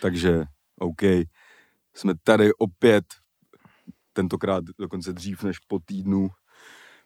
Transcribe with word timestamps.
Takže, 0.00 0.44
OK, 0.78 1.02
jsme 1.94 2.14
tady 2.24 2.54
opět, 2.54 3.04
tentokrát 4.12 4.64
dokonce 4.78 5.12
dřív 5.12 5.42
než 5.42 5.58
po 5.58 5.78
týdnu, 5.84 6.28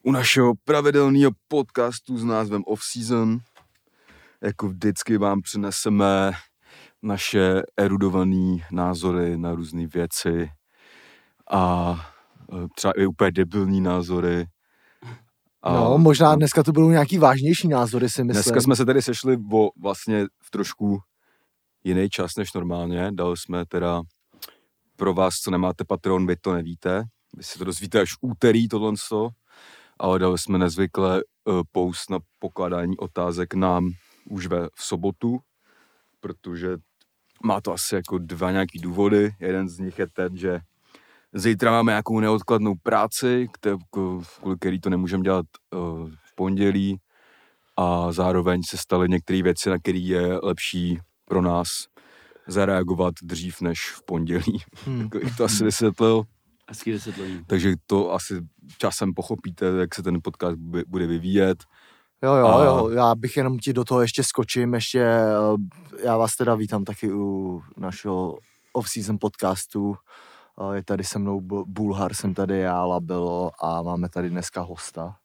u 0.03 0.13
našeho 0.13 0.53
pravidelného 0.65 1.31
podcastu 1.49 2.19
s 2.19 2.25
názvem 2.25 2.63
Off 2.67 2.83
Season. 2.83 3.39
Jako 4.43 4.69
vždycky 4.69 5.19
vám 5.19 5.43
přineseme 5.43 6.33
naše 7.03 7.63
erudované 7.77 8.57
názory 8.73 9.39
na 9.39 9.55
různé 9.55 9.87
věci 9.87 10.51
a 11.51 11.95
e, 12.53 12.69
třeba 12.77 12.93
i 12.97 13.07
úplně 13.07 13.31
debilní 13.31 13.81
názory. 13.81 14.47
A 15.63 15.73
no, 15.73 15.99
možná 15.99 16.35
dneska 16.35 16.63
to 16.63 16.73
budou 16.73 16.91
nějaký 16.91 17.19
vážnější 17.19 17.69
názory, 17.69 18.09
si 18.09 18.25
myslím. 18.25 18.43
Dneska 18.43 18.61
jsme 18.61 18.77
se 18.77 18.85
tady 18.85 19.03
sešli 19.03 19.37
o 19.53 19.69
vlastně 19.83 20.27
v 20.43 20.51
trošku 20.51 20.99
jiný 21.85 22.09
čas 22.09 22.37
než 22.37 22.53
normálně. 22.53 23.11
Dali 23.13 23.37
jsme 23.37 23.67
teda 23.67 24.03
pro 24.97 25.15
vás, 25.15 25.35
co 25.35 25.51
nemáte 25.51 25.85
Patreon, 25.85 26.27
vy 26.27 26.37
to 26.37 26.53
nevíte. 26.53 27.05
Vy 27.37 27.45
si 27.45 27.59
to 27.59 27.65
dozvíte 27.65 28.01
až 28.01 28.11
úterý 28.21 28.69
tohle, 28.69 28.93
ale 29.99 30.19
dali 30.19 30.39
jsme 30.39 30.59
nezvykle 30.59 31.23
uh, 31.45 31.61
post 31.73 32.11
na 32.11 32.19
pokládání 32.39 32.97
otázek 32.97 33.55
nám 33.55 33.91
už 34.31 34.47
ve 34.47 34.69
v 34.75 34.85
sobotu, 34.85 35.39
protože 36.21 36.77
má 37.45 37.61
to 37.61 37.73
asi 37.73 37.95
jako 37.95 38.19
dva 38.19 38.51
nějaký 38.51 38.79
důvody. 38.79 39.31
Jeden 39.41 39.69
z 39.69 39.79
nich 39.79 39.99
je 39.99 40.07
ten, 40.07 40.37
že 40.37 40.61
zítra 41.35 41.71
máme 41.71 41.93
nějakou 41.93 42.21
neodkladnou 42.21 42.75
práci, 42.83 43.49
kvůli 44.41 44.57
který 44.59 44.81
to 44.81 44.91
nemůžeme 44.91 45.23
dělat 45.23 45.47
uh, 45.75 46.09
v 46.09 46.35
pondělí 46.35 47.01
a 47.77 48.13
zároveň 48.13 48.63
se 48.63 48.77
staly 48.77 49.09
některé 49.09 49.43
věci, 49.43 49.71
na 49.71 49.79
které 49.79 49.99
je 49.99 50.39
lepší 50.43 50.99
pro 51.33 51.43
nás 51.43 51.69
zareagovat 52.49 53.15
dřív 53.23 53.61
než 53.61 53.91
v 53.91 54.03
pondělí. 54.03 54.63
Hmm. 54.85 55.11
to 55.37 55.45
asi 55.45 55.65
vysvětlil. 55.65 56.23
Hezký 56.69 56.91
vysvětlení. 56.91 57.45
Takže 57.47 57.75
to 57.87 58.13
asi 58.13 58.35
časem 58.79 59.15
pochopíte, 59.15 59.67
jak 59.67 59.95
se 59.95 60.03
ten 60.03 60.19
podcast 60.23 60.57
bude 60.87 61.07
vyvíjet. 61.07 61.65
Jo, 62.23 62.35
jo, 62.35 62.47
a... 62.47 62.65
jo, 62.65 62.89
já 62.89 63.15
bych 63.15 63.37
jenom 63.37 63.59
ti 63.59 63.73
do 63.73 63.85
toho 63.85 64.01
ještě 64.01 64.25
skočím, 64.25 64.75
ještě, 64.75 65.01
eh, 65.01 66.05
já 66.05 66.17
vás 66.17 66.37
teda 66.37 66.55
vítám 66.55 66.85
taky 66.85 67.13
u 67.13 67.63
našeho 67.77 68.39
off-season 68.73 69.19
podcastu, 69.21 69.97
eh, 70.61 70.77
je 70.77 70.85
tady 70.85 71.05
se 71.05 71.19
mnou 71.19 71.41
Bulhar, 71.67 72.15
jsem 72.15 72.35
tady 72.35 72.59
já, 72.59 72.85
Labelo 72.85 73.51
a 73.65 73.83
máme 73.83 74.09
tady 74.09 74.31
dneska 74.31 74.61
hosta. 74.61 75.17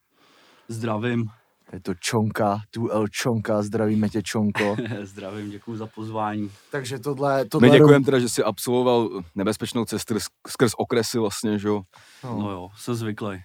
Zdravím. 0.68 1.30
Je 1.72 1.80
to 1.80 1.94
Čonka, 1.94 2.60
tu 2.70 2.90
El 2.90 3.08
Čonka, 3.08 3.62
zdravíme 3.62 4.08
tě 4.08 4.22
Čonko. 4.22 4.76
Zdravím, 5.02 5.50
děkuji 5.50 5.76
za 5.76 5.86
pozvání. 5.86 6.50
Takže 6.70 6.98
tohle... 6.98 7.44
tohle 7.44 7.68
My 7.68 7.78
děkujeme 7.78 8.04
teda, 8.04 8.18
že 8.18 8.28
jsi 8.28 8.42
absolvoval 8.42 9.22
nebezpečnou 9.34 9.84
cestu 9.84 10.14
skrz 10.48 10.72
okresy 10.76 11.18
vlastně, 11.18 11.58
že 11.58 11.68
jo? 11.68 11.82
No, 12.24 12.38
no 12.38 12.50
jo, 12.50 12.68
se 12.76 12.94
zvyklý. 12.94 13.38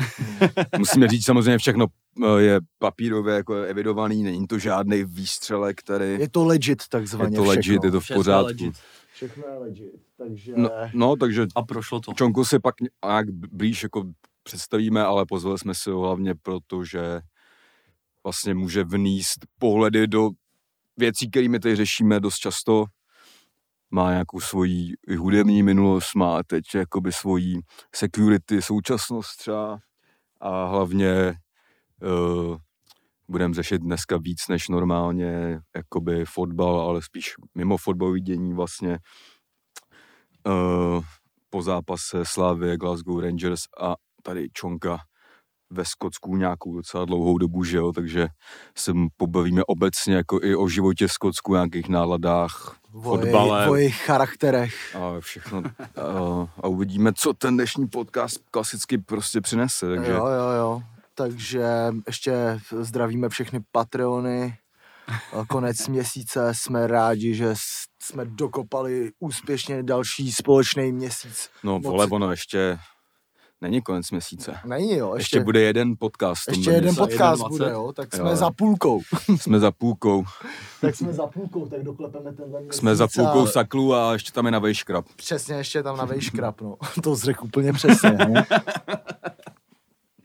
Musíme 0.78 1.08
říct 1.08 1.24
samozřejmě 1.24 1.58
všechno 1.58 1.86
eh, 2.24 2.40
je 2.40 2.60
papírově 2.78 3.34
jako 3.34 3.54
evidovaný, 3.54 4.22
není 4.22 4.46
to 4.46 4.58
žádný 4.58 5.04
výstřelek, 5.04 5.80
který... 5.80 6.20
Je 6.20 6.28
to 6.28 6.44
legit 6.44 6.88
takzvaně 6.88 7.36
Je 7.36 7.40
to 7.40 7.44
legit, 7.44 7.62
všechno. 7.62 7.84
je 7.84 7.90
to 7.90 8.00
v 8.00 8.08
pořádku. 8.14 8.46
Legit. 8.46 8.74
Všechno 9.12 9.44
je 9.46 9.58
legit, 9.58 10.02
takže... 10.16 10.52
No, 10.56 10.70
no, 10.92 11.16
takže... 11.16 11.46
A 11.56 11.62
prošlo 11.62 12.00
to. 12.00 12.12
Čonku 12.12 12.44
si 12.44 12.58
pak 12.58 12.74
nějak 13.04 13.30
blíž 13.30 13.82
jako 13.82 14.04
představíme, 14.42 15.04
ale 15.04 15.26
pozvali 15.28 15.58
jsme 15.58 15.74
si 15.74 15.90
ho 15.90 16.00
hlavně 16.00 16.34
proto, 16.42 16.84
že 16.84 17.20
vlastně 18.24 18.54
může 18.54 18.84
vníst 18.84 19.46
pohledy 19.58 20.06
do 20.06 20.30
věcí, 20.96 21.30
kterými 21.30 21.60
tady 21.60 21.76
řešíme 21.76 22.20
dost 22.20 22.36
často. 22.36 22.84
Má 23.90 24.10
nějakou 24.10 24.40
svoji 24.40 24.94
hudební 25.18 25.62
minulost, 25.62 26.14
má 26.16 26.42
teď 26.42 26.64
jakoby 26.74 27.12
svoji 27.12 27.60
security, 27.94 28.62
současnost 28.62 29.36
třeba. 29.38 29.78
A 30.40 30.66
hlavně 30.66 31.34
uh, 32.02 32.56
budeme 33.28 33.54
řešit 33.54 33.78
dneska 33.78 34.16
víc 34.16 34.48
než 34.48 34.68
normálně 34.68 35.60
jakoby 35.76 36.24
fotbal, 36.24 36.80
ale 36.80 37.02
spíš 37.02 37.34
mimo 37.54 37.76
fotbalový 37.76 38.20
dění 38.20 38.54
vlastně. 38.54 38.98
Uh, 40.46 41.04
po 41.50 41.62
zápase 41.62 42.24
Slávy, 42.24 42.76
Glasgow 42.76 43.20
Rangers 43.20 43.60
a 43.80 43.94
tady 44.22 44.48
Čonka 44.52 44.98
ve 45.70 45.84
Skotsku 45.84 46.36
nějakou 46.36 46.76
docela 46.76 47.04
dlouhou 47.04 47.38
dobu, 47.38 47.64
že 47.64 47.76
jo, 47.76 47.92
takže 47.92 48.28
se 48.76 48.92
pobavíme 49.16 49.62
obecně 49.64 50.14
jako 50.14 50.40
i 50.42 50.56
o 50.56 50.68
životě 50.68 51.06
v 51.06 51.12
Skotsku, 51.12 51.54
nějakých 51.54 51.88
náladách, 51.88 52.76
fotbale. 53.02 53.68
O 53.68 53.74
jejich 53.74 53.96
charakterech. 53.96 54.96
A 54.96 55.20
všechno. 55.20 55.62
a, 55.78 56.48
a 56.60 56.68
uvidíme, 56.68 57.12
co 57.12 57.32
ten 57.32 57.54
dnešní 57.54 57.88
podcast 57.88 58.40
klasicky 58.50 58.98
prostě 58.98 59.40
přinese. 59.40 59.88
Takže... 59.88 60.12
Jo, 60.12 60.26
jo, 60.26 60.50
jo. 60.58 60.82
Takže 61.14 61.66
ještě 62.06 62.60
zdravíme 62.80 63.28
všechny 63.28 63.60
Patreony. 63.72 64.56
Konec 65.48 65.88
měsíce 65.88 66.54
jsme 66.54 66.86
rádi, 66.86 67.34
že 67.34 67.54
jsme 68.02 68.24
dokopali 68.24 69.10
úspěšně 69.18 69.82
další 69.82 70.32
společný 70.32 70.92
měsíc. 70.92 71.50
No, 71.64 71.78
vole, 71.78 72.06
ono 72.06 72.30
ještě 72.30 72.78
Není 73.60 73.82
konec 73.82 74.10
měsíce. 74.10 74.54
Není 74.64 74.96
jo. 74.96 75.14
Ještě, 75.14 75.36
ještě 75.36 75.44
bude 75.44 75.60
jeden 75.60 75.94
podcast. 75.98 76.48
Ještě 76.48 76.70
jeden 76.70 76.94
podcast 76.94 77.48
bude, 77.48 77.70
jo. 77.70 77.92
Tak 77.92 78.14
jsme 78.14 78.30
jo. 78.30 78.36
za 78.36 78.50
půlkou. 78.50 79.00
jsme 79.40 79.58
za 79.58 79.70
půlkou. 79.70 80.24
tak 80.80 80.96
jsme 80.96 81.12
za 81.12 81.26
půlkou, 81.26 81.68
tak 81.68 81.82
doklepeme 81.82 82.32
tenhle 82.32 82.60
měsíc. 82.60 82.80
Jsme 82.80 82.96
za 82.96 83.08
půlkou 83.08 83.42
a... 83.42 83.46
saklu 83.46 83.94
a 83.94 84.12
ještě 84.12 84.32
tam 84.32 84.46
je 84.46 84.52
na 84.52 84.58
vejškrap. 84.58 85.04
Přesně, 85.16 85.54
ještě 85.54 85.82
tam 85.82 85.96
na 85.96 86.04
vejškrap, 86.04 86.60
no. 86.60 86.76
to 87.02 87.14
zřek 87.14 87.44
úplně 87.44 87.72
přesně, 87.72 88.12
no. 88.28 88.42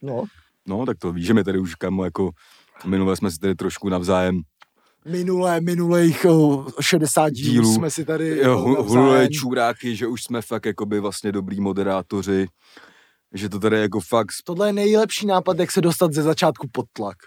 no. 0.01 0.23
No, 0.67 0.85
tak 0.85 0.97
to 0.97 1.11
víš, 1.11 1.25
že 1.25 1.33
my 1.33 1.43
tady 1.43 1.59
už 1.59 1.75
kamo 1.75 2.03
jako 2.03 2.31
minule 2.85 3.15
jsme 3.15 3.31
si 3.31 3.39
tady 3.39 3.55
trošku 3.55 3.89
navzájem 3.89 4.41
minulé, 5.05 5.61
minulých 5.61 6.25
60 6.81 7.29
dílů, 7.29 7.51
dílů 7.51 7.73
jsme 7.73 7.89
si 7.89 8.05
tady 8.05 8.37
jo, 8.37 8.83
hulili 8.83 9.29
čůráky, 9.29 9.95
že 9.95 10.07
už 10.07 10.23
jsme 10.23 10.41
fakt 10.41 10.65
jakoby 10.65 10.99
vlastně 10.99 11.31
dobrý 11.31 11.61
moderátoři 11.61 12.47
že 13.35 13.49
to 13.49 13.59
tady 13.59 13.81
jako 13.81 13.99
fakt... 13.99 14.31
Tohle 14.43 14.69
je 14.69 14.73
nejlepší 14.73 15.27
nápad, 15.27 15.59
jak 15.59 15.71
se 15.71 15.81
dostat 15.81 16.13
ze 16.13 16.23
začátku 16.23 16.67
pod 16.71 16.85
tlak. 16.93 17.17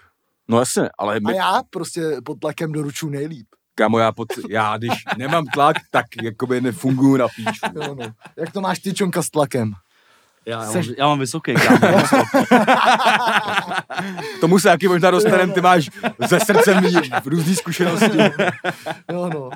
No 0.47 0.59
jasně, 0.59 0.89
ale... 0.97 1.19
My... 1.19 1.33
A 1.33 1.35
já 1.35 1.61
prostě 1.69 2.01
pod 2.25 2.39
tlakem 2.39 2.71
doruču 2.71 3.09
nejlíp. 3.09 3.47
Kámo, 3.75 3.99
já, 3.99 4.11
pod, 4.11 4.27
já 4.49 4.77
když 4.77 4.91
nemám 5.17 5.45
tlak, 5.45 5.75
tak 5.91 6.05
jakoby 6.23 6.61
nefunguju 6.61 7.17
na 7.17 7.27
píču. 7.27 7.65
No, 7.73 7.95
no. 7.95 8.11
Jak 8.37 8.51
to 8.51 8.61
máš 8.61 8.79
ty 8.79 8.93
čonka 8.93 9.23
s 9.23 9.29
tlakem? 9.29 9.73
Já, 10.45 10.63
já, 10.63 10.71
mám, 10.71 10.83
já 10.97 11.07
mám 11.07 11.19
vysoký, 11.19 11.53
kámo. 11.53 11.97
Tomu 14.39 14.59
se 14.59 14.67
taky 14.67 14.87
možná 14.87 15.11
dostaneme, 15.11 15.53
ty 15.53 15.61
máš 15.61 15.89
ze 16.27 16.39
srdcem 16.39 16.83
v 17.23 17.27
různý 17.27 17.55
zkušenosti. 17.55 18.17
No, 19.11 19.29
no. 19.29 19.49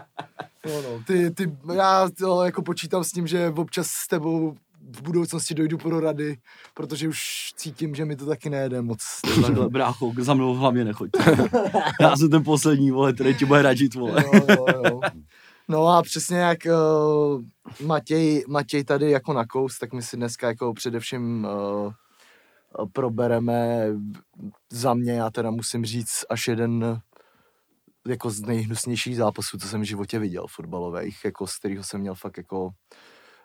No, 0.66 0.82
no. 0.82 1.04
Ty, 1.08 1.32
ty, 1.32 1.52
já 1.74 2.10
to 2.18 2.44
jako 2.44 2.62
počítám 2.62 3.04
s 3.04 3.12
tím, 3.12 3.28
že 3.28 3.54
občas 3.56 3.88
s 3.88 4.08
tebou 4.08 4.56
v 4.96 5.02
budoucnosti 5.02 5.54
dojdu 5.54 5.78
pro 5.78 6.00
rady, 6.00 6.38
protože 6.74 7.08
už 7.08 7.20
cítím, 7.56 7.96
že 7.96 8.06
mi 8.06 8.16
to 8.16 8.26
taky 8.26 8.50
nejede 8.50 8.82
moc. 8.82 9.00
Takhle, 9.42 9.70
brácho, 9.70 10.14
za 10.20 10.34
mnou 10.34 10.54
hlavně 10.54 10.86
nechoď. 10.86 11.10
Já 12.02 12.16
jsem 12.16 12.30
ten 12.30 12.44
poslední, 12.44 12.92
vole, 12.92 13.14
který 13.14 13.36
ti 13.36 13.46
bude 13.46 13.62
radit, 13.62 13.96
vole. 13.96 14.24
Jo, 14.34 14.46
jo, 14.50 14.66
jo. 14.86 15.02
No 15.68 15.88
a 15.88 16.02
přesně 16.02 16.38
jak 16.38 16.58
uh, 16.66 17.42
Matěj, 17.88 18.44
Matěj 18.48 18.84
tady 18.84 19.12
jako 19.12 19.34
na 19.34 19.46
kous, 19.46 19.80
tak 19.80 19.94
my 19.94 20.02
si 20.02 20.18
dneska 20.18 20.48
jako 20.48 20.74
především 20.74 21.46
uh, 21.46 21.94
probereme 22.94 23.88
za 24.72 24.94
mě, 24.94 25.12
já 25.12 25.30
teda 25.30 25.52
musím 25.52 25.86
říct, 25.86 26.26
až 26.30 26.48
jeden 26.48 27.02
jako 28.08 28.30
z 28.30 28.42
nejhnusnějších 28.42 29.18
zápasů, 29.18 29.58
co 29.58 29.68
jsem 29.68 29.82
v 29.82 29.86
životě 29.86 30.20
viděl 30.20 30.46
fotbalových, 30.50 31.26
jako 31.26 31.48
z 31.48 31.58
kterého 31.58 31.84
jsem 31.84 32.02
měl 32.02 32.16
fakt 32.16 32.38
jako 32.38 32.70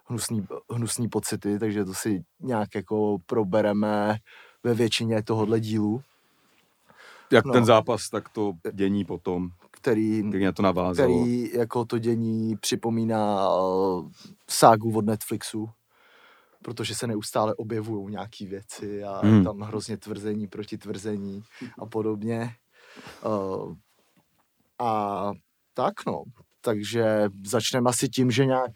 hnusný, 0.09 0.47
hnusný 0.71 1.09
pocity, 1.09 1.59
takže 1.59 1.85
to 1.85 1.95
si 1.95 2.25
nějak 2.41 2.75
jako 2.75 3.19
probereme 3.27 4.17
ve 4.65 4.75
většině 4.75 5.23
tohohle 5.23 5.61
dílu. 5.61 6.03
Jak 7.31 7.45
no, 7.45 7.53
ten 7.53 7.65
zápas, 7.65 8.09
tak 8.09 8.29
to 8.29 8.53
dění 8.73 9.05
potom, 9.05 9.49
který, 9.71 10.29
který 10.29 10.45
na 10.45 10.53
to 10.53 10.63
navázalo. 10.63 11.21
Který 11.21 11.53
jako 11.53 11.85
to 11.85 11.99
dění 11.99 12.57
připomíná 12.57 13.51
uh, 13.57 14.11
ságu 14.49 14.99
od 14.99 15.07
Netflixu, 15.07 15.71
protože 16.63 16.95
se 16.95 17.07
neustále 17.07 17.55
objevují 17.55 18.11
nějaké 18.11 18.47
věci 18.47 19.05
a 19.05 19.21
hmm. 19.25 19.45
tam 19.45 19.61
hrozně 19.61 19.97
tvrzení 19.97 20.47
proti 20.47 20.79
tvrzení 20.79 21.43
a 21.79 21.87
podobně. 21.87 22.55
Uh, 23.27 23.75
a 24.79 25.33
tak 25.75 25.95
no, 26.07 26.23
takže 26.61 27.29
začneme 27.45 27.91
asi 27.91 28.09
tím, 28.09 28.31
že 28.31 28.47
nějak 28.47 28.73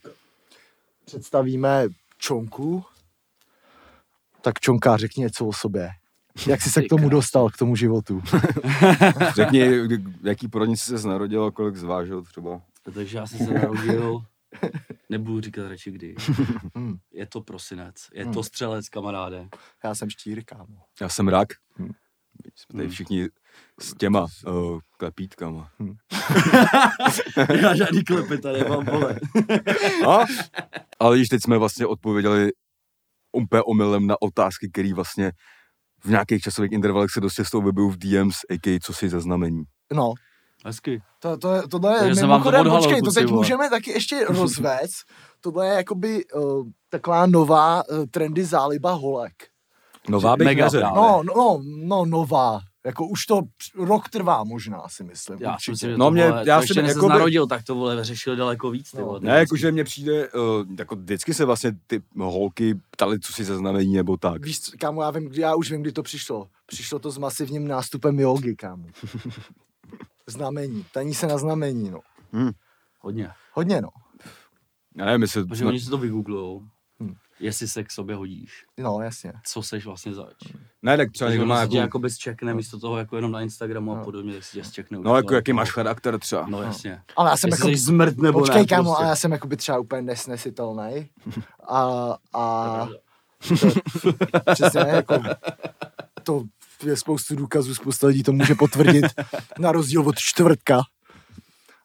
představíme 1.16 1.86
Čonku, 2.18 2.84
tak 4.40 4.60
Čonka, 4.60 4.96
řekni 4.96 5.20
něco 5.20 5.46
o 5.46 5.52
sobě. 5.52 5.90
Jak 6.46 6.62
jsi 6.62 6.70
se 6.70 6.82
k 6.82 6.88
tomu 6.88 7.08
dostal, 7.08 7.50
k 7.50 7.56
tomu 7.56 7.76
životu? 7.76 8.22
Řekni, 9.34 9.60
jaký 10.22 10.48
porodnici 10.48 10.98
se 10.98 11.08
narodil, 11.08 11.50
kolik 11.50 11.76
zvážil 11.76 12.22
třeba. 12.22 12.62
Takže 12.94 13.18
já 13.18 13.26
jsem 13.26 13.46
se 13.46 13.54
narodil, 13.54 14.24
nebudu 15.10 15.40
říkat 15.40 15.68
radši 15.68 15.90
kdy. 15.90 16.14
Hmm. 16.74 16.96
Je 17.12 17.26
to 17.26 17.40
prosinec, 17.40 17.94
je 18.14 18.24
Hmm. 18.24 18.34
to 18.34 18.42
střelec, 18.42 18.88
kamaráde. 18.88 19.48
Já 19.84 19.94
jsem 19.94 20.10
štír, 20.10 20.44
kámo. 20.44 20.82
Já 21.00 21.08
jsem 21.08 21.28
rak. 21.28 21.48
Hm. 21.78 21.90
Jsme 22.54 22.78
tady 22.78 22.88
všichni 22.88 23.28
s 23.81 23.94
těma 23.94 24.26
uh, 24.46 24.78
klepítkama. 24.99 25.70
Já 27.62 27.76
žádný 27.76 28.04
klepy 28.04 28.38
tady 28.38 28.62
nemám, 28.62 28.84
vole. 28.84 29.20
A? 30.08 30.19
Ale 31.00 31.19
již 31.19 31.28
teď 31.28 31.43
jsme 31.43 31.58
vlastně 31.58 31.87
odpověděli 31.87 32.50
úplně 33.32 33.62
omylem 33.62 34.06
na 34.06 34.16
otázky, 34.22 34.69
které 34.72 34.94
vlastně 34.94 35.32
v 36.04 36.08
nějakých 36.10 36.43
časových 36.43 36.72
intervalech 36.72 37.10
se 37.10 37.20
dost 37.20 37.34
často 37.34 37.58
objevují 37.58 37.90
v 37.93 37.99
DMs, 37.99 38.37
a.k.a. 38.50 38.78
co 38.82 38.93
si 38.93 39.08
za 39.08 39.20
znamení. 39.20 39.62
No, 39.93 40.12
Hezky. 40.64 41.02
to, 41.19 41.37
to, 41.37 41.55
je, 41.55 41.62
tohle 41.69 41.94
je, 41.94 42.00
Takže 42.00 42.20
to 42.20 42.26
mimochodem, 42.26 42.60
odhalil, 42.60 42.82
počkej, 42.82 43.02
to 43.02 43.12
teď 43.12 43.25
vole. 43.26 43.37
můžeme 43.37 43.70
taky 43.70 43.90
ještě 43.90 44.25
rozvést. 44.28 45.05
Tohle 45.40 45.66
je 45.69 45.75
jakoby 45.75 46.25
uh, 46.34 46.66
taková 46.88 47.26
nová 47.26 47.88
uh, 47.88 48.05
trendy 48.10 48.44
záliba 48.44 48.93
holek. 48.93 49.32
Nová 50.08 50.37
bych 50.37 50.44
Mega 50.44 50.64
neřekl. 50.64 50.87
No, 50.94 51.22
no, 51.25 51.34
no, 51.34 51.60
no, 51.64 52.05
nová. 52.05 52.60
Jako 52.87 53.06
už 53.06 53.26
to 53.26 53.43
rok 53.75 54.08
trvá 54.08 54.44
možná, 54.44 54.88
si 54.88 55.05
myslím. 55.05 55.38
Já 55.40 55.50
si 55.50 55.55
určitě. 55.55 55.70
myslím, 55.70 55.90
že 55.90 55.96
No 55.99 56.05
to, 56.06 56.11
mě- 56.11 56.29
vole, 56.29 56.44
já 56.46 56.56
to 56.56 56.62
si 56.62 56.64
ještě 56.70 56.82
než 56.82 56.88
jakoby- 56.88 57.06
se 57.06 57.08
narodil, 57.19 57.46
tak 57.46 57.62
to 57.64 57.75
vole 57.75 58.05
řešil 58.05 58.37
daleko 58.37 58.70
víc. 58.70 58.90
Ty 58.90 58.99
No. 58.99 59.05
vole, 59.06 59.20
ty 59.20 59.26
Ne, 59.26 59.38
jakože 59.38 59.73
mně 59.73 59.84
přijde, 59.84 60.29
uh, 60.32 60.40
jako 60.79 60.96
vždycky 60.96 61.34
se 61.34 61.44
vlastně 61.44 61.73
ty 61.87 62.02
holky 62.19 62.75
ptali, 62.90 63.20
co 63.20 63.32
si 63.32 63.44
za 63.44 63.56
znamení 63.58 63.94
nebo 63.94 64.17
tak. 64.17 64.44
Víš, 64.44 64.58
kámo, 64.79 65.02
já, 65.02 65.11
vím, 65.11 65.31
já 65.32 65.55
už 65.55 65.70
vím, 65.70 65.82
kdy 65.82 65.93
to 65.93 66.02
přišlo. 66.02 66.49
Přišlo 66.67 66.99
to 66.99 67.11
s 67.11 67.19
masivním 67.19 67.69
nástupem 67.69 68.20
jogy, 68.20 68.56
kámo. 68.56 68.87
Znamení. 70.26 70.84
Taní 70.93 71.14
se 71.14 71.26
na 71.26 71.38
znamení, 71.38 71.90
no. 71.90 72.00
Hodně. 73.00 73.31
Hodně, 73.52 73.81
no. 73.81 73.88
Já 74.96 75.05
nevím, 75.05 75.23
jestli... 75.23 75.44
Protože 75.46 75.67
oni 75.67 75.81
si 75.81 75.90
to 75.90 75.99
vygooglujou, 75.99 76.62
Hm. 77.02 77.14
Jestli 77.42 77.68
se 77.68 77.84
k 77.84 77.90
sobě 77.90 78.16
hodíš. 78.16 78.64
No, 78.78 79.00
jasně. 79.00 79.32
Co 79.46 79.62
seš 79.62 79.86
vlastně 79.86 80.14
zač. 80.14 80.34
Ne, 80.82 80.96
tak 80.96 81.12
třeba 81.12 81.28
Takže 81.28 81.38
někdo 81.38 81.46
má 81.54 81.60
jako... 81.60 81.76
jako 81.76 81.98
bez 81.98 82.16
čekne, 82.18 82.54
místo 82.54 82.78
toho 82.78 82.98
jako 82.98 83.16
jenom 83.16 83.32
na 83.32 83.40
Instagramu 83.40 83.92
a 83.92 83.98
No. 83.98 84.04
podobně, 84.04 84.34
tak 84.34 84.44
si 84.44 84.52
tě 84.56 84.64
zčekne. 84.64 84.98
No, 84.98 85.16
jako 85.16 85.34
jaký 85.34 85.52
máš 85.52 85.70
charakter 85.70 86.18
třeba. 86.18 86.46
No 86.48 86.62
jasně. 86.62 87.02
Ale 87.16 87.30
já 87.30 87.36
jsem 87.36 87.50
Jestli 87.50 87.70
jako... 87.72 87.80
zmrt 87.82 88.16
nebo 88.16 88.38
Počkej, 88.38 88.60
ne. 88.60 88.66
kámo, 88.66 88.82
prostě. 88.90 89.00
ale 89.02 89.08
já 89.08 89.16
jsem 89.16 89.32
jako 89.32 89.46
by 89.48 89.56
třeba 89.56 89.78
úplně 89.78 90.02
nesnesitelný. 90.02 91.10
A, 91.68 92.16
a 92.34 92.88
přesně, 94.52 94.80
jako, 94.80 95.22
to 96.22 96.44
je 96.86 96.96
spoustu 96.96 97.36
důkazů, 97.36 97.74
spousta 97.74 98.06
lidí 98.06 98.22
to 98.22 98.32
může 98.32 98.54
potvrdit, 98.54 99.04
na 99.58 99.72
rozdíl 99.72 100.08
od 100.08 100.18
čtvrtka. 100.18 100.80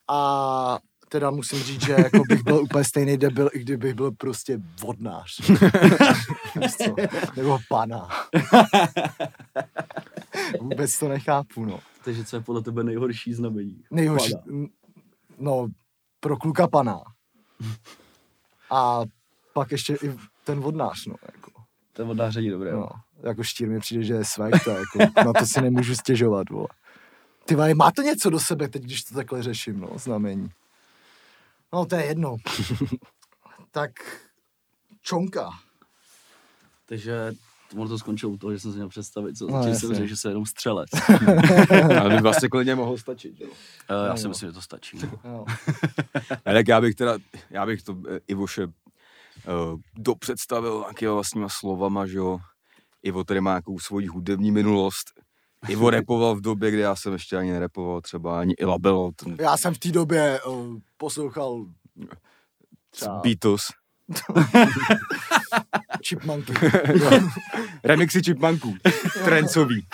A 0.07 0.79
teda 1.09 1.31
musím 1.31 1.59
říct, 1.59 1.85
že 1.85 1.91
jako 1.91 2.21
bych 2.29 2.43
byl 2.43 2.55
úplně 2.63 2.83
stejný 2.83 3.17
debil, 3.17 3.49
i 3.53 3.59
kdybych 3.59 3.93
byl 3.93 4.11
prostě 4.11 4.59
vodnář. 4.81 5.51
Nebo 7.37 7.57
pana. 7.69 8.07
Vůbec 10.61 10.99
to 10.99 11.07
nechápu, 11.07 11.65
no. 11.65 11.79
Takže 12.05 12.25
co 12.25 12.35
je 12.35 12.41
podle 12.41 12.61
tebe 12.61 12.83
nejhorší 12.83 13.33
znamení? 13.33 13.83
Nejhorší, 13.91 14.33
Pana. 14.45 14.65
no, 15.39 15.67
pro 16.19 16.37
kluka 16.37 16.67
pana. 16.67 16.99
A 18.71 19.01
pak 19.53 19.71
ještě 19.71 19.93
i 20.03 20.11
ten 20.43 20.59
vodnář, 20.59 21.05
no, 21.05 21.15
jako, 21.33 21.51
To 21.93 22.01
je 22.01 22.05
vodnáření 22.07 22.49
dobré. 22.49 22.71
no, 22.71 22.89
jako 23.23 23.43
štír 23.43 23.69
mi 23.69 23.79
přijde, 23.79 24.03
že 24.03 24.13
je 24.13 24.25
svek, 24.25 24.63
to 24.63 24.69
jako, 24.69 24.99
na 25.25 25.33
to 25.33 25.45
si 25.45 25.61
nemůžu 25.61 25.95
stěžovat, 25.95 26.49
vole. 26.49 26.67
Ty 27.45 27.55
má 27.73 27.91
to 27.91 28.01
něco 28.01 28.29
do 28.29 28.39
sebe 28.39 28.67
teď, 28.67 28.83
když 28.83 29.03
to 29.03 29.15
takhle 29.15 29.43
řeším, 29.43 29.79
no, 29.79 29.89
znamení. 29.95 30.49
No, 31.73 31.85
to 31.85 31.95
je 31.95 32.05
jedno. 32.05 32.35
tak, 33.71 33.91
čonka. 35.01 35.49
Takže 36.85 37.33
ono 37.77 37.87
to 37.89 37.97
skončilo 37.99 38.31
u 38.31 38.37
toho, 38.37 38.53
že 38.53 38.59
jsem 38.59 38.71
si 38.71 38.75
měl 38.77 38.89
představit, 38.89 39.37
co 39.37 39.47
No, 39.47 39.65
no, 39.65 39.75
jsem 39.75 39.93
řekl, 39.95 40.07
že 40.07 40.17
se 40.17 40.29
jenom 40.29 40.45
střelec. 40.45 40.89
Ale 41.99 42.09
by 42.15 42.21
vlastně 42.21 42.49
klidně 42.49 42.75
mohl 42.75 42.97
stačit, 42.97 43.39
jo. 43.39 43.47
Eh, 43.89 44.05
Já 44.05 44.09
No, 44.11 44.17
si 44.17 44.23
jo. 44.25 44.29
myslím, 44.29 44.49
že 44.49 44.53
to 44.53 44.61
stačí. 44.61 44.97
No. 45.23 45.45
Ne, 46.45 46.53
tak 46.53 46.67
já 46.67 46.81
bych 46.81 46.95
teda, 46.95 47.17
já 47.49 47.65
bych 47.65 47.81
to 47.83 47.97
eh, 48.09 48.19
Ivoše 48.27 48.65
uh, 48.65 48.71
dopředstavil 49.97 50.79
nějakýma 50.79 51.13
vlastníma 51.13 51.49
slovama, 51.49 52.07
že 52.07 52.17
jo. 52.17 52.39
Ivo 53.03 53.23
tady 53.23 53.41
má 53.41 53.51
nějakou 53.51 53.79
svoji 53.79 54.07
hudební 54.07 54.51
minulost. 54.51 55.11
Ivo 55.67 55.89
repoval 55.89 56.35
v 56.35 56.41
době, 56.41 56.71
kdy 56.71 56.81
já 56.81 56.95
jsem 56.95 57.13
ještě 57.13 57.37
ani 57.37 57.51
nerepoval, 57.51 58.01
třeba 58.01 58.39
ani 58.39 58.53
i 58.53 58.65
Labelo, 58.65 59.11
ten 59.11 59.35
Já 59.39 59.57
jsem 59.57 59.73
v 59.73 59.77
té 59.77 59.91
době 59.91 60.41
uh, 60.41 60.75
poslouchal 60.97 61.65
třeba 62.89 63.21
Beatles, 63.23 63.61
Chipmunky. 66.07 66.53
remixy 67.83 68.23
Chipmunků, 68.23 68.75
trencový. 69.25 69.87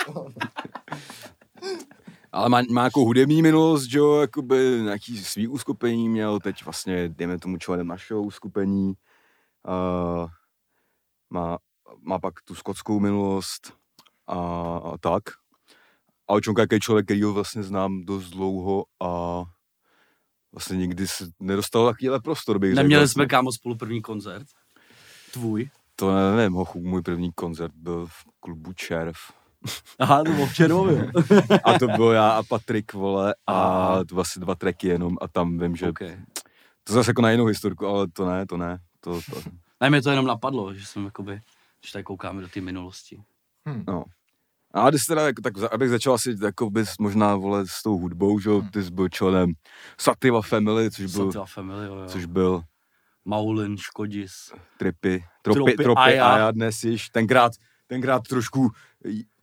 Ale 2.32 2.50
má, 2.50 2.62
má 2.72 2.84
jako 2.84 3.00
hudební 3.00 3.42
minulost, 3.42 3.84
že 3.84 3.98
jo, 3.98 4.22
jakoby 4.22 4.80
nějaký 4.84 5.18
svý 5.18 5.48
uskupení 5.48 6.10
měl, 6.10 6.40
teď 6.40 6.66
vlastně, 6.66 7.10
dejme 7.10 7.40
tomu 7.40 7.58
členem 7.58 7.88
našeho 7.88 8.22
uskupení. 8.22 8.94
Uh, 9.68 10.30
má, 11.30 11.58
má 12.02 12.20
pak 12.20 12.42
tu 12.42 12.56
skotskou 12.56 13.00
minulost 13.00 13.74
a, 14.28 14.38
a 14.78 14.98
tak. 14.98 15.24
A 16.28 16.34
Očonka 16.34 16.66
je 16.72 16.80
člověk, 16.80 17.06
který 17.06 17.24
ho 17.24 17.34
vlastně 17.34 17.64
znám 17.64 18.02
dost 18.06 18.30
dlouho 18.30 18.86
a 19.04 19.44
vlastně 20.52 20.78
nikdy 20.78 21.08
se 21.08 21.28
nedostal 21.40 21.86
takovýhle 21.92 22.20
prostor, 22.20 22.60
bych 22.60 22.70
řekl. 22.70 22.82
Neměli 22.82 23.02
vlastně. 23.02 23.14
jsme 23.14 23.26
kámo 23.26 23.52
spolu 23.52 23.76
první 23.76 24.02
koncert. 24.02 24.48
Tvůj. 25.34 25.70
To 25.96 26.36
nevím, 26.36 26.54
hochu, 26.54 26.82
můj 26.82 27.02
první 27.02 27.32
koncert 27.32 27.74
byl 27.76 28.06
v 28.06 28.24
klubu 28.40 28.74
Červ. 28.74 29.16
Aha, 30.00 30.24
to 30.24 30.32
bylo 30.32 30.46
v 30.46 30.54
Červově. 30.54 31.12
A 31.64 31.80
to 31.80 31.88
byl 31.88 32.12
já 32.12 32.30
a 32.30 32.44
Patrik, 32.44 32.94
vole, 32.94 33.36
a 33.48 33.98
to 34.10 34.16
vlastně 34.16 34.40
dva 34.40 34.56
tracky 34.56 34.88
jenom 34.88 35.18
a 35.22 35.28
tam 35.28 35.60
vím, 35.60 35.76
že 35.76 35.90
okay. 35.90 36.18
to 36.84 36.94
zase 36.94 37.10
jako 37.10 37.22
na 37.22 37.32
jinou 37.32 37.46
historku, 37.46 37.88
ale 37.88 38.08
to 38.08 38.26
ne, 38.30 38.46
to 38.46 38.58
ne, 38.58 38.80
to, 39.00 39.22
to 39.32 39.42
Ne, 39.82 39.90
mě 39.90 40.02
to 40.02 40.10
jenom 40.10 40.26
napadlo, 40.26 40.74
že 40.74 40.86
jsem 40.86 41.06
jakoby, 41.06 41.42
že 41.86 41.94
tady 41.94 42.04
koukáme 42.04 42.42
do 42.42 42.48
té 42.48 42.62
minulosti. 42.62 43.24
no. 43.88 44.04
A 44.74 44.90
když 44.90 45.02
teda, 45.06 45.22
jako, 45.26 45.42
tak 45.42 45.54
abych 45.72 45.90
začal 45.90 46.14
asi 46.14 46.36
jako 46.44 46.70
bys 46.70 46.90
možná, 47.00 47.36
vole, 47.36 47.64
s 47.68 47.84
tou 47.84 47.98
hudbou, 47.98 48.40
že 48.40 48.50
jo, 48.50 48.62
ty 48.74 48.84
jsi 48.84 48.92
byl 48.92 49.10
členem 49.10 49.54
Sativa 50.00 50.42
Family, 50.42 50.92
což 50.92 51.06
byl, 51.16 51.26
Sativa 51.26 51.46
Family, 51.46 51.86
jo, 51.88 51.96
jo. 51.96 52.06
což 52.08 52.26
byl 52.26 52.62
Maulin, 53.26 53.78
Škodis. 53.78 54.32
Tripy, 54.78 55.24
tropy, 55.42 55.56
Tropy, 55.58 55.84
tropy, 55.84 56.00
a 56.00 56.04
a, 56.04 56.10
já. 56.10 56.38
já. 56.38 56.52
dnes 56.52 56.84
již, 56.84 57.10
tenkrát, 57.10 57.52
tenkrát 57.88 58.24
trošku 58.28 58.72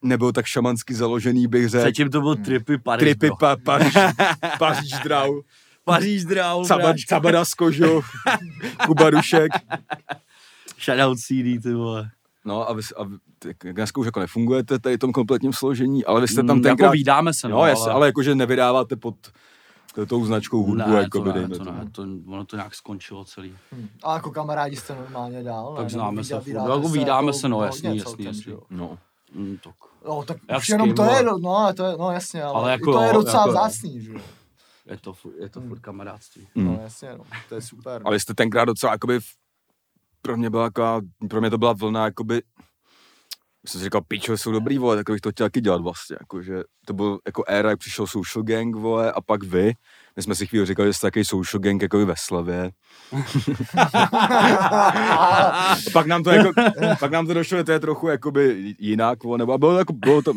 nebyl 0.02 0.32
tak 0.32 0.46
šamansky 0.46 0.94
založený, 0.94 1.46
bych 1.46 1.68
řekl. 1.68 1.84
Předtím 1.84 2.10
to 2.10 2.20
byl 2.20 2.36
Tripy 2.36 2.78
Paris, 2.78 3.00
Tripy, 3.04 3.26
bro. 3.26 3.36
pa, 3.36 3.56
Paříž, 3.56 3.94
Paříž 4.58 4.92
Drau, 5.04 5.40
Paříž 5.84 6.24
Draul, 6.24 6.64
Caba- 6.64 6.94
Cabadasko, 7.08 7.70
že 7.70 7.84
jo, 7.84 8.02
Kuba 8.86 9.10
Dušek. 9.10 9.52
Shoutout 10.84 11.18
CD, 11.18 11.62
ty 11.62 11.72
vole. 11.74 12.10
No 12.44 12.70
a, 12.70 12.72
vy, 12.72 12.82
a 12.96 13.02
dneska 13.72 14.00
už 14.00 14.06
jako 14.06 14.20
nefungujete 14.20 14.78
tady 14.78 14.96
v 14.96 14.98
tom 14.98 15.12
kompletním 15.12 15.52
složení, 15.52 16.04
ale 16.04 16.20
vy 16.20 16.28
jste 16.28 16.42
Mm, 16.42 16.48
tam 16.48 16.56
Jako 16.56 16.68
tenkrát... 16.68 16.90
vídáme 16.90 17.34
se, 17.34 17.48
no, 17.48 17.56
no, 17.56 17.66
jasně, 17.66 17.92
ale 17.92 18.06
jakože 18.06 18.34
nevydáváte 18.34 18.96
pod 18.96 19.14
tou 20.08 20.24
značkou 20.24 20.62
hudbu, 20.62 20.90
ne, 20.90 21.00
jako 21.00 21.18
to 21.18 21.24
by 21.24 21.28
ne, 21.28 21.34
dejme 21.34 21.58
to 21.58 21.64
ne, 21.64 21.90
to, 21.92 22.02
ono 22.26 22.44
to 22.44 22.56
nějak 22.56 22.74
skončilo 22.74 23.24
celý. 23.24 23.54
Hm. 23.72 23.88
A 24.02 24.14
jako 24.14 24.30
kamarádi 24.30 24.76
jste 24.76 24.94
normálně 24.94 25.42
dál? 25.42 25.74
Tak 25.76 25.84
ne? 25.84 25.90
známe 25.90 26.24
se 26.24 26.40
vídáte 26.40 26.70
Jako 26.70 26.88
vídáme 26.88 27.26
jako 27.26 27.38
se, 27.38 27.48
no, 27.48 27.62
jasný, 27.62 27.96
jasný, 27.96 28.24
jasný. 28.24 28.54
No. 28.70 28.98
Mm, 29.34 29.56
tak. 29.64 29.74
No, 30.08 30.22
tak 30.22 30.36
už 30.58 30.66
s 30.66 30.68
jenom 30.68 30.94
to 30.94 31.04
je, 31.04 31.22
no, 31.22 31.72
to 31.76 31.84
je, 31.84 31.96
no 31.98 32.10
jasně, 32.10 32.42
ale, 32.42 32.52
Ale 32.54 32.62
ale 32.62 32.70
jako 32.72 32.90
jako, 32.90 32.98
to 32.98 33.04
je 33.06 33.12
docela 33.12 33.42
jako 33.42 33.48
jo. 33.48 33.52
vzácný, 33.52 34.00
že 34.04 34.12
jo? 34.12 34.18
Je 34.86 34.96
to, 34.96 35.12
furt- 35.12 35.34
je 35.40 35.48
to 35.48 35.60
furt 35.60 35.78
kamarádství. 35.80 36.46
Mm. 36.54 36.64
No 36.66 36.80
jasně, 36.82 37.08
no, 37.18 37.24
to 37.48 37.54
je 37.54 37.62
super. 37.62 38.02
Ale 38.04 38.20
jste 38.20 38.34
tenkrát 38.34 38.64
docela, 38.64 38.92
jakoby, 38.92 39.20
v- 39.20 39.24
pro 40.22 40.36
mě 40.36 40.50
byla 40.50 40.66
taková, 40.66 41.00
pro 41.30 41.40
mě 41.40 41.50
to 41.50 41.58
byla 41.58 41.72
vlna, 41.72 42.04
jakoby, 42.04 42.42
jsem 43.66 43.78
si 43.78 43.84
říkal, 43.84 44.00
pičo, 44.08 44.38
jsou 44.38 44.52
dobrý, 44.52 44.78
vole, 44.78 44.96
tak 44.96 45.10
bych 45.10 45.20
to 45.20 45.30
chtěl 45.30 45.46
taky 45.46 45.60
dělat 45.60 45.82
vlastně, 45.82 46.16
jakože 46.20 46.62
to 46.86 46.92
byl 46.92 47.18
jako 47.26 47.44
éra, 47.46 47.70
jak 47.70 47.78
přišel 47.78 48.06
Social 48.06 48.42
Gang, 48.42 48.76
vole, 48.76 49.12
a 49.12 49.20
pak 49.20 49.42
vy, 49.42 49.72
my 50.16 50.22
jsme 50.22 50.34
si 50.34 50.46
chvíli 50.46 50.66
říkali, 50.66 50.88
že 50.88 50.92
jste 50.94 51.06
takový 51.06 51.24
Social 51.24 51.60
Gang, 51.60 51.82
jako 51.82 52.06
ve 52.06 52.14
Slavě. 52.18 52.70
Pak 55.92 56.06
nám 56.06 56.22
to 56.22 56.30
jako, 56.30 56.50
pak 57.00 57.10
nám 57.10 57.26
to 57.26 57.34
došlo, 57.34 57.58
že 57.58 57.64
to 57.64 57.72
je 57.72 57.80
trochu 57.80 58.08
jakoby 58.08 58.74
jinak, 58.78 59.24
vole, 59.24 59.38
nebo 59.38 59.52
a 59.52 59.58
bylo, 59.58 59.72
to 59.72 59.78
jako, 59.78 59.92
bylo 59.92 60.22
to, 60.22 60.32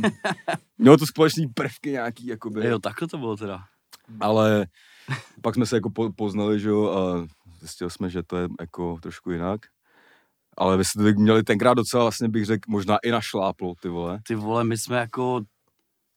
mělo 0.77 0.97
to 0.97 1.05
společný 1.05 1.47
prvky 1.47 1.91
nějaký, 1.91 2.27
jakoby. 2.27 2.67
Jo, 2.67 2.79
takhle 2.79 3.07
to 3.07 3.17
bylo 3.17 3.37
teda. 3.37 3.59
Ale 4.19 4.67
pak 5.41 5.55
jsme 5.55 5.65
se 5.65 5.75
jako 5.75 5.89
po, 5.89 6.11
poznali, 6.11 6.59
že 6.59 6.69
jo, 6.69 6.89
a 6.89 7.27
zjistili 7.59 7.91
jsme, 7.91 8.09
že 8.09 8.23
to 8.23 8.37
je 8.37 8.47
jako 8.59 8.97
trošku 9.01 9.31
jinak. 9.31 9.61
Ale 10.57 10.77
vy 10.77 10.85
jste 10.85 11.13
měli 11.13 11.43
tenkrát 11.43 11.73
docela, 11.73 12.03
vlastně 12.03 12.29
bych 12.29 12.45
řekl, 12.45 12.61
možná 12.71 12.97
i 13.03 13.11
našláplo, 13.11 13.73
ty 13.81 13.89
vole. 13.89 14.19
Ty 14.27 14.35
vole, 14.35 14.63
my 14.63 14.77
jsme 14.77 14.97
jako 14.97 15.41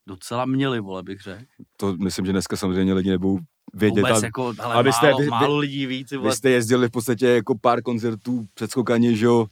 docela 0.08 0.44
měli, 0.44 0.80
vole, 0.80 1.02
bych 1.02 1.20
řekl. 1.20 1.44
To 1.76 1.92
myslím, 1.96 2.26
že 2.26 2.32
dneska 2.32 2.56
samozřejmě 2.56 2.94
lidi 2.94 3.10
nebudou 3.10 3.38
vědět. 3.74 4.00
Vůbec 4.00 4.22
a, 4.22 4.26
jako, 4.26 4.54
ale 4.58 4.74
abyste- 4.74 5.06
málo, 5.06 5.18
vy- 5.18 5.24
vy- 5.24 5.30
málo 5.30 5.56
lidí 5.58 5.86
ví, 5.86 6.04
ty 6.04 6.14
vy 6.16 6.22
vole. 6.22 6.36
jste 6.36 6.50
jezdili 6.50 6.88
v 6.88 6.90
podstatě 6.90 7.26
jako 7.28 7.58
pár 7.58 7.82
koncertů 7.82 8.46
předskokaně, 8.54 9.16
že 9.16 9.26
jo? 9.26 9.46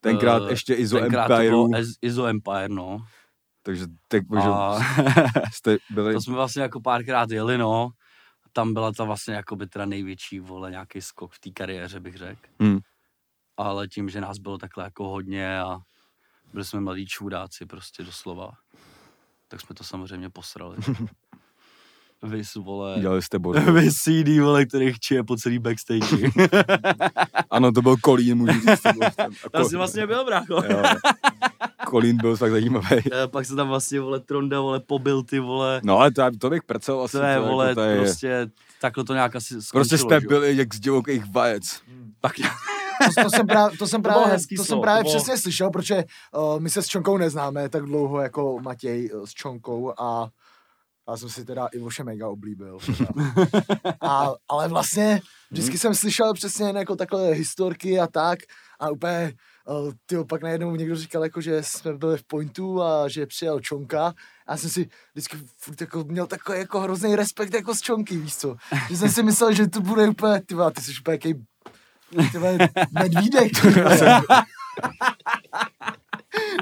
Tenkrát 0.00 0.42
Eh, 0.46 0.50
ještě 0.52 0.74
Izo 0.74 0.98
Tenkrát 0.98 1.30
Empire, 1.30 1.82
Izo 2.02 2.26
Empire, 2.26 2.68
no. 2.68 3.02
takže 3.62 3.86
tak, 4.08 4.22
že 4.32 4.48
A 4.48 4.78
jste 5.52 5.76
byli... 5.90 6.14
to 6.14 6.20
jsme 6.20 6.34
vlastně 6.34 6.62
jako 6.62 6.80
párkrát 6.80 7.30
jeli, 7.30 7.58
no. 7.58 7.90
Tam 8.52 8.72
byla 8.74 8.92
ta 8.92 9.04
vlastně 9.04 9.34
jako 9.34 9.56
by 9.56 9.66
teda 9.66 9.86
největší, 9.86 10.40
vole, 10.40 10.70
nějaký 10.70 11.00
skok 11.00 11.32
v 11.32 11.38
té 11.40 11.50
kariéře, 11.50 12.00
bych 12.00 12.16
řekl. 12.16 12.40
Hmm. 12.60 12.78
Ale 13.56 13.88
tím, 13.88 14.08
že 14.08 14.20
nás 14.20 14.38
bylo 14.38 14.58
takhle 14.58 14.84
jako 14.84 15.08
hodně 15.08 15.60
a 15.60 15.78
byli 16.52 16.64
jsme 16.64 16.80
mladí 16.80 17.06
čůdáci 17.06 17.66
prostě 17.66 18.02
doslova, 18.04 18.50
tak 19.48 19.60
jsme 19.60 19.74
to 19.74 19.84
samozřejmě 19.84 20.30
posrali. 20.30 20.76
Vys, 22.22 22.54
vole, 22.54 22.96
Dělali 23.00 23.22
jste 23.22 23.38
bordel. 23.38 23.72
vys 23.72 23.94
CD, 23.94 24.40
vole, 24.40 24.66
který 24.66 24.92
chčije 24.92 25.24
po 25.24 25.36
celý 25.36 25.58
backstage. 25.58 26.06
Ano, 27.50 27.72
to 27.72 27.82
byl 27.82 27.96
Kolín, 27.96 28.38
můžu 28.38 28.52
říct. 28.52 28.86
A 28.86 28.92
Tam 29.50 29.64
jsi 29.64 29.76
vlastně 29.76 30.06
byl, 30.06 30.24
brácho. 30.24 30.62
jo. 30.68 30.82
Kolín 31.86 32.16
byl 32.16 32.36
fakt 32.36 32.50
zajímavý. 32.50 32.86
Eh, 33.12 33.26
Pak 33.26 33.46
se 33.46 33.56
tam 33.56 33.68
vlastně, 33.68 34.00
vole, 34.00 34.20
Tronda, 34.20 34.60
vole, 34.60 34.80
pobil, 34.80 35.22
ty 35.22 35.38
vole. 35.38 35.80
No 35.84 35.98
ale 35.98 36.10
to, 36.10 36.22
to 36.38 36.50
bych 36.50 36.62
prcel 36.62 37.00
asi. 37.02 37.16
To 37.16 37.22
je, 37.22 37.30
jako 37.32 37.46
vole, 37.46 37.74
to 37.74 37.80
je, 37.80 37.96
prostě, 38.00 38.50
takhle 38.80 39.04
to 39.04 39.14
nějak 39.14 39.36
asi 39.36 39.62
skončilo, 39.62 39.70
prostě 39.72 39.98
jste 39.98 40.20
že 40.20 40.26
byli 40.28 40.56
jak 40.56 40.74
z 40.74 40.80
divokých 40.80 41.24
vajec. 41.32 41.80
Pak, 42.20 42.32
To, 43.04 43.22
to 43.22 43.30
jsem 43.30 43.46
právě, 43.46 43.78
to 43.78 43.86
jsem 43.86 44.02
To 44.02 44.08
právě, 44.08 44.26
hezký 44.26 44.56
to 44.56 44.62
jsem 44.62 44.66
slovo, 44.66 44.82
právě 44.82 45.04
to 45.04 45.10
přesně 45.10 45.38
slyšel, 45.38 45.70
protože 45.70 46.04
uh, 46.36 46.60
my 46.60 46.70
se 46.70 46.82
s 46.82 46.86
Čonkou 46.86 47.16
neznáme 47.16 47.68
tak 47.68 47.84
dlouho 47.84 48.20
jako 48.20 48.58
Matěj 48.62 49.10
uh, 49.14 49.26
s 49.26 49.30
Čonkou 49.30 49.92
a 50.00 50.28
já 51.08 51.16
jsem 51.16 51.28
si 51.28 51.44
teda 51.44 51.66
Ivoše 51.66 52.04
mega 52.04 52.28
oblíbil. 52.28 52.78
A, 54.00 54.32
ale 54.48 54.68
vlastně 54.68 55.20
vždycky 55.50 55.78
jsem 55.78 55.94
slyšel 55.94 56.34
přesně 56.34 56.66
jen 56.66 56.76
jako 56.76 56.96
takhle 56.96 57.30
historky 57.30 58.00
a 58.00 58.06
tak 58.06 58.38
a 58.80 58.90
úplně 58.90 59.32
uh, 59.68 59.92
tyjo, 60.06 60.24
pak 60.24 60.42
najednou 60.42 60.76
někdo 60.76 60.96
říkal, 60.96 61.24
jako, 61.24 61.40
že 61.40 61.62
jsme 61.62 61.94
byli 61.94 62.18
v 62.18 62.24
Pointu 62.24 62.82
a 62.82 63.08
že 63.08 63.26
přijel 63.26 63.60
Čonka. 63.60 64.06
A 64.46 64.52
já 64.52 64.56
jsem 64.56 64.70
si 64.70 64.88
vždycky 65.12 65.36
furt 65.56 65.80
jako 65.80 66.04
měl 66.04 66.26
takový 66.26 66.58
jako 66.58 66.80
hrozný 66.80 67.16
respekt 67.16 67.54
jako 67.54 67.74
z 67.74 67.80
Čonky, 67.80 68.16
víš 68.16 68.36
co. 68.36 68.56
Že 68.90 68.96
jsem 68.96 69.08
si 69.08 69.22
myslel, 69.22 69.52
že 69.52 69.68
to 69.68 69.80
bude 69.80 70.08
úplně, 70.08 70.40
ty 70.40 70.54
ty 70.74 70.80
jsi 70.82 70.92
úplně 71.00 71.14
jaký 71.14 71.34
ty 72.32 72.38
vole, 72.38 72.58
medvídek. 72.92 73.52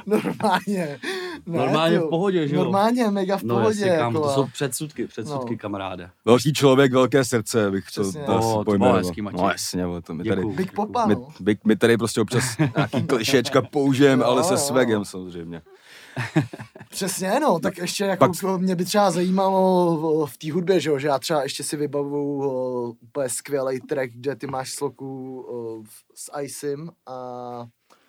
Normálně. 0.06 0.98
Ne, 1.46 1.58
Normálně 1.58 1.98
v 1.98 2.08
pohodě, 2.08 2.48
že 2.48 2.54
jo? 2.56 2.62
Normálně, 2.64 3.10
mega 3.10 3.36
v 3.36 3.42
no 3.42 3.54
pohodě. 3.54 3.96
kámo, 3.98 4.18
jako 4.18 4.28
to 4.28 4.34
jsou 4.34 4.46
předsudky, 4.52 5.06
předsudky, 5.06 5.52
No. 5.54 5.58
kamaráde. 5.58 6.10
Velký 6.24 6.52
člověk, 6.52 6.92
velké 6.92 7.24
srdce, 7.24 7.70
bych 7.70 7.84
to 7.94 8.02
Přesně. 8.02 8.20
asi 8.22 8.30
O, 8.30 8.40
to 8.40 8.46
bylo 8.50 8.64
pojmenoval. 8.64 8.96
hezký. 8.98 9.22
No 9.22 9.48
jasně, 9.50 9.84
to 10.06 10.14
my 10.14 10.24
tady, 10.24 10.36
Děkuju. 10.40 10.54
Big 10.56 10.72
Popa, 10.72 11.06
my, 11.06 11.14
no. 11.14 11.28
my, 11.40 11.56
my 11.64 11.76
tady 11.76 11.96
prostě 11.96 12.20
občas 12.20 12.44
nějaký 12.76 13.02
klišečka 13.02 13.62
použijeme, 13.62 14.24
ale 14.24 14.44
se 14.44 14.56
svegem 14.58 15.04
samozřejmě. 15.04 15.62
Přesně, 16.94 17.40
no, 17.40 17.58
tak 17.60 17.78
ještě 17.78 18.04
jako 18.04 18.26
Pak- 18.28 18.60
mě 18.60 18.76
by 18.76 18.84
třeba 18.84 19.10
zajímalo 19.10 20.26
v 20.26 20.36
té 20.38 20.52
hudbě, 20.52 20.80
že, 20.80 20.90
jo, 20.90 20.98
že 20.98 21.08
já 21.08 21.18
třeba 21.18 21.42
ještě 21.42 21.64
si 21.64 21.76
vybavu 21.76 22.42
o, 22.48 22.88
úplně 23.00 23.28
skvělý 23.28 23.80
track, 23.80 24.12
kde 24.12 24.36
ty 24.36 24.46
máš 24.46 24.72
sloku 24.72 25.40
o, 25.40 25.82
v- 25.82 25.88
s 26.14 26.30
Icem 26.42 26.90
a 27.06 27.16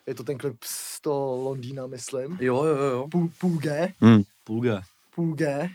je 0.07 0.15
to 0.15 0.23
ten 0.23 0.37
klip 0.37 0.57
z 0.63 1.01
toho 1.01 1.35
Londýna, 1.43 1.87
myslím. 1.87 2.37
Jo, 2.41 2.63
jo, 2.63 2.75
jo. 2.75 3.07
Půl, 3.11 3.29
půl 3.39 3.57
G, 3.57 3.93
Půl 4.43 4.61
G. 4.61 4.81
půl 5.15 5.35
G. 5.35 5.69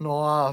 No 0.00 0.24
a 0.24 0.52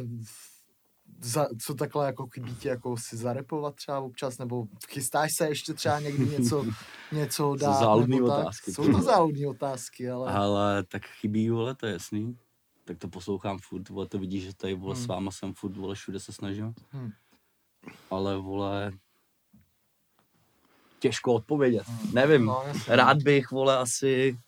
za, 1.23 1.47
co 1.61 1.73
takhle 1.75 2.05
jako 2.05 2.27
chybí 2.27 2.55
ti 2.55 2.67
jako 2.67 2.97
si 2.97 3.17
zarepovat 3.17 3.75
třeba 3.75 3.99
občas, 3.99 4.37
nebo 4.37 4.67
chystáš 4.89 5.29
se 5.37 5.47
ještě 5.47 5.73
třeba 5.73 5.99
někdy 5.99 6.25
něco, 6.29 6.65
něco 7.11 7.43
Jsou 7.43 7.55
dát? 7.55 8.05
nebo 8.07 8.27
tak? 8.27 8.37
otázky, 8.39 8.73
Jsou 8.73 8.81
ty 8.81 8.87
to 8.87 8.91
vole. 8.97 9.03
záludné 9.03 9.47
otázky, 9.47 10.09
ale... 10.09 10.31
Ale 10.33 10.83
tak 10.83 11.05
chybí, 11.05 11.49
vole, 11.49 11.75
to 11.75 11.85
je 11.85 11.93
jasný. 11.93 12.37
Tak 12.85 12.97
to 12.97 13.07
poslouchám 13.07 13.57
furt, 13.59 13.89
vole, 13.89 14.07
to 14.07 14.19
vidíš, 14.19 14.43
že 14.43 14.55
tady, 14.55 14.73
vole, 14.73 14.95
s 14.95 14.99
Hmm. 14.99 15.07
váma 15.07 15.31
jsem 15.31 15.53
furt, 15.53 15.77
vole, 15.77 15.95
všude 15.95 16.19
se 16.19 16.33
snažím. 16.33 16.73
Hmm. 16.91 17.11
Ale, 18.11 18.37
vole, 18.37 18.91
těžko 20.99 21.33
odpovědět. 21.33 21.83
Nevím, 22.13 22.45
No, 22.45 22.63
rád 22.87 23.17
bych, 23.17 23.51
vole, 23.51 23.77
asi, 23.77 24.39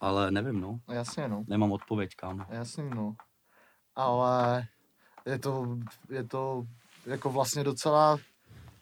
ale 0.00 0.30
nevím, 0.30 0.60
no. 0.60 0.80
No, 0.88 0.94
jasně, 0.94 1.28
no. 1.28 1.44
Nemám 1.48 1.72
odpověď, 1.72 2.10
kámo. 2.16 2.44
Jasně, 2.48 2.84
no. 2.84 3.14
Ale 3.94 4.66
je 5.30 5.38
to, 5.38 5.78
je 6.10 6.24
to 6.24 6.66
jako 7.06 7.30
vlastně 7.30 7.64
docela 7.64 8.18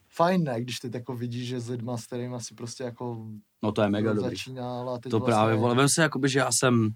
fajn, 0.09 0.43
ne? 0.45 0.61
Když 0.61 0.79
ty 0.79 0.91
jako 0.95 1.17
vidíš, 1.17 1.49
že 1.49 1.61
s 1.61 1.69
lidma, 1.69 1.97
s 1.97 2.07
kterými 2.07 2.41
si 2.41 2.55
prostě 2.55 2.85
jako 2.85 3.27
No 3.63 3.73
to 3.73 3.83
je 3.83 3.89
mega 3.89 4.13
dobrý. 4.13 4.31
začínal 4.31 4.91
a 4.91 4.99
teď 4.99 5.11
To 5.11 5.19
vlastně, 5.19 5.33
právě, 5.35 5.57
vole, 5.57 5.75
vem 5.75 5.89
se 5.89 6.03
jakoby, 6.03 6.29
že 6.29 6.39
já 6.39 6.49
jsem 6.53 6.91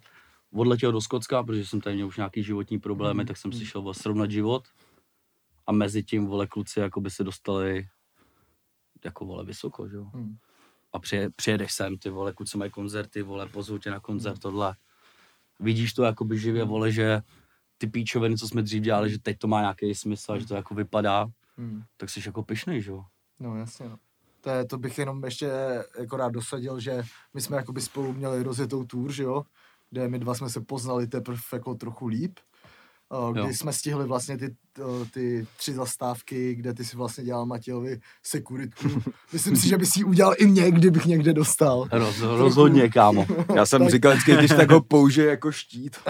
odletěl 0.52 0.92
do 0.92 1.00
Skotska, 1.00 1.42
protože 1.42 1.66
jsem 1.66 1.80
tady 1.80 1.96
měl 1.96 2.06
už 2.06 2.16
nějaký 2.16 2.42
životní 2.42 2.78
problémy, 2.78 3.18
Mhm, 3.18 3.26
tak 3.26 3.36
jsem 3.36 3.52
si 3.52 3.58
mhm. 3.58 3.66
šel 3.66 3.82
vole, 3.82 3.94
srovnat 3.94 4.30
život. 4.30 4.68
A 5.66 5.72
mezi 5.72 6.02
tím, 6.02 6.26
vole, 6.26 6.46
kluci 6.46 6.80
jakoby 6.80 7.10
se 7.10 7.24
dostali 7.24 7.88
jako, 9.04 9.24
vole, 9.24 9.44
vysoko, 9.44 9.88
že 9.88 9.96
jo. 9.96 10.04
Hmm. 10.04 10.36
A 10.92 10.98
přije, 10.98 11.30
přijedeš 11.36 11.72
sem, 11.72 11.98
ty 11.98 12.10
vole, 12.10 12.32
kluci 12.32 12.58
mají 12.58 12.70
koncerty, 12.70 13.22
vole, 13.22 13.46
pozvou 13.46 13.78
tě 13.78 13.90
na 13.90 14.00
koncert, 14.00 14.38
tohle. 14.38 14.74
Vidíš 15.60 15.92
to 15.92 16.02
jakoby 16.02 16.38
živě, 16.38 16.64
vole, 16.64 16.92
že 16.92 17.20
ty 17.80 17.86
píčoviny, 17.86 18.36
co 18.36 18.48
jsme 18.48 18.62
dřív 18.62 18.82
dělali, 18.82 19.10
že 19.10 19.18
teď 19.18 19.38
to 19.38 19.46
má 19.48 19.60
nějaký 19.60 19.94
smysl, 19.94 20.32
a 20.32 20.38
že 20.38 20.46
to 20.46 20.54
jako 20.54 20.74
vypadá, 20.74 21.26
Hmm. 21.56 21.82
tak 21.96 22.10
jsi 22.10 22.20
jako 22.26 22.42
pyšnej, 22.42 22.82
že 22.82 22.90
jo. 22.90 23.04
No 23.40 23.56
jasně, 23.56 23.88
no. 23.88 23.98
To, 24.40 24.50
je, 24.50 24.64
to 24.64 24.78
bych 24.78 24.98
jenom 24.98 25.24
ještě 25.24 25.50
jako 25.98 26.16
rád 26.16 26.28
dosadil, 26.32 26.80
že 26.80 27.02
my 27.34 27.40
jsme 27.40 27.56
jakoby 27.56 27.80
spolu 27.80 28.12
měli 28.12 28.42
rozjetou 28.42 28.84
tour, 28.84 29.12
že 29.12 29.22
jo, 29.22 29.42
kde 29.90 30.08
my 30.08 30.18
dva 30.18 30.34
jsme 30.34 30.50
se 30.50 30.60
poznali 30.60 31.06
teprve 31.06 31.40
jako 31.52 31.74
trochu 31.74 32.06
líp, 32.06 32.38
kdy 33.32 33.40
Jo. 33.40 33.48
jsme 33.52 33.72
stihli 33.72 34.06
vlastně 34.06 34.38
ty, 34.38 34.56
ty 35.12 35.46
tři 35.56 35.72
zastávky, 35.74 36.54
kde 36.54 36.74
ty 36.74 36.84
si 36.84 36.96
vlastně 36.96 37.24
dělal 37.24 37.46
Matějovi 37.46 38.00
sekuritku. 38.22 38.88
Myslím 39.32 39.56
si, 39.56 39.68
že 39.68 39.78
by 39.78 39.86
si 39.86 40.00
ji 40.00 40.04
udělal 40.04 40.34
i 40.38 40.46
mě, 40.46 40.70
kdybych 40.70 41.06
někde 41.06 41.32
dostal. 41.32 41.88
Roz, 41.92 42.20
rozhodně, 42.20 42.88
kámo. 42.88 43.26
Já 43.54 43.66
jsem 43.66 43.82
Tak- 43.82 43.90
říkal 43.90 44.12
vždycky, 44.12 44.36
když 44.36 44.50
tak 44.50 44.70
ho 44.70 44.80
použije 44.80 45.26
jako 45.30 45.52
štít. 45.52 45.96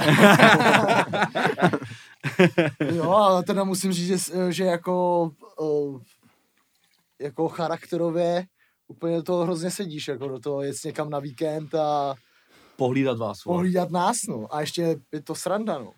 Jo, 2.95 3.11
ale 3.11 3.43
teda 3.43 3.65
musím 3.65 3.93
říct, 3.93 4.07
že, 4.07 4.53
že 4.53 4.65
jako, 4.65 5.31
jako 7.21 7.49
charakterově 7.49 8.45
úplně 8.89 9.23
to 9.23 9.37
hrozně 9.37 9.71
sedíš, 9.71 10.09
jako 10.09 10.29
do 10.29 10.39
toho 10.39 10.63
jet 10.63 10.77
někam 10.85 11.11
na 11.11 11.19
víkend 11.19 11.75
a 11.75 12.15
Pohlídat 12.77 13.19
vás, 13.19 13.43
pohlídat 13.43 13.91
nás, 13.91 14.17
no. 14.29 14.55
A 14.55 14.61
ještě 14.61 14.97
je 15.13 15.23
to 15.23 15.35
sranda, 15.35 15.79
no. 15.79 15.93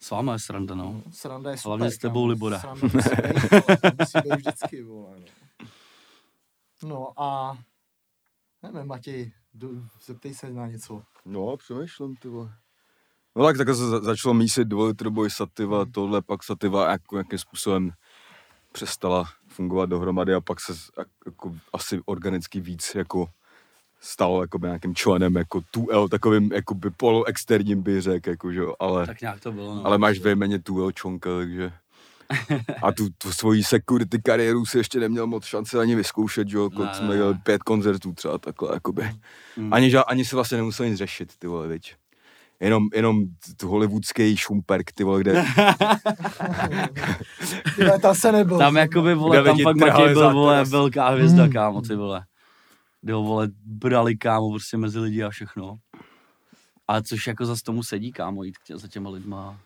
S 0.00 0.10
váma 0.10 0.32
je 0.32 0.38
sranda, 0.38 0.74
no. 0.74 1.02
Sranda 1.10 1.50
je 1.50 1.56
super. 1.58 1.68
Hlavně 1.68 1.90
s 1.90 1.98
tebou, 1.98 2.14
kámo. 2.20 2.26
Libore. 2.26 2.58
Sranda 2.60 2.86
musí 3.98 4.18
být, 4.24 4.32
vždycky, 4.36 4.82
vole, 4.82 5.16
no. 5.20 5.26
No 6.82 7.22
a 7.22 7.58
nevím, 8.62 8.88
Matěj, 8.88 9.32
jdu- 9.54 9.86
zeptej 10.04 10.34
se 10.34 10.50
na 10.52 10.66
něco. 10.66 11.02
No, 11.24 11.56
přemýšlím, 11.56 12.16
ty 12.16 12.28
vole. 12.28 12.54
No 13.36 13.44
tak 13.44 13.56
takhle 13.56 13.74
se 13.74 13.88
za- 13.88 14.00
začalo 14.00 14.34
mísit 14.34 14.64
dvojlitroboj 14.64 15.30
sativa, 15.30 15.84
tohle, 15.94 16.22
pak 16.22 16.42
sativa 16.42 16.90
jako 16.90 17.14
nějakým 17.16 17.38
způsobem 17.38 17.90
přestala 18.72 19.24
fungovat 19.48 19.86
dohromady 19.86 20.34
a 20.34 20.40
pak 20.40 20.60
se 20.60 20.72
jako 21.26 21.56
asi 21.72 22.00
organicky 22.06 22.60
víc 22.60 22.94
jako 22.94 23.28
stalo 24.06 24.40
jako 24.42 24.58
nějakým 24.62 24.94
členem 24.94 25.34
jako 25.36 25.60
2L, 25.76 26.08
takovým 26.08 26.52
jakoby 26.52 26.90
poloexterním 26.90 27.82
bych 27.82 28.02
řekl, 28.02 28.30
jako, 28.30 28.52
že 28.52 28.58
jo, 28.58 28.74
ale, 28.80 29.06
Tak 29.06 29.20
nějak 29.20 29.40
to 29.40 29.52
bylo, 29.52 29.74
no. 29.74 29.86
ale 29.86 29.98
máš 29.98 30.18
vejmeně 30.18 30.58
2L 30.58 30.92
čonka, 30.92 31.30
takže 31.36 31.72
a 32.82 32.92
tu, 32.92 33.08
tu 33.18 33.32
svoji 33.32 33.64
security 33.64 34.22
kariéru 34.22 34.66
si 34.66 34.78
ještě 34.78 35.00
neměl 35.00 35.26
moc 35.26 35.44
šance 35.44 35.80
ani 35.80 35.94
vyzkoušet, 35.94 36.48
že 36.48 36.56
jo, 36.56 36.70
jsme 36.92 37.16
ne. 37.16 37.40
pět 37.42 37.62
koncertů 37.62 38.12
třeba 38.12 38.38
takhle, 38.38 38.70
jakoby. 38.74 39.10
Mm. 39.56 39.72
Ani, 39.74 39.88
ža- 39.88 40.04
ani 40.06 40.24
si 40.24 40.34
vlastně 40.34 40.56
nemusel 40.58 40.86
nic 40.88 40.98
řešit, 40.98 41.32
ty 41.38 41.46
vole, 41.46 41.68
viď. 41.68 41.94
Jenom, 42.60 42.84
jenom 42.94 43.22
tu 43.56 43.68
hollywoodský 43.68 44.36
šumperk, 44.36 44.92
ty 44.92 45.04
vole, 45.04 45.20
kde, 45.20 45.44
tam 48.02 48.14
se 48.14 48.32
nebyl. 48.32 48.58
Tam 48.58 48.76
jakoby, 48.76 49.14
vole, 49.14 49.44
tam 49.44 49.56
trhali 49.56 49.74
Matěj 49.80 50.14
byl, 50.14 50.32
vole, 50.32 50.64
velká 50.64 51.08
hvězda, 51.08 51.42
Hmm. 51.42 51.52
kámo, 51.52 51.82
ty 51.82 51.94
vole. 51.96 52.24
Kde 53.06 53.12
ho, 53.12 53.22
vole, 53.22 53.48
brali, 53.64 54.16
kámo, 54.16 54.50
prostě 54.50 54.76
mezi 54.76 54.98
lidi 54.98 55.22
a 55.22 55.30
všechno. 55.30 55.76
A 56.88 57.02
což 57.02 57.26
jako 57.26 57.46
zase 57.46 57.62
tomu 57.62 57.82
sedí, 57.82 58.12
kámo, 58.12 58.42
jít 58.42 58.54
tě, 58.66 58.78
za 58.78 58.88
těma 58.88 59.10
lidma, 59.10 59.60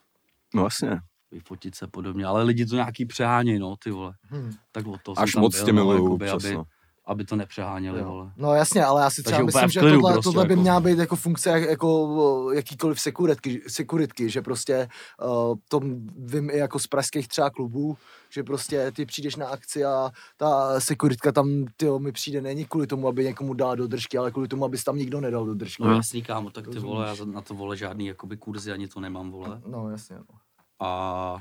no 0.55 0.65
jasně, 0.65 1.01
vyfotit 1.31 1.75
se 1.75 1.87
podobně. 1.87 2.25
Ale 2.25 2.43
lidi 2.43 2.67
to 2.67 2.75
nějaký 2.75 3.07
přehání, 3.07 3.59
no, 3.59 3.77
ty 3.77 3.91
vole. 3.91 4.13
Hm. 4.31 4.53
Tak 4.73 4.87
o 4.87 4.99
to 5.05 5.19
až 5.19 5.35
moc 5.35 5.57
byl, 5.57 5.65
tě 5.65 5.73
no, 5.73 5.77
milujou 5.77 6.05
jakoby, 6.05 6.31
aby, 6.31 6.55
no. 6.55 6.65
Aby 7.07 7.25
to 7.25 7.37
nepřeháněli, 7.37 8.03
vole. 8.03 8.33
No 8.37 8.55
jasně, 8.55 8.85
ale 8.85 9.03
já 9.03 9.11
si 9.11 9.23
třeba 9.23 9.39
Takže 9.39 9.47
myslím, 9.47 9.69
že 9.71 9.81
tohle, 9.81 10.13
prostě, 10.13 10.25
tohle 10.25 10.47
by 10.47 10.53
jako. 10.53 10.61
měla 10.63 10.81
být 10.81 10.99
jako 10.99 11.17
funkce 11.17 11.51
jak, 11.51 11.63
jako 11.63 12.51
jakýkoliv 12.55 13.01
sekuritky, 13.01 13.63
sekuritky 13.69 14.31
že 14.31 14.43
prostě 14.43 14.89
uh, 15.23 15.57
to 15.69 15.81
vím 16.17 16.51
i 16.51 16.59
jako 16.59 16.79
z 16.79 16.87
pražských 16.87 17.29
třeba 17.29 17.51
klubů, 17.51 17.97
že 18.31 18.43
prostě 18.43 18.93
ty 18.93 19.07
přijdeš 19.07 19.37
na 19.37 19.47
akci 19.49 19.85
a 19.85 20.11
ta 20.37 20.81
sekuritka 20.81 21.33
tam, 21.33 21.65
tyjo, 21.77 21.99
mi 21.99 22.13
přijde 22.13 22.41
není 22.41 22.65
kvůli 22.65 22.87
tomu, 22.87 23.09
aby 23.09 23.25
někomu 23.25 23.55
dala 23.55 23.75
do 23.75 23.87
držky, 23.87 24.19
ale 24.19 24.31
kvůli 24.31 24.49
tomu, 24.49 24.65
abys 24.65 24.85
tam 24.85 24.97
nikdo 24.97 25.21
nedal 25.21 25.47
do 25.47 25.55
držky. 25.55 25.83
No 25.83 25.95
jasný, 25.95 26.23
kámo, 26.23 26.51
tak 26.51 26.65
ty 26.65 26.75
Rozumíš. 26.75 26.95
vole, 26.95 27.09
já 27.09 27.25
na 27.25 27.41
to 27.41 27.55
vole 27.55 27.77
žádný 27.77 28.07
jakoby 28.07 28.37
kurzy 28.37 28.73
ani 28.73 28.89
to 28.89 29.01
nemám, 29.01 29.31
vole. 29.31 29.61
No 29.67 29.91
jasně, 29.91 30.17
no. 30.17 30.39
A 30.81 31.37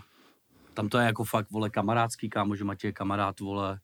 tam 0.73 0.89
to 0.89 0.97
je 0.97 1.05
jako 1.05 1.23
fakt, 1.23 1.51
vole, 1.51 1.69
kamarádský, 1.69 2.29
kámo, 2.29 2.55
že 2.55 2.63
Matěj 2.63 2.87
je 2.87 2.93
kamarád, 2.93 3.39
vole. 3.39 3.79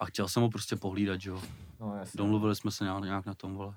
A 0.00 0.06
chtěl 0.06 0.28
jsem 0.28 0.42
ho 0.42 0.50
prostě 0.50 0.76
pohlídat, 0.76 1.20
že 1.20 1.30
jo. 1.30 1.42
no 1.80 1.96
jasně. 1.98 2.18
Domluvili 2.18 2.56
jsme 2.56 2.70
se 2.70 2.84
nějak, 2.84 3.04
nějak 3.04 3.26
na 3.26 3.34
tom, 3.34 3.54
vole. 3.54 3.74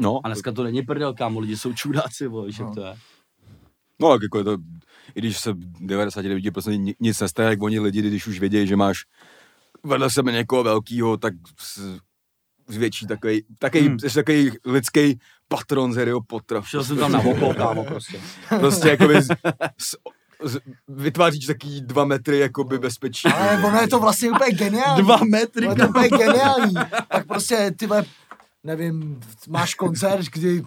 No, 0.00 0.20
A 0.24 0.28
dneska 0.28 0.52
to 0.52 0.62
není 0.64 0.82
prdel, 0.82 1.14
kámo, 1.14 1.40
lidi 1.40 1.56
jsou 1.56 1.72
čudáci, 1.72 2.26
vole, 2.26 2.46
víš, 2.46 2.58
No. 2.58 2.74
to 2.74 2.80
je. 2.84 2.96
no 4.00 4.12
tak 4.12 4.22
jako 4.22 4.38
je 4.38 4.44
to, 4.44 4.56
i 5.14 5.20
když 5.20 5.38
se 5.40 5.52
99% 5.54 6.52
prostě 6.52 6.76
ni- 6.76 6.94
nic 7.00 7.20
nestane, 7.20 7.48
jak 7.50 7.62
oni 7.62 7.80
lidi, 7.80 8.02
když 8.02 8.26
už 8.26 8.40
vědějí, 8.40 8.66
že 8.66 8.76
máš 8.76 9.04
vedle 9.82 10.10
sebe 10.10 10.32
někoho 10.32 10.62
velkýho, 10.64 11.16
tak 11.16 11.34
zvětší 12.68 13.06
takový, 13.06 13.44
takový, 13.58 13.86
Hmm. 13.88 13.98
takový 14.14 14.50
lidský 14.64 15.18
patron 15.48 15.92
z 15.92 15.96
Harryho 15.96 16.20
Pottera. 16.22 16.62
Šel 16.62 16.84
jsem 16.84 16.96
tam 16.96 17.12
na 17.12 17.18
okolo, 17.24 17.54
kámo, 17.54 17.84
prostě. 17.84 18.20
Prostě 18.58 18.96
z, 19.20 19.28
z, 19.78 19.94
vytváříš 20.88 21.46
takový 21.46 21.80
dva 21.82 22.04
metry 22.04 22.38
jakoby 22.38 22.78
bezpečí. 22.78 23.28
Ale 23.28 23.62
ono 23.64 23.80
je 23.80 23.88
to 23.88 23.98
vlastně 24.00 24.30
úplně 24.30 24.52
geniální. 24.56 25.02
Dva 25.02 25.16
metry, 25.30 25.66
Ono 25.68 25.72
je 25.72 25.76
to 25.82 25.88
úplně 25.88 26.08
geniální. 26.08 26.74
Tak 27.08 27.26
prostě, 27.26 27.70
ty 27.78 27.88
nevím, 28.64 29.20
máš 29.48 29.74
koncert, 29.74 30.26
kdy 30.32 30.62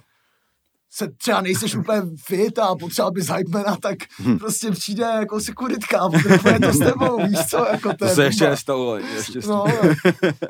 se 0.89 1.07
třeba 1.17 1.41
nejseš 1.41 1.75
úplně 1.75 2.01
fit 2.25 2.59
a 2.59 2.75
potřeba 2.75 3.11
bys 3.11 3.29
hypemana, 3.29 3.75
tak 3.81 3.97
Hm. 4.19 4.37
prostě 4.39 4.71
přijde 4.71 5.03
jako 5.03 5.39
sekuritka 5.39 5.99
a 5.99 6.09
potřebuje 6.09 6.59
to 6.59 6.73
s 6.73 6.79
tebou, 6.79 7.27
víš 7.27 7.39
co, 7.49 7.57
jako 7.71 7.89
to, 7.89 7.95
To 7.97 8.05
je 8.05 8.15
se 8.15 8.23
ještě 8.23 8.49
nestalo, 8.49 8.89
ale 8.89 9.01
ještě 9.01 9.39
No, 9.47 9.65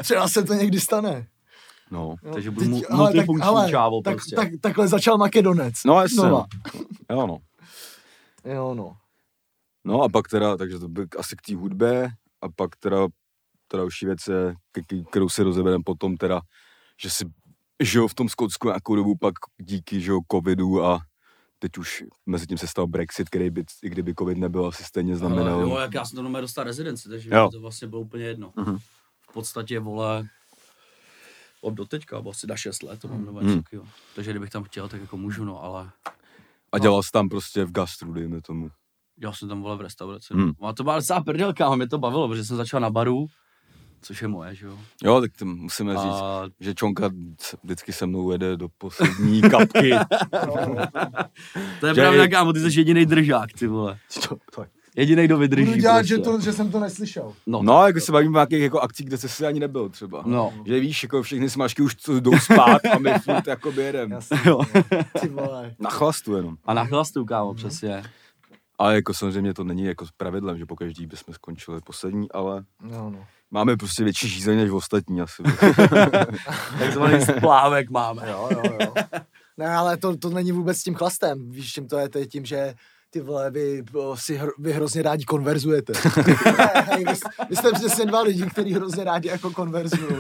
třeba 0.04 0.28
se 0.28 0.44
to 0.44 0.54
někdy 0.54 0.80
stane. 0.80 1.28
no. 1.92 2.16
Jo, 2.24 2.34
Takže 2.34 2.52
budu 2.52 2.70
mu- 2.70 2.82
hele, 2.90 3.14
tak- 3.62 3.70
čávo 3.70 4.02
tak, 4.02 4.14
prostě. 4.16 4.36
Tak, 4.36 4.48
takhle 4.62 4.88
začal 4.88 5.18
Makedonec. 5.18 5.74
No 5.86 6.02
jasně, 6.02 6.18
jo 6.24 6.46
no. 7.10 7.38
Jo, 8.54 8.74
no. 8.74 8.94
No 9.88 10.02
a 10.02 10.10
pak 10.10 10.28
teda, 10.28 10.58
takže 10.58 10.80
to 10.80 10.88
byl 10.88 11.06
asi 11.20 11.36
k 11.36 11.42
té 11.42 11.56
hudbě 11.56 12.10
a 12.42 12.50
pak 12.56 12.76
teda 12.76 13.08
ta 13.68 13.78
další 13.78 14.06
věc 14.06 14.28
je, 14.28 14.56
k- 14.72 14.86
k- 14.88 15.10
kterou 15.10 15.30
si 15.30 15.44
rozebereme 15.44 15.84
potom 15.86 16.18
teda, 16.18 16.42
že 17.02 17.10
si 17.10 17.26
žil 17.84 18.08
v 18.08 18.14
tom 18.14 18.30
Skotsku 18.30 18.68
nějakou 18.68 18.96
dobu 18.96 19.16
pak 19.16 19.34
díky, 19.58 20.02
že 20.02 20.12
jo, 20.12 20.20
covidu 20.32 20.86
a 20.86 21.00
teď 21.60 21.78
už 21.78 22.04
mezi 22.26 22.48
tím 22.48 22.58
se 22.58 22.68
stal 22.68 22.88
Brexit, 22.88 23.30
který 23.30 23.50
by, 23.50 23.64
i 23.84 23.90
kdyby 23.90 24.14
covid 24.20 24.38
nebyl, 24.38 24.66
asi 24.68 24.84
stejně 24.84 25.16
znamenal. 25.16 25.54
Ale 25.54 25.62
jo, 25.64 25.78
jak 25.78 25.94
já 25.94 26.06
jsem 26.06 26.16
to 26.16 26.22
normálně 26.24 26.42
dostal 26.44 26.64
rezidenci, 26.64 27.10
takže 27.10 27.30
Jo. 27.34 27.50
to 27.52 27.60
vlastně 27.60 27.88
bylo 27.88 28.02
úplně 28.02 28.26
jedno. 28.26 28.54
Mhm. 28.56 28.78
V 29.30 29.34
podstatě, 29.34 29.80
vole, 29.80 30.28
od 31.62 31.74
doteďka, 31.74 32.22
bo 32.22 32.30
asi 32.30 32.48
na 32.48 32.56
6 32.58 32.84
let, 32.84 33.00
to 33.00 33.08
mám 33.08 33.22
Mhm. 33.22 33.48
něco 33.48 33.62
takového. 33.62 33.88
Takže 34.16 34.32
kdybych 34.32 34.50
tam 34.50 34.64
chtěl, 34.64 34.90
tak 34.90 35.02
jako 35.02 35.18
můžu, 35.18 35.46
no, 35.46 35.64
ale 35.64 35.92
A 36.72 36.78
dělal 36.80 37.04
jsi 37.04 37.12
tam 37.12 37.30
prostě 37.30 37.66
v 37.66 37.72
gastru, 37.72 38.14
dejme 38.14 38.42
tomu. 38.42 38.70
Dělal 39.18 39.34
jsem 39.34 39.50
tam, 39.50 39.62
vole, 39.62 39.78
v 39.78 39.82
restauraci. 39.82 40.34
Hmm. 40.34 40.52
No. 40.62 40.68
A 40.68 40.74
to 40.74 40.84
byla 40.84 40.96
docela 40.96 41.24
prdelka, 41.24 41.76
mě 41.76 41.88
to 41.88 41.98
bavilo, 41.98 42.28
protože 42.28 42.46
jsem 42.46 42.58
začal 42.58 42.80
na 42.80 42.90
baru, 42.90 43.28
což 44.02 44.22
je 44.22 44.28
moje, 44.28 44.56
že 44.56 44.66
jo. 44.66 44.78
Jo, 45.04 45.22
tak 45.22 45.32
to 45.40 45.46
musíme 45.46 45.94
říct, 45.94 46.02
A 46.04 46.44
že 46.60 46.76
Čonka 46.76 47.10
vždycky 47.64 47.94
se 47.94 48.06
mnou 48.06 48.32
jede 48.32 48.58
do 48.58 48.68
poslední 48.78 49.42
kapky. 49.52 49.92
to 51.80 51.88
je 51.88 51.96
Že- 51.96 52.02
pravda, 52.02 52.28
kámo, 52.28 52.54
ty 52.54 52.60
jsi 52.60 52.80
jediný 52.80 53.06
držák, 53.06 53.54
ty 53.54 53.68
vole. 53.68 53.98
To, 54.30 54.38
to. 54.56 54.66
Jediný, 54.96 55.26
kdo 55.26 55.38
vydrží. 55.38 55.66
Budu 55.66 55.78
dělat, 55.82 55.94
prostě. 55.98 56.16
že, 56.16 56.22
to, 56.22 56.40
že 56.40 56.54
jsem 56.54 56.72
to 56.72 56.80
neslyšel. 56.80 57.34
No, 57.48 57.64
No, 57.64 57.88
jako 57.88 58.00
se 58.00 58.12
bavíme 58.12 58.32
o 58.32 58.40
nějakých 58.40 58.62
jako 58.62 58.80
akcích, 58.80 59.06
kde 59.06 59.18
jsi 59.18 59.30
si 59.30 59.46
ani 59.46 59.60
nebyl 59.60 59.90
třeba. 59.90 60.24
No. 60.26 60.54
Že 60.66 60.80
víš, 60.80 61.04
jako 61.04 61.24
všechny 61.24 61.50
smažky 61.50 61.82
už 61.82 61.96
jdou 62.20 62.40
spát 62.40 62.82
a 62.96 63.00
my 63.00 63.14
furt 63.20 63.48
jakoby 63.48 63.82
jedem. 63.82 64.12
Jasně, 64.12 64.38
Jo. 64.46 64.60
Ty 65.22 65.28
vole. 65.30 65.76
Na 65.80 65.90
chlastu 65.90 66.36
jenom. 66.36 66.58
A 66.66 66.74
na 66.74 66.86
chlastu, 66.86 67.26
kámo, 67.26 67.54
přesně. 67.54 68.04
Ale 68.80 68.96
jako 68.96 69.14
samozřejmě 69.14 69.54
to 69.54 69.64
není 69.64 69.84
jako 69.84 70.06
pravidlem, 70.18 70.58
že 70.58 70.66
pokaždý 70.66 71.06
bychom 71.08 71.34
skončili 71.34 71.82
poslední, 71.82 72.32
ale 72.32 72.66
No, 72.82 73.10
no. 73.10 73.26
máme 73.52 73.78
prostě 73.78 74.04
větší 74.04 74.30
žízeň 74.30 74.58
než 74.58 74.72
ostatní 74.72 75.22
asi. 75.22 75.44
Takzvaný 76.80 77.22
splávek 77.22 77.90
máme. 77.90 78.30
Jo, 78.30 78.50
jo, 78.52 78.62
jo. 78.82 78.94
Ne, 79.58 79.68
ale 79.76 79.98
to, 79.98 80.18
to 80.18 80.30
není 80.30 80.52
vůbec 80.52 80.78
s 80.78 80.84
tím 80.84 80.96
chlastem. 80.96 81.50
Víš, 81.52 81.72
čím 81.74 81.88
to 81.88 81.98
je? 81.98 82.10
To 82.10 82.18
je 82.18 82.28
tím, 82.28 82.46
že 82.46 82.74
ty 83.10 83.20
vole, 83.22 83.52
vy, 83.52 83.84
o, 83.94 84.18
si 84.18 84.36
hr, 84.38 84.50
vy 84.60 84.72
hrozně 84.74 85.02
rádi 85.02 85.26
konverzujete. 85.26 85.94
ne, 86.58 86.82
hej, 86.86 87.06
vy, 87.06 87.14
vy, 87.50 87.56
jste 87.56 87.72
přesně 87.72 88.06
dva 88.06 88.22
lidi, 88.22 88.46
kteří 88.50 88.74
hrozně 88.74 89.04
rádi 89.04 89.28
jako 89.30 89.52
konverzují. 89.52 90.18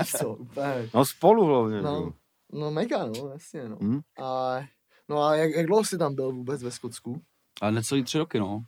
Víš 0.00 0.12
co, 0.18 0.28
úplně. 0.28 0.90
No 0.94 1.04
spolu 1.04 1.44
hlavně. 1.46 1.82
No, 1.82 2.12
No. 2.52 2.70
mega, 2.70 3.06
no, 3.06 3.28
jasně, 3.32 3.68
no. 3.68 3.76
Hm? 3.82 4.00
A, 4.22 4.60
no 5.08 5.22
a 5.24 5.34
jak, 5.36 5.50
jak 5.56 5.66
dlouho 5.66 5.84
jsi 5.84 5.98
tam 5.98 6.14
byl 6.14 6.32
vůbec 6.32 6.62
ve 6.62 6.70
Skotsku? 6.70 7.20
Ale 7.62 7.72
necelý 7.72 8.04
tři 8.04 8.18
roky, 8.18 8.38
no. 8.38 8.64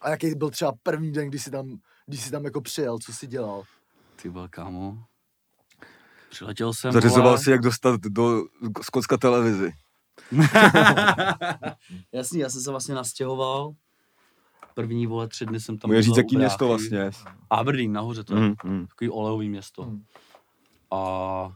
A 0.00 0.10
jaký 0.10 0.34
byl 0.34 0.50
třeba 0.50 0.72
první 0.82 1.12
den, 1.12 1.28
kdy 1.28 1.38
jsi 1.38 1.50
tam, 1.50 1.78
když 2.06 2.20
jsi 2.20 2.30
tam 2.30 2.44
jako 2.44 2.60
přijel, 2.60 2.98
co 2.98 3.12
jsi 3.12 3.26
dělal? 3.26 3.62
Ty 4.22 4.30
byl, 4.30 4.48
kámo. 4.48 5.04
Přiletěl 6.30 6.74
jsem, 6.74 6.92
Zařizoval 6.92 7.30
vole. 7.30 7.38
si, 7.38 7.50
jak 7.50 7.60
dostat 7.60 8.00
do 8.00 8.42
Skotska 8.82 9.16
televizi. 9.16 9.72
Jasný, 12.12 12.40
já 12.40 12.50
jsem 12.50 12.60
se 12.60 12.70
vlastně 12.70 12.94
nastěhoval. 12.94 13.72
První, 14.74 15.06
vole, 15.06 15.28
tři 15.28 15.46
dny 15.46 15.60
jsem 15.60 15.78
tam 15.78 15.90
Může 15.90 16.02
říct, 16.02 16.16
jaký 16.16 16.36
město 16.36 16.68
vlastně. 16.68 17.10
Aberdeen, 17.50 17.92
nahoře 17.92 18.24
to 18.24 18.34
je. 18.34 18.40
Mm, 18.40 18.54
mm. 18.64 18.86
Takový 18.86 19.10
olejový 19.10 19.48
město. 19.48 19.82
Hmm. 19.82 20.04
A 20.90 21.52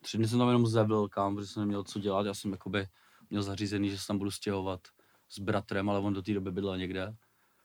tři 0.00 0.18
dny 0.18 0.28
jsem 0.28 0.38
tam 0.38 0.48
jenom 0.48 0.66
zevil, 0.66 1.08
kam, 1.08 1.34
protože 1.36 1.48
jsem 1.48 1.60
neměl 1.60 1.84
co 1.84 1.98
dělat. 1.98 2.26
Já 2.26 2.34
jsem 2.34 2.52
jakoby 2.52 2.86
měl 3.30 3.42
zařízený, 3.42 3.90
že 3.90 3.98
se 3.98 4.06
tam 4.06 4.18
budu 4.18 4.30
stěhovat 4.30 4.80
s 5.28 5.38
bratrem, 5.38 5.90
ale 5.90 6.00
on 6.00 6.12
do 6.12 6.22
té 6.22 6.34
doby 6.34 6.52
bydlel 6.52 6.78
někde. 6.78 7.14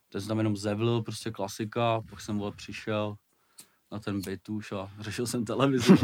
Tak 0.08 0.22
jsem 0.22 0.28
tam 0.28 0.38
jenom 0.38 0.56
zevlil, 0.56 1.02
prostě 1.02 1.30
klasika, 1.30 2.02
pak 2.10 2.20
jsem 2.20 2.38
vole 2.38 2.52
přišel 2.52 3.16
na 3.94 3.98
ten 3.98 4.20
byt 4.20 4.48
už 4.48 4.72
a 4.72 4.90
řešil 5.00 5.26
jsem 5.26 5.44
televizi. 5.44 5.94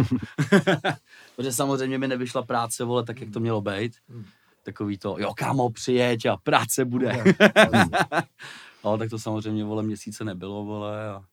protože 1.37 1.53
samozřejmě 1.53 1.99
mi 1.99 2.09
nevyšla 2.09 2.43
práce, 2.43 2.85
vole, 2.85 3.05
tak 3.05 3.21
jak 3.21 3.31
to 3.31 3.41
mělo 3.41 3.61
být. 3.61 3.97
Hmm. 4.09 4.25
Takový 4.63 4.99
to, 4.99 5.17
jo 5.19 5.35
kámo, 5.35 5.71
přijeď 5.71 6.27
a 6.27 6.37
práce 6.37 6.85
bude. 6.85 7.25
ale 8.83 8.99
tak 8.99 9.11
to 9.11 9.19
samozřejmě, 9.19 9.65
vole, 9.65 9.83
měsíce 9.83 10.25
nebylo, 10.25 10.65
vole, 10.65 11.09
a 11.09 11.25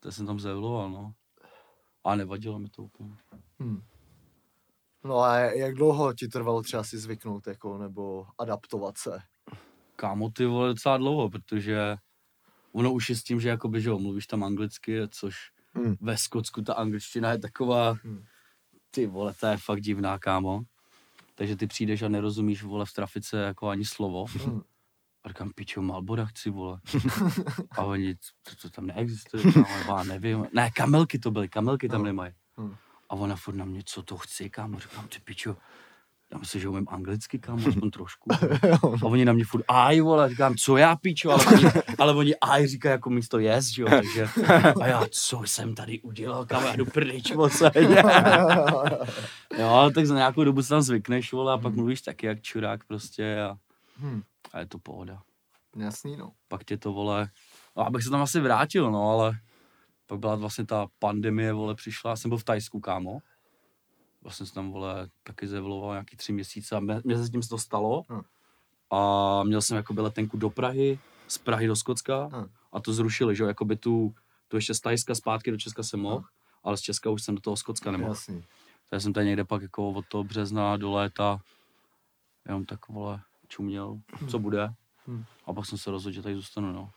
to 0.00 0.12
jsem 0.12 0.26
tam 0.26 0.40
zevloval, 0.40 0.90
no. 0.90 1.12
A 2.04 2.14
nevadilo 2.14 2.58
mi 2.58 2.68
to 2.68 2.82
úplně. 2.82 3.16
Hmm. 3.58 3.82
No 5.04 5.20
a 5.20 5.38
jak 5.38 5.74
dlouho 5.74 6.14
ti 6.14 6.28
trvalo 6.28 6.62
třeba 6.62 6.84
si 6.84 6.98
zvyknout, 6.98 7.46
jako, 7.46 7.78
nebo 7.78 8.26
adaptovat 8.38 8.98
se? 8.98 9.18
Kámo, 9.96 10.30
ty 10.30 10.46
vole, 10.46 10.68
docela 10.68 10.96
dlouho, 10.96 11.30
protože 11.30 11.96
ono 12.72 12.92
už 12.92 13.10
je 13.10 13.16
s 13.16 13.22
tím, 13.22 13.40
že 13.40 13.48
jakoby, 13.48 13.80
že 13.80 13.88
jo, 13.88 13.98
mluvíš 13.98 14.26
tam 14.26 14.44
anglicky, 14.44 15.00
což 15.08 15.36
Hmm. 15.74 15.96
ve 16.00 16.16
Skotsku 16.18 16.62
ta 16.62 16.74
angličtina 16.74 17.30
je 17.32 17.38
taková, 17.38 17.90
Hmm. 18.04 18.22
ty 18.90 19.06
vole, 19.06 19.34
to 19.40 19.46
je 19.46 19.56
fakt 19.56 19.80
divná, 19.80 20.18
kámo. 20.18 20.62
Takže 21.34 21.56
ty 21.56 21.66
přijdeš 21.66 22.02
a 22.02 22.08
nerozumíš, 22.08 22.62
vole, 22.62 22.86
v 22.86 22.92
trafice 22.92 23.36
jako 23.42 23.68
ani 23.68 23.84
slovo. 23.84 24.24
Hmm. 24.44 24.60
A 25.24 25.28
říkám, 25.28 25.50
pičo, 25.54 25.82
Malbora 25.82 26.24
chci, 26.26 26.50
vole. 26.50 26.80
A 27.70 27.82
oni, 27.84 28.14
to, 28.14 28.56
to 28.62 28.70
tam 28.70 28.86
neexistuje, 28.86 29.52
kámo, 29.52 29.66
já 29.88 30.02
nevím. 30.04 30.46
Ne, 30.52 30.70
kamelky 30.70 31.18
to 31.18 31.30
byly, 31.30 31.48
kamelky 31.48 31.88
tam 31.88 32.00
No. 32.00 32.06
nemají. 32.06 32.32
Hmm. 32.56 32.74
A 33.08 33.14
ona 33.14 33.36
furt 33.36 33.54
na 33.54 33.64
mě, 33.64 33.82
co 33.84 34.02
to 34.02 34.16
chci, 34.16 34.50
kámo, 34.50 34.80
říkám, 34.80 35.08
ty 35.08 35.18
pičo, 35.18 35.56
já 36.32 36.38
myslím, 36.38 36.60
že 36.60 36.68
umím 36.68 36.86
anglicky, 36.88 37.38
kámo, 37.38 37.68
aspoň 37.68 37.90
trošku. 37.90 38.30
A 39.02 39.04
oni 39.04 39.24
na 39.24 39.32
mě 39.32 39.44
furt, 39.44 39.64
aj, 39.68 40.00
vole, 40.00 40.28
říkám, 40.28 40.54
co 40.54 40.76
já, 40.76 40.96
pičo, 40.96 41.30
ale 41.30 41.46
oni, 41.46 41.64
ale 41.98 42.14
oni 42.14 42.36
aj 42.36 42.66
říkají 42.66 42.90
jako 42.90 43.10
místo 43.10 43.38
yes, 43.38 43.66
že 43.66 43.82
jo, 43.82 43.88
takže, 43.90 44.28
a 44.82 44.86
já, 44.86 45.06
co 45.10 45.42
jsem 45.44 45.74
tady 45.74 46.00
udělal, 46.00 46.46
kámo, 46.46 46.66
já 46.66 46.76
jdu 46.76 46.86
pryč, 46.86 47.30
Jo, 49.58 49.68
ale 49.68 49.92
tak 49.92 50.06
za 50.06 50.14
nějakou 50.14 50.44
dobu 50.44 50.62
se 50.62 50.68
tam 50.68 50.82
zvykneš, 50.82 51.32
vole, 51.32 51.52
a 51.52 51.58
pak 51.58 51.74
mluvíš 51.74 52.02
taky 52.02 52.26
jak 52.26 52.42
čurák 52.42 52.84
prostě 52.84 53.42
a, 53.42 53.56
Hmm. 53.98 54.22
a 54.52 54.58
je 54.58 54.66
to 54.66 54.78
pohoda. 54.78 55.22
Jasný, 55.76 56.16
no. 56.16 56.32
Pak 56.48 56.64
tě 56.64 56.76
to, 56.76 56.92
vole, 56.92 57.28
no, 57.76 57.86
abych 57.86 58.02
se 58.04 58.10
tam 58.10 58.22
asi 58.22 58.40
vrátil, 58.40 58.90
no, 58.90 59.10
ale 59.10 59.38
pak 60.06 60.18
byla 60.18 60.34
vlastně 60.34 60.66
ta 60.66 60.86
pandemie, 60.98 61.52
vole, 61.52 61.74
přišla, 61.74 62.10
já 62.10 62.16
jsem 62.16 62.28
byl 62.28 62.38
v 62.38 62.44
Tajsku, 62.44 62.80
kámo. 62.80 63.18
Vlastně 64.26 64.46
jsem 64.46 64.54
tam, 64.54 64.72
vole, 64.72 65.08
taky 65.22 65.46
zevloval 65.46 65.92
nějaký 65.92 66.16
tři 66.16 66.32
měsíce 66.32 66.76
a 66.76 66.80
mě, 66.80 67.00
mě 67.04 67.16
se 67.16 67.24
s 67.24 67.30
tím 67.30 67.42
to 67.42 67.58
stalo. 67.58 68.02
Hmm. 68.08 68.22
A 68.90 69.42
měl 69.42 69.62
jsem 69.62 69.76
jakoby 69.76 70.00
letenku 70.00 70.36
do 70.36 70.50
Prahy, 70.50 70.98
z 71.28 71.38
Prahy 71.38 71.66
do 71.66 71.76
Skotska 71.76 72.28
Hmm. 72.32 72.46
a 72.72 72.80
to 72.80 72.92
zrušili, 72.92 73.36
že 73.36 73.42
jo, 73.42 73.48
jakoby 73.48 73.76
tu 73.76 74.14
Tu 74.48 74.56
ještě 74.56 74.74
z 74.74 74.80
Tajska 74.80 75.14
zpátky 75.14 75.50
do 75.50 75.56
Česka 75.56 75.82
jsem 75.82 76.00
mohl, 76.00 76.24
ale 76.64 76.76
z 76.76 76.80
Česka 76.80 77.10
už 77.10 77.22
jsem 77.22 77.34
do 77.34 77.40
toho 77.40 77.56
Skotska 77.56 77.90
nemohl. 77.90 78.12
Jasný. 78.12 78.44
Já 78.92 79.00
jsem 79.00 79.12
tady 79.12 79.26
někde 79.26 79.44
pak 79.44 79.62
jako 79.62 79.90
od 79.90 80.06
toho 80.08 80.24
března 80.24 80.76
do 80.76 80.90
léta 80.92 81.40
jenom 82.46 82.64
tak 82.66 82.88
vole 82.88 83.20
čuměl, 83.48 84.00
co 84.30 84.38
bude. 84.38 84.68
Hmm. 85.06 85.24
A 85.46 85.52
pak 85.52 85.66
jsem 85.66 85.78
se 85.78 85.90
rozhodl, 85.90 86.14
že 86.14 86.22
tady 86.22 86.34
zůstanu, 86.34 86.72
no. 86.72 86.90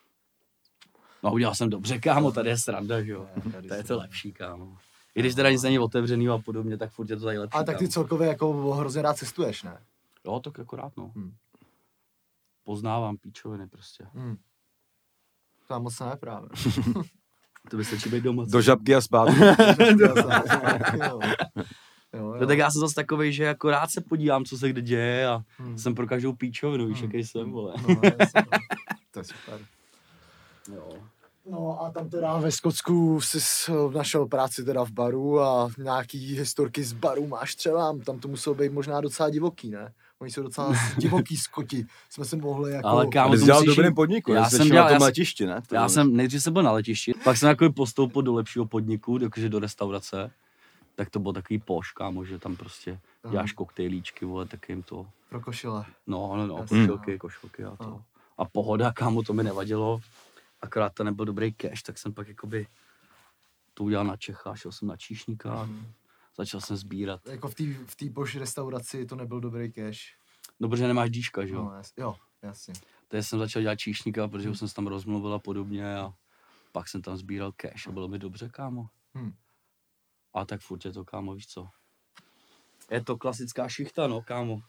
No 1.24 1.32
udělal 1.34 1.56
jsem 1.56 1.70
dobře, 1.70 2.00
kámo, 2.00 2.32
tady 2.32 2.50
je 2.50 2.58
sranda, 2.58 3.02
že 3.04 3.12
jo. 3.12 3.28
Tady 3.52 3.68
To 3.68 3.74
je 3.74 3.84
to 3.84 3.98
lepší, 3.98 4.34
kámo. 4.34 4.78
I 5.16 5.20
když 5.20 5.36
teda 5.36 5.50
nic 5.52 5.64
není 5.64 5.80
otevřený 5.80 6.30
a 6.30 6.38
podobně, 6.38 6.78
tak 6.78 6.92
furt 6.92 7.10
je 7.10 7.16
to 7.18 7.26
tady 7.26 7.38
lepší. 7.38 7.54
Ale 7.56 7.64
tak 7.64 7.78
ty 7.78 7.88
celkově 7.90 8.28
jako 8.28 8.54
hrozně 8.74 9.02
rád 9.02 9.18
cestuješ, 9.18 9.64
ne? 9.64 9.82
Jo, 10.26 10.40
tak 10.40 10.60
akorát, 10.60 10.98
no. 10.98 11.12
Hmm. 11.16 11.34
Poznávám 12.64 13.18
píčoviny 13.18 13.68
prostě. 13.68 14.04
Hmm. 14.14 14.38
To 15.68 15.74
já 15.74 15.80
moc 15.80 16.00
ne 16.00 16.16
právě. 16.20 16.50
To 17.70 17.78
by 17.78 17.86
stačí 17.86 18.10
být 18.10 18.24
doma. 18.24 18.44
Do 18.48 18.62
žabky 18.62 18.96
a 18.96 19.02
zpátky. 19.02 19.40
jo. 21.04 21.20
Jo, 22.14 22.36
No 22.40 22.48
tak 22.48 22.58
já 22.58 22.72
jsem 22.72 22.80
zase 22.80 22.96
takový, 22.96 23.34
že 23.34 23.44
jako 23.44 23.70
rád 23.70 23.92
se 23.92 24.02
podívám, 24.02 24.46
co 24.46 24.58
se 24.58 24.70
kde 24.70 24.82
děje 24.82 25.28
a 25.28 25.44
Hmm. 25.58 25.78
jsem 25.78 25.96
pro 25.96 26.08
každou 26.08 26.34
píčovinu, 26.34 26.88
víš, 26.88 27.02
Hmm. 27.02 27.12
jaký 27.12 27.24
jsem, 27.28 27.52
vole. 27.52 27.74
No, 27.88 28.02
jasně, 28.20 28.42
no. 28.52 28.60
To 29.12 29.20
je 29.20 29.24
super. 29.24 29.60
Jo. 30.76 30.90
No 31.52 31.82
a 31.84 31.92
tam 31.92 32.10
teda 32.10 32.38
ve 32.38 32.52
Skotsku 32.52 33.22
jsi 33.22 33.72
našel 33.94 34.26
práci 34.26 34.64
teda 34.64 34.84
v 34.86 34.92
baru 34.92 35.40
a 35.42 35.70
nějaký 35.78 36.36
historky 36.38 36.84
z 36.84 36.94
baru 36.94 37.28
máš 37.28 37.56
třeba, 37.56 37.96
tam 38.06 38.20
to 38.20 38.28
muselo 38.28 38.56
být 38.56 38.72
možná 38.72 39.02
docela 39.02 39.30
divoký, 39.30 39.70
ne? 39.70 39.94
Oni 40.20 40.32
jsou 40.32 40.44
docela 40.44 40.74
divoký 40.98 41.38
skoti, 41.38 41.86
jsme 42.10 42.26
se 42.26 42.36
mohli 42.38 42.72
jako... 42.72 42.88
Ale 42.88 43.08
kámo, 43.08 43.38
jsi 43.38 43.46
dělal 43.46 43.64
podniku, 43.96 44.32
Já 44.34 44.38
já 44.42 44.50
jsem 44.50 44.58
jsem 44.58 44.68
dělal- 44.68 44.86
na 44.86 44.90
já 44.92 44.96
tom 44.96 45.00
jsem- 45.00 45.06
letišti, 45.06 45.46
ne? 45.46 45.62
To 45.68 45.76
Já 45.76 45.90
jsem, 45.90 46.16
nejdřív 46.18 46.44
jsem 46.44 46.54
byl 46.54 46.64
na 46.64 46.72
letišti, 46.72 47.14
pak 47.24 47.38
jsem 47.38 47.50
jako 47.50 47.72
postoupil 47.72 48.22
do 48.22 48.34
lepšího 48.34 48.66
podniku, 48.66 49.18
jakože 49.22 49.50
do 49.50 49.60
restaurace, 49.60 50.32
tak 50.96 51.10
to 51.10 51.20
bylo 51.20 51.34
takový 51.34 51.60
poš, 51.60 51.92
kámo, 51.92 52.26
že 52.26 52.40
tam 52.40 52.56
prostě 52.56 53.00
Aha. 53.24 53.32
děláš 53.32 53.52
koktejlíčky, 53.54 54.26
vole, 54.26 54.46
tak 54.46 54.70
jim 54.70 54.84
to, 54.84 55.06
Pro 55.30 55.42
košile. 55.42 55.86
no, 56.08 56.34
no, 56.38 56.48
no, 56.48 56.58
košilky, 56.58 57.18
košilky 57.18 57.64
a 57.64 57.70
to. 57.70 57.76
Aha. 57.84 58.02
A 58.38 58.46
pohoda, 58.46 58.92
kámo, 58.92 59.24
to 59.24 59.34
mi 59.34 59.44
nevadilo, 59.44 60.00
akorát 60.62 60.94
to 60.94 61.04
nebyl 61.04 61.26
dobrý 61.26 61.54
cash, 61.54 61.82
tak 61.84 61.98
jsem 61.98 62.14
pak 62.14 62.28
jakoby 62.28 62.68
to 63.74 63.84
udělal 63.84 64.06
na 64.06 64.18
Čecha, 64.18 64.56
šel 64.56 64.72
jsem 64.72 64.88
na 64.88 64.98
číšníka, 64.98 65.64
Mhm. 65.64 65.92
začal 66.38 66.62
jsem 66.62 66.78
sbírat. 66.78 67.28
Jako 67.28 67.48
v 67.48 67.56
té 67.56 67.64
v 67.86 67.96
té 67.96 68.10
Bosch 68.10 68.36
restauraci 68.36 69.06
to 69.06 69.16
nebyl 69.16 69.40
dobrý 69.40 69.72
cash. 69.72 70.00
No, 70.60 70.70
protože 70.70 70.88
nemáš 70.88 71.10
díška, 71.12 71.46
že 71.46 71.54
jo? 71.54 71.64
No, 71.64 71.74
jas, 71.76 71.94
jo, 71.98 72.16
jasně. 72.42 72.74
Takže 73.08 73.24
jsem 73.24 73.40
začal 73.40 73.62
dělat 73.62 73.76
číšníka, 73.76 74.28
protože 74.28 74.50
už 74.50 74.60
jsem 74.60 74.68
se 74.68 74.76
tam 74.76 74.88
rozmluvil 74.88 75.34
a 75.34 75.40
podobně 75.40 75.98
a 75.98 76.14
pak 76.72 76.88
jsem 76.90 77.02
tam 77.02 77.18
sbíral 77.18 77.52
cash 77.52 77.88
a 77.88 77.92
bylo 77.92 78.08
mi 78.08 78.20
dobře, 78.20 78.50
kámo. 78.50 78.90
Hm. 79.18 79.34
A 80.34 80.46
tak 80.46 80.62
furt 80.62 80.86
je 80.86 80.92
to, 80.94 81.06
kámo, 81.06 81.34
víš 81.34 81.48
co. 81.48 81.68
Je 82.92 83.04
to 83.04 83.18
klasická 83.18 83.70
šichta, 83.70 84.08
no, 84.08 84.22
kámo. 84.22 84.62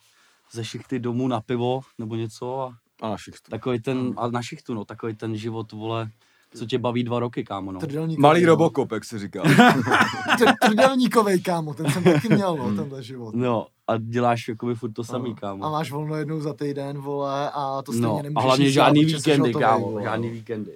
Ze 0.53 0.65
šichty 0.65 0.99
domů 0.99 1.29
na 1.29 1.41
pivo 1.41 1.81
nebo 1.99 2.17
něco 2.17 2.61
a 2.61 2.79
A 3.01 3.09
na 3.11 3.17
šichtu. 3.17 3.51
takový 3.51 3.81
ten, 3.81 4.15
a 4.17 4.29
na 4.29 4.43
šichtu, 4.43 4.75
no, 4.75 4.85
takový 4.85 5.15
ten 5.15 5.37
život, 5.37 5.73
vole, 5.73 6.11
co 6.55 6.67
tě 6.67 6.79
baví 6.79 7.05
dva 7.05 7.19
roky, 7.21 7.45
kámo, 7.45 7.73
no. 7.73 7.81
Trdelníkovej, 7.81 8.23
Malý 8.23 8.41
no. 8.43 8.47
Robocop, 8.47 8.93
jak 8.93 9.05
se 9.05 9.19
říká. 9.19 9.43
Tr- 10.39 10.55
Trdelníkovej, 10.67 11.41
kámo, 11.41 11.75
ten 11.75 11.91
jsem 11.91 12.05
taky 12.05 12.29
měl, 12.35 12.57
no, 12.57 12.77
tenhle 12.77 13.03
život. 13.03 13.35
No, 13.35 13.67
a 13.89 13.97
děláš 13.97 14.49
jakoby 14.49 14.75
furt 14.75 14.93
to 14.93 15.05
samý, 15.05 15.31
No. 15.31 15.37
kámo. 15.37 15.65
A 15.65 15.71
máš 15.71 15.91
volno 15.91 16.17
jednou 16.17 16.41
za 16.41 16.55
týden, 16.55 16.99
vole, 16.99 17.51
a 17.51 17.83
to 17.83 17.93
stejně 17.93 18.07
No, 18.07 18.17
nemůžeš 18.23 18.37
a 18.37 18.41
hlavně 18.47 18.71
žádný 18.71 19.05
víkendy, 19.05 19.55
kámo, 19.55 19.91
vole. 19.91 20.03
žádný 20.03 20.31
víkendy. 20.31 20.73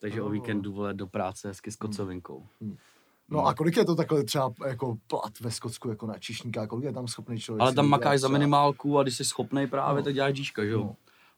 Takže 0.00 0.22
o 0.22 0.24
No. 0.24 0.30
víkendu, 0.30 0.72
vole, 0.72 0.94
do 0.94 1.06
práce 1.06 1.48
hezky 1.48 1.70
s 1.72 1.76
kocovinkou. 1.76 2.42
No 3.30 3.46
a 3.46 3.54
kolik 3.54 3.76
je 3.76 3.84
to 3.84 3.94
takhle 3.94 4.24
třeba 4.24 4.52
jako 4.66 4.96
plat 5.06 5.40
ve 5.40 5.50
Skotsku 5.50 5.88
jako 5.88 6.06
na 6.06 6.18
čišníka, 6.18 6.66
kolik 6.66 6.84
je 6.84 6.92
tam 6.92 7.08
schopný 7.08 7.40
člověk? 7.40 7.60
Ale 7.62 7.74
tam 7.74 7.86
makáš 7.88 8.20
za 8.20 8.28
minimálku 8.28 8.98
a 8.98 9.02
když 9.02 9.16
jsi 9.16 9.24
schopnej 9.24 9.66
právě, 9.66 10.00
No. 10.00 10.04
tak 10.04 10.14
děláš 10.14 10.34
díška, 10.34 10.64
že 10.64 10.70
jo? 10.70 10.78
No. 10.80 10.96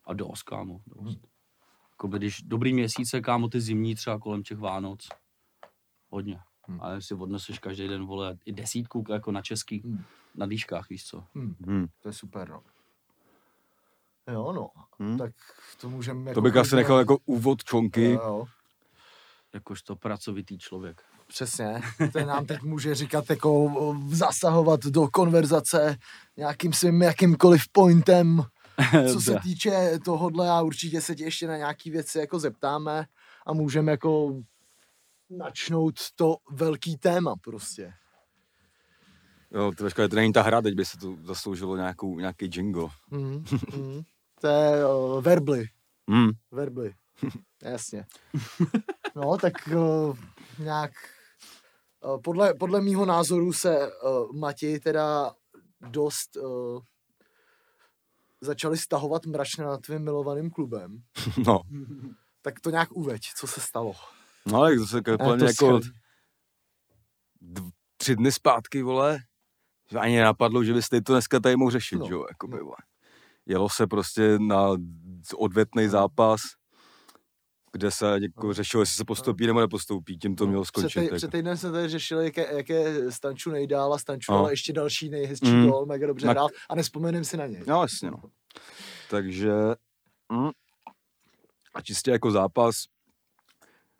A 0.08 0.12
dost, 0.12 0.42
kámo, 0.42 0.80
dost. 0.86 1.18
Jakoby, 1.92 2.18
když 2.18 2.42
dobrý 2.42 2.72
měsíce, 2.72 3.20
kámo, 3.20 3.48
ty 3.48 3.60
zimní 3.60 3.94
třeba 3.94 4.18
kolem 4.18 4.42
těch 4.42 4.58
Vánoc, 4.58 5.08
hodně. 6.10 6.40
Hm. 6.68 6.78
Ale 6.82 7.02
si 7.02 7.14
odneseš 7.14 7.58
každý 7.58 7.88
den, 7.88 8.06
vole, 8.06 8.36
i 8.46 8.52
desítku 8.52 9.04
jako 9.10 9.32
na 9.32 9.42
český, 9.42 9.82
Hm. 9.84 10.02
na 10.34 10.46
dýškách, 10.46 10.88
víš 10.88 11.04
co. 11.06 11.24
Hm, 11.34 11.54
Hm. 11.66 11.86
to 12.02 12.08
je 12.08 12.12
super, 12.12 12.48
no. 12.48 12.62
Jo, 14.32 14.52
no. 14.52 14.70
Hm. 15.02 15.18
Tak 15.18 15.32
to 15.80 15.88
můžeme 15.90 16.30
jako... 16.30 16.34
To 16.34 16.42
bych 16.42 16.56
asi 16.56 16.76
nechal 16.76 16.98
jako 16.98 17.18
úvod 17.26 17.64
čonky. 17.64 18.04
Jo, 18.04 18.20
jo. 18.26 18.44
Jakožto 19.54 19.96
pracovitý 19.96 20.58
člověk. 20.58 21.02
Přesně, 21.26 21.80
ten 22.12 22.26
nám 22.28 22.46
teď 22.46 22.62
může 22.62 22.94
říkat 22.94 23.30
jako 23.30 23.72
zasahovat 24.08 24.80
do 24.80 25.08
konverzace 25.08 25.96
nějakým 26.36 26.72
svým 26.72 27.02
jakýmkoliv 27.02 27.62
pointem, 27.72 28.42
co 29.12 29.20
se 29.20 29.38
týče 29.42 29.98
tohodle 30.04 30.50
a 30.50 30.62
určitě 30.62 31.00
se 31.00 31.14
tě 31.14 31.24
ještě 31.24 31.46
na 31.46 31.56
nějaký 31.56 31.90
věci 31.90 32.18
jako 32.18 32.38
zeptáme 32.38 33.06
a 33.46 33.52
můžeme 33.52 33.90
jako 33.90 34.42
načnout 35.30 35.94
to 36.16 36.36
velký 36.50 36.96
téma 36.96 37.34
prostě. 37.44 37.92
Jo, 39.50 39.72
to 39.76 40.08
to 40.08 40.16
není 40.16 40.32
ta 40.32 40.42
hra, 40.42 40.62
teď 40.62 40.74
by 40.74 40.84
se 40.84 40.98
to 40.98 41.16
zasloužilo 41.22 41.76
nějakou, 41.76 42.18
nějaký 42.18 42.50
jingle. 42.54 42.88
Mm, 43.10 43.44
mm. 43.76 44.02
To 44.40 44.46
je 44.46 44.86
uh, 44.86 45.22
verbly, 45.22 45.64
Hm. 46.10 46.30
verbly, 46.50 46.94
jasně. 47.62 48.06
No, 49.16 49.36
tak 49.36 49.52
uh, 49.76 50.16
nějak 50.58 50.90
uh, 52.04 52.20
podle, 52.20 52.54
podle 52.54 52.80
mýho 52.80 53.06
názoru 53.06 53.52
se 53.52 53.78
uh, 53.78 54.32
Matěj 54.36 54.80
teda 54.80 55.34
dost 55.80 56.36
uh, 56.36 56.80
začali 58.40 58.78
stahovat 58.78 59.26
mračna 59.26 59.66
nad 59.66 59.80
tvým 59.80 60.04
milovaným 60.04 60.50
klubem. 60.50 61.02
No. 61.46 61.60
Tak 62.42 62.60
to 62.60 62.70
nějak 62.70 62.88
uveď, 62.92 63.22
co 63.36 63.46
se 63.46 63.60
stalo. 63.60 63.92
No, 64.46 64.78
zase 64.78 64.96
jako, 64.96 65.10
Jak 65.10 65.20
úplně 65.20 65.38
to 65.38 65.44
jako 65.44 65.80
dv- 67.42 67.70
tři 67.96 68.16
dny 68.16 68.32
zpátky, 68.32 68.82
vole, 68.82 69.18
že 69.90 69.98
ani 69.98 70.16
nenapadlo, 70.16 70.64
že 70.64 70.72
byste 70.74 71.00
to 71.00 71.12
dneska 71.12 71.40
tady 71.40 71.56
mohl 71.56 71.70
řešit, 71.70 71.94
No, 71.96 72.00
no, 72.00 72.06
že 72.06 72.12
jo, 72.14 72.24
jakoby, 72.28 72.56
no. 72.56 72.72
Jelo 73.46 73.68
se 73.68 73.86
prostě 73.86 74.38
na 74.38 74.68
odvetný 75.36 75.88
zápas, 75.88 76.40
kde 77.72 77.90
se 77.90 78.06
jako 78.22 78.46
No. 78.46 78.52
řešilo, 78.52 78.82
jestli 78.82 78.94
se 78.96 79.04
postoupí 79.04 79.46
nebo 79.46 79.60
nepostoupí, 79.60 80.18
tím 80.18 80.36
to 80.36 80.46
mělo 80.46 80.64
skončit. 80.64 80.88
Před, 81.06 81.16
před 81.16 81.30
týdnem 81.30 81.56
jsme 81.56 81.70
tady 81.72 81.88
řešili, 81.88 82.24
jak 82.24 82.36
je, 82.36 82.46
jak 82.56 82.68
je 82.68 83.12
Stanču 83.12 83.50
nejdál 83.50 83.94
a 83.94 83.98
Stanču 83.98 84.32
No. 84.32 84.38
ale 84.38 84.52
ještě 84.52 84.72
další 84.72 85.08
nejhezčí 85.08 85.50
Mm. 85.52 85.66
gol, 85.68 85.86
mega 85.86 86.06
dobře 86.06 86.26
Na- 86.26 86.32
hrál 86.32 86.48
a 86.70 86.74
nespomenem 86.74 87.24
si 87.24 87.36
na 87.36 87.46
něj. 87.46 87.62
No 87.66 87.82
jasně, 87.82 88.10
no. 88.10 88.22
Takže 89.10 89.52
mm, 90.32 90.50
a 91.74 91.80
čistě 91.82 92.10
jako 92.10 92.30
zápas, 92.30 92.74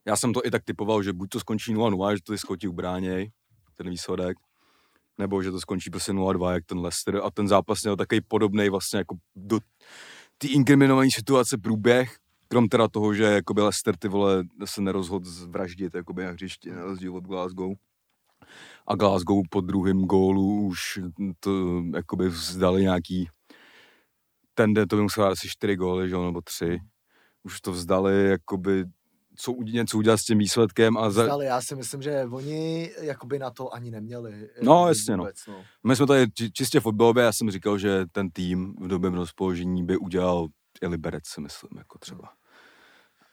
já 0.06 0.16
jsem 0.16 0.32
to 0.32 0.46
i 0.46 0.50
tak 0.50 0.64
typoval, 0.64 1.02
že 1.02 1.12
buď 1.12 1.28
to 1.30 1.40
skončí 1.40 1.74
0-0, 1.74 2.14
že 2.16 2.22
to 2.22 2.32
ty 2.32 2.38
skoti 2.38 2.68
ubráněj, 2.68 3.30
ten 3.74 3.90
výsledek, 3.90 4.36
nebo 5.18 5.42
že 5.42 5.50
to 5.50 5.60
skončí 5.60 5.90
prostě 5.90 6.12
0-2, 6.12 6.52
jak 6.52 6.64
ten 6.64 6.78
Leicester 6.78 7.20
a 7.24 7.30
ten 7.30 7.48
zápas 7.48 7.82
měl 7.82 7.96
takový 7.96 8.20
podobný 8.20 8.68
vlastně 8.68 8.98
jako 8.98 9.16
do 9.36 9.60
té 10.38 10.48
inkriminované 10.48 11.10
situace 11.10 11.58
průběh, 11.58 12.16
krom 12.48 12.68
teda 12.68 12.88
toho, 12.88 13.14
že 13.14 13.24
jakoby 13.24 13.60
Leicester 13.60 13.96
ty 13.96 14.08
vole 14.08 14.44
se 14.64 14.80
nerozhodl 14.80 15.28
zvraždit 15.28 15.94
jakoby 15.94 16.24
na 16.24 16.30
hřišti, 16.30 16.70
na 16.70 16.84
rozdíl 16.84 17.16
od 17.16 17.24
Glasgow. 17.24 17.72
A 18.86 18.94
Glasgow 18.94 19.42
po 19.50 19.60
druhém 19.60 20.02
gólu 20.02 20.66
už 20.66 20.98
to 21.40 21.82
jakoby 21.94 22.28
vzdali 22.28 22.82
nějaký 22.82 23.28
ten 24.58 24.74
den 24.74 24.88
to 24.88 24.96
by 24.96 25.02
musel 25.02 25.24
dát 25.24 25.30
asi 25.30 25.48
čtyři 25.48 25.76
góly, 25.76 26.08
že 26.08 26.14
jo, 26.14 26.24
nebo 26.24 26.40
tři. 26.40 26.80
Už 27.42 27.60
to 27.60 27.72
vzdali, 27.72 28.28
jakoby, 28.28 28.84
co, 29.36 29.52
něco 29.52 29.98
udělat 29.98 30.16
s 30.16 30.24
tím 30.24 30.38
výsledkem 30.38 30.96
a 30.96 31.10
za, 31.10 31.32
Ale 31.32 31.44
já 31.44 31.60
si 31.60 31.74
myslím, 31.74 32.02
že 32.02 32.24
oni 32.24 32.90
jakoby 33.00 33.38
na 33.38 33.50
to 33.50 33.74
ani 33.74 33.90
neměli. 33.90 34.48
No, 34.62 34.74
jakoby 34.74 34.90
jasně, 34.90 35.16
no. 35.16 35.22
vůbec, 35.22 35.46
no. 35.48 35.64
My 35.86 35.96
jsme 35.96 36.06
tady 36.06 36.30
či- 36.30 36.52
čistě 36.52 36.80
fotbalově, 36.80 37.24
já 37.24 37.32
jsem 37.32 37.50
říkal, 37.50 37.78
že 37.78 38.06
ten 38.12 38.30
tým 38.30 38.74
v 38.80 38.88
dobrém 38.88 39.14
rozpoložení 39.14 39.84
by 39.84 39.96
udělal 39.96 40.46
i 40.82 40.86
Liberec, 40.86 41.26
si 41.26 41.40
myslím, 41.40 41.70
jako 41.78 41.98
třeba. 41.98 42.32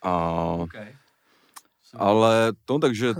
A, 0.06 0.42
Okay. 0.60 0.96
ale 1.94 2.54
to, 2.66 2.80
takže, 2.80 3.14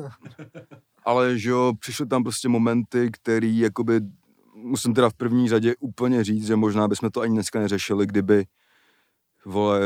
ale 1.06 1.40
že 1.40 1.50
jo, 1.50 1.74
přišly 1.80 2.08
tam 2.08 2.24
prostě 2.24 2.50
momenty, 2.50 3.10
který 3.12 3.60
jakoby, 3.60 4.02
musím 4.56 4.94
teda 4.94 5.10
v 5.10 5.14
první 5.14 5.50
řadě 5.50 5.76
úplně 5.80 6.24
říct, 6.24 6.48
že 6.48 6.56
možná 6.56 6.88
bychom 6.88 7.10
to 7.12 7.22
ani 7.22 7.34
dneska 7.34 7.60
neřešili, 7.60 8.06
kdyby, 8.08 8.46
vole, 9.46 9.80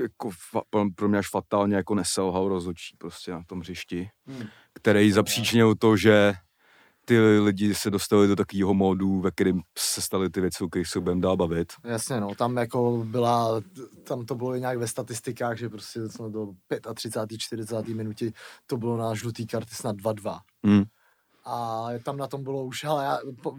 jako 0.00 0.30
fa, 0.50 0.60
pro- 0.70 0.90
pro 0.94 1.08
mě 1.08 1.18
až 1.18 1.30
fatálně 1.30 1.76
jako 1.76 1.94
neselhal 1.94 2.48
rozhodčí 2.48 2.96
prostě 2.98 3.30
na 3.32 3.42
tom 3.46 3.60
hřišti, 3.60 4.10
Hmm. 4.26 4.46
který 4.74 5.12
zapříčinil 5.12 5.74
to, 5.74 5.96
že 5.96 6.34
ty 7.04 7.18
lidi 7.40 7.74
se 7.74 7.90
dostali 7.90 8.28
do 8.28 8.36
takového 8.36 8.74
módu, 8.74 9.20
ve 9.20 9.30
kterém 9.30 9.60
se 9.78 10.02
staly 10.02 10.30
ty 10.30 10.40
věci, 10.40 10.64
o 10.64 10.68
kterých 10.68 10.88
se 10.88 11.00
budeme 11.00 11.20
dál 11.20 11.36
bavit. 11.36 11.72
Jasně, 11.84 12.20
no, 12.20 12.34
tam 12.34 12.56
jako 12.56 13.02
byla, 13.06 13.60
tam 14.04 14.26
to 14.26 14.34
bylo 14.34 14.56
nějak 14.56 14.78
ve 14.78 14.86
statistikách, 14.88 15.58
že 15.58 15.68
prostě 15.68 16.08
jsme 16.08 16.30
do 16.30 16.46
35. 16.94 17.38
40. 17.38 17.88
minutě 17.88 18.32
to 18.66 18.76
bylo 18.76 18.96
na 18.96 19.14
žlutý 19.14 19.46
karty 19.46 19.74
snad 19.74 19.96
2-2. 19.96 20.38
Hmm. 20.64 20.82
A 21.44 21.86
tam 22.04 22.16
na 22.16 22.26
tom 22.26 22.44
bylo 22.44 22.64
už, 22.64 22.84
hele, 22.84 23.04
já 23.04 23.18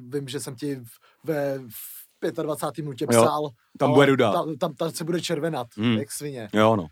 vím, 0.10 0.28
že 0.28 0.40
jsem 0.40 0.56
ti 0.56 0.82
ve 1.24 1.60
v 1.60 2.32
25. 2.44 2.84
minutě 2.84 3.06
Jo, 3.12 3.24
psal. 3.24 3.50
tam 3.78 3.90
ale 3.90 3.96
bude 3.98 4.06
ruda. 4.06 4.32
Tam, 4.32 4.56
tam, 4.58 4.74
tam 4.74 4.92
se 4.92 5.04
bude 5.04 5.22
červenat, 5.22 5.68
Hmm. 5.78 5.98
jak 5.98 6.12
svině. 6.12 6.50
Jo, 6.54 6.76
no. 6.76 6.88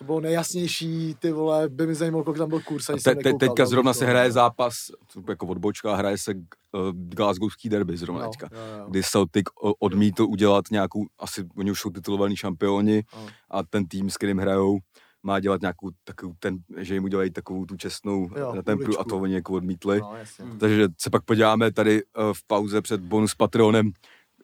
To 0.00 0.04
bylo 0.04 0.20
nejjasnější, 0.20 1.14
ty 1.18 1.32
vole, 1.32 1.68
by 1.68 1.86
mi 1.86 1.94
zajímalo, 1.94 2.24
kolik 2.24 2.38
tam 2.38 2.48
byl 2.48 2.60
kurz. 2.60 2.88
ani 2.88 2.96
Te, 2.96 3.02
jsem 3.02 3.22
te, 3.22 3.32
teďka 3.34 3.66
zrovna 3.66 3.92
se 3.94 4.06
hraje 4.06 4.32
zápas, 4.32 4.74
jako 5.28 5.46
odbočka, 5.46 5.94
hraje 5.96 6.18
se 6.18 6.34
uh, 6.34 6.40
Glasgowský 6.94 7.68
derby 7.68 7.96
zrovna 7.96 8.22
No, 8.24 8.30
teďka. 8.30 8.48
jo, 8.52 8.60
jo. 8.78 8.86
Kdy 8.90 9.02
Celtic 9.02 9.44
o- 9.62 9.74
odmítl 9.74 10.22
udělat 10.22 10.64
nějakou, 10.70 11.06
asi 11.18 11.44
oni 11.56 11.70
už 11.70 11.80
jsou 11.80 11.90
titulovaní 11.90 12.36
šampioni 12.36 13.02
No. 13.16 13.26
a 13.50 13.62
ten 13.62 13.86
tým, 13.86 14.10
s 14.10 14.16
kterým 14.16 14.38
hrajou, 14.38 14.78
má 15.22 15.40
dělat 15.40 15.60
nějakou 15.60 15.90
takovou, 16.04 16.34
ten, 16.38 16.58
že 16.76 16.94
jim 16.94 17.04
udělají 17.04 17.30
takovou 17.30 17.64
tu 17.66 17.76
čestnou 17.76 18.28
Jo, 18.38 18.54
na 18.54 18.62
templu 18.62 18.84
a 18.84 18.88
uličku. 18.88 19.04
to 19.08 19.18
oni 19.18 19.34
jako 19.34 19.52
odmítli. 19.52 20.00
No, 20.00 20.16
jasně. 20.16 20.44
Takže 20.60 20.88
se 21.00 21.10
pak 21.10 21.24
podíváme 21.24 21.72
tady 21.72 22.02
uh, 22.04 22.32
v 22.32 22.46
pauze 22.46 22.82
před 22.82 23.00
bonus 23.00 23.34
patronem, 23.34 23.90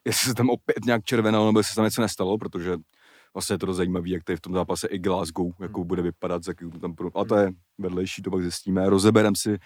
jestli 0.04 0.28
se 0.28 0.34
tam 0.34 0.50
opět 0.50 0.84
nějak 0.86 1.04
červenalo, 1.04 1.46
nebo 1.46 1.58
jestli 1.58 1.70
se 1.70 1.74
tam 1.76 1.84
něco 1.84 2.02
nestalo, 2.02 2.38
protože 2.38 2.76
vlastně 3.36 3.54
je 3.54 3.58
to 3.58 3.66
dost 3.66 3.76
zajímavé, 3.76 4.08
jak 4.08 4.24
tady 4.24 4.36
v 4.36 4.40
tom 4.40 4.52
zápase 4.54 4.88
i 4.88 4.98
Glasgow, 4.98 5.52
jakou 5.60 5.80
Hmm. 5.80 5.88
bude 5.88 6.02
vypadat, 6.02 6.44
z 6.44 6.48
jaký 6.48 6.70
tam 6.80 6.94
pro... 6.94 7.18
a 7.18 7.24
to 7.24 7.36
je 7.36 7.50
vedlejší, 7.78 8.22
to 8.22 8.30
pak 8.30 8.42
zjistíme. 8.42 8.90
Rozeberem 8.90 9.36
si 9.36 9.58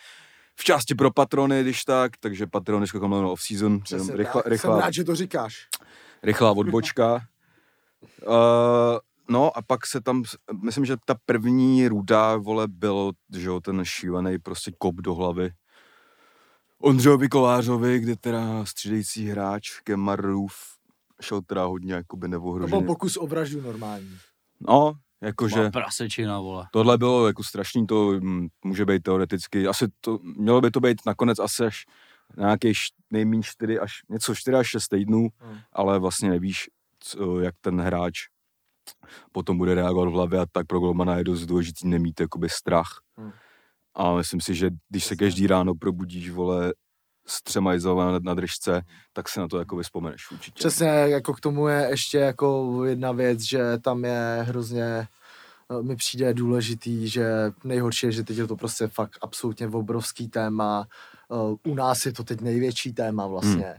v 0.56 0.64
části 0.64 0.94
pro 0.94 1.11
patrony, 1.11 1.62
když 1.62 1.85
tak, 1.85 2.16
takže 2.16 2.46
patrony 2.46 2.87
skokom 2.87 3.11
na 3.11 3.28
off-season, 3.28 3.80
Přesně 3.80 4.16
rychlá, 4.16 4.42
tak. 4.42 4.44
Jsem 4.44 4.52
rychlá, 4.52 4.80
rád, 4.80 4.94
že 4.94 5.04
to 5.04 5.14
říkáš. 5.14 5.68
rychlá 6.22 6.52
odbočka. 6.52 7.14
Uh, 8.26 8.98
no 9.28 9.56
a 9.59 9.62
pak 9.62 9.87
se 9.87 10.00
tam, 10.00 10.22
myslím, 10.62 10.85
že 10.85 10.96
ta 11.04 11.14
první 11.26 11.88
ruda, 11.88 12.37
vole, 12.37 12.68
bylo, 12.68 13.12
že 13.37 13.48
jo, 13.48 13.61
ten 13.61 13.85
šílený 13.85 14.38
prostě 14.38 14.72
kop 14.78 14.94
do 14.94 15.14
hlavy. 15.14 15.50
Ondřejovi 16.83 17.28
Kolářovi, 17.28 17.98
kde 18.00 18.16
teda 18.16 18.64
střídající 18.64 19.28
hráč 19.28 19.80
Kemarův 19.80 20.52
šel 21.20 21.40
teda 21.42 21.64
hodně 21.64 21.94
jakoby 21.94 22.28
To 22.28 22.66
byl 22.66 22.80
pokus 22.83 23.16
o 23.16 23.26
vraždu 23.26 23.61
normální. 23.61 24.18
No, 24.61 24.92
jakože 25.20 25.70
prasečina, 25.70 26.40
vole. 26.40 26.66
tohle 26.72 26.98
bylo 26.98 27.26
jako 27.26 27.44
strašný, 27.44 27.87
to 27.87 28.12
mm, 28.20 28.48
může 28.64 28.85
být 28.85 29.02
teoreticky, 29.02 29.66
asi 29.66 29.87
to, 30.00 30.18
mělo 30.22 30.61
by 30.61 30.70
to 30.70 30.80
být 30.80 30.98
nakonec 31.06 31.38
asi 31.38 31.64
až 31.64 31.85
nějakých 32.37 32.78
nejméně 33.11 33.42
4 33.42 33.78
až, 33.78 33.92
něco 34.09 34.35
4 34.35 34.56
až 34.56 34.66
6 34.66 34.88
týdnů, 34.88 35.28
Hmm. 35.38 35.59
ale 35.72 35.98
vlastně 35.98 36.30
nevíš, 36.30 36.70
co, 37.00 37.40
jak 37.40 37.54
ten 37.61 37.80
hráč 37.80 38.18
potom 39.33 39.59
bude 39.59 39.74
reagovat 39.74 40.09
v 40.09 40.12
hlavě 40.12 40.40
a 40.40 40.46
tak 40.52 40.66
pro 40.66 40.80
golmana 40.80 41.16
je 41.16 41.24
dost 41.24 41.46
důležitý 41.46 41.88
nemít 41.88 42.20
jakoby 42.20 42.48
strach. 42.48 43.00
Hmm. 43.16 43.33
A 43.94 44.14
myslím 44.16 44.40
si, 44.40 44.54
že 44.54 44.70
když 44.88 45.04
se 45.04 45.16
každý 45.16 45.46
ráno 45.46 45.74
probudíš, 45.74 46.30
vole, 46.30 46.72
s 47.31 47.43
třema 47.43 47.73
na, 47.95 48.19
na 48.19 48.35
držce, 48.35 48.83
tak 49.12 49.29
si 49.29 49.40
na 49.40 49.49
to 49.49 49.59
jako 49.59 49.83
vzpomeneš 49.83 50.31
určitě. 50.31 50.59
Přesně, 50.59 50.87
jako 50.87 51.35
k 51.35 51.40
tomu 51.40 51.69
je 51.69 51.87
ještě 51.90 52.19
jako 52.19 52.81
jedna 52.85 53.12
věc, 53.12 53.40
že 53.40 53.79
tam 53.79 54.05
je 54.05 54.38
hrozně 54.43 54.85
eh, 54.85 55.83
mi 55.83 55.97
přijde 55.97 56.35
důležitý, 56.35 57.09
že 57.09 57.53
nejhorší 57.64 58.07
je, 58.07 58.12
že 58.12 58.25
teď 58.25 58.37
je 58.37 58.47
to 58.47 58.57
prostě 58.57 58.87
fakt 58.88 59.19
absolutně 59.23 59.69
obrovský 59.69 60.29
téma. 60.29 60.87
Eh, 61.33 61.71
U 61.71 61.75
nás 61.75 62.07
je 62.07 62.12
to 62.12 62.25
teď 62.25 62.40
největší 62.40 62.93
téma 62.93 63.27
vlastně. 63.27 63.66
Hmm. 63.66 63.75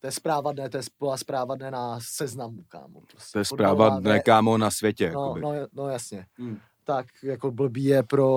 To 0.00 0.06
je 0.06 0.12
zpráva 0.12 0.52
dne, 0.52 0.68
to 0.70 0.76
je 0.76 0.82
byla 0.98 1.16
zpráva 1.16 1.54
dne 1.56 1.70
na 1.70 1.98
seznamu, 2.00 2.64
kámo. 2.68 3.00
Prostě. 3.00 3.32
To 3.32 3.38
je 3.38 3.44
zpráva 3.44 3.90
Podle- 3.90 4.12
ne 4.12 4.20
kámo 4.20 4.58
na 4.58 4.70
světě. 4.70 5.10
No, 5.14 5.20
jakoby. 5.22 5.40
no, 5.40 5.52
no, 5.72 5.88
jasně. 5.88 6.26
Hmm. 6.38 6.58
Tak 6.84 7.06
jako 7.22 7.50
blbý 7.50 7.84
je 7.84 8.02
pro 8.02 8.28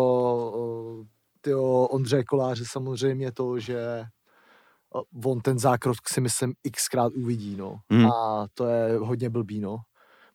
uh, 0.56 1.06
tyho 1.42 1.88
Ondřeje 1.88 2.24
Koláře 2.24 2.64
samozřejmě 2.68 3.32
to, 3.32 3.60
že 3.60 3.80
eh, 3.80 4.08
on 5.26 5.40
ten 5.40 5.60
zákrok 5.60 5.98
si 6.08 6.22
myslím 6.22 6.54
xkrát 6.72 7.14
uvidí, 7.14 7.56
no. 7.56 7.80
Hmm. 7.92 8.06
A 8.06 8.48
to 8.54 8.66
je 8.68 8.98
hodně 8.98 9.30
blbý, 9.30 9.60
no. 9.60 9.78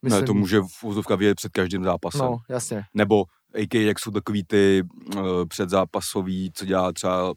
ne, 0.03 0.23
to 0.23 0.35
může 0.35 0.61
v 0.61 0.85
úzovka 0.85 1.17
vidět 1.17 1.35
před 1.35 1.53
každým 1.53 1.85
zápasem. 1.85 2.21
No, 2.21 2.39
jasně. 2.49 2.85
Nebo 2.95 3.25
AK, 3.63 3.75
jak 3.75 3.99
jsou 3.99 4.11
takový 4.11 4.45
ty 4.45 4.83
uh, 5.17 5.23
předzápasový, 5.49 6.51
co 6.55 6.65
dělá 6.65 6.93
třeba 6.93 7.35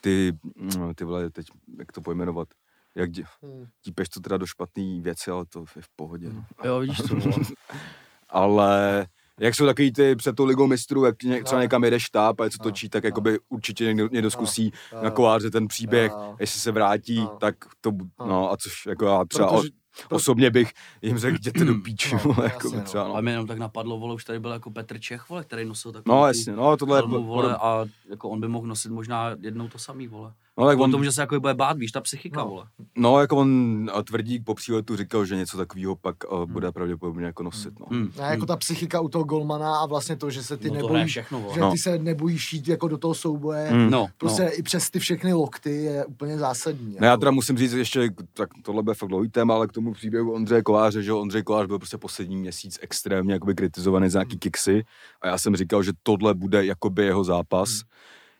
ty, 0.00 0.32
mm, 0.56 0.94
ty 0.94 1.04
vole, 1.04 1.30
teď, 1.30 1.46
jak 1.78 1.92
to 1.92 2.00
pojmenovat, 2.00 2.48
jak 2.94 3.10
dě, 3.10 3.24
Hmm. 3.42 3.66
típeš 3.82 4.08
to 4.08 4.20
teda 4.20 4.36
do 4.36 4.46
špatný 4.46 5.00
věci, 5.00 5.30
ale 5.30 5.44
to 5.46 5.64
je 5.76 5.82
v 5.82 5.88
pohodě. 5.96 6.28
No. 6.32 6.44
Jo, 6.64 6.80
vidíš 6.80 6.98
to, 6.98 7.16
vole. 7.16 7.36
Ale 8.28 9.06
jak 9.40 9.54
jsou 9.54 9.66
takový 9.66 9.92
ty 9.92 10.16
před 10.16 10.36
tou 10.36 10.44
ligou 10.44 10.66
mistrů, 10.66 11.04
jak 11.04 11.22
ně, 11.22 11.42
třeba 11.44 11.58
No. 11.58 11.62
někam 11.62 11.84
jede 11.84 12.00
štáb 12.00 12.40
a 12.40 12.44
něco 12.44 12.56
No, 12.60 12.62
točí, 12.64 12.88
tak 12.88 13.02
no. 13.04 13.08
jakoby 13.08 13.38
určitě 13.48 13.84
někdo, 13.84 14.08
někdo 14.12 14.30
zkusí 14.30 14.72
na 15.02 15.10
koláře 15.10 15.50
ten 15.50 15.68
příběh, 15.68 16.12
jestli 16.40 16.60
se 16.60 16.72
vrátí, 16.72 17.26
tak 17.40 17.54
to, 17.80 17.90
No. 18.26 18.52
a 18.52 18.56
což 18.56 18.86
jako 18.86 19.04
já 19.06 19.24
třeba 19.24 19.48
Protože- 19.48 19.68
o, 20.10 20.14
osobně 20.16 20.50
bych 20.50 20.72
jim 21.02 21.18
řekl, 21.18 21.36
jděte 21.36 21.64
do 21.64 21.74
píči, 21.74 22.14
No, 22.14 22.20
vole, 22.24 22.36
jasně, 22.42 22.52
jako 22.54 22.76
no. 22.76 22.82
třeba, 22.82 23.04
no. 23.04 23.12
Ale 23.12 23.22
mi 23.22 23.30
jenom 23.30 23.46
tak 23.46 23.58
napadlo, 23.58 23.98
vole, 23.98 24.14
už 24.14 24.24
tady 24.24 24.40
byl 24.40 24.50
jako 24.50 24.70
Petr 24.70 24.98
Čech, 24.98 25.28
vole, 25.28 25.44
který 25.44 25.64
nosil 25.64 25.92
takovou 25.92 26.18
No 26.20 26.26
jasně, 26.26 26.52
no 26.52 26.76
tohle 26.76 26.98
je, 26.98 27.00
helmu, 27.00 27.24
vole, 27.26 27.56
a 27.56 27.84
jako 28.10 28.28
on 28.30 28.40
by 28.40 28.48
mohl 28.48 28.66
nosit 28.66 28.92
možná 28.92 29.30
jednou 29.40 29.68
to 29.68 29.78
samý, 29.78 30.08
vole. 30.08 30.32
No, 30.58 30.66
tak 30.66 30.78
on, 30.80 30.90
tomu, 30.90 31.04
že 31.04 31.12
se 31.12 31.20
jako 31.20 31.40
bude 31.40 31.54
bát, 31.54 31.78
víš, 31.78 31.92
ta 31.92 32.00
psychika, 32.00 32.40
No. 32.40 32.48
vole. 32.48 32.64
No, 32.96 33.20
jako 33.20 33.36
on 33.36 33.90
a 33.94 34.02
tvrdík 34.02 34.44
po 34.44 34.54
příletu 34.54 34.96
říkal, 34.96 35.24
že 35.24 35.36
něco 35.36 35.56
takového 35.56 35.96
pak 35.96 36.16
uh, 36.32 36.44
bude 36.44 36.72
pravděpodobně 36.72 37.26
jako 37.26 37.42
nosit, 37.42 37.80
no. 37.80 37.86
Hmm. 37.90 38.10
Ne, 38.18 38.24
jako 38.24 38.46
ta 38.46 38.56
psychika 38.56 39.00
u 39.00 39.08
toho 39.08 39.24
golmana 39.24 39.76
a 39.78 39.86
vlastně 39.86 40.16
to, 40.16 40.30
že 40.30 40.42
se 40.42 40.56
ty 40.56 40.68
no 40.68 40.74
nebojíš, 40.74 41.10
všechno, 41.10 41.40
vole. 41.40 41.54
že 41.54 41.60
No. 41.60 41.70
ty 41.72 41.78
se 41.78 41.98
nebojíš 41.98 42.52
jít 42.52 42.68
jako 42.68 42.88
do 42.88 42.98
toho 42.98 43.14
souboje, 43.14 43.68
Hmm. 43.70 43.90
No, 43.90 44.06
prostě 44.18 44.42
no. 44.42 44.50
i 44.58 44.62
přes 44.62 44.90
ty 44.90 44.98
všechny 44.98 45.32
lokty 45.32 45.70
je 45.84 46.04
úplně 46.04 46.38
zásadní. 46.38 46.96
No 47.00 47.06
já 47.06 47.10
jako. 47.10 47.20
teda 47.20 47.30
musím 47.30 47.58
říct 47.58 47.72
ještě, 47.72 48.10
tak 48.34 48.48
tohle 48.62 48.82
bude 48.82 48.94
fakt 48.94 49.08
dlouhý 49.08 49.28
téma, 49.28 49.54
ale 49.54 49.66
k 49.66 49.72
tomu 49.72 49.92
příběhu 49.92 50.32
Ondřeje 50.32 50.62
Koláře, 50.62 51.02
že 51.02 51.12
Ondřej 51.12 51.42
Kolář 51.42 51.66
byl 51.66 51.78
prostě 51.78 51.98
poslední 51.98 52.36
měsíc 52.36 52.78
extrémně 52.82 53.32
jakoby 53.32 53.54
kritizovaný 53.54 54.08
za 54.10 54.18
nějaký 54.18 54.38
kiksy 54.38 54.84
a 55.22 55.28
já 55.28 55.38
jsem 55.38 55.56
říkal, 55.56 55.82
že 55.82 55.92
tohle 56.02 56.34
bude 56.34 56.64
jakoby 56.66 57.04
jeho 57.04 57.24
zápas 57.24 57.80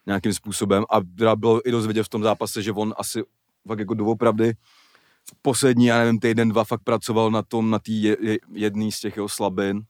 nějakým 0.07 0.35
způsobem 0.35 0.85
a 0.91 1.01
teda 1.19 1.37
bylo 1.37 1.69
i 1.69 1.71
dost 1.71 1.87
vidět 1.87 2.03
v 2.03 2.09
tom 2.09 2.23
zápase, 2.23 2.63
že 2.63 2.73
on 2.73 2.95
asi 2.99 3.23
fakt 3.69 3.79
jako 3.79 3.95
doopravdy 3.95 4.55
poslední, 5.43 5.87
já 5.87 5.99
nevím, 5.99 6.21
týden, 6.21 6.49
dva 6.49 6.65
fakt 6.65 6.83
pracoval 6.85 7.31
na 7.31 7.43
tom, 7.43 7.71
na 7.71 7.79
té 7.79 7.93
je, 7.93 8.17
je, 8.21 8.39
jedný 8.53 8.93
z 8.93 9.01
těch 9.01 9.17
jeho 9.17 9.29
slabin, 9.29 9.83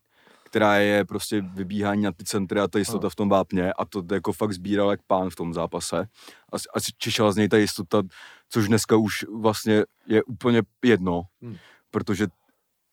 která 0.45 0.77
je 0.77 1.05
prostě 1.05 1.41
vybíhání 1.41 2.03
na 2.03 2.13
ty 2.13 2.25
centry 2.25 2.61
a 2.61 2.69
ta 2.69 2.79
jistota 2.79 3.09
v 3.09 3.15
tom 3.15 3.29
vápně 3.29 3.73
a 3.73 3.85
to 3.85 4.03
jako 4.13 4.33
fakt 4.33 4.53
sbíral 4.53 4.91
jak 4.91 5.01
pán 5.07 5.31
v 5.31 5.37
tom 5.37 5.55
zápase 5.55 6.07
a, 6.53 6.57
a 6.57 6.81
čišela 6.99 7.33
z 7.33 7.37
něj 7.37 7.49
ta 7.49 7.57
jistota, 7.57 8.03
což 8.49 8.69
dneska 8.69 8.97
už 8.97 9.25
vlastně 9.41 9.85
je 10.07 10.23
úplně 10.23 10.63
jedno, 10.85 11.23
Hmm. 11.43 11.57
protože 11.91 12.27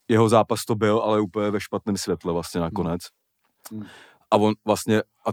jeho 0.08 0.30
zápas 0.30 0.66
to 0.66 0.76
byl, 0.76 1.00
ale 1.00 1.22
úplně 1.22 1.52
ve 1.52 1.62
špatném 1.62 1.98
světle 1.98 2.34
vlastně 2.34 2.62
nakonec. 2.62 3.02
Hmm. 3.72 3.86
A 4.32 4.38
on 4.38 4.54
vlastně, 4.66 5.02
a 5.02 5.30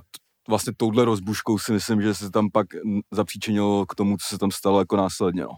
vlastně 0.48 0.72
touhle 0.76 1.04
rozbuškou 1.04 1.58
si 1.58 1.72
myslím, 1.72 2.02
že 2.02 2.14
se 2.14 2.30
tam 2.30 2.50
pak 2.50 2.66
zapříčinilo 3.10 3.86
k 3.86 3.94
tomu, 3.94 4.16
co 4.16 4.26
se 4.26 4.38
tam 4.38 4.50
stalo 4.50 4.78
jako 4.78 4.96
následně, 4.96 5.42
no. 5.42 5.56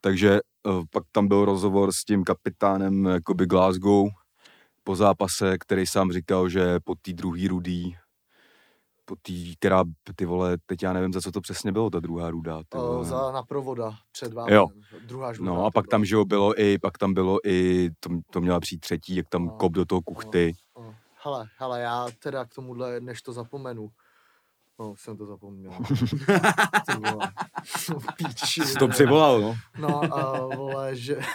Takže 0.00 0.40
uh, 0.66 0.84
pak 0.90 1.02
tam 1.12 1.28
byl 1.28 1.44
rozhovor 1.44 1.92
s 1.92 2.04
tím 2.04 2.24
kapitánem 2.24 3.04
jakoby 3.06 3.46
Glasgow 3.46 4.08
po 4.84 4.96
zápase, 4.96 5.58
který 5.58 5.86
sám 5.86 6.12
říkal, 6.12 6.48
že 6.48 6.80
po 6.84 6.94
té 6.94 7.12
druhé 7.12 7.48
rudý, 7.48 7.96
po 9.04 9.16
té, 9.16 9.32
která, 9.58 9.84
ty 10.16 10.24
vole, 10.24 10.56
teď 10.66 10.82
já 10.82 10.92
nevím, 10.92 11.12
za 11.12 11.20
co 11.20 11.32
to 11.32 11.40
přesně 11.40 11.72
bylo, 11.72 11.90
ta 11.90 12.00
druhá 12.00 12.30
ruda. 12.30 12.58
Ty 12.68 12.78
vole. 12.78 13.04
za 13.04 13.32
na 13.32 13.42
provoda 13.42 13.94
před 14.12 14.32
vámi. 14.32 14.52
Jo. 14.54 14.68
Druhá 15.06 15.32
žluta. 15.32 15.52
No 15.52 15.66
a 15.66 15.70
pak 15.70 15.86
tam, 15.86 16.04
že 16.04 16.14
jo, 16.14 16.24
bylo 16.24 16.60
i, 16.60 16.78
pak 16.78 16.98
tam 16.98 17.14
bylo 17.14 17.38
i, 17.46 17.90
to, 18.00 18.10
to 18.32 18.40
měla 18.40 18.60
přijít 18.60 18.80
třetí, 18.80 19.16
jak 19.16 19.28
tam 19.28 19.44
No. 19.44 19.50
kop 19.50 19.72
do 19.72 19.84
toho 19.84 20.00
kuchty. 20.02 20.52
O, 20.74 20.94
Hele, 21.24 21.46
hele, 21.58 21.80
já 21.80 22.06
teda 22.18 22.44
k 22.44 22.54
tomuhle, 22.54 23.00
než 23.00 23.22
to 23.22 23.32
zapomenu, 23.32 23.90
No, 24.78 24.90
už 24.90 25.00
jsem 25.00 25.16
to 25.16 25.26
zapomněl. 25.26 25.72
Jsi 28.46 28.74
to 28.78 28.88
přivolal, 28.88 29.40
no. 29.40 29.56
No, 29.78 30.14
a 30.14 30.46
vole, 30.56 30.96
že... 30.96 31.18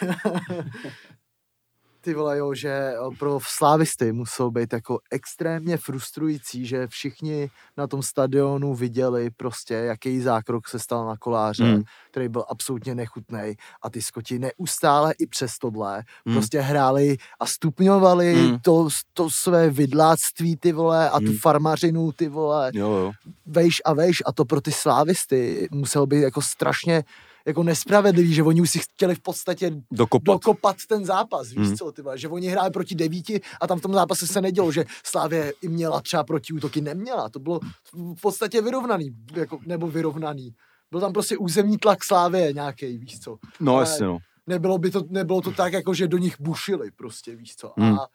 ty 2.03 2.13
vole, 2.13 2.37
jo, 2.37 2.53
že 2.53 2.69
eh, 2.69 2.95
pro 3.19 3.39
slávisty 3.47 4.11
muselo 4.11 4.51
být 4.51 4.73
jako 4.73 4.99
extrémně 5.11 5.77
frustrující, 5.77 6.65
že 6.65 6.87
všichni 6.87 7.49
na 7.77 7.87
tom 7.87 8.03
stadionu 8.03 8.75
viděli 8.75 9.29
prostě, 9.37 9.73
jaký 9.73 10.21
zákrok 10.21 10.67
se 10.67 10.79
stal 10.79 11.05
na 11.05 11.17
koláře, 11.17 11.63
mm. 11.63 11.83
který 12.11 12.29
byl 12.29 12.45
absolutně 12.49 12.95
nechutný 12.95 13.53
a 13.81 13.89
ty 13.89 14.01
skoti 14.01 14.39
neustále 14.39 15.13
i 15.19 15.27
přes 15.27 15.57
tohle 15.57 16.03
mm. 16.25 16.33
prostě 16.33 16.59
hráli 16.59 17.17
a 17.39 17.45
stupňovali 17.45 18.35
mm. 18.35 18.59
to, 18.59 18.87
to 19.13 19.29
své 19.29 19.69
vidláctví, 19.69 20.55
ty 20.57 20.71
vole, 20.71 21.09
a 21.09 21.19
tu 21.19 21.25
Hmm. 21.25 21.37
farmařinu, 21.37 22.11
ty 22.11 22.29
vole, 22.29 22.71
Jo, 22.73 22.91
jo. 22.91 23.11
vejš 23.45 23.81
a 23.85 23.93
vejš 23.93 24.23
a 24.25 24.31
to 24.31 24.45
pro 24.45 24.61
ty 24.61 24.71
slávisty 24.71 25.67
muselo 25.71 26.05
být 26.05 26.21
jako 26.21 26.41
strašně 26.41 27.03
jako 27.47 27.63
nespravedlivý, 27.63 28.33
že 28.33 28.43
oni 28.43 28.61
už 28.61 28.69
si 28.69 28.79
chtěli 28.79 29.15
v 29.15 29.19
podstatě 29.19 29.71
Dokopat. 29.91 30.25
dokopat 30.33 30.75
ten 30.87 31.05
zápas, 31.05 31.47
víš 31.49 31.67
Hmm. 31.67 31.77
co, 31.77 31.91
ty 31.91 32.01
vole, 32.01 32.17
že 32.17 32.29
oni 32.29 32.47
hráli 32.47 32.71
proti 32.71 32.95
devíti 32.95 33.41
a 33.61 33.67
tam 33.67 33.79
v 33.79 33.81
tom 33.81 33.93
zápase 33.93 34.27
se 34.27 34.41
nedělo, 34.41 34.71
že 34.71 34.85
Slávě 35.05 35.53
i 35.61 35.67
měla 35.67 36.01
třeba 36.01 36.23
proti 36.23 36.53
útoky, 36.53 36.81
neměla, 36.81 37.29
to 37.29 37.39
bylo 37.39 37.59
v 37.93 38.21
podstatě 38.21 38.61
vyrovnaný, 38.61 39.09
jako, 39.35 39.59
nebo 39.65 39.87
vyrovnaný. 39.87 40.55
Byl 40.91 40.99
tam 40.99 41.13
prostě 41.13 41.37
územní 41.37 41.77
tlak 41.77 42.03
Slávě 42.03 42.53
nějaký, 42.53 42.97
víš 42.97 43.19
co. 43.19 43.37
No, 43.59 43.73
Ale 43.75 43.81
jasně, 43.81 44.05
no. 44.05 44.17
Nebylo, 44.47 44.77
by 44.77 44.91
to, 44.91 45.03
nebylo 45.09 45.41
to 45.41 45.51
tak, 45.51 45.73
jako 45.73 45.93
že 45.93 46.07
do 46.07 46.17
nich 46.17 46.35
bušili 46.39 46.91
prostě, 46.91 47.35
víš 47.35 47.55
co. 47.55 47.73
Hmm. 47.77 47.99
A, 47.99 48.07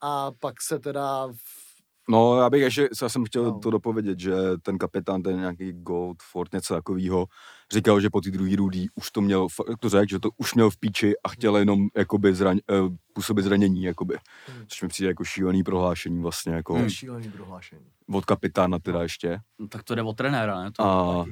a 0.00 0.30
pak 0.40 0.62
se 0.62 0.78
teda 0.78 1.26
v- 1.26 1.67
No, 2.10 2.38
já 2.40 2.50
bych 2.50 2.62
ještě, 2.62 2.88
já 3.02 3.08
jsem 3.08 3.24
chtěl 3.24 3.44
No. 3.44 3.58
to 3.58 3.70
dopovědět, 3.70 4.18
že 4.20 4.32
ten 4.62 4.78
kapitán, 4.78 5.22
ten 5.22 5.36
nějaký 5.36 5.72
Goldford, 5.72 6.52
něco 6.52 6.74
takového, 6.74 7.26
říkal, 7.72 8.00
že 8.00 8.10
po 8.10 8.20
té 8.20 8.30
druhé 8.30 8.56
rudý 8.56 8.86
už 8.94 9.10
to 9.10 9.20
měl, 9.20 9.46
to 9.80 9.88
řekl, 9.88 10.06
že 10.10 10.18
to 10.18 10.30
už 10.36 10.54
měl 10.54 10.70
v 10.70 10.76
píči 10.76 11.14
a 11.24 11.28
chtěl 11.28 11.56
jenom 11.56 11.86
jakoby 11.96 12.34
zraň, 12.34 12.58
uh, 12.70 12.94
působit 13.12 13.42
zranění, 13.42 13.82
jakoby. 13.82 14.16
Hmm. 14.48 14.66
Což 14.66 14.82
mi 14.82 14.88
přijde 14.88 15.08
jako 15.10 15.24
šílený 15.24 15.62
prohlášení 15.62 16.22
vlastně, 16.22 16.54
jako 16.54 16.76
je 16.76 16.90
šílený 16.90 17.30
prohlášení. 17.30 17.86
od 18.12 18.24
kapitána 18.24 18.78
teda 18.78 19.02
ještě. 19.02 19.38
No, 19.58 19.68
tak 19.68 19.82
to 19.82 19.94
jde 19.94 20.02
o 20.02 20.12
trenéra, 20.12 20.62
ne? 20.64 20.70
To 20.72 20.82
A-. 20.84 21.24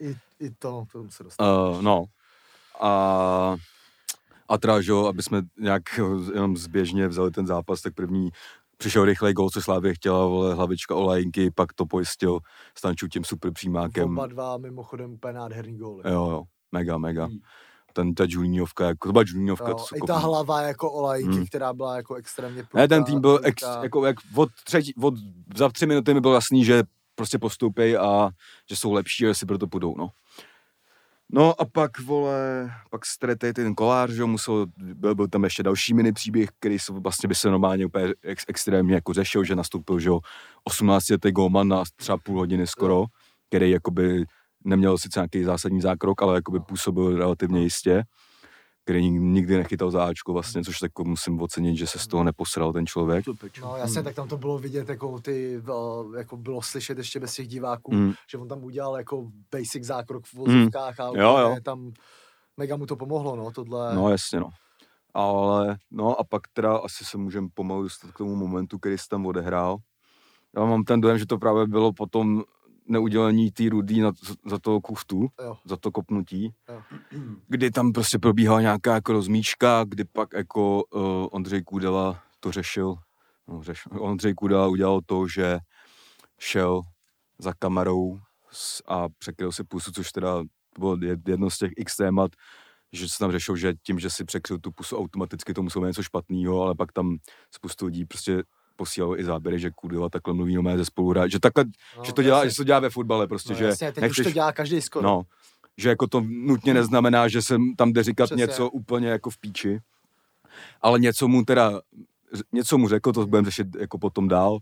I, 0.00 0.16
i 0.40 0.50
to, 0.50 0.84
to 0.92 1.04
se 1.10 1.24
dostalo. 1.24 1.70
Uh, 1.72 1.82
no. 1.82 2.04
A, 2.80 3.56
a 4.48 4.58
teda, 4.58 4.80
že 4.80 4.90
jo, 4.90 5.06
aby 5.06 5.22
jsme 5.22 5.42
nějak 5.58 5.82
jenom 6.34 6.56
zběžně 6.56 7.08
vzali 7.08 7.30
ten 7.30 7.46
zápas, 7.46 7.80
tak 7.82 7.94
první 7.94 8.30
přišel 8.82 9.04
rychlej 9.04 9.32
gol, 9.32 9.50
co 9.50 9.62
Slávě 9.62 9.94
chtěla, 9.94 10.26
vole, 10.26 10.54
hlavička 10.54 10.94
Olajinky, 10.94 11.50
pak 11.50 11.72
to 11.72 11.86
pojistil 11.86 12.38
Stanču 12.78 13.08
tím 13.08 13.24
super 13.24 13.52
přímákem. 13.52 14.10
Oba 14.10 14.26
dva 14.26 14.56
mimochodem 14.56 15.12
úplně 15.12 15.32
nádherný 15.32 15.76
góly. 15.76 16.02
Jo, 16.06 16.30
jo, 16.30 16.42
mega, 16.72 16.98
mega. 16.98 17.24
Hmm. 17.24 17.38
Ten, 17.92 18.14
ta 18.14 18.24
Juniovka, 18.28 18.86
jako, 18.86 19.08
to 19.08 19.12
byla 19.12 19.24
Juniovka, 19.26 19.68
Jo, 19.68 19.74
to 19.74 19.96
I 19.96 20.00
ta 20.06 20.18
hlava 20.18 20.60
jako 20.62 20.92
olajky, 20.92 21.28
Hmm. 21.28 21.46
která 21.46 21.72
byla 21.72 21.96
jako 21.96 22.14
extrémně 22.14 22.64
Ne, 22.74 22.88
ten 22.88 23.04
tým 23.04 23.20
byl, 23.20 23.40
ex, 23.42 23.62
jako, 23.82 24.06
jak 24.06 24.16
od 24.34 24.48
třetí, 24.64 24.94
od, 24.94 25.14
za 25.56 25.68
tři 25.68 25.86
minuty 25.86 26.14
mi 26.14 26.20
bylo 26.20 26.34
jasný, 26.34 26.64
že 26.64 26.82
prostě 27.14 27.38
postoupej 27.38 27.96
a 27.96 28.30
že 28.70 28.76
jsou 28.76 28.92
lepší 28.92 29.24
a 29.26 29.28
že 29.28 29.34
si 29.34 29.46
proto 29.46 29.66
půjdou, 29.66 29.94
no. 29.98 30.08
No 31.34 31.60
a 31.60 31.64
pak, 31.64 32.00
vole, 32.00 32.70
pak 32.90 33.06
stretej 33.06 33.52
ten 33.52 33.74
kolář, 33.74 34.10
že 34.10 34.24
musel, 34.24 34.66
byl, 34.76 35.14
byl 35.14 35.28
tam 35.28 35.44
ještě 35.44 35.62
další 35.62 35.94
mini 35.94 36.12
příběh, 36.12 36.48
který 36.60 36.78
se 36.78 36.92
vlastně 36.92 37.28
by 37.28 37.34
se 37.34 37.50
normálně 37.50 37.86
úplně 37.86 38.14
ex, 38.22 38.44
extrémně 38.48 38.94
jako 38.94 39.12
řešil, 39.12 39.44
že 39.44 39.56
nastoupil, 39.56 40.00
že 40.00 40.08
jo, 40.08 40.20
18 40.64 41.10
letý 41.10 41.30
golman 41.30 41.68
na 41.68 41.82
třeba 41.96 42.18
půl 42.18 42.38
hodiny 42.38 42.66
skoro, 42.66 43.04
který 43.48 43.70
jakoby 43.70 44.24
neměl 44.64 44.98
sice 44.98 45.20
nějaký 45.20 45.44
zásadní 45.44 45.80
zákrok, 45.80 46.22
ale 46.22 46.34
jakoby 46.34 46.60
působil 46.60 47.16
relativně 47.16 47.62
jistě, 47.62 48.02
který 48.84 49.00
nik- 49.10 49.32
nikdy 49.32 49.56
nechytal 49.56 49.90
za 49.90 50.04
Ačko 50.04 50.32
vlastně, 50.32 50.64
což 50.64 50.82
jako 50.82 51.04
musím 51.04 51.42
ocenit, 51.42 51.76
že 51.76 51.86
se 51.86 51.98
z 51.98 52.06
toho 52.06 52.24
neposral 52.24 52.72
ten 52.72 52.86
člověk. 52.86 53.24
No 53.62 53.76
jasně, 53.76 54.02
tak 54.02 54.14
tam 54.14 54.28
to 54.28 54.36
bylo 54.36 54.58
vidět, 54.58 54.88
jako 54.88 55.20
ty, 55.20 55.62
eh, 55.68 56.18
jako 56.18 56.36
bylo 56.36 56.62
slyšet 56.62 56.98
ještě 56.98 57.20
bez 57.20 57.34
těch 57.34 57.48
diváků, 57.48 57.94
Mm. 57.94 58.12
že 58.30 58.38
on 58.38 58.48
tam 58.48 58.64
udělal 58.64 58.96
jako 58.96 59.26
basic 59.52 59.84
zákrok 59.84 60.26
v 60.26 60.34
Mm. 60.34 60.40
vozovkách 60.44 61.00
a 61.00 61.04
Jo, 61.06 61.38
jo. 61.38 61.56
tam 61.62 61.92
mega 62.56 62.76
mu 62.76 62.86
to 62.86 62.96
pomohlo, 62.96 63.36
no, 63.36 63.50
tohle. 63.50 63.94
No 63.94 64.08
jasně, 64.10 64.40
no. 64.40 64.50
Ale, 65.14 65.76
no 65.90 66.20
a 66.20 66.24
pak 66.24 66.42
teda 66.52 66.76
asi 66.76 67.04
se 67.04 67.18
můžeme 67.18 67.48
pomalu 67.54 67.82
dostat 67.82 68.10
k 68.12 68.18
tomu 68.18 68.36
momentu, 68.36 68.78
který 68.78 68.98
se 68.98 69.08
tam 69.10 69.26
odehrál. 69.26 69.76
Já 70.56 70.64
mám 70.64 70.84
ten 70.84 71.00
dojem, 71.00 71.18
že 71.18 71.26
to 71.26 71.38
právě 71.38 71.66
bylo 71.66 71.92
potom 71.92 72.42
neudělení 72.86 73.50
té 73.50 73.68
rudý 73.68 74.00
na, 74.00 74.12
za 74.46 74.58
toho 74.58 74.80
kuftu, 74.80 75.28
Jo. 75.44 75.56
za 75.64 75.76
to 75.76 75.90
kopnutí, 75.90 76.54
Jo. 76.68 76.82
kdy 77.48 77.70
tam 77.70 77.92
prostě 77.92 78.18
probíhala 78.18 78.60
nějaká 78.60 78.94
jako 78.94 79.12
rozmíčka, 79.12 79.84
kdy 79.88 80.04
pak 80.04 80.32
jako 80.32 80.84
uh, 80.84 81.26
Ondřej 81.30 81.62
Kůdela 81.62 82.22
to 82.40 82.52
řešil, 82.52 82.94
no, 83.48 83.62
řeš, 83.62 83.82
Ondřej 83.90 84.34
Kůdela 84.34 84.66
udělal 84.68 85.00
to, 85.06 85.28
že 85.28 85.58
šel 86.38 86.82
za 87.38 87.52
kamerou 87.58 88.18
a 88.88 89.08
překryl 89.18 89.52
si 89.52 89.64
pusu, 89.64 89.92
což 89.92 90.12
teda 90.12 90.42
bylo 90.78 90.96
jed- 90.96 91.28
jedno 91.28 91.50
z 91.50 91.58
těch 91.58 91.70
x 91.76 91.96
témat, 91.96 92.30
že 92.92 93.08
se 93.08 93.18
tam 93.18 93.32
řešil, 93.32 93.56
že 93.56 93.74
tím, 93.82 93.98
že 93.98 94.10
si 94.10 94.24
překryl 94.24 94.58
tu 94.58 94.72
pusu 94.72 94.96
automaticky, 94.98 95.54
to 95.54 95.62
muselo 95.62 95.82
být 95.82 95.88
něco 95.88 96.02
špatného, 96.02 96.62
ale 96.62 96.74
pak 96.74 96.92
tam 96.92 97.16
spoustu 97.50 97.86
lidí 97.86 98.04
prostě 98.04 98.42
posílalo 98.76 99.20
i 99.20 99.24
záběry, 99.24 99.58
že 99.58 99.70
Kudela 99.70 100.08
takhle 100.08 100.34
mluví 100.34 100.58
o 100.58 100.62
mé 100.62 100.78
ze 100.78 100.84
spolu 100.84 101.14
že 101.26 101.40
takhle, 101.40 101.64
No, 101.98 102.04
že 102.04 102.12
to 102.12 102.22
dělá, 102.22 102.38
jasně. 102.38 102.50
že 102.50 102.54
se 102.54 102.56
to 102.56 102.64
dělá 102.64 102.78
ve 102.80 102.90
fotbale 102.90 103.26
prostě, 103.26 103.52
no, 103.52 103.58
že 103.58 103.64
jasně, 103.64 103.92
teď 103.92 104.02
nechceš, 104.02 104.18
už 104.18 104.24
to 104.24 104.32
dělá 104.32 104.52
každý 104.52 104.80
skoro. 104.80 105.08
no, 105.08 105.22
že 105.76 105.88
jako 105.88 106.06
to 106.06 106.20
nutně 106.28 106.74
neznamená, 106.74 107.28
že 107.28 107.42
jsem 107.42 107.76
tam 107.76 107.92
jde 107.92 108.02
říkat 108.02 108.24
Přesně. 108.26 108.40
něco 108.40 108.70
úplně 108.70 109.08
jako 109.08 109.30
v 109.30 109.38
píči, 109.38 109.80
ale 110.80 110.98
něco 110.98 111.28
mu 111.28 111.44
teda, 111.44 111.80
něco 112.52 112.78
mu 112.78 112.88
řekl, 112.88 113.12
to 113.12 113.26
budeme 113.26 113.44
řešit 113.44 113.66
jako 113.78 113.98
potom 113.98 114.28
dál, 114.28 114.58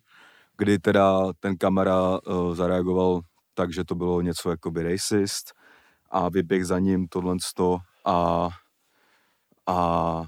kdy 0.56 0.78
teda 0.78 1.32
ten 1.40 1.56
kamera 1.56 2.20
uh, 2.20 2.54
zareagoval 2.54 3.20
tak, 3.54 3.72
že 3.72 3.84
to 3.84 3.94
bylo 3.94 4.20
něco 4.20 4.50
jako 4.50 4.70
by 4.70 4.82
racist 4.82 5.52
a 6.10 6.28
vyběh 6.28 6.66
za 6.66 6.78
ním 6.78 7.08
tohle 7.08 7.36
a, 8.04 8.48
a 9.66 10.24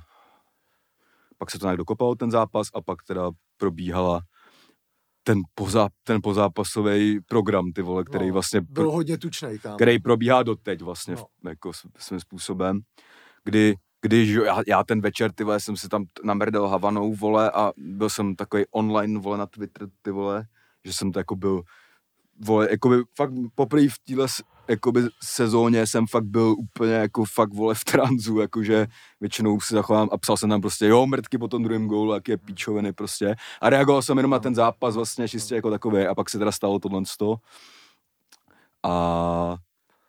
pak 1.39 1.51
se 1.51 1.59
to 1.59 1.67
nějak 1.67 1.77
dokopalo 1.77 2.15
ten 2.15 2.31
zápas 2.31 2.69
a 2.75 2.81
pak 2.81 3.03
teda 3.03 3.31
probíhala 3.63 4.21
ten, 5.23 5.39
pozá, 5.55 5.89
ten 6.05 6.19
pozápasový 6.23 7.21
program, 7.21 7.73
ty 7.73 7.83
vole, 7.83 8.05
který 8.05 8.27
No, 8.29 8.33
vlastně 8.35 8.61
Byl 8.61 8.91
hodně 8.91 9.19
tučnej, 9.19 9.59
kámo. 9.59 9.77
který 9.77 9.99
probíhá 9.99 10.43
doteď 10.43 10.83
vlastně 10.83 11.15
No. 11.15 11.27
jako 11.51 11.73
svým 11.99 12.21
způsobem, 12.21 12.81
kdy, 13.45 13.75
když 14.01 14.29
já, 14.31 14.63
já, 14.67 14.85
ten 14.85 15.01
večer, 15.01 15.33
ty 15.33 15.45
vole, 15.45 15.61
jsem 15.61 15.77
si 15.77 15.89
tam 15.89 16.05
namrdal 16.25 16.69
Havanou, 16.69 17.15
vole, 17.15 17.51
a 17.51 17.73
byl 17.77 18.11
jsem 18.11 18.35
takový 18.37 18.65
online, 18.71 19.21
vole, 19.21 19.39
na 19.39 19.47
Twitter, 19.47 19.89
ty 20.03 20.11
vole, 20.11 20.45
že 20.85 20.93
jsem 20.93 21.13
to 21.13 21.19
jako 21.21 21.37
byl, 21.37 21.63
vole, 22.45 22.69
jakoby 22.71 22.97
fakt 23.17 23.33
poprvé 23.55 23.89
v 23.89 23.99
téhle 24.05 24.27
jakoby 24.73 25.03
sezóně 25.23 25.87
jsem 25.87 26.07
fakt 26.07 26.25
byl 26.25 26.55
úplně 26.59 26.93
jako 26.93 27.25
fakt, 27.25 27.55
vole, 27.55 27.75
v 27.75 27.85
tranzu, 27.85 28.41
jakože 28.41 28.87
většinou 29.21 29.61
si 29.61 29.75
zachovám 29.75 30.09
a 30.13 30.19
psal 30.19 30.37
jsem 30.37 30.51
tam 30.51 30.61
prostě, 30.61 30.87
jo, 30.87 31.07
mrtky 31.07 31.39
po 31.39 31.49
tom 31.49 31.63
druhém 31.63 31.87
gólu, 31.87 32.15
jak 32.15 32.29
je 32.29 32.37
píčoviny 32.37 32.93
prostě. 32.93 33.35
A 33.61 33.71
reagoval 33.71 34.03
jsem 34.03 34.17
jenom 34.17 34.31
na 34.31 34.39
ten 34.39 34.55
zápas 34.55 34.97
vlastně 34.97 35.29
čistě 35.29 35.55
jako 35.55 35.71
takový 35.71 36.07
a 36.07 36.15
pak 36.15 36.31
se 36.31 36.39
teda 36.39 36.53
stalo 36.53 36.79
tohle 36.79 37.07
sto. 37.07 37.37
A 38.83 39.57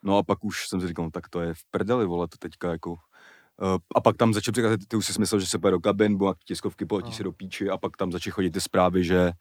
no 0.04 0.18
a 0.18 0.24
pak 0.24 0.44
už 0.44 0.68
jsem 0.68 0.82
si 0.82 0.88
říkal, 0.88 1.06
no, 1.06 1.12
tak 1.12 1.30
to 1.30 1.42
je 1.42 1.54
v 1.54 1.66
prdeli, 1.72 2.06
vole, 2.06 2.28
to 2.28 2.38
teďka 2.38 2.72
jako... 2.72 2.92
Uh, 2.92 3.78
a 3.96 4.02
pak 4.02 4.18
tam 4.18 4.34
začal 4.34 4.52
přicházet, 4.52 4.88
ty 4.88 4.96
už 4.96 5.06
si 5.06 5.20
myslel, 5.20 5.40
že 5.40 5.48
se 5.48 5.60
půjde 5.60 5.72
do 5.72 5.80
kabin, 5.80 6.18
bo 6.18 6.34
tiskovky 6.46 6.86
poletí 6.86 7.10
No. 7.10 7.16
se 7.16 7.24
do 7.24 7.32
píči 7.32 7.70
a 7.70 7.78
pak 7.78 7.98
tam 7.98 8.12
začaly 8.12 8.32
chodit 8.32 8.52
ty 8.52 8.62
zprávy, 8.62 9.04
že 9.04 9.32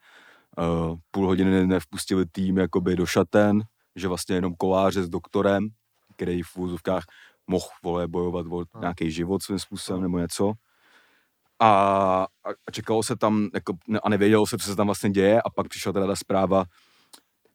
uh, 0.57 0.95
půl 1.11 1.27
hodiny 1.27 1.67
nevpustili 1.67 2.25
tým 2.25 2.57
jakoby 2.57 2.95
do 2.95 3.05
šaten, 3.05 3.61
že 3.95 4.07
vlastně 4.07 4.35
jenom 4.35 4.55
koláře 4.55 5.03
s 5.03 5.09
doktorem, 5.09 5.67
který 6.15 6.41
v 6.41 6.57
úzovkách 6.57 7.03
mohl 7.47 7.65
vole, 7.83 8.07
bojovat 8.07 8.45
o 8.49 8.63
No. 8.75 8.81
nějaký 8.81 9.11
život 9.11 9.43
svým 9.43 9.59
způsobem 9.59 10.01
nebo 10.01 10.19
něco. 10.19 10.53
A, 11.59 11.69
a 12.67 12.71
čekalo 12.71 13.03
se 13.03 13.15
tam, 13.15 13.49
jako, 13.53 13.73
a 14.03 14.09
nevědělo 14.09 14.47
se, 14.47 14.57
co 14.57 14.65
se 14.65 14.75
tam 14.75 14.85
vlastně 14.87 15.09
děje 15.09 15.41
a 15.41 15.49
pak 15.49 15.67
přišla 15.67 15.91
teda 15.93 16.07
ta 16.07 16.15
zpráva, 16.15 16.65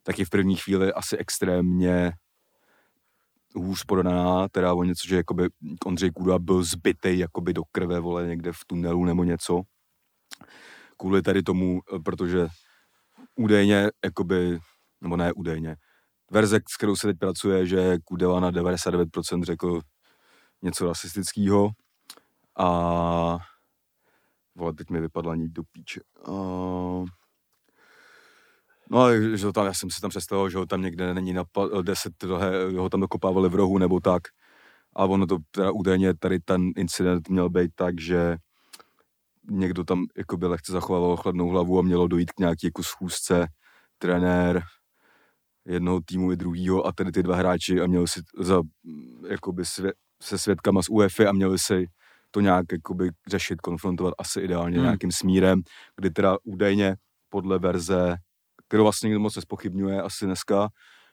taky 0.03 0.25
v 0.25 0.29
první 0.29 0.55
chvíli 0.55 0.93
asi 0.93 1.17
extrémně 1.17 2.11
hůř 3.55 3.83
podaná, 3.83 4.47
teda 4.49 4.73
o 4.73 4.83
něco, 4.83 5.07
že 5.07 5.15
jakoby 5.15 5.47
Ondřej 5.85 6.11
Kůda 6.11 6.39
byl 6.39 6.63
zbytej 6.63 7.17
jakoby 7.19 7.53
do 7.53 7.63
krve, 7.71 7.99
vole, 7.99 8.27
někde 8.27 8.51
v 8.53 8.65
tunelu 8.67 9.05
nebo 9.05 9.23
něco. 9.23 9.61
Kvůli 10.97 11.21
tady 11.21 11.43
tomu, 11.43 11.79
eh, 11.95 11.99
protože 11.99 12.47
údajně, 13.35 13.89
jakoby, 14.05 14.59
nebo 15.01 15.17
ne 15.17 15.33
údajně, 15.33 15.75
verze, 16.31 16.59
s 16.69 16.77
kterou 16.77 16.95
se 16.95 17.07
teď 17.07 17.17
pracuje, 17.19 17.65
že 17.67 17.97
Kudela 18.05 18.39
na 18.39 18.51
99% 18.51 19.43
řekl 19.43 19.81
něco 20.61 20.85
rasistického 20.87 21.69
a 22.59 23.37
vole, 24.55 24.73
teď 24.73 24.89
mi 24.89 25.01
vypadla 25.01 25.35
ní 25.35 25.49
do 25.49 25.63
píče. 25.71 26.01
Uh, 26.27 27.07
No, 28.91 28.99
ale 28.99 29.37
že 29.37 29.51
tam, 29.51 29.65
já 29.65 29.73
jsem 29.73 29.89
si 29.89 30.01
tam 30.01 30.09
představil, 30.09 30.49
že 30.49 30.57
ho 30.57 30.65
tam 30.65 30.81
někde 30.81 31.13
není 31.13 31.33
na 31.33 31.43
pa- 31.51 31.81
10, 31.81 32.13
tohle, 32.17 32.71
ho 32.77 32.89
tam 32.89 33.01
dokopávali 33.01 33.49
v 33.49 33.55
rohu 33.55 33.77
nebo 33.77 33.99
tak. 33.99 34.23
A 34.95 35.05
ono 35.05 35.27
to 35.27 35.37
teda 35.51 35.71
údajně 35.71 36.13
tady 36.15 36.39
ten 36.39 36.71
incident 36.77 37.29
měl 37.29 37.49
být 37.49 37.71
tak, 37.75 38.01
že 38.01 38.37
někdo 39.51 39.83
tam 39.83 40.05
jakoby 40.17 40.47
lehce 40.47 40.71
zachovával 40.71 41.17
chladnou 41.17 41.49
hlavu 41.49 41.79
a 41.79 41.81
mělo 41.81 42.07
dojít 42.07 42.31
k 42.31 42.39
nějaký 42.39 42.67
jako 42.67 42.83
schůzce, 42.83 43.47
trenér 43.97 44.63
jednoho 45.69 46.01
týmu 46.05 46.31
i 46.31 46.37
druhýho 46.37 46.87
a 46.87 46.91
tedy 46.91 47.11
ty 47.11 47.23
dva 47.23 47.35
hráči 47.35 47.81
a 47.81 47.87
měli 47.87 48.07
si 48.07 48.21
za, 48.39 48.61
jakoby 49.29 49.65
svě, 49.65 49.93
se 50.21 50.37
svědkama 50.37 50.81
z 50.81 50.89
UEFA 50.89 51.29
a 51.29 51.31
měli 51.31 51.59
si 51.59 51.87
to 52.31 52.39
nějak 52.41 52.65
jakoby 52.71 53.09
řešit, 53.27 53.61
konfrontovat 53.61 54.13
asi 54.17 54.39
ideálně 54.39 54.77
hmm. 54.77 54.85
nějakým 54.85 55.11
smírem, 55.11 55.61
kdy 55.95 56.09
teda 56.09 56.37
údajně 56.43 56.95
podle 57.29 57.59
verze, 57.59 58.15
kterou 58.67 58.83
vlastně 58.83 59.07
nikdo 59.07 59.19
moc 59.19 59.35
nespochybňuje 59.35 60.01
asi 60.01 60.25
dneska, 60.25 60.69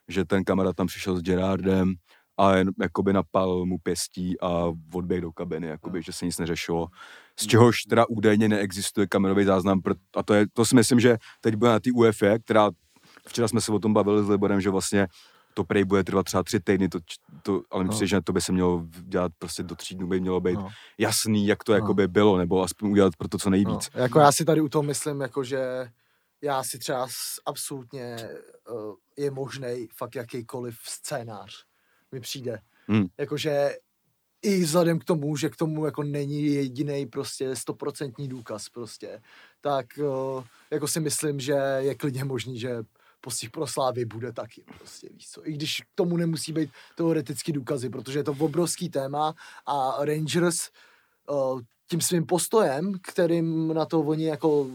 že 0.09 0.25
ten 0.25 0.45
kamarád 0.45 0.77
tam 0.77 0.87
přišel 0.87 1.17
s 1.17 1.23
Gerardem 1.23 1.95
a 2.39 2.57
jen 2.57 2.71
jakoby 2.81 3.13
napal 3.13 3.65
mu 3.65 3.79
pěstí 3.79 4.41
a 4.41 4.73
odběh 4.93 5.21
do 5.21 5.33
kabiny, 5.33 5.67
jakoby, 5.67 6.03
že 6.03 6.13
se 6.13 6.27
nic 6.27 6.39
neřešilo. 6.39 6.87
Z 7.41 7.47
čehož 7.47 7.83
teda 7.83 8.07
údajně 8.09 8.49
neexistuje 8.49 9.07
kamerový 9.07 9.45
záznam 9.45 9.81
a 10.17 10.23
to, 10.23 10.35
je, 10.35 10.47
to 10.53 10.65
si 10.65 10.75
myslím, 10.75 11.01
že 11.01 11.17
teď 11.41 11.55
bude 11.55 11.71
na 11.71 11.81
té 11.81 11.91
UEFA, 11.95 12.39
která 12.45 12.71
včera 13.29 13.49
jsme 13.49 13.61
se 13.61 13.73
o 13.73 13.79
tom 13.79 13.95
bavili 13.95 14.25
s 14.25 14.29
Liborem, 14.29 14.61
že 14.61 14.71
vlastně 14.71 15.09
to 15.55 15.65
prej 15.65 15.85
bude 15.85 16.05
trvat 16.05 16.23
třeba 16.23 16.43
tři 16.43 16.61
týdny, 16.61 16.89
to, 16.89 16.99
to, 17.43 17.63
ale 17.71 17.85
myslím, 17.85 18.05
no. 18.05 18.07
že 18.07 18.21
to 18.21 18.33
by 18.33 18.41
se 18.41 18.53
mělo 18.53 18.83
dělat 19.03 19.33
prostě 19.39 19.63
do 19.63 19.75
tří 19.75 19.95
dnů, 19.95 20.07
by 20.07 20.21
mělo 20.21 20.41
být 20.41 20.55
no. 20.55 20.69
jasný, 20.99 21.47
jak 21.47 21.65
to 21.65 21.73
no. 21.73 21.77
jakoby 21.77 22.09
bylo, 22.09 22.39
nebo 22.39 22.63
aspoň 22.63 22.91
udělat 22.91 23.17
pro 23.17 23.29
to 23.29 23.39
co 23.39 23.51
nejvíc. 23.51 23.91
No. 23.95 24.03
Jako 24.03 24.21
já 24.21 24.33
si 24.33 24.45
tady 24.45 24.61
u 24.61 24.69
toho 24.69 24.83
myslím, 24.83 25.21
jako 25.21 25.45
že 25.45 25.89
já 26.43 26.63
si 26.63 26.79
třeba 26.79 27.07
absolutně 27.47 28.17
uh, 28.71 28.95
je 29.17 29.31
možný 29.31 29.89
fakt 29.97 30.15
jakýkoliv 30.15 30.77
scénář 30.83 31.65
mi 32.13 32.21
přijde. 32.21 32.61
Hmm. 32.87 33.07
Jakože 33.19 33.71
i 34.43 34.63
vzhledem 34.63 34.99
k 34.99 35.05
tomu, 35.05 35.37
že 35.37 35.49
k 35.49 35.57
tomu 35.57 35.85
jako 35.85 36.03
není 36.03 36.47
jediný 36.47 37.07
prostě 37.07 37.57
stoprocentní 37.57 38.29
důkaz 38.29 38.69
prostě, 38.69 39.23
tak 39.61 39.87
uh, 39.99 40.45
jako 40.71 40.89
si 40.89 41.01
myslím, 41.01 41.41
že 41.41 41.53
je 41.79 41.95
klidně 41.95 42.25
možný, 42.25 42.59
že 42.59 42.77
postih 43.27 43.51
pro 43.51 43.67
Slávy 43.67 44.05
bude 44.05 44.33
taky 44.33 44.63
prostě, 44.79 45.09
víš 45.11 45.31
co. 45.31 45.49
I 45.49 45.53
když 45.53 45.81
k 45.81 45.95
tomu 45.95 46.17
nemusí 46.17 46.53
být 46.53 46.71
teoreticky 46.95 47.53
důkazy, 47.53 47.91
protože 47.91 48.19
je 48.19 48.25
to 48.25 48.33
obrovský 48.39 48.89
téma 48.89 49.35
a 49.67 49.97
Rangers 50.05 50.71
uh, 51.31 51.61
tím 51.91 52.01
svým 52.01 52.27
postojem, 52.27 52.93
kterým 53.03 53.75
na 53.75 53.85
to 53.85 54.01
oni 54.01 54.27
jako 54.27 54.71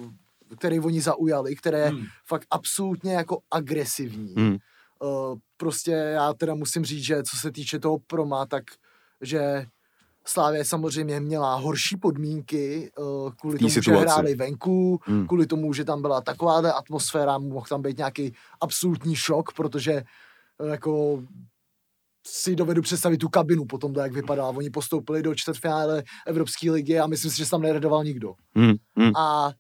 který 0.58 0.80
oni 0.80 1.02
zaujali, 1.02 1.56
které 1.56 1.80
je 1.80 1.90
hmm. 1.90 2.06
fakt 2.28 2.48
absolutně 2.52 3.14
jako 3.14 3.40
agresivní. 3.52 4.34
Hmm. 4.38 4.58
Uh, 5.00 5.38
prostě 5.58 5.92
já 5.92 6.34
teda 6.34 6.56
musím 6.56 6.86
říct, 6.86 7.04
že 7.04 7.24
co 7.24 7.38
se 7.38 7.52
týče 7.52 7.80
toho 7.80 8.00
proma, 8.00 8.46
tak 8.46 8.64
že 9.22 9.66
Slávě 10.26 10.66
samozřejmě 10.66 11.20
měla 11.20 11.56
horší 11.56 11.98
podmínky 11.98 12.92
uh, 12.98 13.32
kvůli 13.32 13.58
tomu, 13.58 13.70
situaci. 13.70 14.00
že 14.00 14.06
hráli 14.06 14.36
venku, 14.36 15.00
hmm. 15.04 15.28
kvůli 15.28 15.48
tomu, 15.48 15.74
že 15.74 15.86
tam 15.86 16.02
byla 16.02 16.22
taková 16.22 16.72
atmosféra, 16.72 17.38
mohl 17.38 17.66
tam 17.70 17.82
být 17.82 17.98
nějaký 17.98 18.34
absolutní 18.62 19.16
šok, 19.16 19.54
protože 19.54 20.04
uh, 20.60 20.70
jako 20.70 21.24
si 22.28 22.56
dovedu 22.56 22.82
představit 22.82 23.18
tu 23.18 23.30
kabinu 23.30 23.66
potom, 23.66 23.96
jak 23.96 24.14
vypadá. 24.14 24.48
Oni 24.48 24.70
postoupili 24.70 25.24
do 25.24 25.36
čtvrtfinále 25.36 26.04
Evropské 26.28 26.72
ligy 26.72 27.00
a 27.00 27.08
myslím 27.08 27.32
si, 27.32 27.38
že 27.38 27.46
se 27.46 27.52
tam 27.52 27.62
neredoval 27.62 28.04
nikdo. 28.04 28.34
Hmm. 28.56 28.74
Hmm. 28.96 29.16
A 29.16 29.52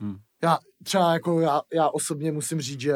hmm. 0.00 0.16
já 0.42 0.58
třeba 0.82 1.12
jako 1.12 1.40
já, 1.40 1.62
já 1.72 1.88
osobně 1.88 2.32
musím 2.32 2.60
říct, 2.60 2.80
že 2.80 2.94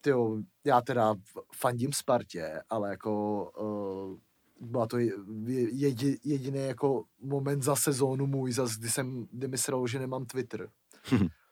tyjo, 0.00 0.38
já 0.64 0.80
teda 0.80 1.14
fandím 1.54 1.92
Spartě, 1.92 2.62
ale 2.70 2.90
jako 2.90 3.42
uh, 3.60 4.18
byla 4.64 4.86
to 4.86 4.98
jedi, 4.98 6.18
jediný 6.24 6.66
jako 6.66 7.04
moment 7.22 7.62
za 7.62 7.76
sezónu 7.76 8.26
můj, 8.26 8.52
zas, 8.52 8.72
kdy 8.72 8.88
jsem, 8.90 9.26
kdy 9.32 9.48
myslel, 9.48 9.86
že 9.86 9.98
nemám 9.98 10.24
Twitter. 10.24 10.68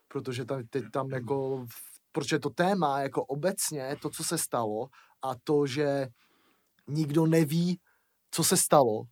Protože 0.07 0.45
tam, 0.45 0.63
teď 0.69 0.83
tam 0.91 1.09
jako, 1.09 1.65
protože 2.11 2.39
to 2.39 2.49
téma 2.49 3.01
jako 3.01 3.25
obecně, 3.25 3.95
to, 4.01 4.09
co 4.09 4.23
se 4.23 4.37
stalo 4.37 4.87
a 5.21 5.35
to, 5.43 5.67
že 5.67 6.07
nikdo 6.87 7.25
neví, 7.25 7.79
co 8.31 8.43
se 8.43 8.57
stalo, 8.57 9.03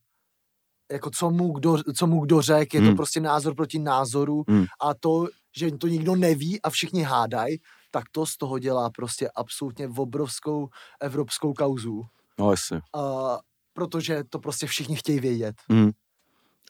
jako 0.91 1.09
co 1.09 1.29
mu 1.29 1.51
kdo, 1.53 1.77
co 1.95 2.07
mu 2.07 2.25
kdo 2.25 2.41
řek, 2.41 2.73
je 2.73 2.79
hmm. 2.79 2.89
to 2.89 2.95
prostě 2.95 3.19
názor 3.19 3.55
proti 3.55 3.79
názoru 3.79 4.43
hmm. 4.47 4.65
a 4.81 4.93
to, 4.93 5.27
že 5.57 5.71
to 5.71 5.87
nikdo 5.87 6.15
neví 6.15 6.61
a 6.61 6.69
všichni 6.69 7.03
hádají, 7.03 7.57
tak 7.91 8.03
to 8.11 8.25
z 8.25 8.37
toho 8.37 8.59
dělá 8.59 8.89
prostě 8.89 9.29
absolutně 9.35 9.87
obrovskou 9.87 10.69
evropskou 10.99 11.53
kauzu. 11.53 12.01
No 12.39 12.51
jasně. 12.51 12.81
A, 12.95 13.39
protože 13.73 14.23
to 14.23 14.39
prostě 14.39 14.67
všichni 14.67 14.95
chtějí 14.95 15.19
vědět. 15.19 15.55
Mm. 15.69 15.91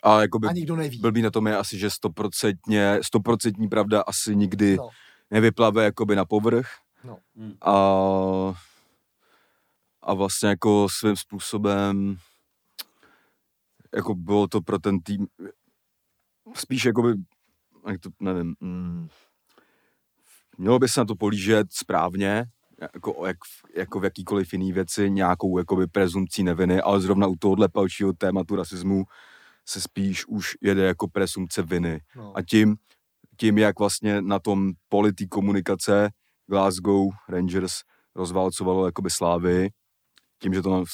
A, 0.03 0.21
jakoby 0.21 0.47
a 0.47 0.51
nikdo 0.51 0.75
neví. 0.75 0.99
Blbý 0.99 1.21
na 1.21 1.31
tom 1.31 1.47
je 1.47 1.57
asi, 1.57 1.79
že 1.79 1.89
stoprocentně, 1.89 2.99
stoprocentní 3.01 3.67
pravda 3.67 4.01
asi 4.01 4.35
nikdy 4.35 4.77
no. 4.77 4.89
nevyplave 5.31 5.83
jakoby 5.83 6.15
na 6.15 6.25
povrch. 6.25 6.67
No. 7.03 7.17
Mm. 7.35 7.53
A, 7.61 7.73
a 10.01 10.13
vlastně 10.13 10.49
jako 10.49 10.87
svým 10.89 11.15
způsobem 11.15 12.17
jako 13.95 14.15
bylo 14.15 14.47
to 14.47 14.61
pro 14.61 14.79
ten 14.79 14.99
tým 14.99 15.27
spíš 16.53 16.85
jakoby, 16.85 17.13
jak 17.87 18.01
to, 18.01 18.09
nevím, 18.19 18.55
mm, 18.59 19.07
mělo 20.57 20.79
by 20.79 20.89
se 20.89 20.99
na 20.99 21.05
to 21.05 21.15
polížet 21.15 21.67
správně, 21.71 22.45
jako, 22.81 23.25
jak, 23.27 23.37
jako 23.75 23.99
v 23.99 24.03
jakýkoliv 24.03 24.53
jiný 24.53 24.73
věci 24.73 25.09
nějakou 25.09 25.57
jakoby 25.57 25.87
prezumcí 25.87 26.43
neviny, 26.43 26.81
ale 26.81 27.01
zrovna 27.01 27.27
u 27.27 27.35
tohohle 27.35 27.69
palčího 27.69 28.13
tématu 28.13 28.55
rasismu 28.55 29.03
se 29.65 29.81
spíš 29.81 30.25
už 30.25 30.57
jede 30.61 30.83
jako 30.83 31.07
presumce 31.07 31.61
viny. 31.61 32.01
No. 32.15 32.37
A 32.37 32.41
tím, 32.41 32.75
tím, 33.37 33.57
jak 33.57 33.79
vlastně 33.79 34.21
na 34.21 34.39
tom 34.39 34.71
politý 34.89 35.27
komunikace 35.27 36.09
Glasgow 36.47 37.07
Rangers 37.29 37.73
rozválcovalo 38.15 38.85
jakoby 38.85 39.09
slávy, 39.09 39.69
tím, 40.41 40.53
že 40.53 40.61
to 40.61 40.71
nám 40.71 40.85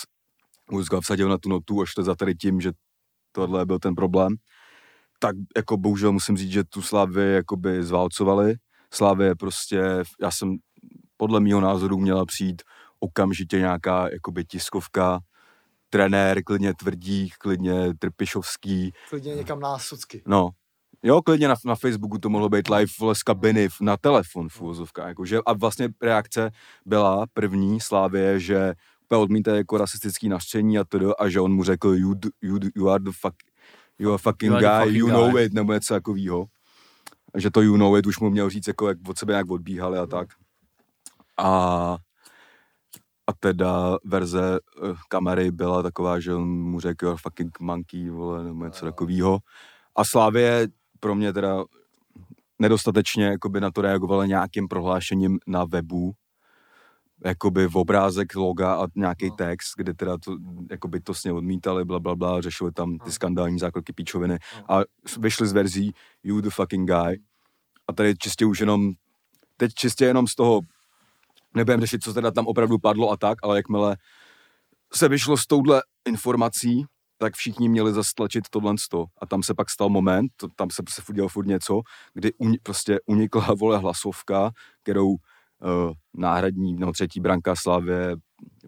Uzga 0.72 1.02
vsadil 1.02 1.30
na 1.30 1.38
tu 1.38 1.50
notu, 1.50 1.82
až 1.82 1.94
to 1.94 2.04
za 2.04 2.16
tady 2.16 2.36
tím, 2.36 2.62
že 2.62 2.72
tohle 3.32 3.66
byl 3.66 3.80
ten 3.80 3.96
problém, 3.96 4.36
tak 5.20 5.36
jako 5.58 5.78
bohužel 5.78 6.12
musím 6.12 6.38
říct, 6.38 6.52
že 6.52 6.64
tu 6.64 6.82
slávy 6.82 7.34
jakoby 7.34 7.84
zválcovali. 7.84 8.56
Slávy 8.94 9.26
je 9.26 9.36
prostě, 9.36 10.04
já 10.22 10.32
jsem 10.32 10.58
podle 11.18 11.40
mého 11.40 11.62
názoru 11.62 11.98
měla 11.98 12.26
přijít 12.26 12.62
okamžitě 13.00 13.58
nějaká 13.60 14.10
jakoby 14.10 14.46
tiskovka, 14.46 15.20
trenér, 15.90 16.44
klidně 16.44 16.74
Tvrdík, 16.74 17.34
klidně 17.36 17.94
Trpišovský. 18.00 18.92
Klidně 19.10 19.36
někam 19.36 19.60
na 19.60 19.80
Sucky. 19.80 20.24
No, 20.26 20.50
Jo, 21.04 21.22
klidně 21.22 21.48
na, 21.48 21.56
na 21.66 21.76
Facebooku 21.76 22.18
to 22.18 22.30
mohlo 22.30 22.50
být 22.50 22.70
live 22.70 22.92
vole, 23.00 23.16
z 23.16 23.24
kabiny 23.24 23.68
na 23.82 23.98
telefon 23.98 24.50
v 24.50 24.62
úvozovkách. 24.62 25.08
Jakože, 25.08 25.40
a 25.46 25.54
vlastně 25.54 25.90
reakce 26.02 26.52
byla 26.86 27.26
první 27.34 27.80
Slávě, 27.80 28.40
že 28.40 28.74
úplně 29.04 29.22
odmíte 29.22 29.58
jako 29.58 29.78
rasistický 29.78 30.30
nařčení 30.30 30.80
a 30.80 30.84
to 30.84 31.22
a 31.22 31.30
že 31.30 31.40
on 31.40 31.54
mu 31.54 31.64
řekl 31.64 31.88
you, 31.88 32.16
you, 32.42 32.60
you 32.76 32.90
are 32.90 33.04
the 33.04 33.12
fuck, 33.22 33.36
you 34.00 34.10
are 34.10 34.18
fucking 34.18 34.52
you 34.52 34.60
guy, 34.60 34.80
fucking 34.80 34.98
you 34.98 35.08
know 35.08 35.32
guy. 35.32 35.44
it, 35.44 35.54
nebo 35.54 35.74
něco 35.74 35.94
takového. 35.94 36.46
Že 37.36 37.52
to 37.52 37.62
you 37.62 37.78
know 37.78 37.98
it 37.98 38.08
už 38.08 38.20
mu 38.20 38.30
měl 38.30 38.50
říct, 38.50 38.68
jako 38.68 38.88
jak 38.88 38.98
od 39.08 39.18
sebe 39.18 39.34
nějak 39.34 39.50
odbíhali 39.52 39.98
a 39.98 40.06
tak. 40.06 40.28
A, 41.38 41.98
a 43.28 43.34
teda 43.40 43.98
verze 44.06 44.60
uh, 44.60 44.98
kamery 45.10 45.52
byla 45.52 45.84
taková, 45.84 46.20
že 46.20 46.34
on 46.34 46.48
mu 46.48 46.80
řekl 46.80 47.18
fucking 47.18 47.60
monkey, 47.60 48.10
vole, 48.10 48.44
nebo 48.44 48.66
něco 48.66 48.86
takového. 48.86 49.40
A 49.96 50.06
Slávě 50.06 50.68
pro 51.00 51.16
mě 51.16 51.34
teda 51.34 51.64
nedostatečně 52.60 53.26
jakoby 53.26 53.62
na 53.62 53.72
to 53.72 53.82
reagovala 53.82 54.26
nějakým 54.26 54.68
prohlášením 54.68 55.40
na 55.48 55.66
webu, 55.66 56.12
jakoby 57.26 57.68
v 57.68 57.76
obrázek, 57.76 58.36
loga 58.36 58.76
a 58.76 58.88
nějaký 58.96 59.30
no. 59.30 59.36
text, 59.36 59.74
kde 59.78 59.94
teda 59.94 60.18
to, 60.18 60.38
jakoby 60.72 61.00
to 61.00 61.14
s 61.14 61.24
ně 61.24 61.34
odmítali, 61.34 61.86
bla, 61.86 62.00
bla, 62.00 62.16
bla, 62.16 62.42
řešili 62.42 62.72
tam 62.72 62.98
ty 62.98 63.06
no. 63.06 63.12
skandální 63.12 63.60
zákroky 63.60 63.94
píčoviny 63.94 64.38
no. 64.58 64.72
a 64.72 64.84
vyšli 65.20 65.48
z 65.48 65.54
verzí 65.54 65.94
You 66.24 66.42
the 66.42 66.50
fucking 66.50 66.90
guy 66.90 67.22
a 67.88 67.94
tady 67.94 68.16
čistě 68.18 68.46
už 68.46 68.60
jenom, 68.60 68.92
teď 69.58 69.74
čistě 69.74 70.06
jenom 70.06 70.28
z 70.28 70.36
toho 70.36 70.62
nebudeme 71.56 71.82
řešit, 71.82 72.04
co 72.04 72.14
teda 72.14 72.32
tam 72.32 72.48
opravdu 72.48 72.78
padlo 72.80 73.12
a 73.12 73.18
tak, 73.18 73.38
ale 73.44 73.58
jakmile 73.58 73.98
se 74.94 75.10
vyšlo 75.10 75.38
s 75.38 75.46
touhle 75.46 75.82
informací, 76.08 76.86
tak 77.18 77.36
všichni 77.36 77.70
měli 77.70 77.94
zastlačit 77.94 78.50
tohle 78.50 78.74
sto. 78.80 79.06
A 79.22 79.26
tam 79.26 79.44
se 79.44 79.54
pak 79.54 79.70
stal 79.70 79.90
moment, 79.90 80.32
to, 80.38 80.48
tam 80.56 80.70
se 80.70 80.84
prostě 80.84 81.02
udělal 81.10 81.30
furt 81.30 81.46
něco, 81.48 81.82
kdy 82.14 82.34
un, 82.34 82.54
prostě 82.64 83.00
unikla 83.06 83.48
vole 83.60 83.78
hlasovka, 83.78 84.52
kterou 84.84 85.10
uh, 85.10 85.18
náhradní, 86.14 86.74
nebo 86.74 86.92
třetí 86.92 87.20
branka 87.20 87.56
Slavě, 87.56 88.16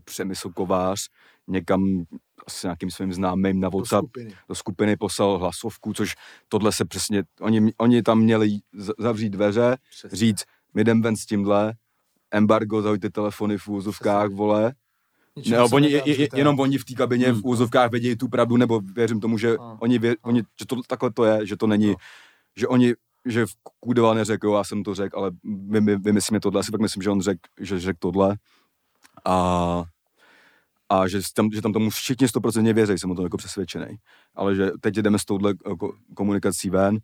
Přemysl 0.03 0.49
Kovář, 0.49 0.99
někam 1.47 2.03
s 2.47 2.63
nějakým 2.63 2.91
svým 2.91 3.13
známým 3.13 3.59
na 3.59 3.69
WhatsApp 3.69 4.03
do 4.03 4.07
skupiny. 4.07 4.35
do 4.49 4.55
skupiny 4.55 4.97
poslal 4.97 5.37
hlasovku, 5.37 5.93
což 5.93 6.15
tohle 6.47 6.71
se 6.71 6.85
přesně, 6.85 7.23
oni, 7.41 7.73
oni 7.77 8.03
tam 8.03 8.19
měli 8.19 8.59
zavřít 8.99 9.29
dveře, 9.29 9.77
přesně. 9.89 10.17
říct, 10.17 10.43
my 10.73 10.81
jdem 10.81 11.01
ven 11.01 11.15
s 11.15 11.25
tímhle, 11.25 11.73
embargo, 12.31 12.81
zaujte 12.81 13.09
telefony 13.09 13.57
v 13.57 13.67
úzovkách, 13.67 14.29
vole. 14.29 14.73
Ne, 15.49 15.61
oni, 15.61 15.91
je, 15.91 16.21
je, 16.21 16.27
jenom 16.35 16.59
oni 16.59 16.77
v 16.77 16.85
té 16.85 16.93
kabině 16.93 17.27
hmm. 17.31 17.41
v 17.41 17.45
úzovkách 17.45 17.91
vědějí 17.91 18.15
tu 18.15 18.27
pravdu, 18.27 18.57
nebo 18.57 18.79
věřím 18.79 19.19
tomu, 19.19 19.37
že, 19.37 19.57
oni, 19.57 19.99
vě, 19.99 20.15
oni, 20.21 20.43
že 20.59 20.65
to 20.65 20.75
takhle 20.87 21.11
to 21.11 21.25
je, 21.25 21.45
že 21.45 21.57
to 21.57 21.67
není, 21.67 21.87
no. 21.87 21.95
že 22.55 22.67
oni, 22.67 22.93
že 23.25 23.45
v 23.45 23.51
Kudeva 23.79 24.13
neřekl, 24.13 24.53
já 24.57 24.63
jsem 24.63 24.83
to 24.83 24.95
řekl, 24.95 25.19
ale 25.19 25.31
vy, 25.43 25.81
vy, 25.81 25.95
vymyslíme 25.95 26.39
tohle, 26.39 26.59
asi 26.59 26.71
tak 26.71 26.81
myslím, 26.81 27.03
že 27.03 27.09
on 27.09 27.21
řekl, 27.21 27.39
že 27.59 27.79
řekl 27.79 27.97
tohle. 28.01 28.37
A 29.25 29.83
a 30.89 31.07
že 31.07 31.19
tam, 31.33 31.49
že 31.51 31.61
tam 31.61 31.73
tomu 31.73 31.89
všichni 31.89 32.27
100% 32.27 32.73
věří, 32.73 32.97
jsem 32.97 33.11
o 33.11 33.15
tom 33.15 33.23
jako 33.23 33.37
přesvědčený. 33.37 33.97
Ale 34.35 34.55
že 34.55 34.71
teď 34.81 34.95
jdeme 34.95 35.19
s 35.19 35.25
touhle 35.25 35.53
jako 35.69 35.93
komunikací 36.13 36.69
ven 36.69 36.99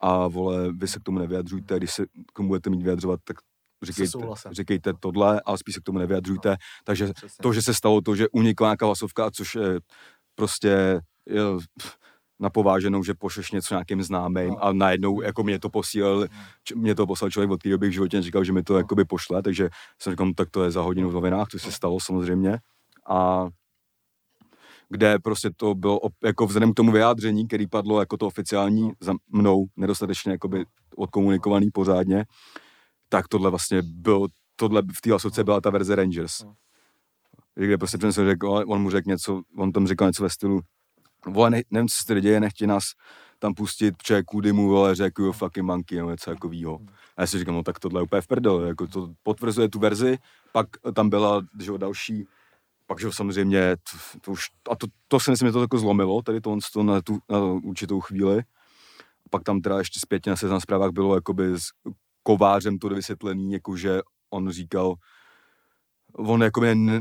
a 0.00 0.28
vole, 0.28 0.72
vy 0.72 0.88
se 0.88 1.00
k 1.00 1.02
tomu 1.02 1.18
nevyjadřujte, 1.18 1.76
když 1.76 1.90
se 1.90 2.06
k 2.06 2.32
tomu 2.36 2.48
budete 2.48 2.70
mít 2.70 2.82
vyjadřovat, 2.82 3.20
tak 3.24 3.36
říkejte, 3.82 4.18
říkejte 4.50 4.92
tohle, 5.00 5.40
ale 5.44 5.58
spíš 5.58 5.74
se 5.74 5.80
k 5.80 5.84
tomu 5.84 5.98
nevyjadřujte. 5.98 6.50
No, 6.50 6.56
Takže 6.84 7.12
přesně. 7.12 7.42
to, 7.42 7.52
že 7.52 7.62
se 7.62 7.74
stalo 7.74 8.00
to, 8.00 8.16
že 8.16 8.28
unikla 8.28 8.68
nějaká 8.68 8.86
hlasovka, 8.86 9.30
což 9.30 9.54
je 9.54 9.80
prostě 10.34 11.00
je, 11.26 11.42
na 12.40 12.50
pováženou, 12.50 13.04
že 13.04 13.14
pošleš 13.14 13.50
něco 13.50 13.74
nějakým 13.74 14.02
známým 14.02 14.48
no. 14.48 14.64
a 14.64 14.72
najednou 14.72 15.22
jako 15.22 15.42
mě 15.42 15.58
to 15.58 15.70
posílal, 15.70 16.20
no. 16.20 16.26
mě 16.74 16.94
to 16.94 17.06
poslal 17.06 17.30
člověk 17.30 17.50
od 17.50 17.62
té 17.62 17.68
doby 17.68 17.88
v 17.88 17.92
životě 17.92 18.22
říkal, 18.22 18.44
že 18.44 18.52
mi 18.52 18.62
to 18.62 18.72
no. 18.72 18.78
jakoby 18.78 19.04
pošle, 19.04 19.42
takže 19.42 19.68
jsem 20.02 20.12
říkal, 20.12 20.26
no, 20.26 20.32
tak 20.36 20.50
to 20.50 20.64
je 20.64 20.70
za 20.70 20.82
hodinu 20.82 21.10
v 21.10 21.14
novinách, 21.14 21.48
to 21.48 21.58
se 21.58 21.72
stalo 21.72 22.00
samozřejmě 22.00 22.58
a 23.08 23.48
kde 24.88 25.18
prostě 25.18 25.50
to 25.56 25.74
bylo 25.74 26.00
jako 26.24 26.46
vzhledem 26.46 26.72
k 26.72 26.74
tomu 26.74 26.92
vyjádření, 26.92 27.46
který 27.46 27.66
padlo 27.66 28.00
jako 28.00 28.16
to 28.16 28.26
oficiální 28.26 28.92
za 29.00 29.14
mnou, 29.28 29.66
nedostatečně 29.76 30.32
jakoby 30.32 30.64
odkomunikovaný 30.96 31.70
pořádně, 31.70 32.24
tak 33.12 33.28
tohle 33.28 33.50
vlastně 33.50 33.82
bylo, 33.82 34.26
tohle 34.56 34.82
v 34.82 35.00
té 35.00 35.10
hlasovce 35.10 35.44
byla 35.44 35.60
ta 35.60 35.70
verze 35.70 35.96
Rangers. 35.96 36.44
Kde 37.54 37.78
prostě 37.78 38.12
se 38.12 38.24
řekl, 38.24 38.64
on 38.66 38.82
mu 38.82 38.90
řekl 38.90 39.08
něco, 39.08 39.42
on 39.56 39.72
tam 39.72 39.86
říkal 39.86 40.08
něco 40.08 40.22
ve 40.22 40.30
stylu, 40.30 40.60
vole, 41.26 41.50
ne, 41.50 41.62
nevím, 41.70 41.88
co 41.88 41.96
se 41.96 42.06
tady 42.06 42.20
děje, 42.20 42.40
nechtějí 42.40 42.68
nás 42.68 42.84
tam 43.38 43.54
pustit, 43.54 43.96
protože 43.96 44.22
kudy 44.22 44.52
mu, 44.52 44.68
vole, 44.68 44.94
řekl, 44.94 45.22
jo, 45.22 45.32
fucking 45.32 45.66
monkey, 45.66 45.98
nebo 45.98 46.10
něco 46.10 46.30
takového. 46.30 46.78
A 47.16 47.20
já 47.20 47.26
si 47.26 47.38
říkám, 47.38 47.54
no 47.54 47.62
tak 47.62 47.78
tohle 47.78 48.00
je 48.00 48.04
úplně 48.04 48.22
v 48.22 48.26
prdel, 48.26 48.60
jako 48.60 48.86
to 48.86 49.12
potvrzuje 49.22 49.68
tu 49.68 49.78
verzi, 49.78 50.18
pak 50.52 50.66
tam 50.94 51.10
byla, 51.10 51.42
že 51.60 51.78
další, 51.78 52.26
pak, 52.86 53.00
že 53.00 53.12
samozřejmě, 53.12 53.76
to, 53.76 54.20
to 54.20 54.30
už, 54.30 54.44
a 54.70 54.76
to, 54.76 54.86
to 55.08 55.20
se 55.20 55.30
myslím, 55.30 55.48
že 55.48 55.52
to 55.52 55.60
jako 55.60 55.78
zlomilo, 55.78 56.22
tady 56.22 56.40
to, 56.40 56.58
to 56.72 56.82
na, 56.82 57.00
tu, 57.02 57.18
na 57.28 57.38
určitou 57.42 58.00
chvíli. 58.00 58.38
A 59.26 59.28
pak 59.30 59.42
tam 59.42 59.60
teda 59.60 59.78
ještě 59.78 60.00
zpětně 60.00 60.30
na 60.30 60.36
seznam 60.36 60.60
zprávách 60.60 60.90
bylo 60.90 61.14
jakoby 61.14 61.44
s 61.44 61.68
kovářem 62.22 62.78
to 62.78 62.88
vysvětlený, 62.88 63.52
jako 63.52 63.76
že 63.76 64.00
on 64.30 64.50
říkal, 64.50 64.94
on 66.16 66.42
jako 66.42 66.60
ne, 66.60 67.00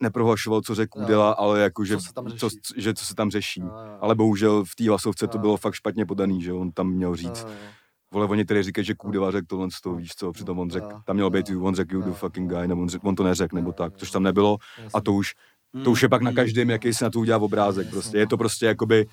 neprohlašoval, 0.00 0.60
co 0.60 0.74
řekl 0.74 1.00
Kudela, 1.00 1.32
ale 1.32 1.60
jako, 1.60 1.84
že 1.84 1.96
co, 1.98 2.10
co, 2.38 2.48
že 2.76 2.94
co 2.94 3.04
se 3.04 3.14
tam 3.14 3.30
řeší. 3.30 3.60
No, 3.60 3.72
ale 4.00 4.14
bohužel 4.14 4.64
v 4.64 4.74
té 4.74 4.88
hlasovce 4.88 5.26
to 5.26 5.38
bylo 5.38 5.56
fakt 5.56 5.74
špatně 5.74 6.06
podaný, 6.06 6.42
že 6.42 6.52
on 6.52 6.72
tam 6.72 6.88
měl 6.90 7.16
říct. 7.16 7.46
Vole, 8.12 8.26
oni 8.26 8.44
tedy 8.44 8.62
říkají, 8.62 8.84
že 8.84 8.94
Kudela 8.94 9.30
řekl 9.30 9.46
tohle 9.46 9.70
z 9.70 9.80
toho, 9.80 9.96
víš 9.96 10.10
co, 10.16 10.32
přitom 10.32 10.58
on 10.58 10.70
řekl, 10.70 10.88
tam 11.04 11.16
mělo 11.16 11.30
být, 11.30 11.50
on 11.60 11.74
řekl, 11.74 11.94
you 11.94 12.02
the 12.02 12.12
fucking 12.12 12.50
guy, 12.52 12.68
nebo 12.68 12.82
on, 12.82 12.88
řek, 12.88 13.04
on 13.04 13.14
to 13.14 13.22
neřekl, 13.22 13.56
nebo 13.56 13.72
tak, 13.72 13.96
což 13.96 14.10
tam 14.10 14.22
nebylo. 14.22 14.56
A 14.94 15.00
to 15.00 15.12
už, 15.12 15.34
to 15.84 15.90
už 15.90 16.02
je 16.02 16.08
pak 16.08 16.22
na 16.22 16.30
mm. 16.30 16.36
každém, 16.36 16.70
jaký 16.70 16.94
si 16.94 17.04
na 17.04 17.10
to 17.10 17.20
udělá 17.20 17.38
obrázek, 17.38 17.90
prostě. 17.90 18.18
Je 18.18 18.26
to 18.26 18.36
prostě 18.36 18.66
jakoby, 18.66 19.06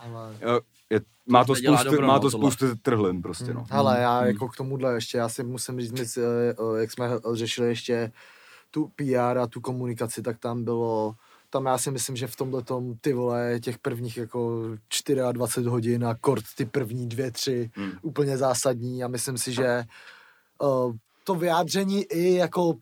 je, 0.90 1.00
má 1.28 1.46
to 1.46 1.56
spoustu, 1.56 2.02
má 2.02 2.20
to 2.20 2.32
spoustu 2.32 2.66
trhlin 2.82 3.22
prostě, 3.22 3.54
no. 3.54 3.66
Hele, 3.70 4.00
já 4.02 4.22
mm. 4.22 4.28
jako 4.28 4.48
k 4.50 4.56
tomuhle 4.56 4.94
ještě, 4.94 5.18
já 5.18 5.30
si 5.30 5.44
musím 5.44 5.82
říct, 5.82 5.92
my, 5.92 6.06
eh, 6.18 6.82
jak 6.82 6.92
jsme 6.92 7.10
řešili 7.34 7.68
ještě 7.68 8.12
tu 8.72 8.92
PR 8.96 9.38
a 9.38 9.48
tu 9.48 9.62
komunikaci, 9.62 10.22
tak 10.22 10.40
tam 10.40 10.64
bylo, 10.64 11.16
tam 11.50 11.66
já 11.66 11.78
si 11.78 11.92
myslím, 11.92 12.16
že 12.16 12.28
v 12.28 12.36
tomhle 12.36 12.64
tom 12.64 12.94
ty 13.02 13.14
vole 13.14 13.60
těch 13.60 13.80
prvních 13.80 14.18
jako 14.18 14.64
24 15.32 15.70
hodin 15.70 16.06
a 16.06 16.16
kort 16.16 16.44
ty 16.58 16.66
první 16.66 17.10
dvě, 17.10 17.32
tři 17.32 17.72
hmm. 17.74 17.92
úplně 18.02 18.38
zásadní 18.38 19.04
a 19.04 19.08
myslím 19.08 19.38
si, 19.38 19.54
že 19.54 19.84
uh, 20.62 20.96
to 21.24 21.36
vyjádření 21.36 22.04
i 22.04 22.36
jako 22.36 22.74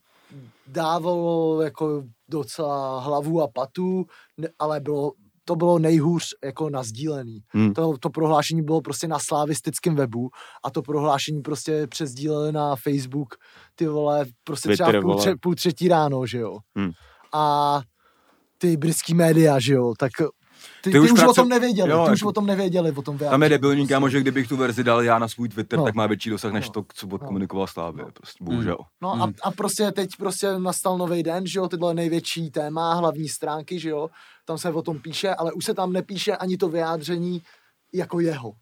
dávalo 0.67 1.61
jako 1.61 2.03
docela 2.29 2.99
hlavu 2.99 3.41
a 3.41 3.47
patu, 3.47 4.05
ale 4.59 4.79
bylo 4.79 5.11
to 5.49 5.55
bylo 5.55 5.79
nejhůř 5.79 6.23
jako 6.45 6.69
nazdílený. 6.69 7.39
Hmm. 7.47 7.73
To, 7.73 7.97
to 7.99 8.09
prohlášení 8.09 8.61
bylo 8.61 8.81
prostě 8.81 9.07
na 9.07 9.19
slavistickém 9.19 9.95
webu 9.95 10.29
a 10.63 10.71
to 10.71 10.81
prohlášení 10.81 11.41
prostě 11.41 11.87
přesdíleli 11.87 12.51
na 12.51 12.75
Facebook 12.75 13.35
ty 13.75 13.87
vole, 13.87 14.25
prostě 14.43 14.69
Twitter, 14.69 14.87
třeba 14.87 15.01
půl, 15.01 15.15
tře, 15.15 15.35
půl 15.41 15.55
třetí 15.55 15.87
ráno, 15.87 16.25
že 16.25 16.37
jo. 16.37 16.57
Hmm. 16.75 16.91
A 17.33 17.81
ty 18.57 18.77
britský 18.77 19.13
média, 19.13 19.59
že 19.59 19.73
jo, 19.73 19.93
tak 19.99 20.11
ty, 20.81 20.89
ty, 20.89 20.91
ty 20.91 20.99
už, 20.99 21.11
už 21.11 21.19
pracu... 21.19 21.31
o 21.31 21.33
tom 21.33 21.49
nevěděli, 21.49 21.91
jo, 21.91 22.05
ty 22.05 22.11
už 22.11 22.19
jako- 22.19 22.29
o 22.29 22.31
tom 22.31 22.45
nevěděli, 22.45 22.91
o 22.91 23.01
tom 23.01 23.17
vyjádření. 23.17 23.31
Tam 23.31 23.43
je 23.43 23.49
debilní, 23.49 23.81
prostě. 23.81 23.93
kámo, 23.93 24.09
že 24.09 24.21
kdybych 24.21 24.47
tu 24.47 24.57
verzi 24.57 24.83
dal 24.83 25.03
já 25.03 25.19
na 25.19 25.27
svůj 25.27 25.49
Twitter, 25.49 25.79
no. 25.79 25.85
tak 25.85 25.95
má 25.95 26.07
větší 26.07 26.29
dosah, 26.29 26.53
než 26.53 26.65
no. 26.65 26.71
to, 26.71 26.85
co 26.93 27.07
odkomunikoval 27.07 27.67
Slávě, 27.67 28.03
no. 28.03 28.11
prostě, 28.11 28.43
bohužel. 28.43 28.77
No 29.01 29.09
hmm. 29.11 29.21
a, 29.21 29.31
a, 29.43 29.51
prostě 29.51 29.91
teď 29.91 30.09
prostě 30.17 30.59
nastal 30.59 30.97
nový 30.97 31.23
den, 31.23 31.47
že 31.47 31.59
jo, 31.59 31.67
tyhle 31.67 31.93
největší 31.93 32.51
téma, 32.51 32.93
hlavní 32.93 33.29
stránky, 33.29 33.79
že 33.79 33.89
jo, 33.89 34.09
tam 34.45 34.57
se 34.57 34.73
o 34.73 34.81
tom 34.81 34.99
píše, 34.99 35.35
ale 35.35 35.53
už 35.53 35.65
se 35.65 35.73
tam 35.73 35.93
nepíše 35.93 36.35
ani 36.35 36.57
to 36.57 36.69
vyjádření 36.69 37.41
jako 37.93 38.19
jeho. 38.19 38.53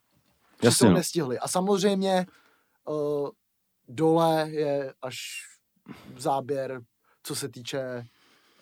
Jasně, 0.64 0.86
to 0.86 0.90
no. 0.90 0.98
nestihli. 0.98 1.40
A 1.40 1.48
samozřejmě 1.48 2.26
uh, 2.86 3.30
dole 3.88 4.50
je 4.50 4.94
až 5.02 5.18
záběr, 6.18 6.82
co 7.24 7.36
se 7.36 7.50
týče 7.50 8.06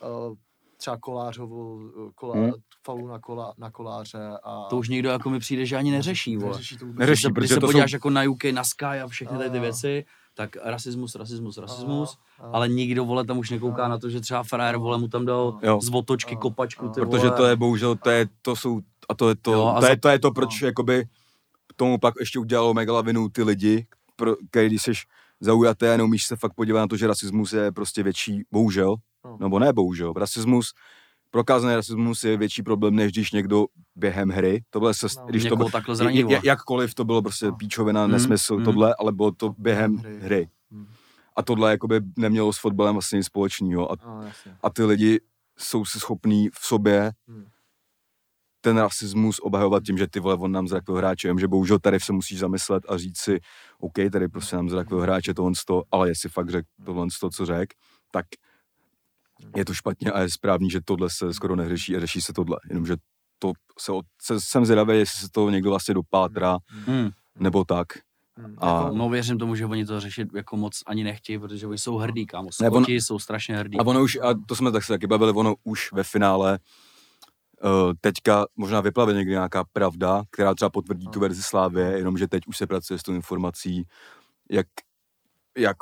uh, 0.01 0.35
třeba 0.77 0.97
Kolářovu, 0.97 1.91
kolá, 2.15 2.35
hmm. 2.35 2.51
Falu 2.85 3.07
na, 3.07 3.19
kola, 3.19 3.53
na 3.57 3.71
koláře. 3.71 4.29
A... 4.43 4.67
To 4.69 4.77
už 4.77 4.89
nikdo 4.89 5.09
jako 5.09 5.29
mi 5.29 5.39
přijde, 5.39 5.65
že 5.65 5.77
ani 5.77 5.91
neřeší. 5.91 6.37
Vole. 6.37 6.51
Neřeší, 6.51 6.77
to 6.77 6.85
neřeší 6.85 7.27
Když 7.31 7.49
se 7.49 7.59
podíváš 7.59 7.91
jsou... 7.91 7.95
jako 7.95 8.09
na 8.09 8.23
UK, 8.23 8.43
na 8.43 8.63
Sky 8.63 8.85
a 8.85 9.07
všechny 9.07 9.37
tady 9.37 9.49
ty 9.49 9.59
věci, 9.59 10.05
tak 10.35 10.55
rasismus, 10.63 11.15
rasismus, 11.15 11.57
rasismus, 11.57 12.17
a, 12.39 12.43
a, 12.43 12.49
ale 12.51 12.69
nikdo, 12.69 13.05
vole, 13.05 13.25
tam 13.25 13.37
už 13.37 13.49
nekouká 13.49 13.85
a, 13.85 13.87
na 13.87 13.97
to, 13.97 14.09
že 14.09 14.21
třeba 14.21 14.43
frajer, 14.43 14.77
vole, 14.77 14.97
mu 14.97 15.07
tam 15.07 15.25
dal 15.25 15.59
jo. 15.63 15.81
z 15.81 15.89
otočky, 15.93 16.35
kopačku, 16.35 16.89
ty 16.89 17.01
Protože 17.01 17.27
vole. 17.27 17.37
to 17.37 17.45
je, 17.45 17.55
bohužel, 17.55 17.95
to 17.95 18.09
je, 18.09 18.27
to 18.41 18.55
jsou, 18.55 18.81
a 19.09 19.13
to 19.13 19.29
je 19.29 19.35
to, 19.35 19.51
jo, 19.51 19.71
to, 19.75 19.81
za... 19.81 19.89
je, 19.89 19.97
to 19.97 20.09
je 20.09 20.19
to, 20.19 20.31
proč, 20.31 20.61
no. 20.61 20.67
jakoby, 20.67 21.05
tomu 21.75 21.97
pak 21.97 22.13
ještě 22.19 22.39
udělalo 22.39 22.73
megalavinu 22.73 23.29
ty 23.29 23.43
lidi, 23.43 23.87
pro, 24.15 24.35
který, 24.49 24.67
když 24.67 24.81
jsi 24.81 24.91
zaujaté 25.39 25.93
a 25.93 25.97
neumíš 25.97 26.25
se 26.25 26.35
fakt 26.35 26.53
podívat 26.53 26.79
na 26.79 26.87
to, 26.87 26.97
že 26.97 27.07
rasismus 27.07 27.53
je 27.53 27.71
prostě 27.71 28.03
větší, 28.03 28.43
bohužel, 28.51 28.95
no. 29.25 29.37
nebo 29.39 29.59
ne 29.59 29.73
bohužel, 29.73 30.13
rasismus 30.13 30.73
prokázaný 31.35 31.75
rasismus 31.75 32.23
je 32.23 32.37
větší 32.37 32.63
problém, 32.63 32.95
než 32.95 33.11
když 33.11 33.31
někdo 33.31 33.65
během 33.95 34.29
hry, 34.29 34.63
tohle 34.69 34.93
se, 34.93 35.07
no, 35.19 35.25
když 35.25 35.45
to 35.45 35.55
bylo, 35.55 35.69
takhle 35.69 35.95
zraní, 35.95 36.23
jakkoliv 36.43 36.93
to 36.93 37.05
bylo 37.05 37.21
prostě 37.21 37.45
no. 37.45 37.55
píčovina, 37.55 38.05
mm, 38.05 38.11
nesmysl, 38.11 38.57
mm. 38.57 38.63
tohle, 38.63 38.95
ale 38.99 39.11
bylo 39.11 39.31
to 39.31 39.53
během 39.57 39.97
hry. 39.97 40.19
hry. 40.19 40.49
Mm. 40.69 40.87
A 41.35 41.43
tohle 41.43 41.71
jakoby 41.71 42.01
nemělo 42.17 42.53
s 42.53 42.57
fotbalem 42.57 42.95
vlastně 42.95 43.17
nic 43.17 43.25
společného. 43.25 43.91
A, 43.91 43.95
no, 44.05 44.29
a 44.63 44.69
ty 44.69 44.83
lidi 44.83 45.19
jsou 45.57 45.85
si 45.85 45.99
schopní 45.99 46.49
v 46.49 46.65
sobě 46.65 47.11
mm. 47.27 47.45
ten 48.61 48.77
rasismus 48.77 49.39
obhajovat 49.39 49.83
tím, 49.83 49.97
že 49.97 50.07
ty 50.07 50.19
vole, 50.19 50.35
on 50.35 50.51
nám 50.51 50.67
zrakl 50.67 50.93
hráče, 50.93 51.33
že 51.39 51.47
bohužel 51.47 51.79
tady 51.79 51.99
se 51.99 52.13
musíš 52.13 52.39
zamyslet 52.39 52.83
a 52.89 52.97
říct 52.97 53.19
si, 53.19 53.39
OK, 53.79 53.95
tady 54.11 54.27
prostě 54.27 54.55
nám 54.55 54.69
zrakl 54.69 54.99
hráče 54.99 55.33
tohle, 55.33 55.51
ale 55.91 56.09
jestli 56.09 56.29
fakt 56.29 56.49
řekl 56.49 56.67
tohle, 56.85 57.07
co 57.31 57.45
řekl, 57.45 57.75
tak 58.11 58.25
je 59.55 59.65
to 59.65 59.73
špatně 59.73 60.11
a 60.11 60.21
je 60.21 60.29
správný, 60.29 60.69
že 60.69 60.79
tohle 60.85 61.09
se 61.09 61.33
skoro 61.33 61.55
neřeší 61.55 61.95
a 61.95 61.99
řeší 61.99 62.21
se 62.21 62.33
tohle. 62.33 62.57
Jenomže 62.69 62.95
to 63.39 63.53
se, 63.79 63.91
se 64.21 64.41
jsem 64.41 64.65
zvědavý, 64.65 64.97
jestli 64.97 65.19
se 65.19 65.27
to 65.31 65.49
někdo 65.49 65.69
vlastně 65.69 65.93
dopátrá, 65.93 66.57
hmm. 66.69 67.09
nebo 67.39 67.63
tak. 67.63 67.87
Hmm. 68.37 68.55
A... 68.57 68.83
Jako, 68.83 68.95
no 68.95 69.09
věřím 69.09 69.37
tomu, 69.37 69.55
že 69.55 69.65
oni 69.65 69.85
to 69.85 69.99
řešit 69.99 70.27
jako 70.35 70.57
moc 70.57 70.79
ani 70.85 71.03
nechtějí, 71.03 71.39
protože 71.39 71.67
oni 71.67 71.77
jsou 71.77 71.97
hrdí, 71.97 72.25
kámo. 72.25 72.51
Skoti 72.51 72.95
on... 72.95 73.01
jsou 73.01 73.19
strašně 73.19 73.57
hrdí. 73.57 73.77
A 73.77 73.85
ono 73.85 74.03
už, 74.03 74.17
a 74.21 74.33
to 74.47 74.55
jsme 74.55 74.71
tak 74.71 74.83
se 74.83 74.93
taky 74.93 75.07
bavili, 75.07 75.31
ono 75.31 75.55
už 75.63 75.91
ve 75.91 76.03
finále 76.03 76.59
uh, 77.63 77.93
teďka 78.01 78.45
možná 78.55 78.81
vyplave 78.81 79.13
někdy 79.13 79.31
nějaká 79.31 79.63
pravda, 79.73 80.23
která 80.31 80.55
třeba 80.55 80.69
potvrdí 80.69 81.05
no. 81.05 81.11
tu 81.11 81.19
verzi 81.19 81.43
Slávě, 81.43 81.85
jenomže 81.85 82.27
teď 82.27 82.47
už 82.47 82.57
se 82.57 82.67
pracuje 82.67 82.99
s 82.99 83.03
tou 83.03 83.13
informací, 83.13 83.83
jak, 84.51 84.67
jak 85.57 85.77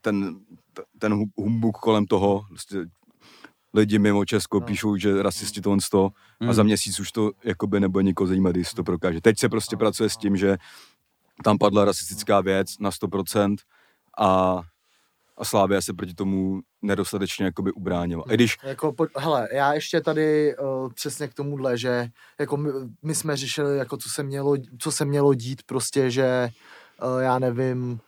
ten 0.00 0.40
ten 0.98 1.20
humbuk 1.36 1.78
kolem 1.78 2.06
toho, 2.06 2.44
prostě 2.48 2.86
lidi 3.74 3.98
mimo 3.98 4.24
Česko 4.24 4.60
no. 4.60 4.66
píšou, 4.66 4.96
že 4.96 5.22
rasisti 5.22 5.60
to 5.60 5.76
to 5.90 6.10
a 6.48 6.52
za 6.52 6.62
hmm. 6.62 6.66
měsíc 6.66 7.00
už 7.00 7.12
to 7.12 7.30
jakoby 7.44 7.80
nebude 7.80 8.02
nikoho 8.02 8.28
zajímat, 8.28 8.56
jestli 8.56 8.76
to 8.76 8.84
prokáže. 8.84 9.20
Teď 9.20 9.38
se 9.38 9.48
prostě 9.48 9.76
pracuje 9.76 10.10
s 10.10 10.16
tím, 10.16 10.36
že 10.36 10.56
tam 11.44 11.58
padla 11.58 11.84
rasistická 11.84 12.40
věc 12.40 12.78
na 12.78 12.90
100% 12.90 13.56
a, 14.18 14.60
a 15.36 15.44
Slávia 15.44 15.80
se 15.80 15.92
proti 15.92 16.14
tomu 16.14 16.60
nedostatečně 16.82 17.44
jakoby 17.44 17.72
ubránila. 17.72 18.24
I 18.30 18.34
když... 18.34 18.56
Jako, 18.62 18.92
po, 18.92 19.06
hele, 19.18 19.48
já 19.52 19.72
ještě 19.72 20.00
tady 20.00 20.56
uh, 20.56 20.92
přesně 20.92 21.28
k 21.28 21.34
tomuhle, 21.34 21.78
že 21.78 22.08
jako 22.40 22.56
my, 22.56 22.70
my 23.02 23.14
jsme 23.14 23.36
řešili, 23.36 23.78
jako 23.78 23.96
co 23.96 24.08
se 24.08 24.22
mělo, 24.22 24.56
co 24.78 24.92
se 24.92 25.04
mělo 25.04 25.34
dít, 25.34 25.62
prostě, 25.66 26.10
že 26.10 26.48
uh, 27.02 27.20
já 27.22 27.38
nevím, 27.38 28.00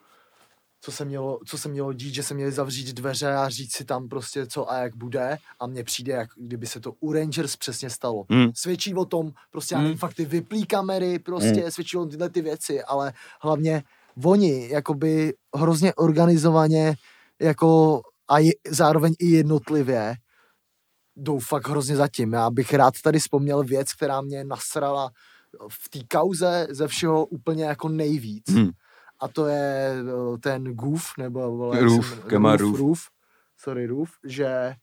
co 0.86 0.92
se, 0.92 1.04
mělo, 1.04 1.38
co 1.46 1.58
se 1.58 1.68
mělo 1.68 1.92
dít, 1.92 2.14
že 2.14 2.22
se 2.22 2.34
měli 2.34 2.52
zavřít 2.52 2.92
dveře 2.92 3.32
a 3.34 3.48
říct 3.48 3.76
si 3.76 3.84
tam 3.84 4.08
prostě 4.08 4.46
co 4.46 4.70
a 4.70 4.78
jak 4.78 4.96
bude 4.96 5.38
a 5.60 5.66
mně 5.66 5.84
přijde, 5.84 6.12
jak 6.12 6.28
kdyby 6.36 6.66
se 6.66 6.80
to 6.80 6.92
u 7.00 7.12
Rangers 7.12 7.56
přesně 7.56 7.90
stalo. 7.90 8.24
Hmm. 8.30 8.50
Svědčí 8.54 8.94
o 8.94 9.04
tom, 9.04 9.32
prostě 9.50 9.74
já 9.74 9.78
Hmm. 9.78 9.84
nevím, 9.84 9.98
fakt 9.98 10.14
ty 10.14 10.24
vyplý 10.24 10.66
kamery, 10.66 11.18
prostě 11.18 11.60
Hmm. 11.60 11.70
svědčí 11.70 11.96
o 11.96 12.06
tyhle 12.06 12.30
ty 12.30 12.42
věci, 12.42 12.82
ale 12.82 13.12
hlavně 13.40 13.82
oni 14.24 14.68
jakoby 14.68 15.34
hrozně 15.56 15.94
organizovaně 15.94 16.94
jako 17.40 18.00
a 18.28 18.38
je, 18.38 18.52
zároveň 18.68 19.14
i 19.18 19.26
jednotlivě 19.26 20.14
jdou 21.16 21.38
fakt 21.38 21.68
hrozně 21.68 21.96
zatím. 21.96 22.32
Já 22.32 22.50
bych 22.50 22.74
rád 22.74 22.94
tady 23.02 23.18
vzpomněl 23.18 23.62
věc, 23.64 23.92
která 23.92 24.20
mě 24.20 24.44
nasrala 24.44 25.10
v 25.68 25.88
té 25.88 25.98
kauze 26.16 26.66
ze 26.70 26.88
všeho 26.88 27.26
úplně 27.26 27.64
jako 27.64 27.88
nejvíc. 27.88 28.44
Hmm. 28.48 28.70
A 29.20 29.28
to 29.28 29.46
je 29.46 29.94
eh, 29.98 30.38
ten 30.38 30.64
Goof, 30.74 31.12
nebo 31.18 31.56
vole, 31.56 31.80
Roof, 31.80 32.20
Kemar 32.26 32.60
Roof, 32.60 32.70
Roof. 32.70 32.80
Roof, 32.80 33.00
sorry 33.56 33.86
Roof, 33.86 34.10
že 34.24 34.46
eh, 34.46 34.76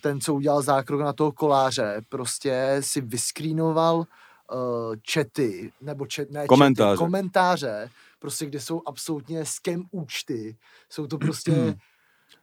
ten, 0.00 0.20
co 0.20 0.34
udělal 0.34 0.62
zákrok 0.62 1.00
na 1.00 1.12
toho 1.12 1.32
koláře, 1.32 2.00
prostě 2.08 2.76
si 2.80 3.00
vyskrýnoval 3.00 3.96
uh, 4.52 4.94
čety, 5.02 5.72
nebo 5.80 6.06
čet, 6.06 6.30
ne, 6.30 6.46
Komentáře. 6.46 6.96
Čety, 6.96 6.98
komentáře, 6.98 7.90
prostě 8.18 8.46
kde 8.46 8.60
jsou 8.60 8.82
absolutně 8.86 9.44
scam 9.44 9.84
účty. 9.90 10.56
Jsou 10.88 11.06
to 11.06 11.18
prostě 11.18 11.52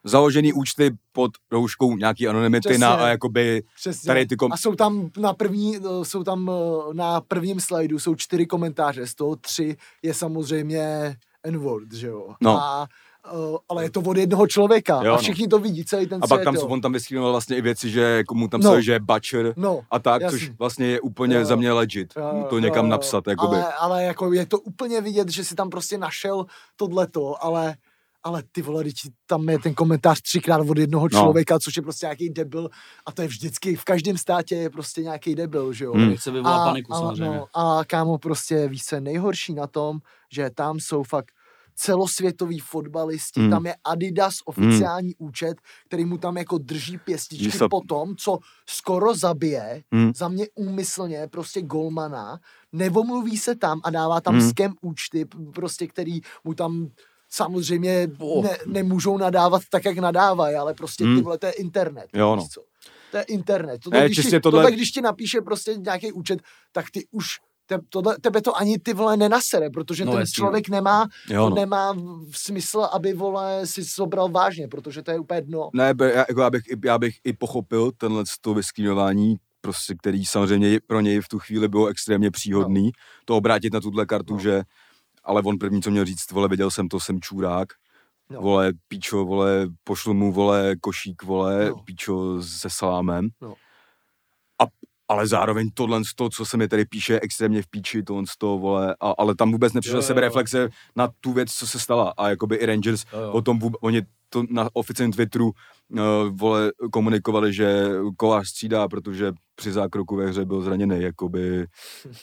Založený 0.03 0.53
účty 0.53 0.91
pod 1.11 1.31
rouškou 1.51 1.95
nějaký 1.97 2.27
anonymity 2.27 2.69
Přesně. 2.69 2.81
na 2.85 2.93
a 2.93 3.07
jakoby 3.07 3.63
Přesně. 3.75 4.07
Tady 4.07 4.25
ty 4.25 4.35
kom- 4.35 4.51
A 4.53 4.57
jsou 4.57 4.75
tam 4.75 5.09
na 5.17 5.33
první, 5.33 5.77
jsou 6.03 6.23
tam 6.23 6.51
eh, 6.51 6.93
na 6.93 7.21
prvním 7.21 7.59
slajdu 7.59 7.99
jsou 7.99 8.15
čtyři 8.15 8.45
komentáře, 8.45 9.07
z 9.07 9.15
toho 9.15 9.35
tři 9.35 9.77
je 10.01 10.13
samozřejmě 10.13 11.15
N-word, 11.43 11.93
že 11.93 12.07
jo. 12.07 12.33
No. 12.41 12.57
A, 12.61 12.87
eh, 13.25 13.57
ale 13.69 13.83
je 13.83 13.89
to 13.91 14.01
od 14.01 14.17
jednoho 14.17 14.47
člověka 14.47 14.93
Jo, 15.03 15.11
a 15.11 15.15
no. 15.15 15.21
všichni 15.21 15.47
to 15.47 15.59
vidí, 15.59 15.85
celý 15.85 16.07
ten 16.07 16.19
a 16.23 16.27
svět, 16.27 16.37
pak 16.37 16.43
tam 16.43 16.55
jo. 16.55 16.67
on 16.67 16.81
tam 16.81 16.93
vyskynoval 16.93 17.31
vlastně 17.31 17.57
i 17.57 17.61
věci, 17.61 17.89
že 17.89 18.01
jako 18.01 18.35
mu 18.35 18.47
tam 18.47 18.61
No. 18.61 18.69
psali, 18.69 18.83
že 18.83 18.91
je 18.91 18.99
butcher 18.99 19.53
No, 19.57 19.81
a 19.91 19.99
tak, 19.99 20.21
jasný. 20.21 20.39
což 20.39 20.49
vlastně 20.59 20.85
je 20.87 21.01
úplně 21.01 21.35
Jo. 21.35 21.45
za 21.45 21.55
mě 21.55 21.71
legit. 21.71 22.13
Jo, 22.17 22.45
to 22.49 22.59
někam 22.59 22.85
jo. 22.85 22.91
napsat, 22.91 23.27
jakoby. 23.27 23.55
Ale, 23.55 23.73
ale 23.73 24.03
jako 24.03 24.33
je 24.33 24.45
to 24.45 24.59
úplně 24.59 25.01
vidět, 25.01 25.29
že 25.29 25.43
si 25.43 25.55
tam 25.55 25.69
prostě 25.69 25.97
našel 25.97 26.45
tohleto, 26.75 27.43
ale 27.43 27.75
ale 28.23 28.43
ty 28.51 28.61
vole, 28.61 28.83
teď 28.83 28.93
tam 29.25 29.49
je 29.49 29.59
ten 29.59 29.73
komentář 29.73 30.21
třikrát 30.21 30.61
od 30.69 30.77
jednoho 30.77 31.07
No. 31.13 31.19
člověka, 31.19 31.59
což 31.59 31.75
je 31.75 31.81
prostě 31.81 32.05
nějaký 32.05 32.29
debil 32.29 32.69
a 33.05 33.11
to 33.11 33.21
je 33.21 33.27
vždycky, 33.27 33.75
v 33.75 33.83
každém 33.83 34.17
státě 34.17 34.55
je 34.55 34.69
prostě 34.69 35.01
nějaký 35.01 35.35
debil, 35.35 35.73
že 35.73 35.85
jo. 35.85 35.93
Hmm. 35.93 36.09
Nechce 36.09 36.31
vyvolat 36.31 36.67
paniku 36.69 36.93
a, 36.93 36.97
samozřejmě. 36.99 37.37
No, 37.37 37.47
a 37.53 37.85
kámo, 37.85 38.17
prostě 38.17 38.67
víš, 38.67 38.85
co 38.85 38.95
je 38.95 39.01
nejhorší 39.01 39.53
na 39.53 39.67
tom, 39.67 39.99
že 40.33 40.49
tam 40.49 40.79
jsou 40.79 41.03
fakt 41.03 41.31
celosvětoví 41.75 42.59
fotbalisti, 42.59 43.39
Hmm. 43.39 43.49
tam 43.49 43.65
je 43.65 43.75
Adidas 43.83 44.35
oficiální 44.45 45.15
účet, 45.17 45.57
který 45.85 46.05
mu 46.05 46.17
tam 46.17 46.37
jako 46.37 46.57
drží 46.57 46.97
pěstičky 46.97 47.51
se- 47.51 47.67
po 47.69 47.81
tom, 47.81 48.15
co 48.15 48.37
skoro 48.69 49.15
zabije, 49.15 49.83
Hmm. 49.91 50.11
za 50.15 50.27
mě 50.27 50.45
úmyslně 50.55 51.27
prostě 51.31 51.61
golmana, 51.61 52.39
nevomluví 52.71 53.37
se 53.37 53.55
tam 53.55 53.81
a 53.83 53.89
dává 53.89 54.21
tam 54.21 54.39
Hmm. 54.39 54.49
scam 54.49 54.73
účty, 54.81 55.25
prostě 55.55 55.87
který 55.87 56.19
mu 56.43 56.53
tam 56.53 56.87
samozřejmě 57.29 58.07
Oh. 58.17 58.43
ne, 58.43 58.57
nemůžou 58.65 59.17
nadávat 59.17 59.61
tak, 59.71 59.85
jak 59.85 59.97
nadávají, 59.97 60.55
ale 60.55 60.73
prostě 60.73 61.03
Hmm. 61.03 61.15
tyhle, 61.17 61.37
to 61.37 61.45
je 61.45 61.51
internet. 61.51 62.05
Jo, 62.13 62.35
no. 62.35 62.47
co? 62.53 62.61
To 63.11 63.17
je 63.17 63.23
internet. 63.23 63.81
Tohle, 63.83 63.99
Ne, 63.99 64.05
když, 64.05 64.17
ti, 64.17 64.39
tohle- 64.39 64.39
tohle... 64.63 64.71
když 64.71 64.91
ti 64.91 65.01
napíše 65.01 65.41
prostě 65.41 65.75
nějaký 65.77 66.11
účet, 66.11 66.39
tak 66.71 66.85
ty 66.91 67.05
už 67.11 67.25
te, 67.65 67.77
tohle, 67.89 68.17
tebe 68.21 68.41
to 68.41 68.57
ani 68.57 68.79
ty 68.79 68.93
vole 68.93 69.17
nenasere, 69.17 69.69
protože 69.69 70.05
No, 70.05 70.11
ten 70.11 70.19
jasně, 70.19 70.31
člověk 70.31 70.69
nemá, 70.69 71.07
Jo, 71.29 71.49
no. 71.49 71.55
nemá 71.55 71.93
v 72.31 72.37
smysl, 72.37 72.81
aby 72.81 73.13
vole 73.13 73.61
si 73.67 73.85
sobral 73.85 74.29
vážně, 74.29 74.67
protože 74.67 75.03
to 75.03 75.11
je 75.11 75.19
úplně 75.19 75.41
dno. 75.41 75.69
Ne, 75.73 75.93
já, 76.03 76.25
jako 76.29 76.41
já, 76.41 76.49
bych, 76.49 76.63
i- 76.67 76.87
já 76.87 76.97
bych 76.97 77.15
i 77.23 77.33
pochopil 77.33 77.91
tenhle 77.97 78.23
to 78.41 78.53
vyskýnování, 78.53 79.35
prostě, 79.61 79.95
který 79.95 80.25
samozřejmě 80.25 80.79
pro 80.87 80.99
něj 81.01 81.19
v 81.21 81.27
tu 81.27 81.39
chvíli 81.39 81.67
bylo 81.67 81.87
extrémně 81.87 82.31
příhodný, 82.31 82.83
no. 82.85 82.91
to 83.25 83.37
obrátit 83.37 83.73
na 83.73 83.79
tuhle 83.81 84.05
kartu, 84.05 84.33
No. 84.33 84.37
no. 84.37 84.43
že 84.43 84.63
ale 85.29 85.41
on 85.45 85.57
první, 85.57 85.81
co 85.81 85.91
měl 85.91 86.05
říct, 86.05 86.31
vole, 86.31 86.47
viděl 86.47 86.71
jsem 86.71 86.87
to, 86.87 86.99
jsem 86.99 87.21
čurák, 87.21 87.67
No. 88.31 88.41
vole, 88.41 88.73
píčo, 88.87 89.25
vole, 89.25 89.67
pošlu 89.83 90.13
mu, 90.13 90.31
vole, 90.33 90.75
košík, 90.81 91.23
vole, 91.23 91.69
No. 91.69 91.75
píčo 91.75 92.41
se 92.43 92.69
salámem. 92.69 93.29
No. 93.41 93.53
A, 94.61 94.65
ale 95.07 95.27
zároveň 95.27 95.69
tohle, 95.73 96.05
z 96.05 96.13
toho, 96.15 96.29
co 96.29 96.45
se 96.45 96.57
mi 96.57 96.67
tady 96.67 96.85
píše, 96.85 97.19
extrémně 97.19 97.61
v 97.61 97.67
píči, 97.69 98.03
tohle 98.03 98.23
z 98.27 98.37
toho, 98.37 98.57
vole, 98.59 98.95
a, 98.99 99.13
ale 99.17 99.35
tam 99.35 99.51
vůbec 99.51 99.73
jo. 99.97 100.01
sebe 100.01 100.21
reflexe 100.21 100.69
na 100.95 101.09
tu 101.19 101.33
věc, 101.33 101.53
co 101.53 101.67
se 101.67 101.79
stala. 101.79 102.13
A 102.17 102.29
jakoby 102.29 102.55
i 102.55 102.65
Rangers 102.65 103.05
Jo, 103.13 103.19
jo. 103.19 103.31
o 103.31 103.41
tom 103.41 103.59
vůbec, 103.59 103.79
oni 103.81 104.01
to 104.29 104.43
na 104.49 104.69
oficiálním 104.73 105.13
Twitteru 105.13 105.45
uh, 105.51 105.99
vole, 106.31 106.71
komunikovali, 106.93 107.53
že 107.53 107.85
kolář 108.17 108.47
střídá, 108.47 108.87
protože 108.87 109.31
při 109.55 109.71
zákroku 109.71 110.15
ve 110.15 110.27
hře 110.27 110.45
byl 110.45 110.61
zraněný, 110.61 111.01
jakoby, 111.01 111.67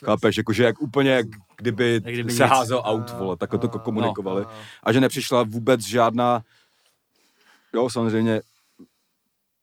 chápeš, 0.05 0.37
jakože 0.37 0.65
jak 0.65 0.83
úplně, 0.83 1.11
jak 1.11 1.27
kdyby, 1.57 1.93
Jak 2.05 2.15
kdyby 2.15 2.33
se 2.33 2.43
nic. 2.43 2.51
házel 2.53 2.83
out, 2.85 3.11
vole, 3.19 3.37
takhle 3.37 3.59
to 3.59 3.69
komunikovali. 3.69 4.45
a- 4.45 4.51
A 4.83 4.93
že 4.93 5.01
nepřišla 5.01 5.43
vůbec 5.43 5.81
žádná, 5.81 6.43
jo, 7.75 7.91
samozřejmě 7.91 8.41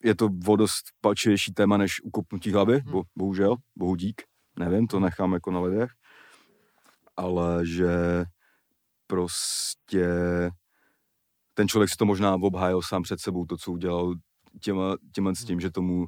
je 0.03 0.15
to 0.15 0.29
o 0.47 0.55
dost 0.55 0.83
palčivější 1.01 1.53
téma 1.53 1.77
než 1.77 2.01
ukopnutí 2.03 2.51
hlavy, 2.51 2.79
Hmm. 2.79 2.91
bo, 2.91 3.03
bohužel, 3.15 3.55
bohu 3.75 3.95
dík, 3.95 4.21
nevím, 4.59 4.87
to 4.87 4.99
nechám 4.99 5.33
jako 5.33 5.51
na 5.51 5.59
lidech, 5.59 5.91
ale 7.17 7.65
že 7.65 7.89
prostě 9.07 10.07
ten 11.53 11.67
člověk 11.67 11.89
si 11.89 11.95
to 11.97 12.05
možná 12.05 12.33
obhájil 12.35 12.81
sám 12.81 13.03
před 13.03 13.19
sebou, 13.19 13.45
to, 13.45 13.57
co 13.57 13.71
udělal 13.71 14.13
těma, 14.61 14.95
těma 15.15 15.35
s 15.35 15.43
tím, 15.43 15.59
že 15.59 15.71
tomu, 15.71 16.05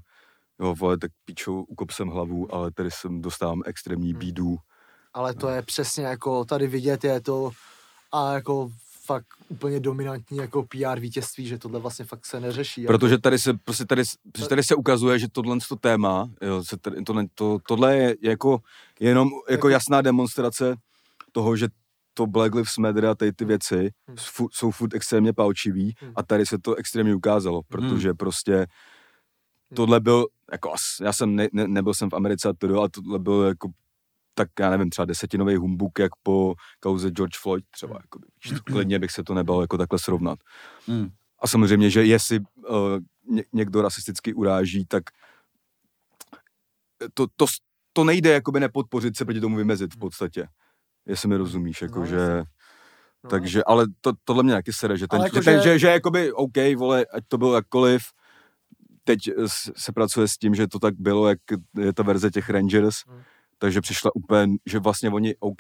jo, 0.59 0.75
vole, 0.75 0.97
tak 0.97 1.11
píčou, 1.25 1.61
ukop 1.63 1.91
jsem 1.91 2.07
hlavu, 2.07 2.53
ale 2.55 2.71
tady 2.71 2.91
jsem 2.91 3.21
dostávám 3.21 3.61
extrémní 3.65 4.11
Hmm. 4.11 4.19
bídu. 4.19 4.55
Ale 5.13 5.33
to 5.33 5.49
je 5.49 5.61
přesně 5.61 6.05
jako 6.05 6.45
tady 6.45 6.67
vidět 6.67 7.03
je 7.03 7.21
to 7.21 7.51
a 8.11 8.33
jako 8.33 8.69
fakt 9.05 9.27
úplně 9.49 9.79
dominantní 9.79 10.37
jako 10.37 10.63
PR 10.63 10.99
vítězství, 10.99 11.47
že 11.47 11.57
tohle 11.57 11.79
vlastně 11.79 12.05
fakt 12.05 12.25
se 12.25 12.39
neřeší. 12.39 12.81
jako. 12.81 12.93
Protože 12.93 13.17
tady 13.17 13.39
se, 13.39 13.53
prostě 13.53 13.85
tady, 13.85 14.03
protože 14.31 14.47
tady 14.47 14.63
se 14.63 14.75
ukazuje, 14.75 15.19
že 15.19 15.27
tohle 15.31 15.57
to 15.69 15.75
téma, 15.75 16.29
jo, 16.41 16.63
se 16.63 16.77
tady, 16.77 17.03
tohle, 17.03 17.25
to, 17.35 17.57
tohle 17.67 17.97
je 17.97 18.15
jako 18.21 18.59
jenom 18.99 19.29
Jako- 19.49 19.69
jasná 19.69 20.01
demonstrace 20.01 20.75
toho, 21.31 21.55
že 21.55 21.67
to 22.17 22.27
Black 22.27 22.55
Lives 22.55 22.77
Matter 22.77 23.05
a 23.05 23.15
tady 23.15 23.31
ty 23.33 23.45
věci 23.45 23.89
Hmm. 24.07 24.17
jsou 24.51 24.71
furt 24.71 24.93
extrémně 24.93 25.33
palčivý 25.33 25.93
Hmm. 25.99 26.11
a 26.15 26.23
tady 26.23 26.45
se 26.45 26.57
to 26.59 26.75
extrémně 26.75 27.15
ukázalo, 27.15 27.61
protože 27.67 28.13
prostě 28.13 28.67
tohle 29.73 29.99
byl, 29.99 30.25
jako 30.51 30.73
as- 30.73 31.01
já 31.03 31.13
jsem, 31.13 31.35
ne, 31.35 31.47
ne, 31.53 31.67
nebyl 31.67 31.93
jsem 31.93 32.09
v 32.09 32.13
Americe 32.13 32.49
a 32.49 32.53
to, 32.57 32.81
a 32.81 32.89
tohle 32.89 33.19
byl 33.19 33.41
jako 33.41 33.69
tak 34.37 34.49
já 34.59 34.69
nevím, 34.69 34.89
třeba 34.89 35.05
desetinový 35.05 35.55
humbuk, 35.55 35.99
jak 35.99 36.11
po 36.23 36.55
kauze 36.79 37.09
George 37.11 37.37
Floyd 37.41 37.65
třeba, 37.71 37.95
jako, 38.01 38.19
klidně 38.63 38.99
bych 38.99 39.11
se 39.11 39.23
to 39.23 39.33
nebal 39.33 39.61
jako 39.61 39.77
takhle 39.77 39.99
srovnat. 39.99 40.39
Hmm. 40.87 41.09
A 41.39 41.47
samozřejmě, 41.47 41.89
že 41.89 42.05
jestli 42.05 42.39
uh, 42.39 42.75
ně, 43.29 43.43
někdo 43.53 43.81
rasisticky 43.81 44.33
uráží, 44.33 44.85
tak 44.85 45.03
to, 47.13 47.27
to, 47.35 47.45
to 47.93 48.03
nejde 48.03 48.29
jakoby 48.33 48.59
nepodpořit 48.59 49.17
se 49.17 49.25
proti 49.25 49.39
tomu 49.41 49.55
vymezit 49.55 49.93
v 49.93 49.97
podstatě. 49.97 50.47
Jestli 51.05 51.29
mi 51.29 51.37
rozumíš, 51.37 51.81
jako 51.81 51.99
No, 51.99 52.05
že... 52.05 52.43
No, 53.23 53.29
takže, 53.29 53.63
ale 53.63 53.85
to, 54.01 54.13
tohle 54.23 54.43
mě 54.43 54.53
taky 54.53 54.73
sere, 54.73 54.97
že 54.97 55.07
ten, 55.07 55.19
Ale 55.19 55.29
že, 55.29 55.37
jako, 55.37 55.45
ten, 55.45 55.61
že- 55.61 55.79
že, 55.79 55.87
jakoby, 55.87 56.31
OK, 56.31 56.57
vole, 56.77 57.05
ať 57.13 57.23
to 57.27 57.37
bylo 57.37 57.55
jakkoliv, 57.55 58.01
teď 59.03 59.19
s- 59.45 59.71
se 59.77 59.91
pracuje 59.91 60.27
s 60.27 60.37
tím, 60.37 60.55
že 60.55 60.67
to 60.67 60.79
tak 60.79 60.93
bylo, 60.97 61.27
jak 61.29 61.39
je 61.79 61.93
ta 61.93 62.03
verze 62.03 62.29
těch 62.31 62.49
Rangers, 62.49 62.95
Hmm. 63.07 63.21
takže 63.57 63.81
přišla 63.81 64.11
úplně, 64.15 64.47
že 64.65 64.79
vlastně 64.79 65.09
oni, 65.09 65.35
OK, 65.39 65.57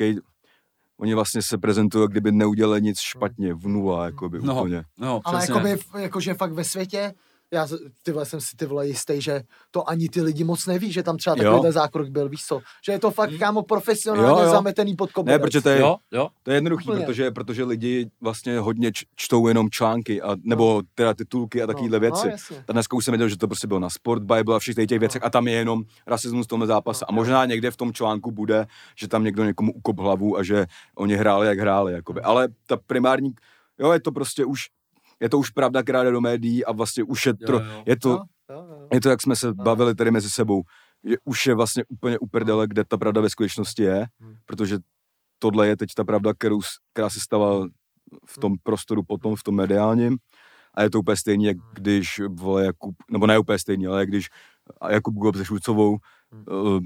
oni 0.97 1.13
vlastně 1.13 1.41
se 1.41 1.57
prezentují, 1.57 2.03
jak 2.03 2.11
kdyby 2.11 2.31
neudělali 2.31 2.81
nic 2.81 2.99
špatně, 2.99 3.53
v 3.53 3.67
nula, 3.67 4.05
jakoby 4.05 4.39
No, 4.41 4.59
úplně. 4.61 4.83
no, 4.97 5.21
Ale 5.25 5.41
jakoby, 5.49 5.77
jakože 5.99 6.33
fakt 6.33 6.51
ve 6.51 6.63
světě, 6.63 7.13
já 7.55 7.67
ty 8.03 8.11
vole, 8.11 8.25
jsem 8.25 8.41
si 8.41 8.55
ty 8.57 8.65
vole 8.65 8.87
jistý, 8.87 9.21
že 9.21 9.41
to 9.71 9.89
ani 9.89 10.09
ty 10.09 10.21
lidi 10.21 10.43
moc 10.43 10.65
neví, 10.65 10.91
že 10.91 11.03
tam 11.03 11.17
třeba 11.17 11.35
takovýhle 11.35 11.71
zákrok 11.71 12.09
byl, 12.09 12.29
víš 12.29 12.45
co? 12.45 12.61
Že 12.85 12.91
je 12.91 12.99
to 12.99 13.11
fakt, 13.11 13.29
Hmm. 13.29 13.39
kámo, 13.39 13.63
profesionálně 13.63 14.41
Jo, 14.41 14.45
jo. 14.47 14.51
zametený 14.51 14.95
pod 14.95 15.11
koberec. 15.11 15.39
Ne, 15.41 15.45
protože 15.47 15.61
to 15.61 15.69
je, 15.69 15.79
Jo, 15.79 15.97
jo. 16.11 16.27
To 16.43 16.51
je 16.51 16.57
jednoduchý, 16.57 16.89
Úplně. 16.89 17.05
protože, 17.05 17.31
protože 17.31 17.63
lidi 17.63 18.09
vlastně 18.21 18.59
hodně 18.59 18.91
čtou 19.15 19.47
jenom 19.47 19.69
články, 19.69 20.21
a, 20.21 20.35
nebo 20.43 20.81
teda 20.95 21.13
titulky 21.13 21.61
a 21.63 21.67
takovéhle 21.67 21.99
věci. 21.99 22.25
No, 22.27 22.31
jasně. 22.31 22.63
a 22.67 22.71
dneska 22.73 22.97
už 22.97 23.05
jsem 23.05 23.11
věděl, 23.11 23.29
že 23.29 23.37
to 23.37 23.47
prostě 23.47 23.67
bylo 23.67 23.79
na 23.79 23.89
Sport 23.89 24.23
Bible 24.23 24.55
a 24.55 24.59
všech 24.59 24.75
těch 24.87 24.99
věcech 24.99 25.23
a 25.23 25.29
tam 25.29 25.47
je 25.47 25.53
jenom 25.53 25.83
rasismus 26.07 26.45
v 26.45 26.49
tomhle 26.49 26.67
zápase. 26.67 27.05
No, 27.09 27.13
A 27.13 27.15
možná 27.15 27.45
někde 27.45 27.71
v 27.71 27.77
tom 27.77 27.93
článku 27.93 28.31
bude, 28.31 28.65
že 28.95 29.07
tam 29.07 29.23
někdo 29.23 29.43
někomu 29.43 29.73
ukop 29.73 29.99
hlavu 29.99 30.37
a 30.37 30.43
že 30.43 30.65
oni 30.95 31.15
hráli, 31.15 31.47
jak 31.47 31.59
hráli. 31.59 31.93
Jakoby. 31.93 32.21
No. 32.23 32.29
Ale 32.29 32.47
ta 32.67 32.77
primární, 32.87 33.31
jo, 33.79 33.91
je 33.91 33.99
to 33.99 34.11
prostě 34.11 34.45
už, 34.45 34.61
je 35.21 35.29
to 35.29 35.39
už 35.39 35.49
pravda, 35.49 35.83
která 35.83 36.03
jde 36.03 36.11
do 36.11 36.21
médií 36.21 36.65
a 36.65 36.71
vlastně 36.71 37.03
už 37.03 37.25
je, 37.25 37.33
tro, 37.33 37.57
Jo, 37.59 37.65
jo. 37.65 37.83
je 37.85 37.99
to, 37.99 38.09
Jo, 38.09 38.17
jo, 38.49 38.65
jo. 38.69 38.87
je 38.93 39.01
to, 39.01 39.09
jak 39.09 39.21
jsme 39.21 39.35
se 39.35 39.53
bavili 39.53 39.95
tady 39.95 40.11
mezi 40.11 40.29
sebou, 40.29 40.63
že 41.03 41.15
už 41.23 41.47
je 41.47 41.55
vlastně 41.55 41.83
úplně 41.89 42.19
uprdele, 42.19 42.67
kde 42.67 42.83
ta 42.83 42.97
pravda 42.97 43.21
ve 43.21 43.29
skutečnosti 43.29 43.83
je, 43.83 44.05
Hmm. 44.19 44.35
protože 44.45 44.77
tohle 45.39 45.67
je 45.67 45.77
teď 45.77 45.89
ta 45.95 46.03
pravda, 46.03 46.33
kterou, 46.33 46.59
která 46.93 47.09
se 47.09 47.19
stala 47.19 47.67
v 48.25 48.37
tom 48.37 48.55
prostoru 48.63 49.03
potom, 49.03 49.35
v 49.35 49.43
tom 49.43 49.55
mediálním. 49.55 50.17
A 50.73 50.83
je 50.83 50.89
to 50.89 50.99
úplně 50.99 51.17
stejný, 51.17 51.45
jak 51.45 51.57
když 51.73 52.21
vole 52.29 52.65
Jakub, 52.65 52.95
nebo 53.11 53.27
ne 53.27 53.39
úplně 53.39 53.59
stejný, 53.59 53.87
ale 53.87 53.99
jak 53.99 54.09
když 54.09 54.29
Jakub 54.89 55.15
Gob 55.15 55.35
se 55.35 55.45
Šulcovou 55.45 55.97
uh, 56.47 56.79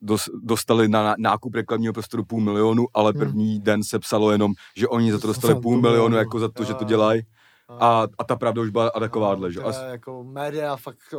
dos, 0.00 0.28
dostali 0.42 0.88
na 0.88 1.14
nákup 1.18 1.54
reklamního 1.54 1.92
prostoru 1.92 2.24
půl 2.24 2.40
milionu, 2.40 2.86
ale 2.94 3.12
první 3.12 3.60
den 3.60 3.84
se 3.84 3.98
psalo 3.98 4.30
jenom, 4.30 4.52
že 4.76 4.88
oni 4.88 5.12
za 5.12 5.18
to 5.18 5.26
dostali 5.26 5.54
půl 5.60 5.80
milionu, 5.80 6.16
jako 6.16 6.38
za 6.38 6.48
to, 6.48 6.64
že 6.64 6.74
to 6.74 6.84
dělají. 6.84 7.22
A, 7.68 8.06
a 8.18 8.24
ta 8.24 8.36
pravda 8.36 8.62
už 8.62 8.70
byla 8.70 8.88
a 8.88 9.00
takováhle, 9.00 9.52
že? 9.52 9.60
A, 9.60 9.84
jako 9.84 10.24
média 10.24 10.76
fakt 10.76 11.14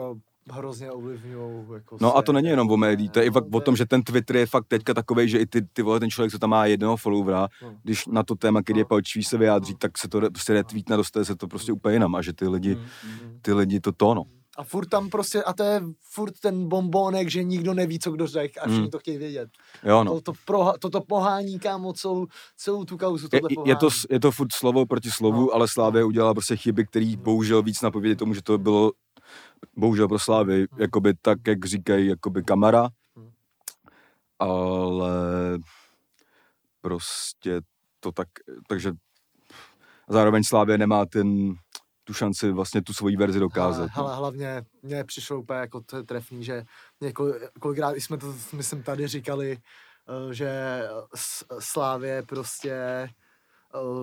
hrozně 0.52 0.92
ovlivňují. 0.92 1.66
Jako 1.74 1.98
no 2.02 2.18
a 2.18 2.22
to 2.22 2.34
není 2.34 2.48
jenom 2.48 2.72
o 2.72 2.78
médií, 2.78 3.10
to 3.10 3.20
je 3.20 3.26
i 3.26 3.32
fakt 3.32 3.46
o 3.52 3.60
tom, 3.60 3.76
že 3.76 3.86
ten 3.86 4.04
Twitter 4.04 4.36
je 4.36 4.46
fakt 4.46 4.68
teďka 4.68 4.94
takový, 4.94 5.30
že 5.30 5.40
i 5.40 5.46
ty, 5.46 5.62
ty 5.62 5.82
vole, 5.82 6.00
ten 6.00 6.10
člověk, 6.10 6.32
co 6.32 6.40
tam 6.40 6.50
má 6.50 6.66
jednoho 6.66 6.98
followera, 6.98 7.48
no. 7.64 7.76
když 7.84 8.08
na 8.08 8.24
to 8.24 8.36
téma, 8.36 8.62
který 8.62 8.80
je 8.80 8.84
no. 8.84 8.88
palčivý, 8.88 9.24
se 9.24 9.38
vyjádří, 9.38 9.74
no. 9.74 9.78
tak 9.78 9.98
se 9.98 10.08
to 10.08 10.20
prostě 10.20 10.54
retweetne, 10.54 10.98
dostane 10.98 11.26
se 11.26 11.36
to 11.36 11.48
prostě 11.48 11.72
úplně 11.72 11.96
jinam 11.96 12.16
a 12.16 12.22
že 12.22 12.34
ty 12.34 12.48
lidi, 12.48 12.76
mm, 12.76 13.40
ty 13.42 13.54
lidi 13.54 13.80
to 13.80 13.92
to, 13.92 14.14
no. 14.14 14.24
A 14.58 14.64
furt 14.64 14.86
tam 14.86 15.10
prostě, 15.10 15.44
a 15.44 15.54
to 15.54 15.64
je 15.64 15.82
furt 16.02 16.40
ten 16.40 16.68
bombónek, 16.68 17.30
že 17.30 17.44
nikdo 17.44 17.74
neví, 17.74 18.00
co 18.00 18.12
kdo 18.12 18.28
řekl 18.28 18.60
a 18.62 18.68
všichni 18.68 18.84
mm. 18.84 18.90
to 18.90 19.00
chtějí 19.00 19.18
vědět. 19.18 19.50
Jo, 19.84 20.04
no. 20.04 20.14
To, 20.14 20.22
to, 20.22 20.34
pro, 20.46 20.74
to, 20.80 20.90
to 20.90 21.02
pohání, 21.02 21.60
kámo, 21.60 21.94
celou, 21.94 22.28
celou 22.58 22.86
tu 22.86 22.98
kauzu. 22.98 23.28
Je, 23.34 23.42
je, 23.66 23.76
to, 23.76 23.90
je 24.10 24.20
to 24.20 24.32
furt 24.32 24.54
slovo 24.54 24.86
proti 24.86 25.12
slovu, 25.12 25.42
no. 25.42 25.54
ale 25.54 25.68
Slávě 25.68 26.04
udělala 26.04 26.34
prostě 26.34 26.56
chyby, 26.56 26.86
který 26.86 27.16
bohužel 27.16 27.64
víc 27.64 27.82
napovědí 27.82 28.16
tomu, 28.16 28.34
že 28.34 28.42
to 28.42 28.58
bylo 28.58 28.92
bohužel 29.76 30.08
pro 30.08 30.20
Slávy, 30.20 30.68
hmm. 30.72 30.82
jakoby 30.82 31.14
tak, 31.22 31.48
jak 31.48 31.66
říkají, 31.66 32.08
jakoby 32.08 32.44
kamera, 32.44 32.90
hmm. 33.16 33.32
ale 34.40 35.12
prostě 36.82 37.62
to 38.00 38.12
tak, 38.12 38.28
takže 38.68 38.92
zároveň 40.10 40.44
Slávě 40.44 40.78
nemá 40.78 41.06
ten, 41.06 41.56
tu 42.08 42.14
šanci 42.14 42.52
vlastně 42.52 42.82
tu 42.82 42.94
svoji 42.94 43.18
verzi 43.18 43.40
dokázat. 43.40 43.90
Ale, 43.96 44.16
hlavně 44.16 44.66
mně 44.82 45.04
přišlo 45.04 45.40
úplně 45.40 45.60
jako 45.60 45.82
to 45.82 46.04
trefný, 46.04 46.44
že 46.44 46.64
něko, 47.02 47.34
kolikrát 47.60 47.96
jsme 47.96 48.18
to, 48.18 48.36
myslím, 48.54 48.84
tady 48.84 49.08
říkali, 49.08 49.58
eh, 50.08 50.34
že 50.34 50.82
Slávě 51.60 52.24
prostě 52.24 52.74
eh, 52.74 53.10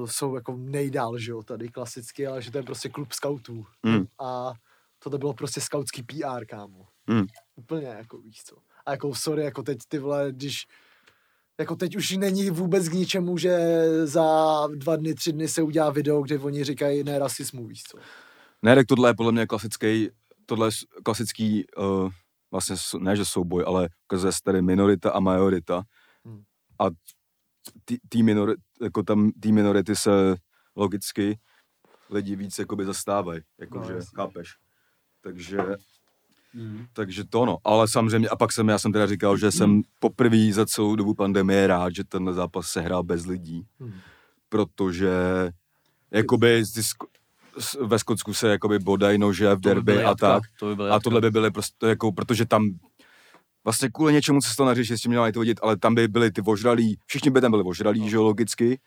jsou 0.05 0.35
jako 0.35 0.57
nejdál, 0.57 1.19
že 1.19 1.31
jo, 1.31 1.43
tady 1.43 1.69
klasicky, 1.69 2.27
ale 2.27 2.43
že 2.43 2.51
to 2.51 2.59
je 2.59 2.65
prostě 2.65 2.89
klub 2.89 3.13
scoutů. 3.13 3.67
Mm. 3.83 4.05
A 4.19 4.53
to 4.99 5.19
bylo 5.19 5.33
prostě 5.33 5.61
skautský 5.61 6.03
PR, 6.03 6.45
kámo. 6.47 6.87
Mm. 7.07 7.27
Úplně, 7.57 7.87
jako 7.87 8.19
víš 8.19 8.45
co. 8.45 8.57
A 8.87 8.91
jako 8.91 9.15
sorry, 9.15 9.45
jako 9.45 9.63
teď 9.63 9.79
ty 9.89 9.99
vole, 9.99 10.33
když 10.33 10.67
jako 11.61 11.77
teď 11.77 11.97
už 11.97 12.11
není 12.11 12.51
vůbec 12.51 12.89
k 12.89 12.93
ničemu, 12.93 13.39
že 13.39 13.59
za 14.07 14.67
dva 14.75 14.97
dny, 14.97 15.15
tři 15.15 15.33
dny 15.33 15.49
se 15.49 15.63
udělá 15.63 15.91
video, 15.91 16.23
kde 16.23 16.39
oni 16.39 16.65
říkají 16.65 17.05
ne 17.05 17.19
rasismu, 17.19 17.67
víš 17.67 17.83
co. 17.83 17.99
Ne, 18.63 18.75
tak 18.75 18.87
tohle 18.87 19.11
je 19.11 19.15
podle 19.15 19.33
mě 19.33 19.47
klasický, 19.47 20.11
tohle 20.47 20.69
je 20.69 20.71
klasický, 21.05 21.65
uh, 21.77 22.11
vlastně 22.51 22.77
ne, 22.99 23.17
že 23.17 23.25
souboj, 23.25 23.65
ale 23.67 23.89
ukazuje 24.05 24.33
se 24.33 24.39
tady 24.45 24.63
minorita 24.63 25.11
a 25.11 25.21
majorita. 25.21 25.83
Hmm. 26.25 26.43
A 26.79 26.85
ty 28.09 28.23
minority, 28.23 28.63
jako 28.83 29.03
tam 29.03 29.31
ty 29.41 29.53
minority 29.53 29.97
se 29.97 30.37
logicky 30.77 31.39
lidi 32.11 32.37
víc 32.37 32.59
jakoby 32.59 32.85
zastávají, 32.85 33.41
jakože, 33.61 33.95
no, 33.95 34.01
chápeš. 34.15 34.55
Takže, 35.21 35.59
mm. 36.55 36.87
takže 36.93 37.25
to 37.25 37.47
no. 37.47 37.57
Ale 37.65 37.89
samozřejmě, 37.89 38.29
a 38.29 38.37
pak 38.37 38.53
jsem, 38.53 38.69
já 38.69 38.79
jsem 38.79 38.93
teda 38.93 39.07
říkal, 39.07 39.37
že 39.37 39.51
jsem 39.51 39.83
poprvé 39.99 40.53
za 40.53 40.67
celou 40.67 40.97
dobu 40.97 41.15
pandemie 41.15 41.67
rád, 41.67 41.95
že 41.95 42.05
tenhle 42.05 42.33
zápas 42.33 42.67
se 42.67 42.81
hrál 42.81 43.03
bez 43.03 43.27
lidí. 43.27 43.67
Mm. 43.79 43.93
Protože 44.49 45.11
jakoby 46.11 46.63
ve 47.81 47.99
Skotsku 47.99 48.35
se 48.35 48.49
jakoby 48.49 48.79
bodají 48.79 49.19
nože 49.19 49.55
v 49.55 49.61
derby 49.61 49.93
by 49.93 50.05
a 50.05 50.15
tak. 50.15 50.43
To 50.59 50.77
by 50.77 50.83
a 50.83 51.01
tohle 51.01 51.21
by 51.21 51.31
byly 51.31 51.51
prostě 51.51 51.87
jako, 51.87 52.13
protože 52.13 52.47
tam 52.47 52.69
vlastně 53.65 53.89
kvůli 53.89 54.13
něčemu 54.13 54.43
se 54.43 54.57
to 54.57 54.65
neřeší, 54.65 54.99
s 54.99 55.01
tím 55.01 55.11
měla 55.11 55.33
to 55.33 55.41
vidět, 55.41 55.61
ale 55.63 55.77
tam 55.77 55.95
by 55.95 56.09
byly 56.09 56.31
ty 56.31 56.41
vožralí, 56.41 56.99
všichni 57.07 57.31
by 57.31 57.41
tam 57.41 57.51
byli 57.51 57.63
vožralí, 57.63 58.01
no. 58.01 58.09
že 58.09 58.19
logicky. 58.19 58.81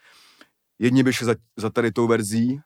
Jedni 0.80 1.04
by 1.04 1.14
šli 1.14 1.26
za, 1.26 1.36
za 1.58 1.70
tady 1.70 1.92
tou 1.92 2.08
verzí, 2.08 2.60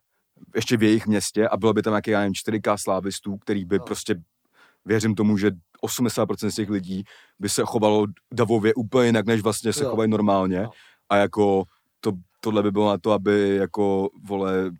ještě 0.55 0.77
v 0.77 0.83
jejich 0.83 1.07
městě 1.07 1.47
a 1.47 1.57
bylo 1.57 1.73
by 1.73 1.81
tam 1.81 1.91
nějaký, 1.91 2.11
já 2.11 2.19
nevím, 2.19 2.33
4K 2.33 2.77
slávistů, 2.77 3.37
který 3.37 3.65
by 3.65 3.77
no. 3.77 3.85
prostě, 3.85 4.15
věřím 4.85 5.15
tomu, 5.15 5.37
že 5.37 5.51
80% 5.85 6.47
z 6.47 6.55
těch 6.55 6.69
lidí 6.69 7.03
by 7.39 7.49
se 7.49 7.63
chovalo 7.65 8.05
davově 8.33 8.73
úplně 8.73 9.05
jinak, 9.05 9.25
než 9.25 9.41
vlastně 9.41 9.73
se 9.73 9.83
jo. 9.83 9.89
chovají 9.89 10.09
normálně. 10.09 10.61
No. 10.61 10.69
A 11.09 11.17
jako 11.17 11.63
to, 11.99 12.11
tohle 12.39 12.63
by 12.63 12.71
bylo 12.71 12.89
na 12.89 12.97
to, 12.97 13.11
aby 13.11 13.55
jako, 13.55 14.09
vole, 14.23 14.71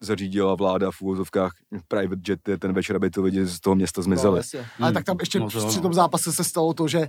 zařídila 0.00 0.54
vláda 0.54 0.90
v 0.90 1.02
úvozovkách 1.02 1.52
private 1.88 2.20
jety 2.28 2.58
ten 2.58 2.72
večer, 2.72 2.96
aby 2.96 3.10
ty 3.10 3.20
lidi 3.20 3.44
z 3.44 3.60
toho 3.60 3.76
města 3.76 4.02
zmizeli. 4.02 4.40
No, 4.54 4.60
hmm. 4.60 4.84
Ale 4.84 4.92
tak 4.92 5.04
tam 5.04 5.16
ještě 5.20 5.40
no, 5.40 5.48
při 5.48 5.80
tom 5.80 5.94
zápase 5.94 6.32
se 6.32 6.44
stalo 6.44 6.74
to, 6.74 6.88
že 6.88 7.08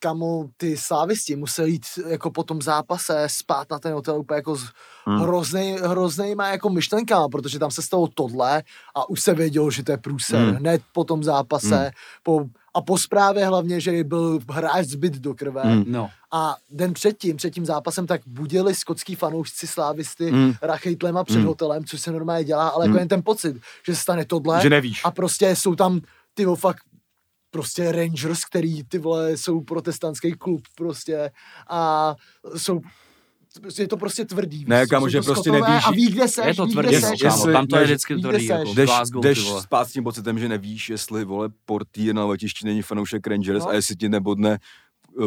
kamu 0.00 0.50
ty 0.56 0.76
slávisti 0.76 1.36
museli 1.36 1.70
jít 1.70 1.86
jako 2.08 2.30
po 2.30 2.42
tom 2.42 2.62
zápase 2.62 3.26
spát 3.30 3.70
na 3.70 3.78
ten 3.78 3.92
hotel 3.92 4.18
úplně 4.18 4.36
jako 4.36 4.56
hmm. 5.06 5.20
hroznej, 5.20 5.78
hroznej 5.82 6.36
jako 6.50 6.70
myšlenkama, 6.70 7.28
protože 7.28 7.58
tam 7.58 7.70
se 7.70 7.82
stalo 7.82 8.08
tohle 8.14 8.62
a 8.94 9.08
už 9.08 9.20
se 9.20 9.34
vědělo, 9.34 9.70
že 9.70 9.82
to 9.82 9.92
je 9.92 9.98
průser. 9.98 10.40
Hmm. 10.40 10.54
Hned 10.54 10.82
po 10.92 11.04
tom 11.04 11.24
zápase, 11.24 11.78
hmm. 11.78 11.90
po, 12.22 12.44
a 12.74 12.80
po 12.80 12.98
zprávě 12.98 13.46
hlavně, 13.46 13.80
že 13.80 14.04
byl 14.04 14.38
hráč 14.50 14.86
zbyt 14.86 15.14
do 15.14 15.34
krve. 15.34 15.62
Hmm. 15.62 15.84
No. 15.86 16.10
A 16.32 16.56
den 16.70 16.92
předtím, 16.92 17.36
před 17.36 17.50
tím 17.50 17.66
zápasem, 17.66 18.06
tak 18.06 18.20
budili 18.26 18.74
skotský 18.74 19.14
fanoušci 19.14 19.66
slávisty 19.66 20.30
hmm. 20.30 20.54
rachejtlema 20.62 21.24
před 21.24 21.36
hmm. 21.36 21.46
hotelem, 21.46 21.84
což 21.84 22.00
se 22.00 22.12
normálně 22.12 22.44
dělá, 22.44 22.68
ale 22.68 22.84
jako 22.84 22.90
hmm. 22.90 22.92
jako 22.92 22.98
jen 22.98 23.08
ten 23.08 23.22
pocit, 23.22 23.56
že 23.86 23.94
se 23.94 24.02
stane 24.02 24.24
tohle. 24.24 24.62
Že 24.62 24.70
nevíš. 24.70 25.00
A 25.04 25.10
prostě 25.10 25.56
jsou 25.56 25.74
tam 25.74 26.00
ty 26.34 26.46
fakt 26.54 26.82
prostě 27.52 27.92
Rangers, 27.92 28.44
který 28.44 28.84
ty 28.84 28.98
vole 28.98 29.36
jsou 29.36 29.60
protestantský 29.60 30.32
klub 30.32 30.62
prostě 30.76 31.30
a 31.68 32.14
jsou 32.56 32.80
je 33.78 33.88
to 33.88 33.96
prostě 33.96 34.24
tvrdý. 34.24 34.64
Ne, 34.68 34.86
kámo, 34.86 35.08
že 35.08 35.22
prostě 35.22 35.50
nevíš. 35.52 35.84
A 35.84 35.90
ví, 35.90 36.10
kde 36.10 36.28
seš, 36.28 36.46
je 36.46 36.54
to 36.54 36.66
ví, 36.66 36.72
tvrdý, 36.72 36.88
kde 36.88 37.00
seš, 37.00 37.20
jestli, 37.20 37.52
tam 37.52 37.66
to 37.66 37.76
je 37.76 37.84
vždycky 37.84 38.16
tvrdý. 38.16 38.46
Jako 38.46 38.74
jdeš, 38.74 38.90
jdeš 39.20 39.48
spát 39.60 39.88
s 39.88 39.92
tím 39.92 40.04
pocitem, 40.04 40.38
že 40.38 40.48
nevíš, 40.48 40.90
jestli, 40.90 41.24
vole, 41.24 41.48
portýr 41.64 42.14
na 42.14 42.24
letišti 42.24 42.66
není 42.66 42.82
fanoušek 42.82 43.26
Rangers 43.26 43.64
no. 43.64 43.70
a 43.70 43.74
jestli 43.74 43.96
ti 43.96 44.08
nebodne 44.08 44.58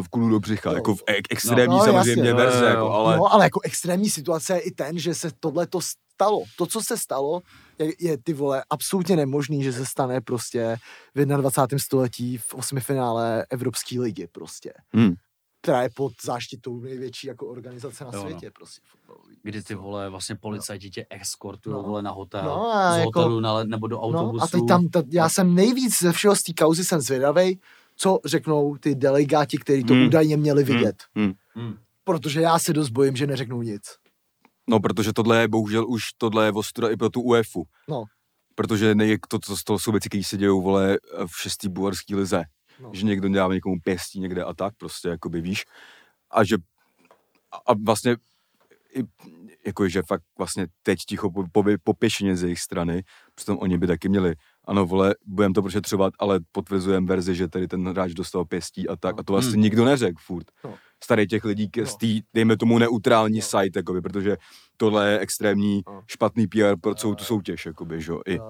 v 0.02 0.08
kulu 0.10 0.30
do 0.30 0.40
břicha, 0.40 0.70
no. 0.70 0.76
jako 0.76 0.96
v 0.96 1.04
ek- 1.06 1.28
extrémní 1.30 1.78
no, 1.78 1.78
no, 1.78 1.86
samozřejmě 1.86 2.30
jasně, 2.30 2.34
verze, 2.34 2.62
no, 2.62 2.66
jako, 2.66 2.92
ale... 2.92 3.18
No, 3.18 3.34
ale 3.34 3.46
jako 3.46 3.60
extrémní 3.64 4.10
situace 4.10 4.54
je 4.54 4.60
i 4.60 4.72
ten, 4.72 5.00
že 5.00 5.14
se 5.14 5.32
tohle 5.40 5.68
to 5.68 5.80
stalo. 6.16 6.44
To, 6.58 6.66
co 6.66 6.82
se 6.82 6.98
stalo, 6.98 7.42
je, 7.80 7.92
je 8.00 8.18
ty 8.18 8.34
vole 8.34 8.64
absolutně 8.70 9.16
nemožný, 9.16 9.64
že 9.64 9.74
se 9.74 9.86
stane 9.86 10.22
prostě 10.22 10.78
v 11.16 11.26
21. 11.26 11.80
století 11.80 12.38
v 12.38 12.54
osmifinále 12.54 13.46
Evropské 13.50 14.00
ligy 14.00 14.28
prostě. 14.32 14.74
Hmm 14.94 15.16
která 15.66 15.84
je 15.84 15.90
pod 15.96 16.14
záštitou 16.26 16.80
největší 16.80 17.28
jako 17.28 17.48
organizace 17.48 18.04
na 18.04 18.12
jo, 18.14 18.20
no. 18.20 18.22
světě, 18.22 18.46
no. 18.46 18.52
prostě 18.56 18.82
fotbalový. 18.92 19.36
Kdy 19.44 19.64
ty 19.64 19.76
vole, 19.76 20.10
vlastně 20.10 20.36
policajti 20.36 20.90
tě 20.90 21.06
eskortují 21.10 21.74
no. 21.74 21.84
vole 21.84 22.02
na 22.02 22.12
hotel, 22.12 22.44
no, 22.44 22.66
a 22.74 22.96
z 22.96 22.98
jako, 22.98 23.20
hotelu 23.20 23.40
na, 23.40 23.64
nebo 23.64 23.88
do 23.88 24.02
autobusu. 24.02 24.38
No, 24.38 24.44
a 24.44 24.48
teď 24.48 24.62
tam, 24.68 24.88
ta, 24.88 25.04
já 25.10 25.30
jsem 25.30 25.56
nejvíc 25.56 26.00
ze 26.00 26.12
všeho 26.12 26.36
z 26.36 26.44
té 26.44 26.54
kauzy 26.54 26.86
jsem 26.86 27.02
zvědavej, 27.02 27.58
co 27.96 28.20
řeknou 28.26 28.78
ty 28.78 28.96
delegáti, 28.96 29.58
kteří 29.58 29.84
to 29.84 29.94
hmm. 29.94 30.08
údajně 30.08 30.38
měli 30.38 30.64
hmm. 30.64 30.78
vidět. 30.78 31.04
Hmm. 31.16 31.34
Hmm. 31.54 31.76
Protože 32.04 32.42
já 32.42 32.60
se 32.60 32.74
dost 32.74 32.90
bojím, 32.90 33.16
že 33.16 33.28
neřeknou 33.28 33.62
nic. 33.62 33.82
No, 34.68 34.80
protože 34.80 35.14
tohle 35.14 35.42
je, 35.42 35.48
bohužel 35.48 35.90
už 35.90 36.04
tohle 36.18 36.46
je 36.46 36.52
ostuda 36.52 36.90
i 36.90 36.98
pro 36.98 37.10
tu 37.10 37.22
UEFu. 37.22 37.64
No. 37.90 38.04
Protože 38.56 38.96
nej, 38.96 39.18
to, 39.30 39.40
to, 39.40 39.56
to 39.66 39.80
jsou 39.80 39.92
věci, 39.92 40.10
které 40.10 40.24
se 40.24 40.38
dějou, 40.38 40.62
vole, 40.62 40.98
v 41.26 41.42
šestý 41.42 41.70
bulharský 41.70 42.16
lize. 42.16 42.44
No. 42.80 42.92
Že 42.94 43.06
někdo 43.06 43.30
dělá 43.30 43.54
někomu 43.54 43.76
pěstí 43.84 44.20
někde 44.20 44.44
a 44.44 44.54
tak, 44.54 44.74
prostě, 44.78 45.10
jakoby 45.10 45.42
víš. 45.42 45.66
A 46.32 46.44
že, 46.44 46.58
a 47.66 47.74
vlastně, 47.86 48.18
i, 48.96 49.04
jako, 49.66 49.90
že 49.90 50.02
fakt 50.08 50.24
vlastně 50.38 50.68
teď 50.84 51.00
ticho 51.08 51.32
po, 51.32 51.44
po, 51.52 51.64
po 51.84 51.94
pěšině 51.94 52.36
z 52.36 52.44
jejich 52.44 52.60
strany, 52.60 53.04
přitom 53.36 53.58
oni 53.58 53.78
by 53.78 53.88
taky 53.88 54.10
měli 54.10 54.36
ano, 54.68 54.86
vole, 54.86 55.16
budeme 55.26 55.54
to 55.54 55.62
prošetřovat, 55.62 56.14
ale 56.20 56.40
potvrzujeme 56.52 57.08
verzi, 57.08 57.36
že 57.36 57.48
tady 57.48 57.68
ten 57.68 57.88
hráč 57.88 58.14
dostal 58.14 58.46
pěstí 58.46 58.90
a 58.90 58.96
tak. 58.96 59.16
No. 59.16 59.20
A 59.20 59.24
to 59.24 59.34
vlastně 59.34 59.54
hmm. 59.54 59.62
nikdo 59.62 59.86
neřekl 59.86 60.20
furt. 60.26 60.46
No. 60.64 60.74
Starý 61.04 61.28
těch 61.28 61.44
lidí 61.44 61.70
no. 61.78 61.86
z 61.86 61.96
dejme 62.34 62.58
tomu, 62.58 62.80
neutrální 62.80 63.40
no. 63.40 63.42
site, 63.42 63.80
jakoby, 63.80 64.02
protože 64.02 64.38
tohle 64.78 65.10
je 65.12 65.20
extrémní 65.20 65.82
no. 65.88 66.04
špatný 66.08 66.48
PR 66.48 66.76
pro 66.82 66.96
celou 66.96 67.16
tu 67.16 67.24
soutěž, 67.24 67.66
jakoby, 67.66 68.02
že, 68.02 68.14
I, 68.26 68.38
no, 68.38 68.46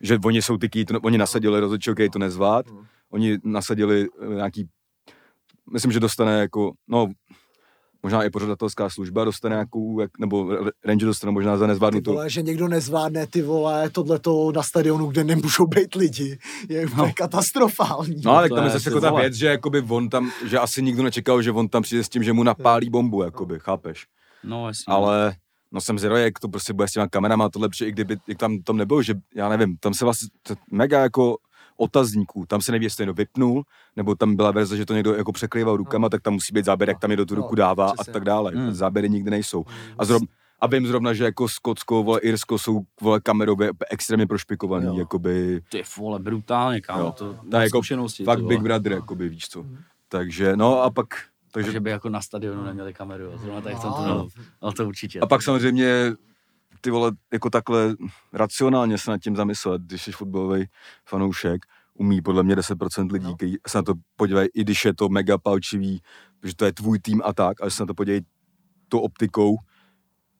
že 0.00 0.18
oni 0.24 0.42
jsou 0.42 0.56
ty, 0.56 0.84
to, 0.84 1.00
oni 1.00 1.18
nasadili 1.18 1.60
rozhodčí, 1.60 1.90
okay, 1.90 2.08
to 2.08 2.18
nezvlád, 2.18 2.66
no. 2.70 2.86
oni 3.10 3.38
nasadili 3.44 4.06
eh, 4.22 4.34
nějaký, 4.34 4.68
myslím, 5.72 5.92
že 5.92 6.00
dostane 6.00 6.40
jako, 6.40 6.72
no, 6.88 7.08
možná 8.04 8.24
i 8.24 8.30
pořadatelská 8.30 8.90
služba 8.90 9.24
dostane 9.24 9.54
nějakou, 9.54 10.00
jak, 10.00 10.18
nebo 10.18 10.56
Ranger 10.84 11.06
dostane 11.06 11.32
možná 11.32 11.56
za 11.56 11.66
nezvládnutou. 11.66 12.10
Ty 12.10 12.14
vole, 12.14 12.30
že 12.30 12.42
někdo 12.42 12.68
nezvládne 12.68 13.26
ty 13.26 13.42
vole, 13.42 13.90
tohleto 13.90 14.52
na 14.52 14.62
stadionu, 14.62 15.06
kde 15.06 15.24
nemůžou 15.24 15.66
být 15.66 15.94
lidi, 15.94 16.38
je 16.68 16.86
no. 16.96 17.12
katastrofální. 17.16 18.22
No 18.24 18.36
ale 18.36 18.48
tam 18.48 18.64
je 18.64 18.70
zase 18.70 18.90
jako 18.90 19.00
ta 19.00 19.10
věc, 19.10 19.34
že 19.34 19.46
jakoby 19.46 19.82
on 19.88 20.08
tam, 20.08 20.30
že 20.46 20.58
asi 20.58 20.82
nikdo 20.82 21.02
nečekal, 21.02 21.42
že 21.42 21.52
on 21.52 21.68
tam 21.68 21.82
přijde 21.82 22.04
s 22.04 22.08
tím, 22.08 22.22
že 22.22 22.32
mu 22.32 22.42
napálí 22.42 22.90
bombu, 22.90 23.22
jakoby, 23.22 23.58
chápeš? 23.58 24.06
No 24.44 24.66
jasně. 24.66 24.84
Ale 24.94 25.34
No 25.74 25.80
jsem 25.80 25.98
zvědavý, 25.98 26.22
jak 26.22 26.38
to 26.38 26.48
prostě 26.48 26.72
bude 26.72 26.88
s 26.88 26.92
těma 26.92 27.08
kamerama 27.08 27.44
a 27.44 27.48
tohle, 27.48 27.68
protože 27.68 27.86
i 27.86 27.92
kdyby 27.92 28.16
jak 28.28 28.38
tam, 28.38 28.62
tam 28.62 28.76
nebylo, 28.76 29.02
že 29.02 29.14
já 29.34 29.48
nevím, 29.48 29.76
tam 29.76 29.94
se 29.94 30.04
vlastně 30.04 30.28
to 30.42 30.54
mega 30.70 31.00
jako 31.00 31.36
otazníků, 31.76 32.44
tam 32.46 32.60
se 32.60 32.72
neví, 32.72 32.84
jestli 32.86 32.96
to 32.96 33.02
někdo 33.02 33.14
vypnul, 33.14 33.62
nebo 33.96 34.14
tam 34.14 34.36
byla 34.36 34.50
verze, 34.50 34.76
že 34.76 34.86
to 34.86 34.94
někdo 34.94 35.14
jako 35.14 35.32
překrýval 35.32 35.76
rukama, 35.76 36.04
No. 36.04 36.08
tak 36.10 36.22
tam 36.22 36.32
musí 36.32 36.52
být 36.54 36.64
záběr, 36.64 36.88
jak 36.88 36.98
tam 36.98 37.10
někdo 37.10 37.26
tu 37.26 37.34
No, 37.34 37.40
ruku 37.42 37.54
dává 37.54 37.88
a 37.90 37.92
přesně. 37.92 38.12
tak 38.12 38.24
dále. 38.24 38.52
Hmm. 38.54 38.72
Záběry 38.72 39.10
nikdy 39.10 39.30
nejsou. 39.30 39.58
Mm, 39.58 39.94
A 39.98 40.04
zrovna, 40.04 40.26
a 40.60 40.66
vím 40.66 40.86
zrovna, 40.86 41.12
že 41.12 41.24
jako 41.24 41.48
Skotsko, 41.48 42.02
vole, 42.02 42.20
Irsko 42.20 42.58
jsou 42.58 42.80
vole 43.00 43.20
kamerově 43.20 43.70
extrémně 43.90 44.26
prošpikovaný, 44.26 44.86
Jo. 44.86 44.94
jakoby, 44.98 45.60
Ty 45.68 45.82
vole, 45.98 46.18
brutálně, 46.18 46.80
kámo, 46.80 47.12
to 47.12 47.24
je 47.56 47.62
jako 47.62 47.68
zkušenosti. 47.78 48.24
fakt 48.24 48.44
Big. 48.44 48.60
Brother, 48.62 48.92
jakoby, 48.92 49.28
víš 49.28 49.48
co. 49.48 49.62
Mhm. 49.62 49.78
Takže, 50.08 50.56
no 50.56 50.82
a 50.82 50.90
pak, 50.90 51.06
Takže 51.52 51.66
takže, 51.66 51.80
by 51.80 51.90
jako 51.90 52.08
na 52.08 52.20
stadionu 52.20 52.64
neměli 52.64 52.94
kameru, 52.94 53.24
zrovna 53.38 53.60
tak 53.60 53.76
v 53.76 53.80
tom 53.80 53.90
No. 53.90 53.96
tunelu. 53.96 54.28
Ale 54.60 54.72
to 54.72 54.86
určitě. 54.88 55.20
a 55.20 55.26
pak 55.26 55.42
samozřejmě 55.42 56.12
ty 56.84 56.90
vole, 56.90 57.12
jako 57.32 57.50
takhle 57.50 57.94
racionálně 58.32 58.98
se 58.98 59.10
nad 59.10 59.18
tím 59.18 59.36
zamyslet, 59.36 59.82
když 59.82 60.02
jsi 60.02 60.12
fotbalový 60.12 60.64
fanoušek, 61.08 61.60
umí 61.94 62.22
podle 62.22 62.42
mě 62.42 62.56
10% 62.56 63.12
lidí, 63.12 63.24
No. 63.26 63.36
kteří 63.36 63.56
se 63.66 63.78
na 63.78 63.82
to 63.82 63.94
podívají, 64.16 64.48
i 64.54 64.60
když 64.60 64.84
je 64.84 64.94
to 64.94 65.08
mega 65.08 65.38
palčivý, 65.38 66.00
že 66.44 66.54
to 66.56 66.64
je 66.64 66.72
tvůj 66.72 66.98
tým 66.98 67.22
a 67.24 67.32
tak, 67.32 67.60
ale 67.60 67.70
se 67.70 67.82
na 67.82 67.86
to 67.86 67.94
podívají 67.94 68.20
tou 68.88 68.98
optikou, 68.98 69.56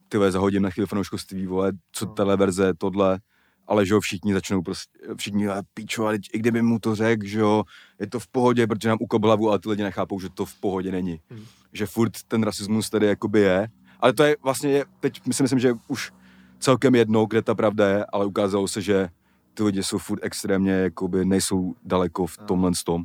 ty 0.08 0.16
vole, 0.18 0.32
zahodím 0.32 0.62
na 0.62 0.70
chvíli 0.70 0.86
fanouškovství, 0.86 1.46
vole, 1.46 1.72
co 1.92 2.06
No. 2.06 2.12
televerze, 2.12 2.74
tohle, 2.78 3.18
ale 3.66 3.86
že 3.86 3.94
jo, 3.94 4.00
všichni 4.00 4.34
začnou 4.34 4.62
prostě, 4.62 4.98
všichni, 5.16 5.48
"A 5.48 5.62
píčo, 5.74 6.06
ale 6.06 6.18
i 6.32 6.38
kdyby 6.38 6.62
mu 6.62 6.78
to 6.78 6.94
řekl, 6.94 7.26
že 7.26 7.40
jo, 7.40 7.62
je 8.00 8.06
to 8.06 8.20
v 8.20 8.28
pohodě, 8.28 8.66
protože 8.66 8.88
nám 8.88 8.98
ukop 9.00 9.24
hlavu, 9.24 9.48
ale 9.50 9.58
ty 9.58 9.68
lidi 9.68 9.82
nechápou, 9.82 10.20
že 10.20 10.28
to 10.34 10.44
v 10.44 10.54
pohodě 10.60 10.92
není. 10.92 11.20
Hmm. 11.30 11.44
Že 11.72 11.86
furt 11.86 12.12
ten 12.28 12.42
rasismus 12.42 12.90
tady 12.90 13.06
jakoby 13.06 13.40
je, 13.40 13.68
ale 14.00 14.12
to 14.12 14.22
je 14.24 14.36
vlastně, 14.42 14.70
je, 14.70 14.84
teď 15.00 15.20
si 15.32 15.42
myslím, 15.42 15.58
že 15.58 15.72
už 15.88 16.12
celkem 16.58 16.94
jedno, 16.94 17.26
kde 17.26 17.42
ta 17.42 17.54
pravda 17.54 17.88
je, 17.88 18.06
ale 18.12 18.26
ukázalo 18.26 18.68
se, 18.68 18.82
že 18.82 19.08
ty 19.54 19.62
lidi 19.62 19.82
jsou 19.82 19.98
furt 19.98 20.20
extrémně, 20.22 20.72
jakoby 20.72 21.24
nejsou 21.24 21.74
daleko 21.84 22.26
v 22.26 22.36
tomhle 22.38 22.70
tom, 22.84 23.04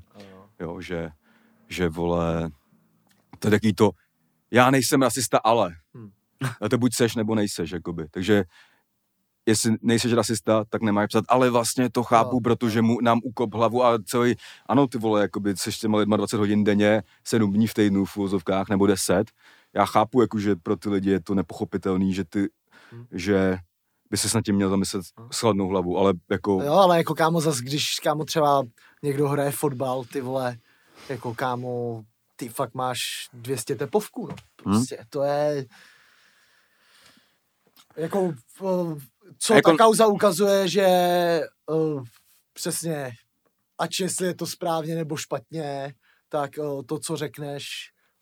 Jo. 0.60 0.82
že, 0.82 1.10
že 1.68 1.90
vole, 1.90 2.50
to 3.40 3.48
je 3.48 3.52
taký 3.52 3.74
to, 3.74 3.92
já 4.52 4.72
nejsem 4.72 5.02
rasista, 5.02 5.38
ale. 5.38 5.76
Hmm. 5.94 6.10
A 6.62 6.70
to 6.70 6.78
buď 6.78 6.94
seš, 6.96 7.16
nebo 7.16 7.36
nejseš, 7.36 7.72
jakoby. 7.72 8.08
Takže 8.12 8.44
jestli 9.46 9.76
nejseš 9.82 10.14
rasista, 10.14 10.66
tak 10.70 10.82
nemáš 10.82 11.08
psat, 11.08 11.26
ale 11.28 11.50
vlastně 11.50 11.90
to 11.90 12.04
chápu, 12.04 12.36
No, 12.36 12.40
protože 12.40 12.82
mu, 12.82 13.02
nám 13.02 13.20
ukop 13.24 13.54
hlavu 13.54 13.86
a 13.86 14.00
celý, 14.06 14.36
ano 14.66 14.88
ty 14.88 14.98
vole, 14.98 15.22
jakoby 15.22 15.58
seš 15.58 15.80
těma 15.80 15.98
lidma 15.98 16.18
20 16.18 16.38
hodin 16.38 16.64
denně, 16.64 17.04
7 17.24 17.54
dní 17.54 17.68
v 17.68 17.74
týdnu 17.74 18.06
v 18.06 18.18
úvozovkách, 18.18 18.70
nebo 18.70 18.88
10. 18.88 19.32
Já 19.74 19.86
chápu, 19.86 20.22
jako, 20.22 20.40
že 20.40 20.56
pro 20.56 20.76
ty 20.76 20.90
lidi 20.90 21.10
je 21.10 21.22
to 21.22 21.36
nepochopitelný, 21.36 22.14
že 22.14 22.24
ty, 22.24 22.48
Hmm. 22.92 23.06
že 23.12 23.58
by 24.12 24.18
se 24.18 24.38
nad 24.38 24.42
tím 24.46 24.56
měl 24.56 24.70
zamyslet 24.70 25.06
No. 25.20 25.30
s 25.32 25.40
chladnou 25.40 25.68
hlavu, 25.68 25.98
ale 25.98 26.14
jako, 26.32 26.62
Jo, 26.64 26.74
ale 26.74 26.98
jako 26.98 27.16
kámo 27.16 27.42
zas, 27.42 27.58
když 27.58 28.00
kámo 28.04 28.26
třeba 28.26 28.64
někdo 29.04 29.28
hraje 29.30 29.52
fotbal, 29.52 30.04
ty 30.04 30.22
vole, 30.22 30.58
jako 31.10 31.34
kámo, 31.36 32.04
ty 32.36 32.50
fakt 32.50 32.74
máš 32.74 33.00
200 33.34 33.76
tepovků, 33.76 34.28
no. 34.28 34.36
Prostě 34.56 35.06
to 35.10 35.24
je... 35.24 35.66
Jako, 37.98 38.34
co 39.40 39.54
Jako- 39.54 39.72
ta 39.72 39.78
kauza 39.78 40.08
ukazuje, 40.08 40.68
že 40.68 40.88
uh, 41.68 42.04
přesně, 42.54 43.12
ať 43.78 44.00
jestli 44.00 44.28
je 44.28 44.36
to 44.36 44.46
správně 44.48 44.96
nebo 44.96 45.18
špatně, 45.18 45.94
tak 46.30 46.52
uh, 46.58 46.82
to, 46.86 47.00
co 47.00 47.16
řekneš 47.16 47.66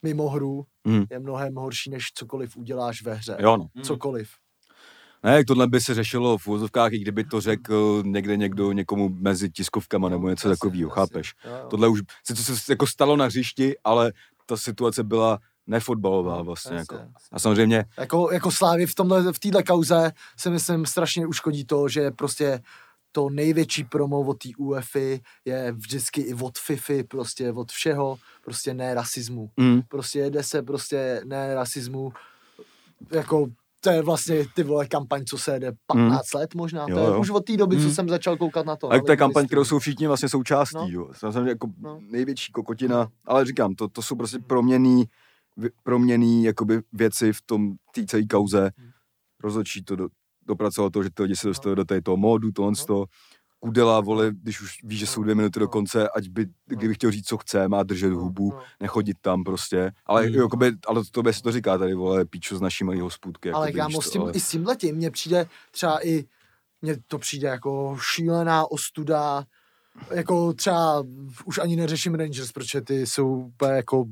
mimo 0.01 0.29
hru, 0.29 0.65
Hmm. 0.85 1.05
je 1.09 1.19
mnohem 1.19 1.55
horší, 1.55 1.89
než 1.89 2.05
cokoliv 2.13 2.57
uděláš 2.57 3.01
ve 3.01 3.13
hře. 3.13 3.37
jo 3.39 3.57
no. 3.57 3.83
Cokoliv. 3.83 4.29
Ne, 5.27 5.35
jak 5.35 5.45
tohle 5.47 5.67
by 5.67 5.81
se 5.81 5.93
řešilo 5.93 6.37
v 6.37 6.47
úvozovkách, 6.47 6.93
i 6.93 6.99
kdyby 6.99 7.23
to 7.23 7.41
řekl 7.41 8.03
někde 8.05 8.37
někdo 8.37 8.71
někomu 8.71 9.09
mezi 9.09 9.49
tiskovkama 9.49 10.09
nebo 10.09 10.29
něco 10.29 10.49
takového, 10.49 10.89
chápeš? 10.89 11.33
Tohle 11.69 11.87
už, 11.87 11.99
sice 12.23 12.45
to 12.45 12.55
se 12.57 12.71
jako 12.73 12.87
stalo 12.87 13.15
na 13.17 13.25
hřišti, 13.25 13.75
ale 13.83 14.13
ta 14.45 14.57
situace 14.57 15.03
byla 15.03 15.39
nefotbalová 15.67 16.41
vlastně. 16.41 16.75
Jasně, 16.77 16.95
Jako. 16.95 17.05
jasně. 17.13 17.27
A 17.31 17.39
samozřejmě, 17.39 17.85
Jako, 17.97 18.29
jako 18.31 18.51
Slávy 18.51 18.85
v 18.85 18.95
tomhle, 18.95 19.33
v 19.33 19.39
téhle 19.39 19.63
kauze 19.63 20.11
se 20.37 20.49
myslím 20.49 20.85
strašně 20.85 21.27
uškodí 21.27 21.65
to, 21.65 21.89
že 21.89 22.11
prostě 22.11 22.59
to 23.11 23.29
největší 23.29 23.83
promo 23.83 24.19
od 24.19 24.37
té 24.43 24.49
UEFI 24.57 25.21
je 25.45 25.71
vždycky 25.71 26.21
i 26.21 26.33
od 26.33 26.57
FIFI, 26.57 27.03
prostě 27.03 27.51
od 27.51 27.71
všeho, 27.71 28.17
prostě 28.43 28.73
ne 28.73 28.93
rasismu. 28.93 29.49
mm, 29.57 29.81
Prostě 29.87 30.19
jede 30.19 30.43
se 30.43 30.63
prostě 30.63 31.21
ne 31.25 31.55
rasismu, 31.55 32.13
jako 33.11 33.47
to 33.87 33.93
je 33.93 34.01
vlastně 34.01 34.45
ty 34.55 34.63
vole 34.63 34.87
kampaň, 34.87 35.25
co 35.25 35.37
se 35.37 35.53
jede 35.53 35.71
15 35.87 36.33
let 36.33 36.55
možná, 36.55 36.85
to 36.85 36.91
Jo, 36.91 36.97
je 36.99 37.05
jo. 37.05 37.19
už 37.19 37.29
od 37.29 37.45
té 37.45 37.57
doby, 37.57 37.75
co 37.77 37.83
Mm. 37.87 37.91
jsem 37.93 38.09
začal 38.09 38.37
koukat 38.37 38.65
na 38.65 38.75
to. 38.75 38.89
na 38.89 38.99
to 39.01 39.11
je 39.11 39.17
kampaň, 39.17 39.45
kterou 39.47 39.65
jsou 39.65 39.79
všichni 39.79 40.07
vlastně 40.07 40.29
součástí, 40.29 40.75
No. 40.77 40.87
jo. 40.89 41.09
Samozřejmě 41.13 41.49
jako 41.49 41.67
No. 41.79 41.99
největší 42.11 42.51
kokotina, 42.51 43.07
ale 43.25 43.45
říkám, 43.45 43.75
to, 43.75 43.87
to 43.87 44.01
jsou 44.01 44.15
prostě 44.15 44.39
proměný, 44.39 45.05
proměný 45.83 46.43
jakoby 46.43 46.81
věci 46.93 47.33
v 47.33 47.41
tom 47.41 47.73
té 47.95 48.05
celé 48.05 48.23
kauze. 48.23 48.71
Hmm. 48.77 48.89
Rozhodčí 49.43 49.83
to 49.83 49.95
do, 49.95 50.07
dopracovalo 50.47 50.89
to, 50.89 51.03
že 51.03 51.09
ty 51.13 51.23
lidi 51.23 51.35
se 51.35 51.47
dostali 51.47 51.75
do 51.75 51.85
tady 51.85 52.01
toho 52.01 52.17
módu, 52.17 52.51
tohle 52.51 52.71
No. 52.89 53.05
Kudela, 53.59 54.01
vole, 54.01 54.31
když 54.33 54.61
už 54.61 54.83
ví, 54.83 54.97
že 54.97 55.07
jsou 55.07 55.23
dvě 55.23 55.35
minuty 55.35 55.59
do 55.59 55.65
No. 55.65 55.69
konce, 55.71 56.09
ať 56.09 56.27
by, 56.27 56.47
kdyby 56.65 56.93
chtěl 56.93 57.11
říct, 57.11 57.27
co 57.27 57.37
chce, 57.37 57.67
má 57.67 57.83
držet 57.83 58.09
No, 58.09 58.19
hubu, 58.19 58.51
no. 58.51 58.61
nechodit 58.79 59.17
tam 59.21 59.43
prostě. 59.43 59.91
Ale, 60.05 60.27
mm. 60.27 60.35
jakoby, 60.35 60.71
ale 60.87 61.03
to, 61.11 61.23
to 61.23 61.33
se 61.33 61.41
to 61.41 61.51
říká 61.51 61.77
tady, 61.77 61.93
vole, 61.93 62.25
píčo 62.25 62.57
z 62.57 62.61
naší 62.61 62.83
malý 62.83 62.99
hospůdky. 62.99 63.51
Ale 63.51 63.67
jakoby, 63.67 63.79
kámo, 63.79 63.97
víš 63.99 64.05
s 64.07 64.11
tím, 64.11 64.21
ale- 64.21 64.31
i 64.31 64.39
s 64.39 64.49
tím 64.49 64.65
letím, 64.67 64.95
mně 64.95 65.11
přijde 65.11 65.47
třeba 65.71 66.05
i, 66.07 66.25
mně 66.81 66.97
to 67.07 67.17
přijde 67.19 67.47
jako 67.47 67.97
šílená 68.01 68.71
ostuda, 68.71 69.43
jako 70.11 70.53
třeba 70.53 71.03
už 71.45 71.57
ani 71.57 71.75
neřeším 71.75 72.15
Rangers, 72.15 72.51
protože 72.51 72.81
ty 72.81 73.07
jsou 73.07 73.35
úplně 73.35 73.71
jako 73.71 74.05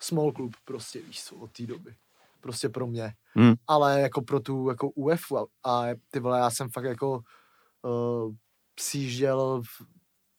small 0.00 0.32
club 0.32 0.52
prostě, 0.64 1.00
víš 1.02 1.24
co, 1.24 1.36
od 1.36 1.50
té 1.52 1.66
doby. 1.66 1.94
Prostě 2.40 2.68
pro 2.68 2.86
mě. 2.86 3.12
Hmm. 3.34 3.52
Ale 3.66 4.00
jako 4.00 4.22
pro 4.22 4.40
tu 4.40 4.68
jako 4.68 4.90
UEFu 4.90 5.38
a, 5.38 5.46
a 5.64 5.84
ty 6.10 6.20
vole, 6.20 6.38
já 6.38 6.50
jsem 6.50 6.68
fakt 6.70 6.84
jako 6.84 7.20
uh, 7.82 8.34
přijížděl 8.74 9.62
v, 9.62 9.86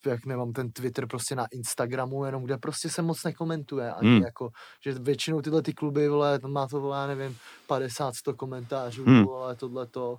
jak 0.05 0.25
nemám 0.25 0.53
ten 0.53 0.71
Twitter 0.71 1.07
prostě 1.07 1.35
na 1.35 1.45
Instagramu, 1.51 2.25
jenom 2.25 2.43
kde 2.43 2.57
prostě 2.57 2.89
se 2.89 3.01
moc 3.01 3.23
nekomentuje, 3.23 3.93
ani 3.93 4.09
Hmm. 4.09 4.21
jako, 4.23 4.49
že 4.83 4.93
většinou 4.93 5.41
tyhle 5.41 5.61
ty 5.61 5.73
kluby, 5.73 6.07
vole, 6.09 6.39
tam 6.39 6.51
má 6.51 6.67
to, 6.67 6.81
vole, 6.81 6.97
já 6.97 7.07
nevím, 7.07 7.37
50-100 7.67 8.33
komentářů, 8.35 9.05
Hmm. 9.05 9.25
vole, 9.25 9.55
tohle 9.55 9.87
to. 9.87 10.17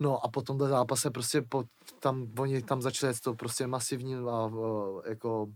No 0.00 0.24
a 0.24 0.28
po 0.28 0.42
tomhle 0.42 0.68
zápase 0.68 1.10
prostě 1.10 1.42
po, 1.42 1.64
tam, 2.00 2.26
oni 2.38 2.62
tam 2.62 2.82
začali 2.82 3.14
to 3.24 3.34
prostě 3.34 3.66
masivní 3.66 4.14
a, 4.14 4.46
uh, 4.46 5.02
jako 5.08 5.46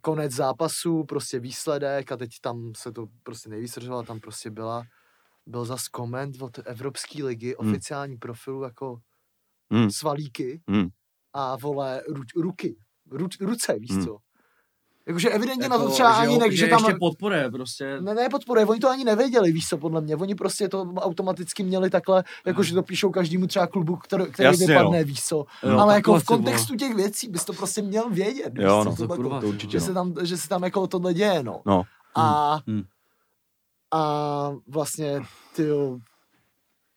konec 0.00 0.32
zápasu, 0.32 1.04
prostě 1.04 1.40
výsledek 1.40 2.12
a 2.12 2.16
teď 2.16 2.30
tam 2.40 2.72
se 2.76 2.92
to 2.92 3.06
prostě 3.22 3.48
nejvíc 3.48 3.78
tam 4.06 4.20
prostě 4.20 4.50
byla, 4.50 4.82
byl 5.46 5.64
zas 5.64 5.88
koment 5.88 6.42
od 6.42 6.58
Evropské 6.64 7.24
ligy, 7.24 7.54
Hmm. 7.60 7.70
oficiální 7.70 8.16
profilu 8.16 8.62
jako 8.62 8.98
Hmm. 9.72 9.90
svalíky 9.90 10.60
Hmm. 10.68 10.88
a 11.34 11.56
vole 11.56 12.02
ru, 12.08 12.22
ruky, 12.36 12.76
ru, 13.10 13.26
ruce, 13.40 13.76
víš 13.78 13.90
Hmm. 13.90 14.04
co. 14.04 14.16
Jakože 15.06 15.30
evidentně 15.30 15.64
Jako, 15.64 15.78
na 15.78 15.84
to 15.84 15.90
třeba 15.90 16.12
že 16.12 16.18
ani 16.18 16.38
ne, 16.38 16.52
že, 16.56 16.66
tam... 16.66 16.78
ještě 16.84 16.98
podporuje 17.00 17.50
prostě. 17.50 18.00
Ne, 18.00 18.14
ne, 18.14 18.28
podporuje, 18.28 18.66
oni 18.66 18.80
to 18.80 18.88
ani 18.90 19.04
nevěděli, 19.04 19.52
víš 19.52 19.68
co, 19.68 19.78
podle 19.78 20.00
mě. 20.00 20.16
Oni 20.16 20.34
prostě 20.34 20.68
to 20.68 20.80
automaticky 20.82 21.62
měli 21.62 21.90
takhle, 21.90 22.24
jakože 22.46 22.74
to 22.74 22.82
píšou 22.82 23.10
každému 23.10 23.46
třeba 23.46 23.66
klubu, 23.66 23.96
který, 23.96 24.24
který 24.32 24.44
Jasně, 24.46 24.66
vypadne, 24.66 24.98
no. 24.98 25.04
víš 25.04 25.24
co. 25.24 25.44
Jo, 25.62 25.78
Ale 25.78 25.94
jako 25.94 26.18
v 26.20 26.24
kontextu 26.24 26.76
těch 26.76 26.94
věcí 26.94 27.28
bys 27.28 27.44
to 27.44 27.52
prostě 27.52 27.82
měl 27.82 28.10
vědět, 28.10 28.52
víš 28.58 28.64
Jo, 28.64 28.84
co, 28.84 28.90
no. 28.90 28.96
tohle 28.96 29.16
To 29.16 29.22
kurva, 29.22 29.40
to, 29.40 29.46
to 29.46 29.48
určitě, 29.48 29.72
že, 29.72 29.78
no. 29.78 29.84
se 29.86 29.94
tam, 29.94 30.14
že 30.22 30.36
se 30.36 30.48
tam 30.48 30.62
jako 30.62 30.86
tohle 30.86 31.14
děje, 31.14 31.42
no. 31.42 31.62
No. 31.66 31.82
A, 32.14 32.58
Hmm. 32.66 32.82
a 33.94 34.52
vlastně, 34.68 35.20
ty 35.56 35.62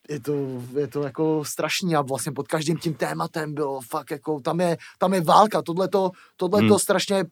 je 0.10 0.20
to, 0.20 0.34
je 0.80 0.88
to 0.88 1.04
jako 1.04 1.45
strašný 1.45 1.95
a 1.95 2.01
vlastně 2.01 2.32
pod 2.32 2.47
každým 2.47 2.78
tím 2.78 2.93
tématem 2.93 3.54
bylo 3.54 3.82
fakt 3.82 4.12
jako, 4.12 4.39
tam 4.39 4.60
je, 4.60 4.78
tam 4.97 5.14
je 5.14 5.22
válka, 5.22 5.62
tohle 5.62 5.88
to, 5.88 6.12
tohle 6.38 6.60
to 6.62 6.66
Hmm. 6.68 6.80
strašně 6.80 7.24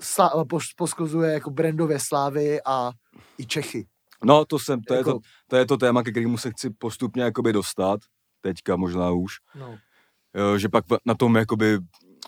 sla, 0.00 0.44
poš, 0.50 0.72
poskuzuje 0.72 1.32
jako 1.32 1.50
brandové 1.50 1.98
slávy 2.00 2.60
a 2.62 2.92
i 3.38 3.46
Čechy. 3.46 3.86
No, 4.24 4.44
to, 4.44 4.58
jsem, 4.58 4.82
to, 4.82 4.94
je 4.94 4.98
Jako- 4.98 5.12
to, 5.12 5.18
to 5.48 5.56
je 5.56 5.66
to 5.66 5.76
téma, 5.76 6.02
ke 6.02 6.10
kterému 6.10 6.38
se 6.38 6.50
chci 6.50 6.70
postupně 6.70 7.22
jakoby 7.22 7.52
dostat, 7.52 8.00
teďka 8.40 8.76
možná 8.76 9.10
už, 9.10 9.32
No. 9.58 9.78
jo, 10.34 10.58
že 10.58 10.68
pak 10.68 10.84
na 11.06 11.14
tom 11.14 11.36
jakoby 11.36 11.78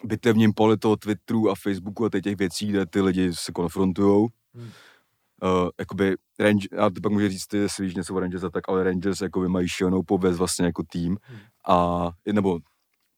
bitevním 0.05 0.53
poli 0.55 0.77
toho 0.77 0.97
Twitteru 0.97 1.51
a 1.51 1.55
Facebooku 1.55 2.05
a 2.05 2.09
těch, 2.11 2.23
těch 2.23 2.37
věcí, 2.37 2.66
kde 2.66 2.87
ty 2.87 3.01
lidi 3.01 3.35
se 3.35 3.53
konfrontujou, 3.53 4.29
Hmm. 4.55 4.70
Uh, 5.43 5.68
jakoby 5.80 6.16
Range, 6.38 6.68
a 6.78 6.90
to 6.90 7.01
pak 7.03 7.12
může 7.12 7.28
říct, 7.28 7.47
ty, 7.47 7.57
jestli 7.59 7.84
víš 7.84 7.95
něco 7.95 8.14
o 8.14 8.20
Rangers 8.20 8.45
a 8.45 8.51
tak, 8.51 8.64
ale 8.68 8.84
Rangers 8.84 9.20
jakoby 9.20 9.49
mají 9.49 9.68
šílenou 9.68 10.03
pověst 10.03 10.36
vlastně 10.36 10.66
jako 10.66 10.82
tým 10.93 11.16
Hmm. 11.22 11.38
a, 11.68 12.11
nebo 12.32 12.59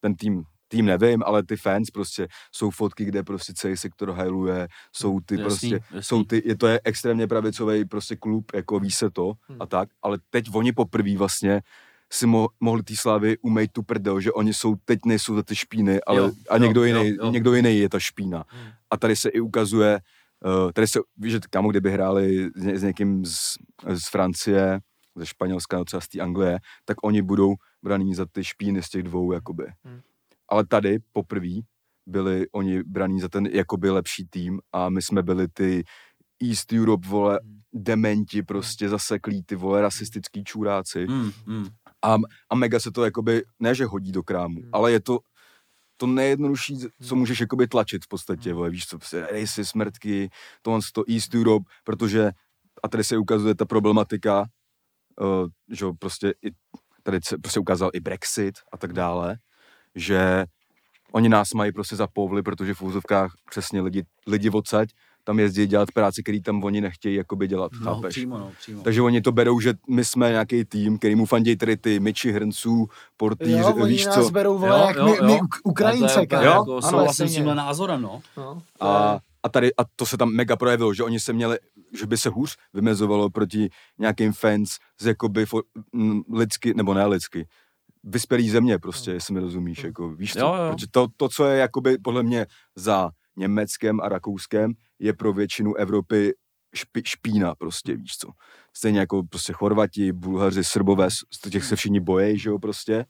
ten 0.01 0.15
tým, 0.15 0.43
tým 0.69 0.87
nevím, 0.87 1.23
ale 1.27 1.43
ty 1.43 1.57
fans 1.57 1.91
prostě 1.91 2.29
jsou 2.53 2.71
fotky, 2.71 3.05
kde 3.05 3.23
prostě 3.23 3.53
celý 3.57 3.77
sektor 3.77 4.11
hajluje, 4.11 4.69
jsou 4.93 5.21
ty 5.21 5.35
Jasný, 5.35 5.45
prostě, 5.45 5.75
jasný. 5.75 6.03
jsou 6.03 6.25
ty, 6.25 6.43
je 6.45 6.57
to 6.57 6.67
je 6.67 6.81
extrémně 6.85 7.27
pravicový 7.27 7.85
prostě 7.85 8.17
klub, 8.17 8.53
jako 8.55 8.79
ví 8.81 8.91
se 8.91 9.11
to 9.11 9.33
Hmm. 9.49 9.63
a 9.63 9.67
tak, 9.67 9.89
ale 10.03 10.19
teď 10.31 10.45
oni 10.55 10.73
poprvé 10.73 11.17
vlastně 11.17 11.63
si 12.13 12.27
mo- 12.27 12.49
mohli 12.61 12.83
té 12.83 12.97
slávy 12.97 13.39
umýt 13.43 13.73
tu 13.73 13.83
prdel, 13.83 14.21
že 14.21 14.33
oni 14.33 14.55
jsou, 14.55 14.77
teď 14.85 14.99
nejsou 15.07 15.35
za 15.35 15.43
ty 15.43 15.57
špíny, 15.57 16.01
ale 16.01 16.19
Jo, 16.19 16.31
a 16.51 16.59
někdo 16.59 16.85
jo, 16.85 16.87
jiný, 16.87 17.09
jo, 17.09 17.25
jo. 17.25 17.31
někdo 17.31 17.55
jiný 17.55 17.79
je 17.79 17.89
ta 17.89 17.99
špína. 17.99 18.45
Hmm. 18.49 18.71
A 18.91 18.97
tady 18.97 19.17
se 19.17 19.29
i 19.29 19.41
ukazuje, 19.41 20.01
uh, 20.45 20.73
tady 20.73 20.87
se, 20.87 20.99
víš, 21.17 21.33
že 21.33 21.41
kámo, 21.51 21.71
kdyby 21.71 21.91
hráli 21.91 22.51
s, 22.57 22.63
ně, 22.63 22.79
s 22.79 22.83
někým 22.83 23.25
z, 23.25 23.55
z 23.95 24.09
Francie, 24.09 24.81
ze 25.17 25.27
Španělska, 25.27 25.77
no 25.79 25.85
třeba 25.85 26.01
z 26.01 26.09
té 26.09 26.21
Anglie, 26.21 26.59
tak 26.85 26.97
oni 27.05 27.23
budou 27.23 27.55
braní 27.83 28.15
za 28.15 28.27
ty 28.33 28.45
špíny 28.45 28.83
z 28.83 28.89
těch 28.89 29.03
dvou, 29.03 29.33
jakoby. 29.33 29.65
Hmm. 29.85 30.01
Ale 30.49 30.67
tady 30.67 30.99
poprvé 31.13 31.61
byli 32.07 32.47
oni 32.53 32.83
braní 32.83 33.21
za 33.21 33.29
ten 33.29 33.47
jakoby 33.47 33.91
lepší 33.91 34.27
tým 34.31 34.61
a 34.73 34.89
my 34.89 35.03
jsme 35.03 35.23
byli 35.23 35.49
ty 35.49 35.85
East 36.43 36.73
Europe, 36.73 37.09
vole, 37.09 37.41
Hmm. 37.43 37.61
dementi, 37.73 38.43
prostě 38.43 38.89
zaseklí, 38.89 39.43
ty 39.43 39.57
vole, 39.57 39.81
rasistický 39.83 40.45
čůráci. 40.45 41.07
Mm, 41.07 41.31
mm. 41.47 41.67
A, 42.03 42.17
a 42.51 42.55
mega 42.55 42.81
se 42.81 42.91
to 42.91 43.05
jakoby, 43.05 43.43
ne 43.61 43.75
že 43.75 43.85
hodí 43.85 44.13
do 44.13 44.23
krámu, 44.23 44.61
Hmm. 44.61 44.71
ale 44.73 44.93
je 44.93 45.01
to 45.01 45.19
to 45.97 46.07
nejjednodušší, 46.07 46.79
co 47.09 47.17
můžeš 47.17 47.41
jakoby 47.41 47.67
tlačit 47.67 48.05
v 48.05 48.09
podstatě, 48.09 48.49
Hmm. 48.51 48.57
vole, 48.57 48.71
víš 48.71 48.87
co, 48.87 48.99
prostě 48.99 49.27
rejsy, 49.27 49.65
smrtky, 49.65 50.31
tohle 50.63 50.81
to 50.93 51.05
East 51.09 51.35
Europe, 51.35 51.65
protože, 51.85 52.31
a 52.83 52.89
tady 52.89 53.05
se 53.05 53.19
ukazuje 53.19 53.55
ta 53.55 53.65
problematika, 53.65 54.47
uh, 55.21 55.49
že 55.71 55.87
prostě 55.99 56.35
i, 56.43 56.51
tady 57.03 57.19
se 57.25 57.39
prostě 57.39 57.61
ukázal 57.61 57.91
i 57.93 58.01
Brexit 58.01 58.55
a 58.73 58.77
tak 58.79 58.93
dále, 58.93 59.39
že 59.95 60.45
oni 61.13 61.29
nás 61.29 61.53
mají 61.53 61.73
prostě 61.73 61.97
za 61.97 62.07
povly, 62.07 62.43
protože 62.43 62.75
v 62.75 62.83
úzovkách 62.83 63.33
přesně 63.51 63.81
lidi, 63.81 64.05
lidi 64.27 64.51
odsaď 64.51 64.89
tam 65.25 65.39
jezdí 65.39 65.67
dělat 65.67 65.89
práci, 65.95 66.23
který 66.23 66.43
tam 66.43 66.65
oni 66.65 66.81
nechtějí 66.81 67.17
jakoby 67.17 67.49
dělat, 67.49 67.73
No, 67.81 67.95
chápeš? 67.95 68.15
přímo, 68.15 68.39
no, 68.39 68.53
přímo. 68.59 68.83
Takže 68.83 69.03
oni 69.03 69.21
to 69.21 69.33
berou, 69.33 69.61
že 69.61 69.75
my 69.89 70.05
jsme 70.05 70.31
nějaký 70.31 70.65
tým, 70.65 70.99
který 70.99 71.15
mu 71.15 71.27
fandí 71.27 71.57
tady 71.57 71.77
ty 71.77 72.01
myči, 72.01 72.33
hrnců, 72.33 72.87
portýři, 73.17 73.53
Jo, 73.59 73.75
oni 73.75 73.93
víš 73.93 74.07
nás 74.07 74.15
co. 74.27 74.31
berou, 74.31 74.59
vole, 74.59 74.85
jak 74.87 74.97
my, 75.05 75.11
my 75.27 75.33
Uk- 75.41 75.61
Ukrajince, 75.65 76.05
A 76.07 76.15
to 76.15 76.21
je 76.21 76.27
úplně 76.27 76.27
kámo. 76.27 76.45
Jo, 76.45 76.51
Jako, 76.53 76.73
Ano, 76.73 76.83
souhlasím 76.91 77.29
s 77.29 77.35
tímhle 77.35 77.55
názorem, 77.55 78.03
no. 78.03 78.23
No, 78.37 78.63
A, 78.81 79.19
a 79.43 79.49
tady, 79.49 79.75
a 79.75 79.83
to 79.97 80.07
se 80.07 80.17
tam 80.17 80.33
mega 80.35 80.57
projevilo, 80.57 80.95
že 80.95 81.03
oni 81.03 81.21
se 81.21 81.33
měli, 81.33 81.59
že 81.99 82.07
by 82.07 82.17
se 82.17 82.29
hůř 82.29 82.57
vymezovalo 82.75 83.31
proti 83.31 83.69
nějakým 83.99 84.33
fans 84.33 84.71
z 85.01 85.07
jakoby 85.07 85.47
fo, 85.47 85.63
m, 85.95 86.23
lidsky, 86.35 86.75
nebo 86.75 86.95
ne 86.95 87.07
lidsky, 87.07 87.47
vyspělý 88.05 88.51
země 88.51 88.79
prostě, 88.79 89.11
jestli 89.11 89.35
mi 89.35 89.41
rozumíš, 89.41 89.85
jako 89.85 90.09
víš 90.11 90.33
co, 90.33 90.39
Jo, 90.39 90.47
jo. 90.55 90.73
protože 90.73 90.87
to, 90.91 91.07
to, 91.17 91.29
co 91.29 91.45
je 91.45 91.59
jakoby 91.59 91.99
podle 91.99 92.23
mě 92.23 92.47
za 92.77 93.11
Německem 93.37 94.01
a 94.01 94.09
Rakouskem, 94.09 94.73
je 94.99 95.13
pro 95.13 95.33
většinu 95.33 95.75
Evropy 95.75 96.33
špi, 96.75 97.03
špína 97.07 97.55
prostě, 97.55 97.97
víš 97.97 98.17
co. 98.17 98.29
Stejně 98.77 98.99
jako 99.01 99.23
prostě 99.23 99.53
Chorvati, 99.53 100.13
Bulhaři, 100.13 100.65
Srbové, 100.65 101.09
těch 101.51 101.65
se 101.65 101.77
všichni 101.77 102.01
bojí, 102.01 102.39
že 102.39 102.49
jo, 102.51 102.59
prostě. 102.59 103.05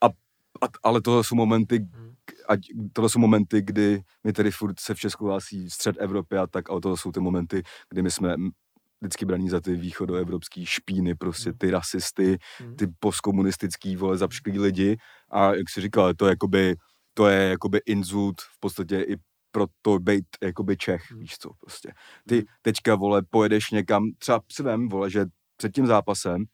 A, 0.00 0.06
a, 0.06 0.66
ale 0.82 1.00
tohle 1.02 1.24
jsou 1.24 1.34
momenty, 1.34 1.80
k- 2.24 2.32
ať, 2.48 2.60
tohle 2.92 3.08
jsou 3.10 3.18
momenty, 3.18 3.62
kdy 3.62 4.02
my 4.24 4.32
tedy 4.32 4.50
furt 4.50 4.80
se 4.80 4.94
v 4.94 4.98
Česku 4.98 5.26
hlásí 5.26 5.70
střed 5.70 5.96
Evropy 5.98 6.36
a 6.36 6.46
tak, 6.46 6.70
ale 6.70 6.80
tohle 6.80 6.98
jsou 6.98 7.12
ty 7.12 7.20
momenty, 7.20 7.62
kdy 7.90 8.02
my 8.02 8.10
jsme 8.10 8.34
vždycky 9.00 9.24
braní 9.24 9.48
za 9.48 9.60
ty 9.60 9.76
východoevropský 9.76 10.66
špíny, 10.66 11.14
prostě 11.14 11.52
ty 11.58 11.70
rasisty, 11.70 12.38
Hmm. 12.58 12.76
ty 12.76 12.86
postkomunistický, 13.00 13.96
vole, 13.96 14.18
zapšklí 14.18 14.58
lidi 14.58 14.96
a 15.30 15.54
jak 15.54 15.70
si 15.70 15.80
říkal, 15.80 16.14
to 16.14 16.26
je 16.26 16.30
jakoby, 16.30 16.74
to 17.14 17.28
je 17.28 17.48
jakoby 17.48 17.80
insult 17.86 18.40
v 18.40 18.60
podstatě 18.60 19.00
i 19.02 19.16
pro 19.50 19.66
to 19.82 19.98
být 19.98 20.24
jakoby 20.42 20.76
Čech, 20.76 21.10
Hmm. 21.10 21.20
víš 21.20 21.38
co, 21.38 21.50
prostě. 21.60 21.92
Ty 22.28 22.46
teďka, 22.62 22.94
vole, 22.94 23.22
pojedeš 23.30 23.70
někam, 23.70 24.10
třeba 24.18 24.40
si 24.52 24.62
vem, 24.62 24.88
vole, 24.88 25.10
že 25.10 25.26
před 25.56 25.74
tím 25.74 25.86
zápasem 25.86 26.44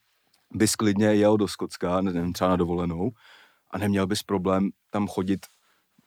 bys 0.55 0.75
klidně 0.77 1.07
jel 1.07 1.37
do 1.37 1.49
Skotska, 1.49 2.01
nevím, 2.01 2.33
třeba 2.33 2.51
na 2.51 2.57
dovolenou 2.57 3.11
a 3.71 3.79
neměl 3.79 4.07
bys 4.07 4.23
problém 4.23 4.71
tam 4.91 5.07
chodit, 5.07 5.41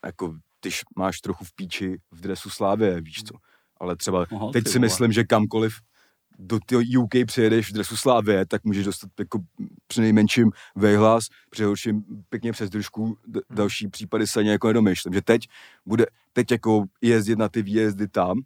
jako 0.05 0.35
když 0.61 0.81
máš 0.97 1.21
trochu 1.21 1.45
v 1.45 1.55
píči 1.55 1.97
v 2.11 2.21
dresu 2.21 2.49
Slávě, 2.49 3.01
víš 3.01 3.23
co. 3.23 3.33
Ale 3.77 3.95
třeba 3.95 4.25
Aha, 4.31 4.49
teď 4.53 4.67
si 4.67 4.73
vole. 4.79 4.85
myslím, 4.85 5.11
že 5.11 5.23
kamkoliv 5.23 5.73
do 6.41 6.57
UK 6.99 7.25
přijedeš 7.25 7.69
v 7.69 7.73
dresu 7.73 7.97
Slávě, 7.97 8.45
tak 8.45 8.63
můžeš 8.63 8.85
dostat 8.85 9.09
jako 9.19 9.39
při 9.87 10.01
nejmenším 10.01 10.51
vejhlas, 10.75 11.23
při 11.49 11.63
horším 11.63 12.03
pěkně 12.29 12.51
přes 12.51 12.69
držku, 12.69 13.17
d- 13.27 13.41
další 13.49 13.87
případy 13.87 14.27
se 14.27 14.39
ani 14.39 14.49
jako 14.49 14.67
nedomýšlím. 14.67 15.13
Že 15.13 15.21
teď 15.21 15.47
bude, 15.85 16.05
teď 16.33 16.51
jako 16.51 16.83
jezdit 17.01 17.39
na 17.39 17.49
ty 17.49 17.61
výjezdy 17.61 18.07
tam, 18.07 18.41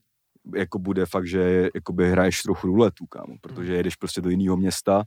jako 0.55 0.79
bude 0.79 1.05
fakt, 1.05 1.27
že 1.27 1.69
jakoby 1.75 2.11
hraješ 2.11 2.41
trochu 2.41 2.67
ruletu, 2.67 3.05
kámo, 3.05 3.35
protože 3.41 3.73
jedeš 3.75 3.95
prostě 3.95 4.21
do 4.21 4.29
jiného 4.29 4.57
města 4.57 5.03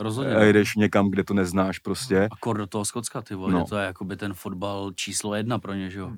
Rozhodně. 0.00 0.34
a 0.34 0.40
jedeš 0.42 0.74
někam, 0.76 1.10
kde 1.10 1.24
to 1.24 1.34
neznáš 1.34 1.78
prostě. 1.78 2.28
A 2.32 2.36
kor 2.40 2.58
do 2.58 2.66
toho 2.66 2.84
Skotska, 2.84 3.22
ty 3.22 3.34
vole, 3.34 3.52
No. 3.52 3.58
no. 3.58 3.64
to 3.64 3.76
je 3.76 3.84
jakoby 3.86 4.16
ten 4.16 4.34
fotbal 4.34 4.90
číslo 4.94 5.34
jedna 5.34 5.58
pro 5.58 5.74
ně, 5.74 5.90
že 5.90 5.98
jo. 5.98 6.12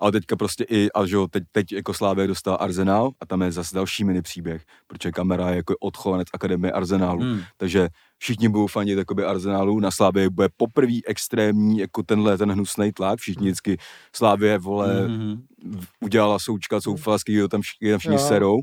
Ale 0.00 0.12
teďka 0.12 0.36
prostě 0.36 0.64
i, 0.64 0.92
a 0.92 1.06
že 1.06 1.16
jo, 1.16 1.26
teď, 1.28 1.44
teď 1.52 1.72
jako 1.72 1.94
Slávě 1.94 2.26
dostal 2.26 2.56
Arsenal 2.60 3.10
a 3.20 3.26
tam 3.26 3.42
je 3.42 3.52
zase 3.52 3.74
další 3.74 4.04
mini 4.04 4.22
příběh, 4.22 4.64
protože 4.86 5.10
kamera 5.12 5.50
je 5.50 5.56
jako 5.56 5.74
odchovanec 5.80 6.28
Akademie 6.34 6.72
Arsenálu. 6.72 7.20
Hmm. 7.20 7.40
Takže 7.56 7.88
všichni 8.18 8.48
budou 8.48 8.66
fandit 8.66 8.98
jakoby 8.98 9.24
Arsenálu, 9.24 9.80
na 9.80 9.90
Slávě 9.90 10.30
bude 10.30 10.48
poprvé 10.56 10.92
extrémní 11.06 11.78
jako 11.78 12.02
tenhle 12.02 12.38
ten 12.38 12.52
hnusný 12.52 12.92
tlak, 12.92 13.18
všichni 13.18 13.46
vždycky 13.46 13.76
Slávě, 14.14 14.58
vole, 14.58 15.08
Mhm. 15.08 15.42
v- 15.80 15.86
udělala 16.00 16.38
součka, 16.38 16.80
soufalský, 16.80 17.34
kdo 17.34 17.48
tam, 17.48 17.60
všichni, 17.60 17.90
tam 17.90 17.98
všichni 17.98 18.18
serou. 18.18 18.58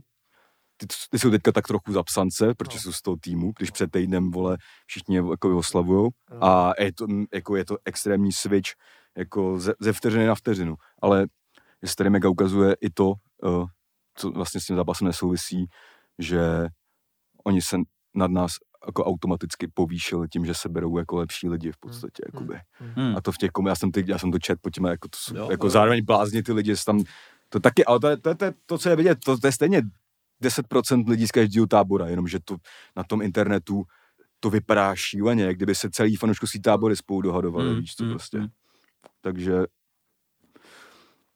Ty, 0.77 0.87
ty, 1.09 1.19
jsou 1.19 1.29
teďka 1.29 1.51
tak 1.51 1.67
trochu 1.67 1.91
za 1.93 2.03
psance, 2.03 2.53
protože 2.55 2.77
No. 2.77 2.81
jsou 2.81 2.91
z 2.91 3.01
toho 3.01 3.17
týmu, 3.17 3.53
když 3.57 3.71
před 3.71 3.91
týdnem, 3.91 4.31
vole, 4.31 4.57
všichni 4.85 5.15
jako 5.17 5.57
oslavujou. 5.57 6.09
A 6.41 6.71
je 6.79 6.93
to, 6.93 7.07
jako 7.33 7.55
je 7.55 7.65
to 7.65 7.77
extrémní 7.85 8.31
switch, 8.31 8.69
jako 9.17 9.59
ze, 9.59 9.73
ze 9.79 9.93
vteřiny 9.93 10.25
na 10.25 10.35
vteřinu. 10.35 10.75
Ale 11.01 11.27
se 11.85 11.95
tady 11.95 12.09
mega 12.09 12.29
ukazuje 12.29 12.75
i 12.81 12.89
to, 12.89 13.13
uh, 13.43 13.65
co 14.15 14.31
vlastně 14.31 14.61
s 14.61 14.65
tím 14.65 14.75
zápasem 14.75 15.07
nesouvisí, 15.07 15.65
že 16.19 16.67
oni 17.43 17.61
se 17.61 17.77
nad 18.15 18.31
nás 18.31 18.51
jako 18.85 19.05
automaticky 19.05 19.67
povýšili 19.73 20.27
tím, 20.27 20.45
že 20.45 20.53
se 20.53 20.69
berou 20.69 20.97
jako 20.97 21.15
lepší 21.15 21.49
lidi 21.49 21.71
v 21.71 21.77
podstatě, 21.77 22.23
jakoby. 22.33 22.59
Hmm. 22.79 23.15
A 23.17 23.21
to 23.21 23.31
v 23.31 23.37
těch 23.37 23.51
kom, 23.51 23.67
já 23.67 23.75
jsem, 23.75 23.91
ty, 23.91 24.03
já 24.07 24.17
jsem 24.17 24.31
to 24.31 24.39
čet 24.39 24.59
po 24.61 24.69
těma, 24.69 24.89
jako, 24.89 25.07
to 25.07 25.17
jsou, 25.17 25.35
Jo, 25.37 25.47
jako 25.51 25.65
jo. 25.65 25.69
zároveň 25.69 26.05
blázni 26.05 26.43
ty 26.43 26.53
lidi, 26.53 26.75
tam, 26.85 27.03
to 27.49 27.59
taky, 27.59 27.85
ale 27.85 27.99
to, 27.99 28.17
to, 28.17 28.35
to, 28.35 28.45
to, 28.65 28.77
co 28.77 28.89
je 28.89 28.95
vidět, 28.95 29.19
to, 29.25 29.37
to 29.37 29.47
je 29.47 29.51
stejně 29.51 29.81
10% 30.43 31.09
lidí 31.09 31.27
z 31.27 31.31
každého 31.31 31.67
tábora, 31.67 32.07
jenomže 32.07 32.39
to 32.45 32.57
na 32.95 33.03
tom 33.03 33.21
internetu 33.21 33.83
to 34.39 34.49
vypadá 34.49 34.95
šíleně, 34.95 35.43
jak 35.43 35.55
kdyby 35.55 35.75
se 35.75 35.89
celý 35.89 36.15
fanouškovský 36.15 36.61
tábory 36.61 36.95
spolu 36.95 37.21
dohadovali, 37.21 37.69
Hmm, 37.69 37.79
víš 37.79 37.95
co 37.95 38.03
hmm, 38.03 38.13
prostě. 38.13 38.37
hmm. 38.37 38.47
Takže 39.21 39.53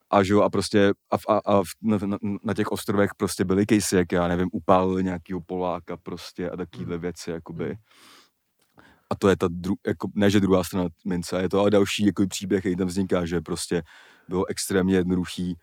a 0.09 0.23
že 0.23 0.33
jo, 0.33 0.41
a 0.41 0.49
prostě 0.49 0.93
a, 1.11 1.33
a, 1.33 1.57
a 1.57 1.61
na, 1.81 1.97
na, 2.05 2.17
na, 2.43 2.53
těch 2.53 2.67
ostrovech 2.67 3.11
prostě 3.17 3.45
byly 3.45 3.65
casey, 3.65 3.99
jak 3.99 4.11
já 4.11 4.27
nevím, 4.27 4.49
upálili 4.51 5.03
nějakýho 5.03 5.41
Poláka 5.41 5.97
prostě 5.97 6.49
a 6.49 6.57
takovýhle 6.57 6.97
věci, 6.97 7.31
jakoby. 7.31 7.77
A 9.09 9.15
to 9.15 9.29
je 9.29 9.37
ta, 9.37 9.47
dru, 9.51 9.75
jako, 9.87 10.07
ne 10.15 10.29
že 10.29 10.39
druhá 10.39 10.63
strana 10.63 10.89
mince, 11.05 11.41
je 11.41 11.49
to 11.49 11.59
ale 11.59 11.69
další 11.71 12.05
jako 12.05 12.27
příběh, 12.27 12.59
který 12.59 12.75
tam 12.75 12.87
vzniká, 12.87 13.25
že 13.25 13.41
prostě 13.41 13.83
bylo 14.29 14.45
extrémně 14.45 14.95
jednoduchý 14.95 15.55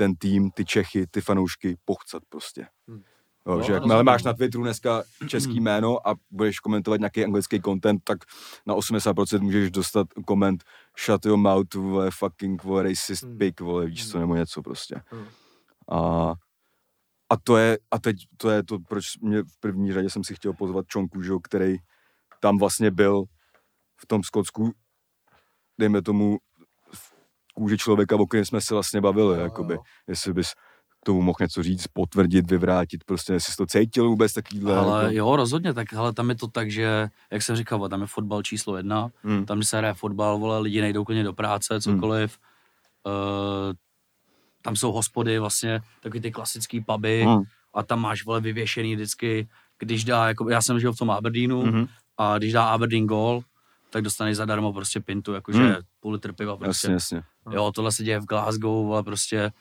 ten 0.00 0.14
tým, 0.16 0.50
ty 0.50 0.64
Čechy, 0.64 1.06
ty 1.06 1.20
fanoušky 1.20 1.76
pochcat 1.84 2.22
prostě. 2.28 2.66
Hmm. 2.88 3.02
Jo, 3.46 3.52
Jo, 3.52 3.62
že 3.62 3.72
jakmile 3.72 3.94
rozumím. 3.94 4.04
máš 4.06 4.22
na 4.22 4.32
Twitteru 4.32 4.62
dneska 4.64 5.02
český 5.28 5.60
jméno 5.60 6.08
a 6.08 6.14
budeš 6.30 6.60
komentovat 6.60 6.96
nějaký 7.00 7.24
anglický 7.24 7.60
content, 7.62 8.00
tak 8.04 8.18
na 8.66 8.74
80% 8.74 9.40
můžeš 9.40 9.70
dostat 9.70 10.06
koment 10.26 10.64
shut 11.04 11.26
your 11.26 11.36
mouth, 11.38 11.74
vole, 11.74 12.10
fucking, 12.10 12.64
vole, 12.64 12.82
racist 12.82 13.22
Hmm. 13.22 13.38
pig, 13.38 13.60
vole, 13.60 13.86
víš 13.86 14.08
co, 14.10 14.18
Hmm. 14.18 14.20
nebo 14.20 14.34
něco 14.34 14.62
prostě. 14.62 15.02
Hmm. 15.10 15.24
A, 15.92 16.32
a 17.30 17.36
to 17.44 17.56
je, 17.56 17.78
a 17.90 17.98
teď 17.98 18.16
to 18.36 18.50
je 18.50 18.62
to, 18.62 18.78
proč 18.78 19.04
mě 19.20 19.42
v 19.42 19.60
první 19.60 19.92
řadě 19.92 20.10
jsem 20.10 20.24
si 20.24 20.34
chtěl 20.34 20.52
pozvat 20.52 20.86
Čonku, 20.88 21.22
že, 21.22 21.32
který 21.42 21.76
tam 22.40 22.58
vlastně 22.58 22.90
byl 22.90 23.24
v 23.96 24.06
tom 24.06 24.22
Skotsku, 24.22 24.72
dejme 25.78 26.02
tomu, 26.02 26.38
v 27.50 27.52
kůži 27.54 27.78
člověka, 27.78 28.16
o 28.16 28.26
kterém 28.26 28.44
jsme 28.44 28.60
se 28.60 28.74
vlastně 28.74 29.00
bavili, 29.00 29.36
Jo, 29.38 29.42
jakoby, 29.44 29.74
jo. 29.74 29.80
jestli 30.08 30.32
bys 30.32 30.52
k 31.02 31.04
tomu 31.04 31.22
mohl 31.22 31.36
něco 31.40 31.62
říct, 31.62 31.86
potvrdit, 31.86 32.50
vyvrátit, 32.50 33.04
prostě 33.04 33.32
jestli 33.32 33.52
jsi 33.52 33.56
to 33.56 33.66
cítil 33.66 34.08
vůbec 34.08 34.32
takovýhle. 34.32 34.76
Ale 34.76 35.02
jako, 35.02 35.14
jo, 35.16 35.36
rozhodně, 35.36 35.74
tak 35.74 35.92
hele, 35.92 36.12
tam 36.12 36.28
je 36.28 36.34
to 36.36 36.46
tak, 36.48 36.70
že, 36.70 37.08
jak 37.30 37.42
jsem 37.42 37.56
říkal, 37.56 37.88
tam 37.88 38.00
je 38.00 38.06
fotbal 38.06 38.42
číslo 38.42 38.76
jedna, 38.76 39.08
Hmm. 39.22 39.46
tam, 39.46 39.62
se 39.62 39.78
hraje 39.78 39.94
fotbal, 39.94 40.38
vole, 40.38 40.58
lidi 40.58 40.80
nejdou 40.80 41.04
klidně 41.04 41.24
do 41.24 41.32
práce, 41.32 41.80
cokoliv. 41.80 42.38
Uh, 43.06 43.72
tam 44.62 44.76
jsou 44.76 44.92
hospody, 44.92 45.38
vlastně, 45.38 45.80
takový 46.02 46.20
ty 46.20 46.30
klasický 46.32 46.80
puby 46.80 47.22
Hmm. 47.24 47.42
a 47.74 47.82
tam 47.82 48.00
máš, 48.00 48.24
vole, 48.24 48.40
vyvěšený 48.40 48.94
vždycky, 48.94 49.48
když 49.78 50.04
dá, 50.04 50.28
jako, 50.28 50.48
já 50.50 50.62
jsem 50.62 50.80
žil 50.80 50.92
v 50.92 50.96
tom 50.98 51.10
Aberdeenu 51.10 51.66
Mhm. 51.66 51.86
a 52.18 52.38
když 52.38 52.52
dá 52.52 52.64
Aberdeen 52.64 53.06
gol, 53.06 53.42
tak 53.90 54.02
dostaneš 54.02 54.36
zadarmo 54.36 54.72
prostě 54.72 55.00
pintu, 55.00 55.32
jakože 55.32 55.58
Hmm. 55.58 55.74
půl 56.00 56.12
litr 56.12 56.32
piva 56.32 56.56
prostě. 56.56 56.86
Jasně, 56.92 56.92
jasně. 56.92 57.22
Jo, 57.56 57.72
tohle 57.74 57.92
se 57.92 58.04
děje 58.04 58.20
v 58.20 58.26
Glasgow, 58.26 58.92
ale 58.92 59.02
prostě 59.02 59.52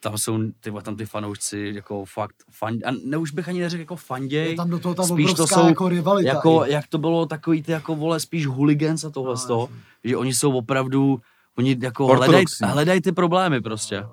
tam 0.00 0.18
jsou 0.18 0.38
ty, 0.60 0.72
tam 0.82 0.96
ty 0.96 1.06
fanoušci 1.06 1.72
jako 1.74 2.04
fakt 2.04 2.36
fan, 2.50 2.74
a 2.74 2.90
ne, 3.04 3.16
už 3.16 3.30
bych 3.30 3.48
ani 3.48 3.60
neřekl 3.60 3.80
jako 3.80 3.96
fanděj, 3.96 4.50
Je 4.50 4.56
tam 4.56 4.70
do 4.70 4.78
toho 4.78 4.94
ta 4.94 5.02
spíš 5.02 5.34
to 5.34 5.46
jsou 5.46 5.66
jako 5.68 5.88
rivalita. 5.88 6.28
jako, 6.28 6.64
i. 6.66 6.72
jak 6.72 6.86
to 6.86 6.98
bylo 6.98 7.26
takový 7.26 7.62
ty 7.62 7.72
jako 7.72 7.94
vole 7.96 8.20
spíš 8.20 8.46
hooligans 8.46 9.04
a 9.04 9.10
tohle 9.10 9.30
No, 9.32 9.36
z 9.36 9.46
toho, 9.46 9.68
že 10.04 10.16
oni 10.16 10.34
jsou 10.34 10.52
opravdu, 10.52 11.20
oni 11.58 11.76
jako 11.82 12.06
hledají 12.06 12.44
hledaj 12.64 13.00
ty 13.00 13.12
problémy 13.12 13.60
prostě. 13.60 14.04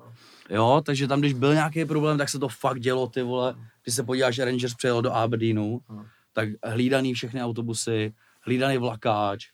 Jo, 0.50 0.82
takže 0.86 1.08
tam, 1.08 1.20
když 1.20 1.32
byl 1.32 1.54
nějaký 1.54 1.84
problém, 1.84 2.18
tak 2.18 2.28
se 2.28 2.38
to 2.38 2.48
fakt 2.48 2.80
dělo, 2.80 3.06
ty 3.06 3.22
vole. 3.22 3.54
Když 3.82 3.94
se 3.94 4.02
podíváš, 4.02 4.34
že 4.34 4.44
Rangers 4.44 4.74
přijel 4.74 5.02
do 5.02 5.12
Aberdeenu, 5.12 5.80
No. 5.90 6.04
tak 6.32 6.48
hlídaný 6.64 7.14
všechny 7.14 7.42
autobusy, 7.42 8.14
hlídaný 8.40 8.78
vlakáč, 8.78 9.46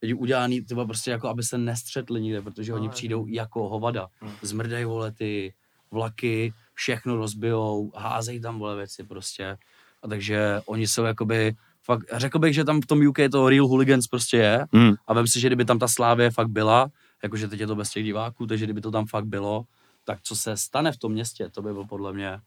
teď 0.00 0.14
udělaný, 0.14 0.60
vole, 0.60 0.86
prostě 0.86 1.10
jako, 1.10 1.28
aby 1.28 1.42
se 1.42 1.58
nestřetli 1.58 2.20
nikde, 2.20 2.42
protože 2.42 2.72
No, 2.72 2.78
oni 2.78 2.88
přijdou 2.88 3.26
jako 3.26 3.68
hovada. 3.68 4.08
Zmrdají, 4.42 4.84
vole, 4.84 5.12
ty 5.12 5.54
vlaky, 5.90 6.52
všechno 6.74 7.16
rozbijou, 7.16 7.92
házejí 7.96 8.40
tam, 8.40 8.58
vole, 8.58 8.76
věci 8.76 9.04
prostě. 9.04 9.56
A 10.02 10.08
takže 10.08 10.60
oni 10.66 10.86
jsou 10.86 11.04
jakoby, 11.04 11.54
fakt, 11.82 12.04
řekl 12.12 12.38
bych, 12.38 12.54
že 12.54 12.64
tam 12.64 12.80
v 12.80 12.86
tom 12.86 13.06
UK 13.06 13.18
to 13.32 13.48
real 13.48 13.66
hooligans 13.66 14.06
prostě 14.06 14.36
je. 14.36 14.66
Hmm. 14.72 14.94
A 15.06 15.14
vem 15.14 15.26
si, 15.26 15.40
že 15.40 15.48
kdyby 15.48 15.64
tam 15.64 15.78
ta 15.78 15.88
Slávě 15.88 16.30
fakt 16.30 16.48
byla, 16.48 16.90
jakože 17.22 17.48
teď 17.48 17.60
je 17.60 17.66
to 17.66 17.76
bez 17.76 17.90
těch 17.90 18.04
diváků, 18.04 18.46
takže 18.46 18.64
kdyby 18.64 18.80
to 18.80 18.90
tam 18.90 19.06
fakt 19.06 19.26
bylo, 19.26 19.64
tak 20.04 20.18
co 20.22 20.36
se 20.36 20.56
stane 20.56 20.92
v 20.92 20.96
tom 20.96 21.12
městě, 21.12 21.48
to 21.50 21.62
by 21.62 21.72
bylo 21.72 21.86
podle 21.86 22.12
mě, 22.12 22.40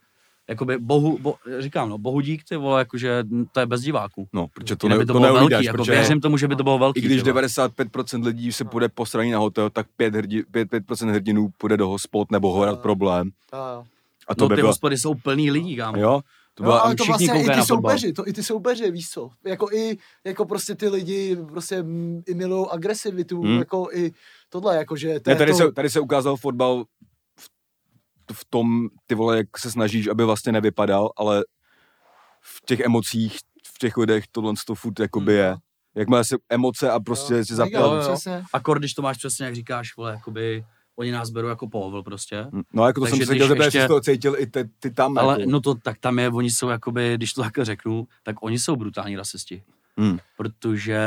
jakoby 0.50 0.78
bohu, 0.78 1.18
bo, 1.22 1.36
říkám, 1.60 1.90
no, 1.90 1.98
bohu 1.98 2.20
dík, 2.22 2.42
ty 2.50 2.56
vole, 2.56 2.82
jakože 2.82 3.24
to 3.52 3.60
je 3.60 3.66
bez 3.66 3.82
diváků. 3.82 4.28
No, 4.34 4.48
protože 4.48 4.76
to, 4.76 4.88
ne, 4.90 4.98
by 4.98 5.06
to 5.06 5.14
to 5.14 5.20
bylo 5.20 5.34
neuvídáš, 5.34 5.50
velký, 5.52 5.66
jako 5.66 5.78
protože 5.78 5.92
věřím 5.92 6.22
tomu, 6.22 6.38
že 6.38 6.48
by 6.48 6.56
to 6.56 6.64
bylo 6.64 6.80
velký. 6.80 7.00
i 7.00 7.04
když 7.04 7.24
ty 7.24 7.32
vole. 7.32 7.42
95% 7.48 8.26
lidí 8.26 8.52
se 8.52 8.66
půjde 8.66 8.90
po 8.90 9.06
straně 9.06 9.34
na 9.34 9.40
hotel, 9.40 9.70
tak 9.70 9.88
5, 9.98 10.16
hrdi, 10.16 10.44
5, 10.52 10.72
5% 10.72 11.10
hrdinů 11.12 11.50
půjde 11.58 11.78
do 11.78 11.88
hospod 11.88 12.32
nebo 12.32 12.52
horat 12.54 12.80
problém. 12.82 13.30
A 14.28 14.36
to 14.36 14.44
No 14.44 14.50
by 14.50 14.56
ty 14.56 14.62
bylo, 14.62 14.70
hospody 14.70 14.98
jsou 14.98 15.14
plný 15.16 15.52
lidí, 15.52 15.76
kámo. 15.76 15.98
jo, 16.02 16.22
to 16.56 16.64
No, 16.64 16.68
byla, 16.68 16.80
ale 16.80 16.96
to 16.96 17.06
vlastně 17.06 17.44
i 17.44 17.50
ty 17.50 17.62
soupeři, 17.66 18.14
to 18.14 18.28
i 18.28 18.34
ty 18.34 18.44
soupeři, 18.44 18.92
víš 18.92 19.10
co. 19.10 19.30
Jako 19.46 19.72
i, 19.72 19.98
jako 20.24 20.46
prostě 20.46 20.76
ty 20.76 20.90
lidi 20.90 21.36
prostě 21.36 21.86
i 22.28 22.34
milují 22.34 22.66
agresivitu, 22.72 23.42
Hmm. 23.42 23.58
jako 23.60 23.88
i 23.94 24.12
tohle, 24.50 24.76
jako 24.78 24.96
že 24.96 25.20
to 25.20 25.30
ne, 25.30 25.36
tady, 25.36 25.52
to, 25.52 25.58
se, 25.58 25.72
tady 25.72 25.90
se 25.90 26.00
ukázal 26.00 26.38
fotbal 26.38 26.84
v 28.34 28.46
tom, 28.50 28.88
ty 29.08 29.16
vole, 29.16 29.38
jak 29.38 29.58
se 29.58 29.72
snažíš, 29.72 30.08
aby 30.08 30.26
vlastně 30.26 30.52
nevypadal, 30.52 31.10
ale 31.18 31.44
v 32.42 32.62
těch 32.66 32.80
emocích, 32.80 33.38
v 33.76 33.80
těch 33.80 33.98
lidech 33.98 34.24
tohle 34.32 34.54
to 34.68 34.76
furt 34.76 35.00
jakoby 35.00 35.34
je. 35.34 35.56
Jakmile 35.96 36.26
se 36.26 36.36
emoce 36.50 36.92
a 36.92 37.00
prostě 37.00 37.46
si 37.46 37.54
jo, 37.54 37.68
jo. 37.72 38.00
Přesně. 38.02 38.44
Akor, 38.54 38.80
když 38.80 38.94
to 38.94 39.02
máš 39.02 39.18
přesně, 39.18 39.46
jak 39.46 39.56
říkáš, 39.56 39.98
vole, 39.98 40.12
jakoby, 40.12 40.66
oni 40.96 41.12
nás 41.12 41.30
berou 41.30 41.48
jako 41.48 41.68
povel 41.68 42.04
prostě. 42.04 42.48
No 42.74 42.86
jako 42.88 43.00
to 43.00 43.06
Takže 43.06 43.18
jsem 43.18 43.28
se 43.28 43.34
když 43.36 43.44
chtěl 43.44 43.64
ještě- 43.64 43.82
jsi 43.82 43.88
to 43.88 44.02
cítil 44.02 44.36
i 44.40 44.48
ty, 44.48 44.70
ty 44.80 44.92
tam. 44.92 45.18
Ale 45.18 45.40
jako. 45.40 45.52
no 45.52 45.62
to 45.62 45.76
tak 45.76 45.98
tam 46.00 46.20
je, 46.20 46.30
oni 46.30 46.52
jsou 46.52 46.70
jakoby, 46.70 47.14
když 47.16 47.34
to 47.34 47.42
takhle 47.42 47.66
řeknu, 47.66 48.08
tak 48.24 48.44
oni 48.44 48.60
jsou 48.60 48.76
brutální 48.76 49.16
rasisti. 49.16 49.64
Hmm. 49.98 50.20
Protože 50.38 51.00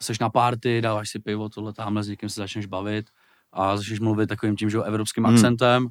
seš 0.00 0.18
na 0.18 0.30
párty, 0.30 0.80
dáváš 0.80 1.08
si 1.10 1.18
pivo, 1.18 1.48
tohle 1.48 1.72
tamhle, 1.72 2.02
s 2.02 2.08
někým 2.08 2.28
se 2.28 2.40
začneš 2.40 2.66
bavit 2.66 3.06
a 3.54 3.76
začneš 3.76 4.00
mluvit 4.00 4.26
takovým 4.26 4.56
tím, 4.56 4.70
že 4.70 4.78
evropským 4.78 5.24
Hmm. 5.24 5.34
akcentem 5.34 5.86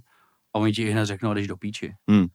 a 0.54 0.60
oni 0.60 0.72
ti 0.74 0.82
i 0.84 0.90
hned 0.92 1.06
řeknou, 1.06 1.34
jdeš 1.34 1.48
do 1.48 1.58
píči. 1.58 1.96
Hmm. 2.10 2.26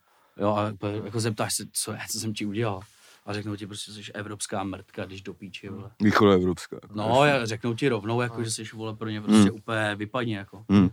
Jo, 0.40 0.48
a 0.48 0.70
úplně 0.72 0.96
jako 1.04 1.20
zeptáš 1.20 1.54
se, 1.54 1.64
co 1.72 1.92
je, 1.92 1.98
co 2.10 2.20
jsem 2.20 2.34
ti 2.34 2.46
udělal. 2.46 2.80
A 3.26 3.32
řeknou 3.32 3.56
ti 3.56 3.66
prostě, 3.66 3.92
jsi 3.92 4.12
evropská 4.12 4.64
mrtka, 4.64 5.04
když 5.04 5.22
do 5.22 5.34
píči, 5.34 5.68
vole. 5.68 5.90
Východoevropská. 6.02 6.76
No, 6.94 7.24
já- 7.24 7.46
řeknou 7.46 7.74
ti 7.74 7.88
rovnou, 7.88 8.20
jako, 8.20 8.44
že 8.44 8.50
jsi 8.50 8.64
vole 8.74 8.96
pro 8.96 9.08
ně 9.08 9.20
prostě 9.20 9.50
úplně 9.50 9.94
vypadně, 9.94 10.36
jako. 10.36 10.64
Hmm. 10.70 10.88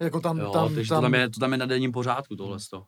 Jako 0.00 0.20
tam, 0.20 0.38
Jo, 0.38 0.50
tam, 0.50 0.74
takže 0.74 0.88
tam, 0.88 0.98
to 0.98 1.02
tam, 1.02 1.14
je, 1.14 1.30
to 1.30 1.40
tam 1.40 1.52
je 1.52 1.58
na 1.58 1.66
denním 1.66 1.92
pořádku, 1.92 2.36
tohle. 2.36 2.58
to. 2.70 2.84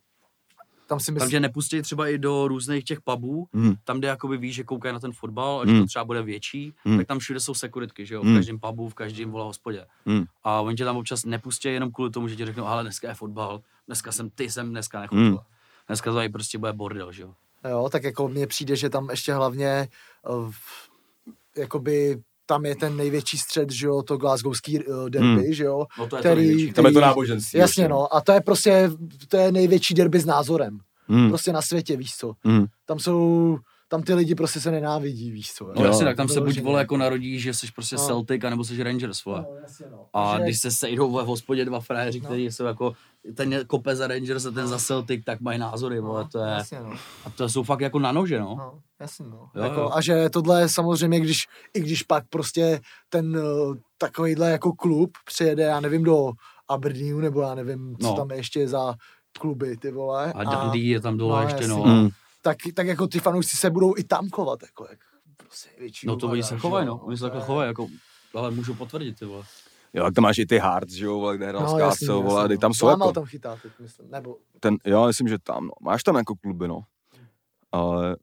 Tam 0.86 1.00
si 1.00 1.06
Tam 1.06 1.14
myslím, 1.14 1.30
tě 1.30 1.40
nepustí 1.40 1.82
třeba 1.82 2.08
i 2.08 2.18
do 2.18 2.48
různých 2.48 2.84
těch 2.84 3.00
pubů, 3.00 3.48
Hmm. 3.54 3.74
tam, 3.84 3.98
kde 3.98 4.08
jakoby 4.08 4.36
víš, 4.36 4.54
že 4.54 4.64
koukají 4.64 4.92
na 4.94 5.00
ten 5.00 5.12
fotbal 5.12 5.60
a 5.60 5.66
že 5.66 5.72
Hmm. 5.72 5.80
to 5.80 5.86
třeba 5.86 6.04
bude 6.04 6.22
větší, 6.22 6.74
Hmm. 6.84 6.96
tak 6.98 7.06
tam 7.06 7.18
všude 7.18 7.40
jsou 7.40 7.54
sekuritky, 7.54 8.06
že 8.06 8.14
jo, 8.14 8.20
v 8.22 8.24
Hmm. 8.24 8.34
každém 8.36 8.58
pubu, 8.58 8.88
v 8.88 8.94
každém 8.94 9.30
vole 9.30 9.44
hospodě. 9.44 9.86
Hmm. 10.06 10.24
A 10.44 10.60
oni 10.60 10.76
tě 10.76 10.84
tam 10.84 10.96
občas 10.96 11.24
nepustí 11.24 11.68
jenom 11.68 11.92
kvůli 11.92 12.10
tomu, 12.10 12.28
že 12.28 12.36
ti 12.36 12.46
řeknou, 12.46 12.66
ale 12.66 12.82
dneska 12.82 13.08
je 13.08 13.14
fotbal, 13.14 13.60
dneska 13.86 14.12
jsem 14.12 14.30
ty, 14.30 14.50
jsem 14.50 14.70
dneska 14.70 15.00
nechodil. 15.00 15.24
Hmm. 15.26 15.38
Dneska 15.86 16.10
to 16.10 16.14
tady 16.16 16.28
prostě 16.28 16.58
bude 16.58 16.72
bordel, 16.72 17.12
že 17.12 17.22
jo. 17.22 17.34
jo, 17.70 17.88
tak 17.92 18.04
jako 18.04 18.28
mně 18.28 18.46
přijde, 18.46 18.76
že 18.76 18.90
tam 18.90 19.10
ještě 19.10 19.34
hlavně 19.34 19.88
uh, 20.28 20.52
jakoby 21.56 22.22
tam 22.46 22.66
je 22.66 22.76
ten 22.76 22.96
největší 22.96 23.38
střed, 23.38 23.70
že 23.72 23.86
jo, 23.86 24.02
to 24.02 24.16
glasgowský 24.16 24.84
uh, 24.84 25.10
derby, 25.10 25.28
Hmm. 25.42 25.52
že 25.52 25.64
jo, 25.64 25.84
No 25.98 26.06
to 26.06 26.16
je 26.16 26.22
to 26.22 26.28
který, 26.28 26.46
největší. 26.46 26.72
Tam 26.72 26.84
je 26.86 26.92
to 26.92 26.98
který- 26.98 27.06
náboženství. 27.08 27.58
Jasně, 27.58 27.82
ještě. 27.82 27.88
no, 27.88 28.14
a 28.16 28.20
to 28.20 28.32
je 28.32 28.40
prostě, 28.40 28.90
to 29.28 29.36
je 29.36 29.52
největší 29.52 29.94
derby 29.94 30.20
s 30.20 30.24
názorem, 30.26 30.78
Hmm. 31.08 31.28
prostě 31.28 31.52
na 31.52 31.62
světě, 31.62 31.96
víš 31.96 32.16
co. 32.16 32.32
Hmm. 32.44 32.64
Tam 32.86 32.98
jsou, 32.98 33.58
tam 33.88 34.02
ty 34.02 34.14
lidi 34.14 34.34
prostě 34.34 34.60
se 34.60 34.70
nenávidí, 34.70 35.30
víš 35.30 35.52
co. 35.52 35.64
No 35.66 35.72
Jo. 35.76 35.84
jasně, 35.84 36.04
tak 36.04 36.16
tam 36.16 36.28
se 36.28 36.40
buď 36.40 36.60
vole 36.60 36.80
jako 36.80 36.96
narodíš, 36.96 37.42
že 37.42 37.54
jsi 37.54 37.66
prostě 37.74 37.96
No. 37.96 38.06
Celtic, 38.06 38.44
anebo 38.44 38.64
jsi 38.64 38.82
Rangers, 38.82 39.24
vole. 39.24 39.46
No, 39.50 39.56
jasně, 39.62 39.86
no. 39.90 40.06
A 40.12 40.36
Že- 40.38 40.42
když 40.44 40.60
se 40.60 40.70
sejdou 40.70 41.10
v 41.10 41.26
hospodě 41.26 41.64
dva 41.64 41.80
frajeři, 41.80 42.20
No. 42.20 42.26
kteří 42.26 42.44
jsou 42.44 42.64
jako, 42.64 42.92
ten 43.34 43.52
je 43.52 43.64
kope 43.64 43.96
za 43.96 44.06
Rangers 44.06 44.46
a 44.46 44.50
ten 44.50 44.68
za 44.68 44.78
Celtic, 44.78 45.24
tak 45.24 45.40
mají 45.40 45.58
názory, 45.58 46.00
vole, 46.00 46.28
to 46.32 46.38
je, 46.38 46.50
Jasně, 46.50 46.80
no. 46.80 46.92
a 47.24 47.30
to 47.30 47.48
jsou 47.48 47.62
fakt 47.62 47.80
jako 47.80 47.98
na 47.98 48.12
nože, 48.12 48.40
no. 48.40 48.54
No, 48.58 48.78
jasně, 49.00 49.26
no. 49.26 49.48
Jo, 49.54 49.62
jako, 49.62 49.80
jo. 49.80 49.90
A 49.94 50.00
že 50.00 50.30
tohle 50.30 50.68
samozřejmě, 50.68 51.20
když, 51.20 51.46
i 51.74 51.80
když 51.80 52.02
pak 52.02 52.24
prostě 52.28 52.80
ten 53.08 53.36
uh, 53.36 53.76
takovýhle 53.98 54.50
jako 54.50 54.72
klub 54.72 55.10
přijede, 55.24 55.62
já 55.62 55.80
nevím, 55.80 56.04
do 56.04 56.30
Aberdeenu, 56.68 57.18
nebo 57.20 57.40
já 57.40 57.54
nevím, 57.54 57.96
co 58.00 58.06
No. 58.06 58.16
tam 58.16 58.30
je 58.30 58.36
ještě 58.36 58.68
za 58.68 58.94
kluby, 59.38 59.76
ty 59.76 59.90
vole. 59.90 60.32
A 60.32 60.44
Dundee 60.44 60.82
je 60.88 61.00
tam 61.00 61.16
dole 61.16 61.42
no, 61.42 61.48
ještě, 61.48 61.68
no. 61.68 61.76
jasně. 61.86 62.10
Tak, 62.44 62.56
tak 62.74 62.86
jako 62.86 63.06
ty 63.06 63.18
fanoušci 63.20 63.56
se 63.56 63.70
budou 63.70 63.94
i 63.96 64.04
tam 64.04 64.30
chovat, 64.30 64.62
jako 64.62 64.86
jak 64.90 64.98
prostě 65.36 65.70
větší 65.78 66.06
No 66.06 66.16
to 66.16 66.28
oni 66.28 66.42
se 66.42 66.58
chovají, 66.58 66.86
no. 66.86 66.96
Oni 66.96 67.16
se 67.16 67.22
takhle 67.22 67.42
chovají, 67.42 67.68
jako, 67.68 67.88
ale 68.34 68.50
můžu 68.50 68.74
potvrdit, 68.74 69.18
ty 69.18 69.24
vole. 69.24 69.44
Jo, 69.94 70.04
tak 70.04 70.14
tam 70.14 70.22
máš 70.22 70.38
i 70.38 70.46
ty 70.46 70.58
Hearts, 70.58 70.92
že 70.92 71.04
jo, 71.04 71.32
kde 71.36 71.48
hrál 71.48 71.62
No, 71.62 71.78
jasný, 71.78 72.06
Skácel, 72.06 72.22
vole, 72.22 72.40
jasný, 72.40 72.48
ty 72.48 72.54
no. 72.54 72.60
tam 72.60 72.74
jsou 72.74 72.88
jako, 72.88 73.12
tam 73.12 73.24
chytá 73.24 73.56
teď, 73.62 73.72
myslím, 73.80 74.10
nebo 74.10 74.36
ten, 74.60 74.76
jo, 74.84 75.06
myslím, 75.06 75.28
že 75.28 75.38
tam, 75.38 75.66
no. 75.66 75.72
Máš 75.80 76.02
tam 76.02 76.16
jako 76.16 76.34
kluby, 76.34 76.68
no. 76.68 76.80
Ale, 77.72 78.16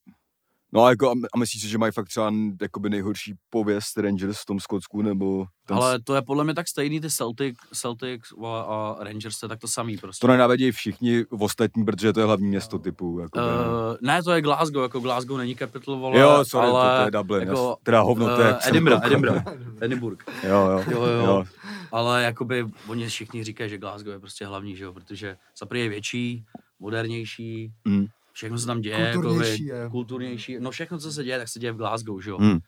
no 0.73 0.83
a 0.83 0.89
jako, 0.89 1.09
a 1.09 1.13
my- 1.13 1.27
a 1.33 1.37
myslíš 1.37 1.61
si, 1.63 1.69
že 1.69 1.77
mají 1.77 1.91
fakt 1.91 2.07
třeba 2.07 2.31
jakoby 2.61 2.89
nejhorší 2.89 3.33
pověst 3.49 3.97
Rangers 3.97 4.37
v 4.41 4.45
tom 4.45 4.59
Skotsku, 4.59 5.01
nebo 5.01 5.45
ten, 5.67 5.77
Ale 5.77 5.99
to 6.01 6.15
je 6.15 6.21
podle 6.21 6.43
mě 6.43 6.53
tak 6.53 6.67
stejný, 6.67 7.01
ty 7.01 7.09
Celtic, 7.09 7.55
Celtic 7.73 8.21
vole, 8.37 8.63
a 8.67 8.95
Rangers, 8.99 9.41
je 9.43 9.49
tak 9.49 9.59
to 9.59 9.67
samý 9.67 9.97
prostě. 9.97 10.21
to 10.27 10.31
nenávidějí 10.31 10.71
všichni 10.71 11.23
v 11.31 11.43
ostatní, 11.43 11.85
protože 11.85 12.13
to 12.13 12.19
je 12.19 12.25
hlavní 12.25 12.47
město 12.47 12.79
typu, 12.79 13.19
jako, 13.19 13.39
Uh, 13.39 13.97
ne, 14.01 14.23
to 14.23 14.31
je 14.31 14.41
Glasgow, 14.41 14.83
jako 14.83 14.99
Glasgow 14.99 15.37
není 15.37 15.55
capital, 15.55 15.95
vole, 15.99 16.19
jo, 16.19 16.45
sorry, 16.45 16.67
ale, 16.67 16.89
to, 16.89 16.97
to, 16.97 17.05
je 17.05 17.11
Dublin, 17.11 17.47
jako, 17.47 17.77
teda 17.83 18.01
hovno, 18.01 18.35
to 18.35 18.41
je, 18.41 18.49
eh, 18.55 18.69
Edinburgh, 18.69 19.05
Edinburgh, 19.05 19.43
Edinburgh. 19.81 20.23
jo, 20.43 20.49
jo, 20.71 20.83
Jo, 20.91 21.05
jo, 21.05 21.25
jo. 21.25 21.43
Ale 21.91 22.23
jakoby 22.23 22.65
oni 22.87 23.07
všichni 23.07 23.43
říkají, 23.43 23.69
že 23.69 23.77
Glasgow 23.77 24.13
je 24.13 24.19
prostě 24.19 24.45
hlavní, 24.45 24.75
že 24.75 24.83
jo, 24.83 24.93
protože 24.93 25.37
za 25.59 25.75
je 25.75 25.89
větší, 25.89 26.45
modernější, 26.79 27.71
Mm. 27.85 28.05
Všechno 28.33 28.57
se 28.57 28.65
tam 28.65 28.81
děje, 28.81 29.11
Kulturnější 29.13 29.65
jakoby, 29.65 29.83
je. 29.83 29.89
kulturnější, 29.89 30.57
no 30.59 30.71
všechno, 30.71 30.99
co 30.99 31.11
se 31.11 31.23
děje, 31.23 31.37
tak 31.37 31.47
se 31.49 31.59
děje 31.59 31.71
v 31.71 31.77
Glasgow, 31.77 32.21
že 32.21 32.29
jo. 32.29 32.37
Mm. 32.39 32.59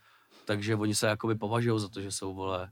Takže 0.44 0.76
oni 0.76 0.94
se 0.94 1.06
jakoby 1.06 1.34
považují 1.34 1.80
za 1.80 1.88
to, 1.88 2.00
že 2.00 2.10
jsou, 2.10 2.34
vole, 2.34 2.70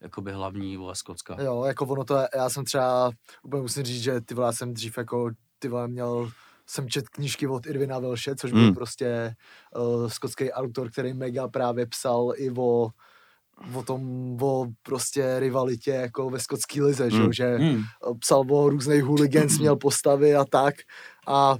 jakoby 0.00 0.32
hlavní, 0.32 0.76
vole, 0.76 0.94
Skotska. 0.96 1.36
Jo, 1.42 1.64
jako 1.64 1.86
ono 1.86 2.04
to 2.04 2.16
je, 2.16 2.28
já 2.36 2.50
jsem 2.50 2.64
třeba, 2.64 3.10
úplně 3.42 3.62
musím 3.62 3.82
říct, 3.82 4.02
že 4.02 4.20
ty 4.20 4.34
vole, 4.34 4.48
já 4.48 4.52
jsem 4.52 4.74
dřív 4.74 4.98
jako, 4.98 5.30
ty 5.58 5.68
vole, 5.68 5.88
měl, 5.88 6.30
jsem 6.66 6.88
čet 6.88 7.08
knížky 7.08 7.46
od 7.46 7.66
Irvina 7.66 7.98
Velše, 7.98 8.34
což 8.36 8.52
byl 8.52 8.62
Mm. 8.66 8.74
prostě 8.74 9.34
uh, 9.76 10.08
skotský 10.08 10.52
autor, 10.52 10.90
který 10.90 11.14
mega 11.14 11.48
právě 11.48 11.86
psal 11.86 12.32
i 12.36 12.50
o, 12.50 12.88
o 13.74 13.82
tom, 13.86 14.02
o 14.42 14.66
prostě 14.82 15.40
rivalitě 15.40 15.90
jako 15.90 16.30
ve 16.30 16.40
skotský 16.40 16.82
lize, 16.82 17.10
že, 17.10 17.16
jo, 17.16 17.26
Mm. 17.26 17.32
že 17.32 17.56
Hmm. 17.56 17.82
psal 18.20 18.44
o 18.50 18.68
různých 18.68 19.02
hooligans, 19.04 19.58
měl 19.58 19.76
postavy 19.76 20.34
a 20.34 20.44
tak 20.44 20.74
a 21.26 21.56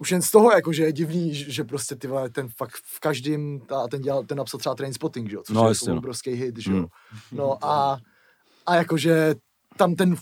už 0.00 0.12
jen 0.12 0.22
z 0.22 0.30
toho, 0.30 0.52
jako, 0.52 0.72
že 0.72 0.82
je 0.82 0.92
divný, 0.92 1.34
že 1.34 1.52
že 1.52 1.64
prostě 1.64 1.96
ty 1.96 2.06
vole, 2.06 2.30
ten 2.30 2.48
fakt 2.56 2.76
v 2.84 3.00
každém, 3.00 3.60
a 3.84 3.88
ten, 3.88 4.00
dělal, 4.02 4.24
ten 4.24 4.38
napsal 4.38 4.60
třeba 4.60 4.74
Trainspotting, 4.74 5.30
že 5.30 5.36
jo, 5.36 5.42
což 5.46 5.54
No, 5.56 5.62
je 5.64 5.68
jasně, 5.68 5.84
jako 5.90 5.94
no. 5.94 5.98
obrovský 5.98 6.30
hit, 6.30 6.58
že 6.58 6.72
jo. 6.72 6.78
Mm. 6.78 6.86
No 7.32 7.64
a, 7.64 7.98
a 8.66 8.74
jakože 8.74 9.34
tam 9.76 9.94
ten 9.94 10.14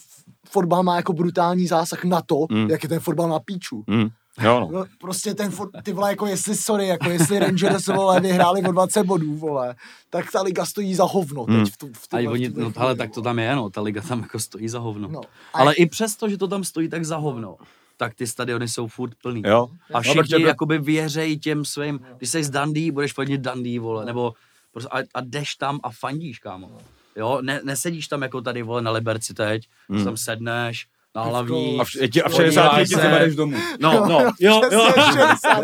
fotbal 0.49 0.83
má 0.83 0.97
jako 0.97 1.13
brutální 1.13 1.67
zásah 1.67 2.05
na 2.05 2.21
to, 2.23 2.47
Mm. 2.51 2.71
jak 2.71 2.83
je 2.83 2.89
ten 2.89 3.01
fotbal 3.01 3.29
na 3.29 3.39
píču. 3.41 3.85
Mm. 3.87 4.09
Jo, 4.43 4.61
no. 4.61 4.69
No, 4.73 4.85
prostě 5.01 5.35
ten, 5.35 5.51
fot- 5.51 5.83
ty 5.83 5.93
vole, 5.93 6.11
jako 6.11 6.27
jestli, 6.27 6.57
sorry, 6.57 6.87
jako 6.89 7.11
jestli 7.11 7.39
Rangers, 7.39 7.87
vole, 7.87 8.21
vyhráli 8.21 8.63
o 8.63 8.73
20 8.73 9.03
bodů, 9.05 9.35
vole, 9.37 9.75
tak 10.11 10.33
ta 10.33 10.43
liga 10.43 10.67
stojí 10.67 10.95
za 10.95 11.05
hovno 11.05 11.47
teď 11.47 11.55
Mm. 11.57 11.67
v, 11.67 11.77
tu, 11.77 11.87
v, 11.87 11.91
A 11.91 12.07
tuhle- 12.11 12.25
v 12.27 12.33
oni, 12.33 12.49
no, 12.57 12.73
ale 12.77 12.97
tak 12.97 13.11
to 13.11 13.23
tam 13.23 13.39
je, 13.39 13.57
no, 13.57 13.71
ta 13.71 13.81
liga 13.81 14.03
tam 14.09 14.21
jako 14.21 14.39
stojí 14.39 14.69
za 14.69 14.79
hovno. 14.79 15.09
No. 15.09 15.21
A 15.55 15.59
Ale 15.59 15.75
i 15.75 15.87
přesto, 15.87 16.29
že 16.29 16.39
to 16.39 16.49
tam 16.49 16.65
stojí 16.65 16.89
tak 16.89 17.05
za 17.05 17.17
hovno, 17.17 17.57
tak 17.99 18.15
ty 18.15 18.27
stadiony 18.27 18.69
jsou 18.69 18.87
furt 18.87 19.15
plný. 19.23 19.43
jo. 19.47 19.69
A 19.95 19.99
No, 19.99 20.01
protože 20.03 20.11
všichni 20.23 20.43
by- 20.43 20.49
jakoby 20.49 20.79
věřejí 20.79 21.39
těm 21.39 21.65
svým, 21.65 22.01
když 22.19 22.31
jsi 22.31 22.45
z 22.45 22.51
Dundee, 22.51 22.93
budeš 22.93 23.13
fandit 23.13 23.41
Dundee, 23.41 23.81
vole, 23.81 24.05
nebo 24.05 24.33
Prostě 24.73 24.89
a, 24.89 24.99
a 25.15 25.21
jdeš 25.21 25.55
tam 25.55 25.81
a 25.83 25.91
fandíš, 25.91 26.39
kámo. 26.39 26.79
Jo, 27.17 27.39
ne, 27.43 27.61
nesedíš 27.65 28.09
tam 28.09 28.23
jako 28.23 28.41
tady, 28.41 28.63
vole, 28.63 28.83
na 28.83 28.91
Liberci 28.91 29.35
teď, 29.35 29.63
hmm. 29.89 30.05
tam 30.05 30.17
sedneš, 30.17 30.87
na 31.17 31.23
hlavní. 31.23 31.81
A 31.81 31.85
v, 31.85 31.89
je 32.01 32.09
ti, 32.09 32.23
a 32.23 32.29
v 32.29 32.35
60 32.35 32.69
Podívej 32.69 32.87
ti 32.87 32.95
jdeš 32.95 33.37
domů. 33.37 33.57
No, 33.81 34.07
no, 34.09 34.19
jo, 34.41 34.61
jo. 34.73 34.93
60. 35.13 35.63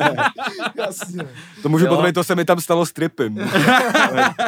Jasně. 0.78 1.22
To 1.62 1.68
můžu 1.68 1.84
Jo. 1.84 1.90
potvrdit, 1.90 2.12
to 2.12 2.24
se 2.24 2.34
mi 2.34 2.44
tam 2.44 2.60
stalo 2.60 2.86
stripem. 2.86 3.50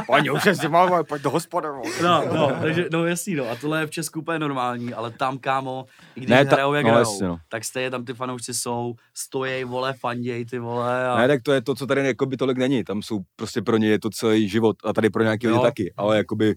Pani, 0.07 0.31
už 0.35 0.43
jsi 0.45 0.69
mal, 0.69 1.05
pojď 1.05 1.23
do 1.23 1.31
hospody. 1.31 1.69
No, 2.03 2.25
no, 2.33 2.53
takže, 2.63 2.85
no 2.93 3.07
jasný, 3.07 3.35
no. 3.35 3.51
A 3.51 3.57
tohle 3.57 3.81
je 3.81 3.87
v 3.87 3.91
Česku 3.91 4.21
úplně 4.21 4.39
normální, 4.39 4.95
ale 4.95 5.11
tam, 5.11 5.39
kámo, 5.39 5.85
i 6.17 6.21
když 6.21 6.31
Ne, 6.31 6.45
ta- 6.45 6.55
hrajou, 6.55 6.75
jak 6.75 6.85
no, 6.85 6.91
hrajou, 6.91 7.11
jasně, 7.13 7.27
no. 7.29 7.37
tak 7.49 7.65
stejně 7.65 7.91
tam 7.91 8.05
ty 8.05 8.15
fanoušci 8.15 8.55
jsou, 8.55 8.95
stojí, 9.15 9.65
vole, 9.65 9.95
fanděj, 10.01 10.45
ty 10.45 10.59
vole. 10.59 11.09
A... 11.09 11.19
Ne, 11.19 11.29
tak 11.29 11.43
to 11.43 11.53
je 11.53 11.63
to, 11.63 11.75
co 11.75 11.87
tady 11.87 12.07
jakoby 12.07 12.37
tolik 12.37 12.59
není. 12.59 12.85
Tam 12.85 13.03
jsou 13.03 13.21
prostě 13.37 13.63
pro 13.63 13.77
ně 13.77 13.89
je 13.89 13.99
to 13.99 14.11
celý 14.11 14.49
život 14.49 14.77
a 14.85 14.93
tady 14.93 15.11
pro 15.11 15.23
nějaký 15.23 15.47
lidi 15.47 15.57
Jo. 15.59 15.63
taky. 15.63 15.95
Ale 15.97 16.17
jakoby 16.17 16.55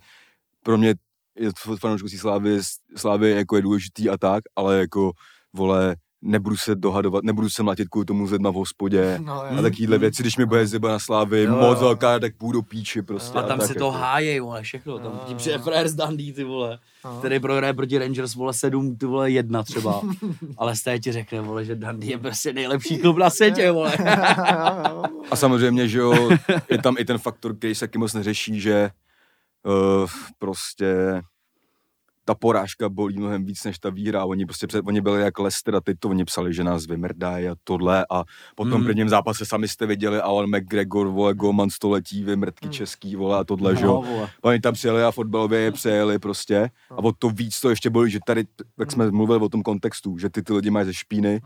pro 0.64 0.78
mě 0.78 0.94
je 1.40 1.50
to 1.66 1.78
fanouškovství 1.78 2.20
slávy, 2.20 2.60
slávy 2.98 3.32
jako 3.32 3.56
je 3.56 3.62
důležitý 3.62 4.10
a 4.10 4.18
tak, 4.18 4.44
ale 4.56 4.80
jako 4.80 5.12
vole, 5.56 5.96
nebudu 6.22 6.58
se 6.58 6.76
dohadovat, 6.76 7.24
nebudu 7.24 7.50
se 7.50 7.64
mlatit 7.64 7.88
kvůli 7.90 8.06
tomu 8.06 8.28
s 8.28 8.32
lidma 8.32 8.50
v 8.50 8.54
hospodě 8.54 9.20
No, 9.26 9.42
a 9.42 9.62
takovýhle 9.62 9.98
věci, 9.98 10.24
když 10.24 10.38
mi 10.38 10.46
bude 10.46 10.68
zeba 10.68 10.90
na 10.90 11.00
slávy, 11.00 11.44
Jo, 11.44 11.56
moc 11.56 11.78
jo. 11.80 11.84
velká, 11.86 12.20
tak 12.20 12.38
půjdu 12.38 12.62
píči 12.62 13.02
prostě. 13.02 13.38
A 13.40 13.42
tam 13.44 13.60
tak 13.60 13.68
si 13.68 13.74
to 13.74 13.86
jako. 13.86 13.92
hájej, 13.98 14.40
vole, 14.40 14.62
všechno. 14.62 15.00
Tam 15.00 15.12
No, 15.14 15.20
tím 15.26 15.34
no. 15.34 15.38
přijde 15.38 15.58
Frér 15.58 15.88
z 15.88 15.96
Dundee, 15.96 16.34
ty 16.34 16.44
vole. 16.44 16.80
No. 17.06 17.20
Který 17.20 17.40
prohraje 17.40 17.74
proti 17.74 17.98
Rangers, 17.98 18.36
vole, 18.36 18.54
7, 18.54 18.96
ty 18.98 19.06
vole, 19.06 19.32
jedna 19.32 19.64
třeba. 19.64 20.02
Ale 20.58 20.76
stejně 20.76 21.00
ti 21.00 21.12
řekne, 21.12 21.42
vole, 21.42 21.66
že 21.66 21.76
Dundee 21.76 22.10
je 22.10 22.18
prostě 22.18 22.54
nejlepší 22.54 22.98
klub 23.02 23.18
na 23.18 23.30
světě, 23.30 23.72
vole. 23.72 23.94
A 25.32 25.36
samozřejmě, 25.36 25.88
že 25.88 26.00
jo, 26.00 26.30
je 26.70 26.78
tam 26.82 26.96
i 27.00 27.06
ten 27.06 27.18
faktor, 27.18 27.56
který 27.58 27.76
se 27.76 27.80
taky 27.80 27.98
moc 27.98 28.14
neřeší, 28.14 28.60
že 28.60 28.90
uh, 29.70 30.10
prostě 30.40 31.22
ta 32.26 32.36
porážka 32.36 32.90
bolí 32.90 33.18
mnohem 33.18 33.46
víc 33.46 33.64
než 33.64 33.80
ta 33.80 33.90
výhra. 33.90 34.26
Oni 34.26 34.46
prostě 34.46 34.68
před, 34.68 34.86
oni 34.88 35.02
byli 35.02 35.22
jak 35.22 35.40
Leicester 35.40 35.76
a 35.76 35.82
teď 35.82 35.98
to 36.00 36.10
oni 36.10 36.26
psali, 36.26 36.54
že 36.54 36.64
nás 36.64 36.86
vymrdají 36.86 37.48
a 37.48 37.56
tohle 37.64 38.06
a 38.12 38.24
po 38.56 38.66
tom 38.66 38.80
Mm. 38.82 38.86
prvním 38.86 39.10
zápase 39.10 39.46
sami 39.46 39.68
jste 39.68 39.86
viděli 39.86 40.22
Alan 40.22 40.46
McGregor, 40.50 41.08
vole, 41.08 41.34
Goman 41.34 41.70
století, 41.70 42.24
vymrtky 42.24 42.66
Mm. 42.66 42.72
český, 42.72 43.16
vole 43.16 43.38
a 43.40 43.44
tohle, 43.44 43.76
že 43.76 43.86
No, 43.86 43.92
jo. 43.92 44.02
vole. 44.02 44.30
Oni 44.42 44.60
tam 44.60 44.74
přijeli 44.74 45.04
a 45.04 45.12
fotbalově 45.12 45.60
je 45.60 45.72
přejeli 45.72 46.20
prostě 46.20 46.70
a 46.90 46.98
o 46.98 47.12
to 47.12 47.30
víc 47.30 47.62
to 47.62 47.70
ještě 47.70 47.90
bolí, 47.90 48.12
že 48.12 48.20
tady, 48.26 48.44
jak 48.80 48.92
jsme 48.92 49.12
mluvili 49.12 49.40
o 49.40 49.50
tom 49.50 49.62
kontextu, 49.64 50.18
že 50.18 50.30
ty 50.30 50.42
ty 50.44 50.54
lidi 50.54 50.70
mají 50.70 50.86
ze 50.86 50.94
špíny, 50.94 51.42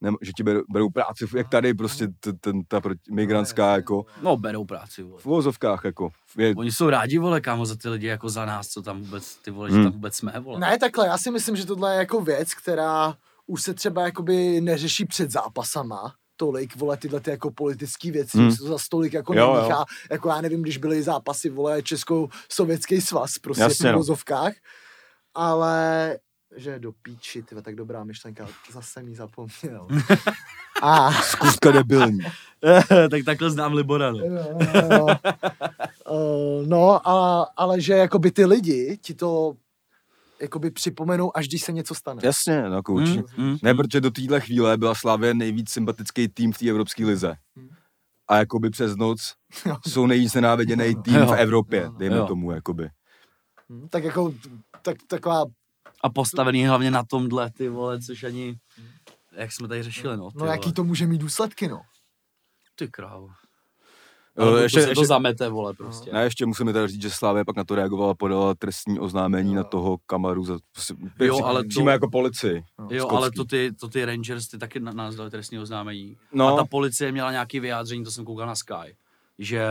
nem, 0.00 0.16
že 0.22 0.32
ti 0.36 0.42
berou, 0.42 0.60
berou 0.72 0.90
práci, 0.90 1.26
jak 1.36 1.48
tady 1.48 1.74
prostě 1.74 2.08
t, 2.20 2.32
ten, 2.40 2.62
ta 2.68 2.80
proti- 2.80 3.12
migrantská 3.12 3.74
jako 3.76 4.04
No, 4.22 4.36
berou 4.36 4.64
práci, 4.64 5.02
vole. 5.02 5.20
v 5.22 5.26
uvozovkách 5.26 5.80
jako. 5.84 6.08
Je, 6.38 6.54
Oni 6.56 6.72
jsou 6.72 6.90
rádi, 6.90 7.18
vole, 7.18 7.40
kámo, 7.40 7.66
za 7.66 7.76
ty 7.76 7.88
lidi, 7.88 8.06
jako 8.06 8.28
za 8.28 8.44
nás, 8.44 8.68
co 8.68 8.82
tam 8.82 9.00
vůbec, 9.02 9.36
ty 9.36 9.50
vole, 9.50 9.68
že 9.70 9.74
Hmm. 9.74 9.84
tam 9.84 9.92
vůbec 9.92 10.14
jsme, 10.16 10.32
vole. 10.40 10.60
Ne, 10.60 10.78
takhle, 10.78 11.06
já 11.06 11.18
si 11.18 11.30
myslím, 11.30 11.56
že 11.56 11.66
tohle 11.66 11.94
je 11.94 11.98
jako 11.98 12.20
věc, 12.20 12.54
která 12.54 13.14
už 13.46 13.62
se 13.62 13.74
třeba 13.74 14.02
jakoby 14.02 14.60
neřeší 14.60 15.04
před 15.04 15.30
zápasama, 15.30 16.14
tolik, 16.36 16.76
vole, 16.76 16.96
tyhle 16.96 17.20
ty 17.20 17.30
jako 17.30 17.50
politické 17.50 18.10
věci, 18.10 18.38
Hmm. 18.38 18.50
se 18.52 18.58
to 18.58 18.64
za 18.68 18.78
stolik 18.78 19.12
jako 19.12 19.34
Jo, 19.34 19.40
jo. 19.46 19.54
nemíchá, 19.56 19.84
jako 20.10 20.28
já 20.28 20.40
nevím, 20.40 20.62
když 20.62 20.76
byly 20.78 21.02
zápasy, 21.02 21.50
vole, 21.50 21.82
Česko-sovětský 21.82 23.00
svaz, 23.00 23.38
prostě 23.38 23.62
Jasně, 23.62 23.88
v 23.88 23.92
no. 23.92 23.98
vozovkách, 23.98 24.52
ale 25.34 26.18
že 26.56 26.78
do 26.78 26.92
píči, 26.92 27.42
tyhle, 27.42 27.62
tak 27.62 27.74
dobrá 27.74 28.04
myšlenka, 28.04 28.48
zase 28.72 29.02
mi 29.02 29.14
zapomněl. 29.14 29.88
A, 30.82 31.12
zkuska 31.12 31.70
debilní. 31.70 32.18
tak 33.10 33.24
takhle 33.24 33.50
znám 33.50 33.72
Libora, 33.72 34.12
no. 34.12 34.18
no, 34.90 35.06
uh, 36.10 36.66
no 36.66 37.08
a, 37.08 37.42
ale 37.56 37.80
že 37.80 37.92
jakoby 37.92 38.30
ty 38.30 38.44
lidi 38.44 38.98
ti 39.02 39.14
to 39.14 39.56
jakoby 40.40 40.70
připomenou, 40.70 41.36
až 41.36 41.48
když 41.48 41.62
se 41.62 41.72
něco 41.72 41.94
stane. 41.94 42.20
Jasně, 42.24 42.62
no 42.62 42.76
jako 42.76 42.92
určitě. 42.92 43.22
Mm, 43.36 43.46
mm, 43.48 43.56
Ne, 43.62 43.74
protože 43.74 44.00
do 44.00 44.10
téhle 44.10 44.40
chvíle 44.40 44.76
byla 44.76 44.94
Slávě 44.94 45.34
nejvíc 45.34 45.70
sympatický 45.70 46.28
tým 46.28 46.52
v 46.52 46.58
té 46.58 46.68
Evropské 46.70 47.04
lize. 47.06 47.34
Hmm. 47.56 47.68
A 48.28 48.36
jakoby 48.36 48.70
přes 48.70 48.96
noc 48.96 49.34
jsou 49.86 50.06
nejvíc 50.06 50.34
nenáviděný 50.34 50.96
tým 51.02 51.14
v 51.26 51.32
Evropě, 51.32 51.90
dejme 51.98 52.16
Jo. 52.16 52.26
tomu, 52.26 52.50
jakoby. 52.50 52.90
Hm, 53.70 53.88
Tak 53.90 54.04
jako, 54.04 54.34
tak, 54.82 54.96
taková 55.06 55.44
A 56.02 56.10
postavený 56.10 56.66
hlavně 56.66 56.90
na 56.90 57.04
tomhle, 57.04 57.50
ty 57.50 57.68
vole, 57.68 58.00
což 58.02 58.22
ani, 58.24 58.56
jak 59.32 59.52
jsme 59.52 59.68
tady 59.68 59.82
řešili, 59.82 60.16
no. 60.16 60.30
Ty 60.30 60.38
No 60.38 60.46
jaký 60.46 60.62
vole. 60.64 60.72
to 60.72 60.84
může 60.84 61.06
mít 61.06 61.18
důsledky, 61.18 61.68
no? 61.68 61.80
Ty 62.74 62.88
krávo. 62.88 63.28
Eh, 64.38 64.42
Ale 64.42 64.62
ještě- 64.62 64.76
to, 64.76 64.80
se 64.80 64.86
to 64.86 64.90
ještě- 64.90 65.06
zamete, 65.06 65.48
vole, 65.48 65.74
prostě. 65.74 66.12
Ne, 66.12 66.22
ještě 66.24 66.46
musíme 66.46 66.72
teda 66.72 66.86
říct, 66.86 67.02
že 67.02 67.10
Slávě 67.10 67.44
pak 67.44 67.56
na 67.56 67.64
to 67.64 67.74
reagovala, 67.74 68.14
podala 68.14 68.54
trestní 68.54 69.00
oznámení 69.00 69.54
na 69.54 69.64
toho 69.64 69.98
kamaru 70.06 70.44
za 70.44 70.58
Jo, 71.20 71.44
ale 71.44 71.62
to- 71.62 71.68
přímo 71.68 71.90
jako 71.90 72.10
policii. 72.10 72.54
Jo, 72.90 73.00
skotský. 73.00 73.16
ale 73.16 73.30
to 73.30 73.44
ty, 73.44 73.72
to 73.80 73.88
ty 73.88 74.04
Rangers, 74.04 74.48
ty 74.48 74.58
taky 74.58 74.80
na 74.80 74.92
nás 74.92 75.14
dali 75.14 75.30
trestní 75.30 75.58
oznámení. 75.58 76.16
No. 76.32 76.48
A 76.48 76.56
ta 76.56 76.64
policie 76.64 77.12
měla 77.12 77.32
nějaký 77.32 77.60
vyjádření, 77.60 78.04
to 78.04 78.10
jsem 78.10 78.24
koukal 78.24 78.46
na 78.46 78.54
Sky, 78.54 78.96
že 79.38 79.62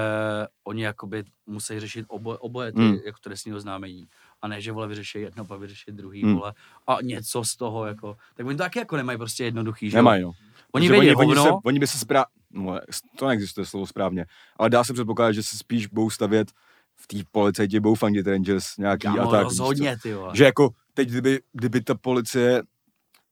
oni 0.64 0.84
jakoby 0.84 1.24
musí 1.46 1.80
řešit 1.80 2.06
oboje, 2.08 2.38
oboje 2.38 2.72
ty 2.72 2.80
Hmm. 2.82 2.98
jako 3.06 3.18
trestní 3.22 3.54
oznámení. 3.54 4.08
A 4.42 4.48
ne, 4.48 4.62
že 4.62 4.72
vole 4.72 4.88
vyřeší 4.88 5.22
jedno, 5.22 5.46
pak 5.46 5.60
vyřeší 5.60 5.92
druhý, 5.92 6.24
Hmm. 6.24 6.36
vole. 6.36 6.54
A 6.88 6.98
něco 7.02 7.44
z 7.44 7.56
toho, 7.56 7.86
jako. 7.86 8.18
Tak 8.36 8.46
oni 8.46 8.58
to 8.58 8.64
taky 8.64 8.80
jako 8.80 8.96
nemají 8.98 9.18
prostě 9.18 9.44
jednoduchý, 9.44 9.90
že? 9.90 9.98
Nemají, 9.98 10.22
no. 10.24 10.32
Oni 10.72 10.90
vědí 10.90 11.08
oni, 11.08 11.16
oni, 11.16 11.34
se, 11.34 11.40
hovno, 11.40 11.60
oni 11.66 11.80
by 11.80 11.88
se 11.88 11.98
správně, 12.00 12.26
no, 12.52 12.80
to 13.18 13.28
neexistuje 13.28 13.66
slovo 13.66 13.88
správně, 13.88 14.26
ale 14.58 14.70
dá 14.70 14.84
se 14.84 14.94
předpokládat, 14.94 15.32
že 15.32 15.44
se 15.44 15.58
spíš 15.58 15.88
budou 15.88 16.10
stavět 16.10 16.52
v 16.96 17.08
té 17.08 17.18
policajti, 17.32 17.80
budou 17.80 17.96
fandit 17.96 18.28
Rangers 18.28 18.78
nějaký 18.78 19.02
kámo, 19.08 19.22
a 19.30 19.32
tak. 19.32 19.44
rozhodně, 19.44 19.98
ty 20.04 20.14
vole. 20.14 20.32
Že 20.36 20.44
jako 20.44 20.70
teď, 20.94 21.10
kdyby, 21.10 21.40
kdyby 21.54 21.82
ta 21.82 21.96
policie, 21.96 22.62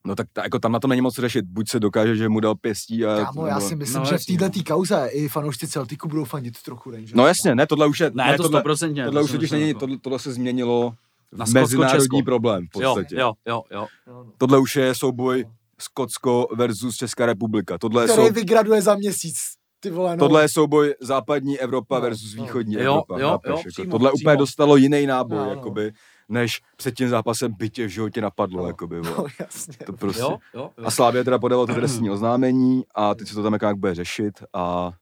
no 0.06 0.14
tak 0.16 0.26
ta, 0.32 0.42
jako 0.42 0.58
tam 0.58 0.72
na 0.72 0.80
to 0.80 0.88
není 0.88 1.00
moc 1.00 1.14
řešit, 1.14 1.44
buď 1.44 1.68
se 1.70 1.80
dokáže, 1.80 2.16
že 2.16 2.28
mu 2.28 2.40
dal 2.40 2.54
pěstí 2.54 3.04
a... 3.04 3.24
Kámo, 3.24 3.46
já 3.46 3.60
si 3.60 3.76
myslím, 3.76 3.98
no, 3.98 4.04
že 4.04 4.08
v 4.10 4.12
jasně, 4.12 4.38
této 4.38 4.60
kauze 4.74 5.08
i 5.12 5.28
fanoušci 5.28 5.68
Celticu 5.68 6.08
budou 6.08 6.24
fandit 6.24 6.62
trochu 6.62 6.90
Rangers. 6.90 7.12
No 7.14 7.26
jasně, 7.26 7.54
ne, 7.54 7.66
tohle 7.66 7.86
už 7.86 8.00
je... 8.00 8.10
Ne, 8.14 8.36
to 8.36 8.42
tohle, 8.42 8.58
stoprocentně. 8.60 9.04
tohle 9.04 9.20
to 9.20 9.24
už 9.24 9.30
totiž 9.30 9.50
není, 9.50 9.68
jako. 9.68 9.80
tohle, 9.80 9.98
tohle 9.98 10.18
se 10.18 10.32
změnilo 10.32 10.94
Na 11.32 11.44
v 11.44 11.52
mezinárodní 11.52 11.98
Skotsko-Česko. 11.98 12.24
problém 12.24 12.66
v 12.76 12.80
Jo, 12.80 12.94
podstatě. 12.94 13.16
jo, 13.20 13.32
jo, 13.48 13.62
jo. 13.72 13.86
Jo, 14.06 14.14
no. 14.24 14.32
Tohle 14.38 14.58
už 14.58 14.76
je 14.76 14.94
souboj 14.94 15.44
Skotsko 15.80 16.48
versus 16.54 16.96
Česká 16.96 17.26
republika. 17.26 17.78
Tohle 17.78 18.02
je, 18.04 18.08
Který 18.08 18.26
sou, 18.28 18.32
vygraduje 18.34 18.82
za 18.82 18.94
měsíc, 18.96 19.36
ty 19.80 19.90
vole, 19.90 20.16
no. 20.16 20.18
tohle 20.18 20.42
je 20.42 20.48
souboj 20.48 20.94
západní 21.00 21.58
Evropa 21.60 21.94
No, 21.94 22.00
versus 22.00 22.34
no. 22.34 22.42
východní 22.42 22.74
Jo, 22.74 22.80
Evropa. 22.80 23.20
jo, 23.20 23.28
chápeš, 23.30 23.50
jo, 23.50 23.56
jako. 23.56 23.68
přímo, 23.70 23.90
tohle 23.90 24.10
přímo. 24.14 24.22
úplně 24.22 24.36
dostalo 24.36 24.76
jiný 24.76 25.06
náboj, 25.06 25.38
No, 25.38 25.44
no. 25.44 25.50
jakoby, 25.50 25.92
než 26.28 26.60
před 26.76 26.94
tím 26.94 27.08
zápasem 27.08 27.52
by 27.58 27.70
tě 27.70 27.86
v 27.86 27.90
životě 27.90 28.20
napadlo. 28.20 28.62
No. 28.62 28.68
Jakoby. 28.68 29.02
No, 29.02 29.26
jasně. 29.40 29.86
To 29.86 29.92
prostě. 29.92 30.22
Jo, 30.22 30.38
jo, 30.54 30.70
jo. 30.78 30.86
A 30.86 30.90
Slávě 30.90 31.24
teda 31.24 31.38
podával 31.38 31.66
to 31.66 31.74
trestní 31.80 32.10
oznámení 32.10 32.82
a 32.94 33.14
teď 33.14 33.28
se 33.28 33.34
to 33.34 33.42
tam 33.42 33.58
jak 33.62 33.76
bude 33.76 33.94
řešit 33.94 34.42
a 34.52 34.92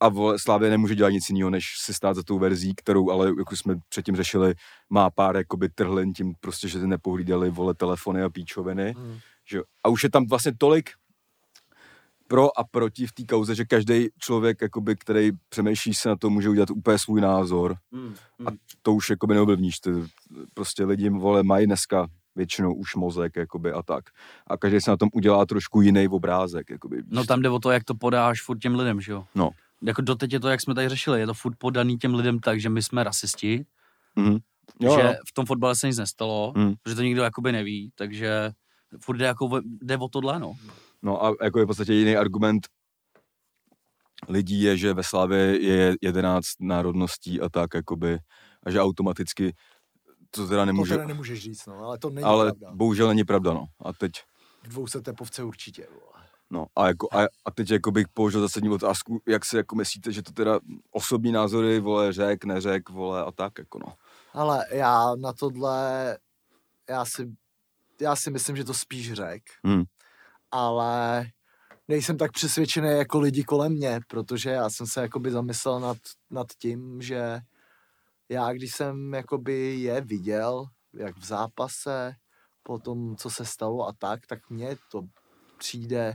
a 0.00 0.08
vole, 0.08 0.38
Slávě 0.38 0.70
nemůže 0.70 0.94
dělat 0.94 1.10
nic 1.10 1.28
jiného, 1.30 1.50
než 1.50 1.64
si 1.78 1.94
stát 1.94 2.16
za 2.16 2.22
tou 2.22 2.38
verzí, 2.38 2.74
kterou 2.74 3.10
ale, 3.10 3.28
jako 3.38 3.56
jsme 3.56 3.74
předtím 3.88 4.16
řešili, 4.16 4.54
má 4.90 5.10
pár 5.10 5.36
jakoby 5.36 5.68
trhlin 5.68 6.12
tím 6.12 6.34
prostě, 6.40 6.68
že 6.68 6.80
ty 6.80 6.86
nepohlídali 6.86 7.50
vole 7.50 7.74
telefony 7.74 8.22
a 8.22 8.30
píčoviny. 8.30 8.94
Hmm. 8.96 9.18
Že, 9.50 9.60
a 9.84 9.88
už 9.88 10.02
je 10.02 10.10
tam 10.10 10.26
vlastně 10.26 10.52
tolik 10.58 10.90
pro 12.28 12.58
a 12.58 12.64
proti 12.64 13.06
v 13.06 13.12
té 13.12 13.24
kauze, 13.24 13.54
že 13.54 13.64
každý 13.64 14.08
člověk, 14.18 14.60
jakoby, 14.62 14.96
který 14.96 15.30
přemýšlí 15.48 15.94
se 15.94 16.08
na 16.08 16.16
to, 16.16 16.30
může 16.30 16.48
udělat 16.48 16.70
úplně 16.70 16.98
svůj 16.98 17.20
názor. 17.20 17.76
Mm, 17.90 18.14
A 18.46 18.50
mm. 18.50 18.56
to 18.82 18.92
už 18.94 19.10
jakoby 19.10 19.34
neovlivníš. 19.34 19.78
Ty 19.80 19.90
prostě 20.54 20.84
lidi 20.84 21.10
vole 21.10 21.42
mají 21.42 21.66
dneska 21.66 22.06
většinou 22.36 22.74
už 22.74 22.94
mozek 22.94 23.36
jakoby 23.36 23.72
a 23.72 23.82
tak. 23.82 24.04
A 24.46 24.56
každý 24.56 24.80
se 24.80 24.90
na 24.90 24.96
tom 24.96 25.08
udělá 25.12 25.46
trošku 25.46 25.80
jiný 25.80 26.08
obrázek. 26.08 26.70
Jakoby, 26.70 27.02
No 27.08 27.24
tam 27.24 27.42
jde 27.42 27.48
o 27.50 27.58
to, 27.58 27.70
jak 27.70 27.84
to 27.84 27.94
podáš 27.94 28.42
furt 28.42 28.58
těm 28.58 28.74
lidem, 28.74 29.00
že 29.00 29.12
jo? 29.12 29.24
No. 29.34 29.50
Jako 29.82 30.02
doteď 30.02 30.32
je 30.32 30.40
to, 30.40 30.48
jak 30.48 30.60
jsme 30.60 30.74
tady 30.74 30.88
řešili, 30.88 31.20
je 31.20 31.26
to 31.26 31.34
furt 31.34 31.54
podaný 31.58 31.98
těm 31.98 32.14
lidem 32.14 32.38
tak, 32.38 32.60
že 32.60 32.68
my 32.68 32.82
jsme 32.82 33.04
rasisti, 33.04 33.64
Mhm. 34.16 34.38
Jo, 34.80 34.94
že 34.94 35.06
jo. 35.06 35.14
v 35.28 35.32
tom 35.32 35.46
fotbale 35.46 35.76
se 35.76 35.86
nic 35.86 35.98
nestalo, 35.98 36.52
Mm. 36.56 36.74
že 36.88 36.94
to 36.94 37.02
nikdo 37.02 37.22
jakoby 37.22 37.52
neví, 37.52 37.92
takže 37.94 38.50
furt 39.00 39.16
jde, 39.16 39.24
jako, 39.24 39.46
o- 39.46 39.60
jde 39.82 39.96
o 39.96 40.08
tohle, 40.08 40.38
no. 40.40 40.52
No 41.02 41.24
a 41.24 41.32
jako 41.42 41.58
je 41.58 41.64
v 41.64 41.66
podstatě 41.66 41.92
jiný 41.92 42.16
argument 42.16 42.66
lidí 44.28 44.62
je, 44.62 44.76
že 44.76 44.94
ve 44.94 45.02
Slavě 45.04 45.62
je 45.62 45.96
11 46.02 46.46
národností 46.60 47.40
a 47.40 47.48
tak 47.48 47.74
jakoby, 47.74 48.18
a 48.62 48.70
že 48.70 48.80
automaticky 48.80 49.54
to 50.30 50.48
teda 50.48 50.62
To 50.62 50.66
nemůže, 50.66 50.94
teda 50.94 51.06
nemůžeš 51.06 51.42
říct, 51.42 51.66
no, 51.66 51.78
ale 51.78 51.98
to 51.98 52.10
není 52.10 52.24
ale 52.24 52.52
pravda. 52.52 52.76
bohužel 52.76 53.08
není 53.08 53.24
pravda, 53.24 53.52
no. 53.52 53.66
A 53.84 53.92
teď, 53.92 54.12
V 54.62 54.68
dvou 54.68 54.86
se 54.86 55.00
tepovce 55.00 55.42
určitě, 55.42 55.86
vole. 55.90 56.26
no, 56.50 56.66
a, 56.76 56.86
jako, 56.88 57.08
a, 57.12 57.22
a 57.44 57.50
teď 57.50 57.70
jako 57.70 57.90
bych 57.90 58.08
položil 58.08 58.40
zásadní 58.40 58.68
otázku, 58.68 59.20
jak 59.26 59.44
se 59.44 59.56
jako 59.56 59.76
myslíte, 59.76 60.12
že 60.12 60.22
to 60.22 60.32
teda 60.32 60.60
osobní 60.90 61.32
názory, 61.32 61.80
vole, 61.80 62.12
řek, 62.12 62.44
neřek, 62.44 62.88
vole, 62.88 63.24
a 63.24 63.32
tak, 63.32 63.58
jako 63.58 63.78
no. 63.78 63.92
Ale 64.32 64.64
já 64.72 65.14
na 65.14 65.32
tohle, 65.32 66.18
já 66.88 67.04
si, 67.04 67.32
já 68.00 68.16
si 68.16 68.30
myslím, 68.30 68.56
že 68.56 68.64
to 68.64 68.74
spíš 68.74 69.12
řek, 69.12 69.42
Hmm. 69.64 69.82
Ale 70.50 71.26
nejsem 71.88 72.16
tak 72.16 72.32
přesvědčený 72.32 72.88
jako 72.88 73.20
lidi 73.20 73.44
kolem 73.44 73.72
mě, 73.72 74.00
protože 74.08 74.50
já 74.50 74.70
jsem 74.70 74.86
se 74.86 75.00
jakoby 75.00 75.30
zamyslel 75.30 75.80
nad, 75.80 75.96
nad 76.30 76.46
tím, 76.58 77.02
že 77.02 77.40
já, 78.28 78.52
když 78.52 78.74
jsem 78.74 79.14
jakoby 79.14 79.74
je 79.80 80.00
viděl, 80.00 80.64
jak 80.94 81.16
v 81.16 81.24
zápase, 81.24 82.14
po 82.62 82.78
tom, 82.78 83.16
co 83.16 83.30
se 83.30 83.44
stalo 83.44 83.88
a 83.88 83.92
tak, 83.98 84.26
tak 84.26 84.50
mně 84.50 84.76
to 84.92 85.02
přijde, 85.58 86.14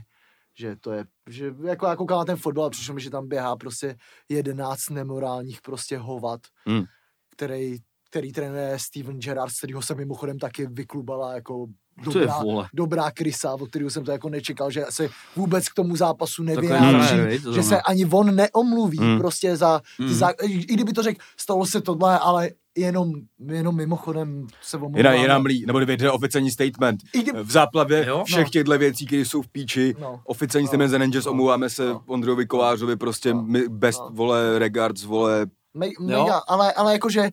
že 0.58 0.76
to 0.76 0.92
je, 0.92 1.04
že 1.28 1.54
jako 1.64 1.86
já 1.86 1.96
koukám 1.96 2.18
na 2.18 2.24
ten 2.24 2.36
fotbal 2.36 2.64
a 2.64 2.70
přišlo 2.70 2.94
mi, 2.94 3.00
že 3.00 3.10
tam 3.10 3.28
běhá 3.28 3.56
prostě 3.56 3.96
jedenáct 4.28 4.90
nemorálních 4.90 5.62
prostě 5.62 5.98
hovat, 5.98 6.40
Hmm. 6.66 6.84
který, 7.30 7.76
který 8.10 8.32
trénuje 8.32 8.78
Steven 8.78 9.18
Gerrard, 9.20 9.52
z 9.52 9.58
kterého 9.58 9.82
se 9.82 9.94
mimochodem 9.94 10.38
taky 10.38 10.66
vyklubala 10.66 11.34
jako 11.34 11.66
dobrá, 12.04 12.34
dobrá 12.74 13.10
krysa, 13.10 13.54
od 13.54 13.68
kterého 13.68 13.90
jsem 13.90 14.04
to 14.04 14.12
jako 14.12 14.28
nečekal, 14.28 14.70
že 14.70 14.84
se 14.90 15.08
vůbec 15.36 15.68
k 15.68 15.74
tomu 15.74 15.96
zápasu 15.96 16.42
nevyjádří, 16.42 17.16
že 17.54 17.62
se 17.62 17.80
ani 17.80 18.04
on 18.06 18.34
neomluví 18.36 18.98
Hmm. 18.98 19.18
prostě 19.18 19.56
za, 19.56 19.80
Hmm. 19.98 20.14
za 20.14 20.30
i 20.42 20.74
kdyby 20.74 20.92
to 20.92 21.02
řekl, 21.02 21.20
stalo 21.36 21.66
se 21.66 21.80
tohle, 21.80 22.18
ale 22.18 22.50
jenom, 22.76 23.12
jenom 23.46 23.76
mimochodem 23.76 24.46
se 24.62 24.76
omlouvá. 24.76 24.98
Jinak, 24.98 25.16
jinak 25.18 25.42
mlí, 25.42 25.64
nebo 25.66 25.78
vyjde 25.78 26.10
oficiální 26.10 26.50
statement. 26.50 27.00
V 27.42 27.50
záplavě 27.50 28.04
Jo? 28.08 28.22
všech 28.26 28.44
No. 28.44 28.50
těchto 28.50 28.78
věcí, 28.78 29.06
které 29.06 29.22
jsou 29.24 29.42
v 29.42 29.48
píči, 29.48 29.94
no. 30.00 30.20
oficiální 30.24 30.64
No. 30.64 30.68
statement 30.68 30.90
z 30.90 30.94
Rangers, 30.98 31.24
No. 31.24 31.30
omlouváme 31.32 31.70
se 31.70 31.88
No. 31.88 32.02
Ondrovi 32.06 32.46
Kovářovi, 32.46 32.96
prostě 32.96 33.34
No. 33.34 33.42
my 33.42 33.68
best, 33.68 34.00
No. 34.00 34.08
vole, 34.12 34.58
regards, 34.58 35.04
vole, 35.04 35.46
Me, 35.74 35.86
mega, 36.00 36.42
ale, 36.48 36.72
ale 36.72 36.92
jakože 36.92 37.30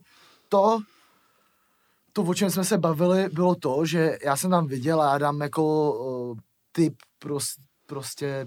to, 0.50 0.80
to, 2.14 2.24
o 2.24 2.34
čem 2.34 2.50
jsme 2.50 2.64
se 2.66 2.78
bavili, 2.78 3.30
bylo 3.30 3.56
to, 3.56 3.86
že 3.86 4.18
já 4.26 4.36
jsem 4.36 4.50
tam 4.50 4.68
viděl 4.68 5.02
a 5.02 5.12
já 5.12 5.18
dám 5.18 5.42
jako 5.42 5.94
uh, 5.94 6.38
typ 6.72 6.96
prost, 7.20 7.58
prostě 7.86 8.46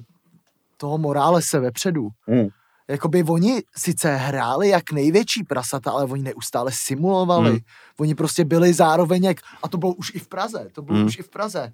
toho 0.76 0.98
Morálese 0.98 1.60
vepředu. 1.60 2.08
Hmm. 2.20 2.48
Jakoby 2.88 3.22
oni 3.22 3.62
sice 3.76 4.16
hráli 4.16 4.68
jak 4.68 4.92
největší 4.92 5.44
prasata, 5.44 5.90
ale 5.90 6.04
oni 6.04 6.22
neustále 6.22 6.72
simulovali. 6.72 7.50
Hmm. 7.50 7.58
Oni 7.98 8.14
prostě 8.14 8.44
byli 8.44 8.72
zároveň 8.72 9.24
jak, 9.24 9.36
a 9.62 9.68
to 9.68 9.78
bylo 9.78 9.94
už 9.94 10.14
i 10.14 10.18
v 10.18 10.28
Praze, 10.28 10.68
to 10.72 10.82
bylo 10.82 10.98
Hmm. 10.98 11.06
už 11.06 11.18
i 11.18 11.22
v 11.22 11.28
Praze. 11.28 11.72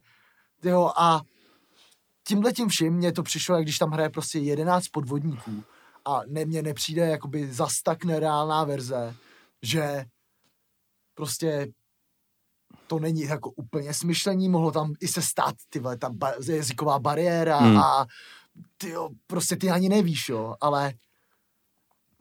Jo, 0.65 0.93
a 0.97 1.21
tímhle 2.27 2.53
tím 2.53 2.69
vším 2.69 2.95
mně 2.95 3.13
to 3.13 3.23
přišlo, 3.23 3.55
jak 3.55 3.65
když 3.65 3.79
tam 3.79 3.91
hraje 3.91 4.11
prostě 4.11 4.39
11 4.39 4.89
podvodníků 4.89 5.65
a 6.05 6.21
ne, 6.27 6.45
mně 6.45 6.63
nepřijde 6.63 7.07
jakoby 7.07 7.53
zas 7.53 7.83
tak 7.83 8.05
nereálná 8.05 8.65
verze, 8.65 9.15
že 9.63 10.05
prostě 11.15 11.69
to 12.91 12.99
není 12.99 13.21
jako 13.23 13.51
úplně 13.51 13.95
smyšlení, 13.95 14.49
mohlo 14.49 14.71
tam 14.73 14.93
i 15.01 15.09
se 15.09 15.23
stát 15.23 15.55
tyhle, 15.69 15.97
ta 15.97 16.11
ba- 16.11 16.33
jazyková 16.53 16.99
bariéra 16.99 17.59
Hmm. 17.59 17.77
a 17.77 18.07
ty 18.79 18.89
jo, 18.89 19.09
prostě 19.27 19.57
ty 19.57 19.71
ani 19.71 19.89
nevíš, 19.89 20.29
jo, 20.29 20.55
ale 20.61 20.93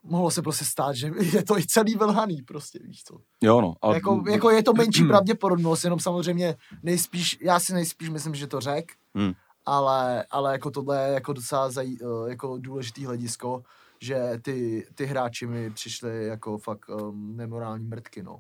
mohlo 0.04 0.32
se 0.32 0.42
prostě 0.42 0.66
stát, 0.66 0.96
že 0.96 1.12
je 1.34 1.44
to 1.44 1.58
i 1.58 1.68
celý 1.68 1.96
vylhaný, 1.96 2.42
prostě, 2.42 2.80
víš 2.84 3.04
co. 3.04 3.18
jo 3.44 3.62
no. 3.62 3.74
A, 3.82 3.94
Jako, 3.94 4.24
jako 4.30 4.50
je 4.50 4.64
to 4.64 4.74
menší 4.74 5.04
pravděpodobnost, 5.08 5.84
jenom 5.84 6.00
samozřejmě 6.00 6.56
nejspíš, 6.84 7.38
já 7.42 7.60
si 7.60 7.74
nejspíš 7.74 8.10
myslím, 8.10 8.36
že 8.36 8.48
to 8.48 8.60
řek, 8.60 8.92
Hmm. 9.16 9.34
ale, 9.66 10.26
ale 10.32 10.52
jako 10.52 10.72
tohle 10.72 11.08
je 11.08 11.14
jako 11.14 11.34
docela 11.34 11.72
zaj, 11.72 11.88
eh, 12.02 12.30
jako 12.30 12.58
důležitý 12.58 13.06
hledisko, 13.06 13.64
že 14.02 14.32
ty, 14.42 14.88
ty 14.96 15.06
hráči 15.06 15.48
mi 15.48 15.72
přišli 15.72 16.26
jako 16.26 16.58
fakt 16.58 16.90
um, 16.90 17.38
nemorální 17.38 17.86
mrtky, 17.88 18.24
no. 18.24 18.40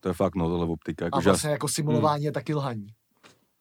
To 0.00 0.08
je 0.08 0.14
fakt, 0.14 0.34
no, 0.34 0.48
tohle 0.48 0.66
optika. 0.66 1.04
A 1.04 1.06
Jako, 1.06 1.20
že, 1.20 1.30
vlastně 1.30 1.50
jako 1.50 1.68
simulování 1.68 2.24
je 2.24 2.32
taky 2.32 2.54
lhaní. 2.54 2.86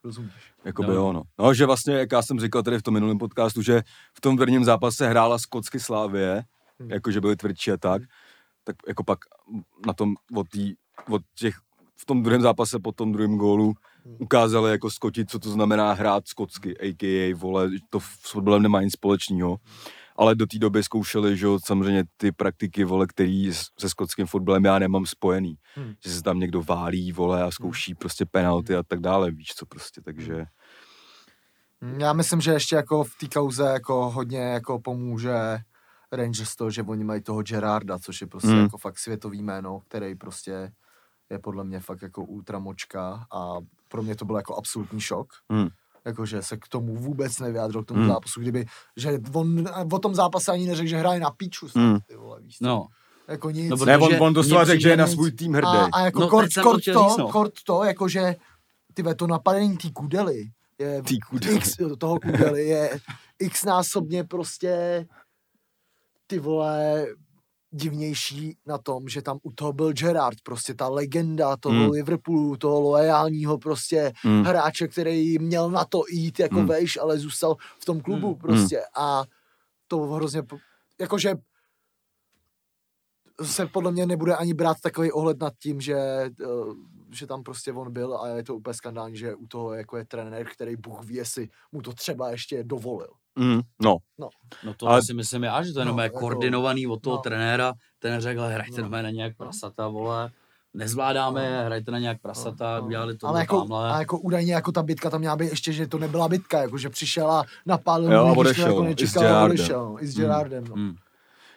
Rozumíš? 0.03 0.33
jako 0.65 0.81
by 0.83 0.87
No. 0.87 0.93
jo, 0.93 1.13
no. 1.13 1.23
no. 1.39 1.53
že 1.53 1.65
vlastně, 1.65 1.93
jak 1.93 2.11
já 2.11 2.21
jsem 2.21 2.39
říkal 2.39 2.63
tady 2.63 2.77
v 2.77 2.83
tom 2.83 2.93
minulém 2.93 3.17
podcastu, 3.17 3.61
že 3.61 3.81
v 4.17 4.21
tom 4.21 4.37
prvním 4.37 4.63
zápase 4.65 5.07
hrála 5.07 5.37
skotsky 5.37 5.79
Slávie, 5.79 6.43
Hmm. 6.79 6.91
jako 6.91 7.11
že 7.11 7.21
byly 7.21 7.35
tvrdší 7.35 7.71
a 7.71 7.77
tak, 7.77 8.01
tak 8.63 8.75
jako 8.87 9.03
pak 9.03 9.19
na 9.85 9.93
tom 9.93 10.13
od, 10.35 10.49
tý, 10.49 10.73
od 11.09 11.21
těch, 11.39 11.55
v 12.01 12.05
tom 12.05 12.23
druhém 12.23 12.41
zápase 12.41 12.79
po 12.79 12.91
tom 12.91 13.11
druhém 13.11 13.37
gólu 13.37 13.73
Hmm. 14.05 14.15
ukázali 14.19 14.71
jako 14.71 14.89
Skoti, 14.91 15.25
co 15.25 15.39
to 15.39 15.49
znamená 15.51 15.93
hrát 15.93 16.27
skotsky, 16.27 16.77
a.k.a. 16.77 17.35
vole, 17.35 17.69
to 17.89 17.99
s 17.99 18.31
fotbalem 18.31 18.61
nemá 18.61 18.81
nic 18.81 18.93
společného. 18.93 19.57
Ale 20.19 20.35
do 20.35 20.45
té 20.45 20.59
doby 20.59 20.83
zkoušeli, 20.83 21.37
že 21.37 21.47
samozřejmě 21.65 22.03
ty 22.17 22.31
praktiky, 22.31 22.83
vole, 22.83 23.07
který 23.07 23.53
s- 23.53 23.67
se 23.79 23.89
skotským 23.89 24.25
fotbalem 24.25 24.65
já 24.65 24.79
nemám 24.79 25.05
spojený. 25.05 25.55
Hmm. 25.75 25.93
Že 26.05 26.11
se 26.11 26.21
tam 26.23 26.39
někdo 26.39 26.61
válí, 26.63 27.11
vole, 27.11 27.43
a 27.43 27.51
zkouší 27.51 27.95
prostě 27.95 28.25
penalty 28.25 28.75
a 28.75 28.83
tak 28.83 28.99
dále, 28.99 29.31
víš 29.31 29.47
co 29.55 29.65
prostě, 29.65 30.01
takže... 30.01 30.45
Mm, 31.81 32.01
Já 32.01 32.13
myslím, 32.13 32.41
že 32.41 32.51
ještě 32.51 32.75
jako 32.75 33.03
v 33.03 33.15
té 33.19 33.27
kauze 33.27 33.63
jako 33.63 34.09
hodně 34.09 34.39
jako 34.39 34.79
pomůže 34.79 35.33
Rangers 36.11 36.55
to, 36.55 36.69
že 36.71 36.83
oni 36.83 37.03
mají 37.03 37.21
toho 37.21 37.43
Gerarda, 37.43 37.99
což 37.99 38.21
je 38.21 38.27
prostě 38.27 38.47
Hmm. 38.49 38.59
jako 38.61 38.77
fakt 38.77 38.99
světový 38.99 39.41
jméno, 39.41 39.79
který 39.87 40.15
prostě 40.15 40.71
je 41.29 41.39
podle 41.39 41.63
mě 41.63 41.79
fakt 41.79 42.01
jako 42.01 42.23
ultramočka 42.25 43.25
a 43.31 43.55
pro 43.87 44.03
mě 44.03 44.15
to 44.15 44.25
byl 44.25 44.35
jako 44.35 44.55
absolutní 44.55 45.01
šok. 45.01 45.27
Hmm. 45.51 45.67
Jakože 46.05 46.41
se 46.41 46.57
k 46.57 46.67
tomu 46.67 46.95
vůbec 46.95 47.39
nevyjádřil 47.39 47.83
k 47.83 47.87
tomu 47.87 47.99
Hmm. 47.99 48.09
zápasu, 48.09 48.39
kdyby, 48.41 48.65
že 48.97 49.19
on 49.33 49.65
o 49.93 49.99
tom 49.99 50.15
zápase 50.15 50.51
ani 50.51 50.67
neřekl, 50.67 50.89
že 50.89 50.97
hraje 50.97 51.19
na 51.19 51.31
píču, 51.31 51.69
snad, 51.69 51.81
Hmm. 51.83 51.99
ty 52.07 52.15
vole, 52.15 52.41
víš 52.41 52.57
co? 52.57 52.65
No, 52.65 52.85
Jako 53.27 53.49
nic. 53.51 53.69
No, 53.69 53.85
Ne, 53.85 53.97
Protože 53.97 54.17
on, 54.17 54.23
on 54.27 54.33
doslova 54.33 54.65
řekl, 54.65 54.81
že 54.81 54.89
je 54.89 54.97
na 54.97 55.07
svůj 55.07 55.31
tým 55.31 55.53
hrdý. 55.53 55.67
a, 55.67 55.87
a 55.93 56.01
jako 56.01 56.19
No, 56.19 56.27
kort, 56.29 56.49
kort, 56.63 56.83
to, 56.93 57.07
říct, 57.09 57.17
no. 57.17 57.27
kort 57.31 57.53
to, 57.65 57.83
jakože 57.83 58.35
tyve, 58.93 59.15
to 59.15 59.27
napadení 59.27 59.77
té 59.77 59.89
kudely 59.93 60.51
je 60.79 61.01
Tý 61.03 61.19
kudely. 61.19 61.55
x, 61.55 61.75
toho 61.99 62.19
kudely 62.19 62.67
je 62.67 62.99
x 63.39 63.63
násobně 63.65 64.23
prostě 64.23 65.05
ty 66.27 66.39
vole 66.39 67.05
divnější 67.71 68.57
na 68.65 68.77
tom, 68.77 69.09
že 69.09 69.21
tam 69.21 69.39
u 69.43 69.51
toho 69.51 69.73
byl 69.73 69.93
Gerard, 69.93 70.37
prostě 70.43 70.73
ta 70.73 70.87
legenda 70.87 71.57
toho 71.57 71.75
Hmm. 71.75 71.89
Liverpoolu, 71.91 72.57
toho 72.57 72.79
loajálního 72.81 73.57
prostě 73.57 74.11
Hmm. 74.21 74.43
hráče, 74.43 74.87
který 74.87 75.39
měl 75.39 75.71
na 75.71 75.85
to 75.85 76.01
jít 76.11 76.39
jako 76.39 76.55
Hmm. 76.55 76.67
vejš, 76.67 76.97
ale 76.97 77.19
zůstal 77.19 77.55
v 77.79 77.85
tom 77.85 78.01
klubu 78.01 78.27
Hmm. 78.27 78.35
prostě 78.35 78.81
a 78.97 79.23
to 79.87 79.97
hrozně, 79.97 80.41
jakože 80.99 81.35
se 83.43 83.65
podle 83.65 83.91
mě 83.91 84.05
nebude 84.05 84.35
ani 84.35 84.53
brát 84.53 84.77
takový 84.81 85.11
ohled 85.11 85.39
nad 85.39 85.53
tím, 85.59 85.81
že, 85.81 85.95
eh, 85.97 86.29
že 87.11 87.27
tam 87.27 87.43
prostě 87.43 87.71
on 87.73 87.93
byl 87.93 88.17
a 88.17 88.27
je 88.27 88.43
to 88.43 88.55
úplně 88.55 88.73
skandální, 88.73 89.17
že 89.17 89.35
u 89.35 89.47
toho 89.47 89.73
jako 89.73 89.97
je 89.97 90.05
trenér, 90.05 90.47
který 90.47 90.75
Bůh 90.75 91.03
ví, 91.05 91.15
jestli 91.15 91.49
mu 91.71 91.81
to 91.81 91.93
třeba 91.93 92.31
ještě 92.31 92.63
dovolil. 92.63 93.09
Mm, 93.39 93.61
no, 93.81 93.97
no 94.63 94.73
to 94.77 94.85
Ale- 94.85 94.93
Ale... 94.95 95.01
si 95.03 95.13
myslím 95.13 95.43
já, 95.43 95.63
že 95.63 95.73
to 95.73 95.79
je 95.79 95.85
No, 95.85 95.93
no, 95.95 96.03
jako- 96.03 96.19
koordinovaný 96.19 96.87
od 96.87 97.01
toho 97.01 97.15
no. 97.15 97.21
trenéra, 97.21 97.73
ten 97.99 98.21
řekl, 98.21 98.41
hrajte 98.41 98.81
No. 98.81 98.89
no. 98.89 99.01
na 99.01 99.09
nějak 99.09 99.37
prasata, 99.37 99.87
vole, 99.87 100.29
nezvládáme, 100.73 101.45
je, 101.45 101.61
hrajte 101.65 101.91
na 101.91 101.99
nějak 101.99 102.21
prasata, 102.21 102.75
No, 102.75 102.81
no. 102.81 102.87
udělali 102.87 103.17
to 103.17 103.27
ale 103.27 103.39
jako, 103.39 103.57
tamhle. 103.59 103.91
a 103.91 103.99
jako 103.99 104.19
údajně 104.19 104.53
jako 104.53 104.71
ta 104.71 104.83
bitka 104.83 105.09
tam 105.09 105.19
měla 105.19 105.35
být 105.35 105.49
ještě, 105.49 105.73
že 105.73 105.87
to 105.87 105.97
nebyla 105.99 106.27
bitka, 106.27 106.61
jako 106.61 106.77
že 106.77 106.89
přišel 106.89 107.31
a 107.31 107.43
napálil 107.65 108.11
Jo, 108.13 108.25
a 108.27 108.31
odešel, 108.31 108.65
to 108.65 108.71
jako 108.71 108.83
no, 108.83 108.89
i 108.89 108.93
s 108.93 108.99
nečekal 109.15 109.45
odešel, 109.45 109.85
no, 109.85 110.03
i 110.03 110.07
s 110.07 110.15
Gerardem, 110.17 110.63
no. 110.67 110.75
Hmm. 110.75 110.95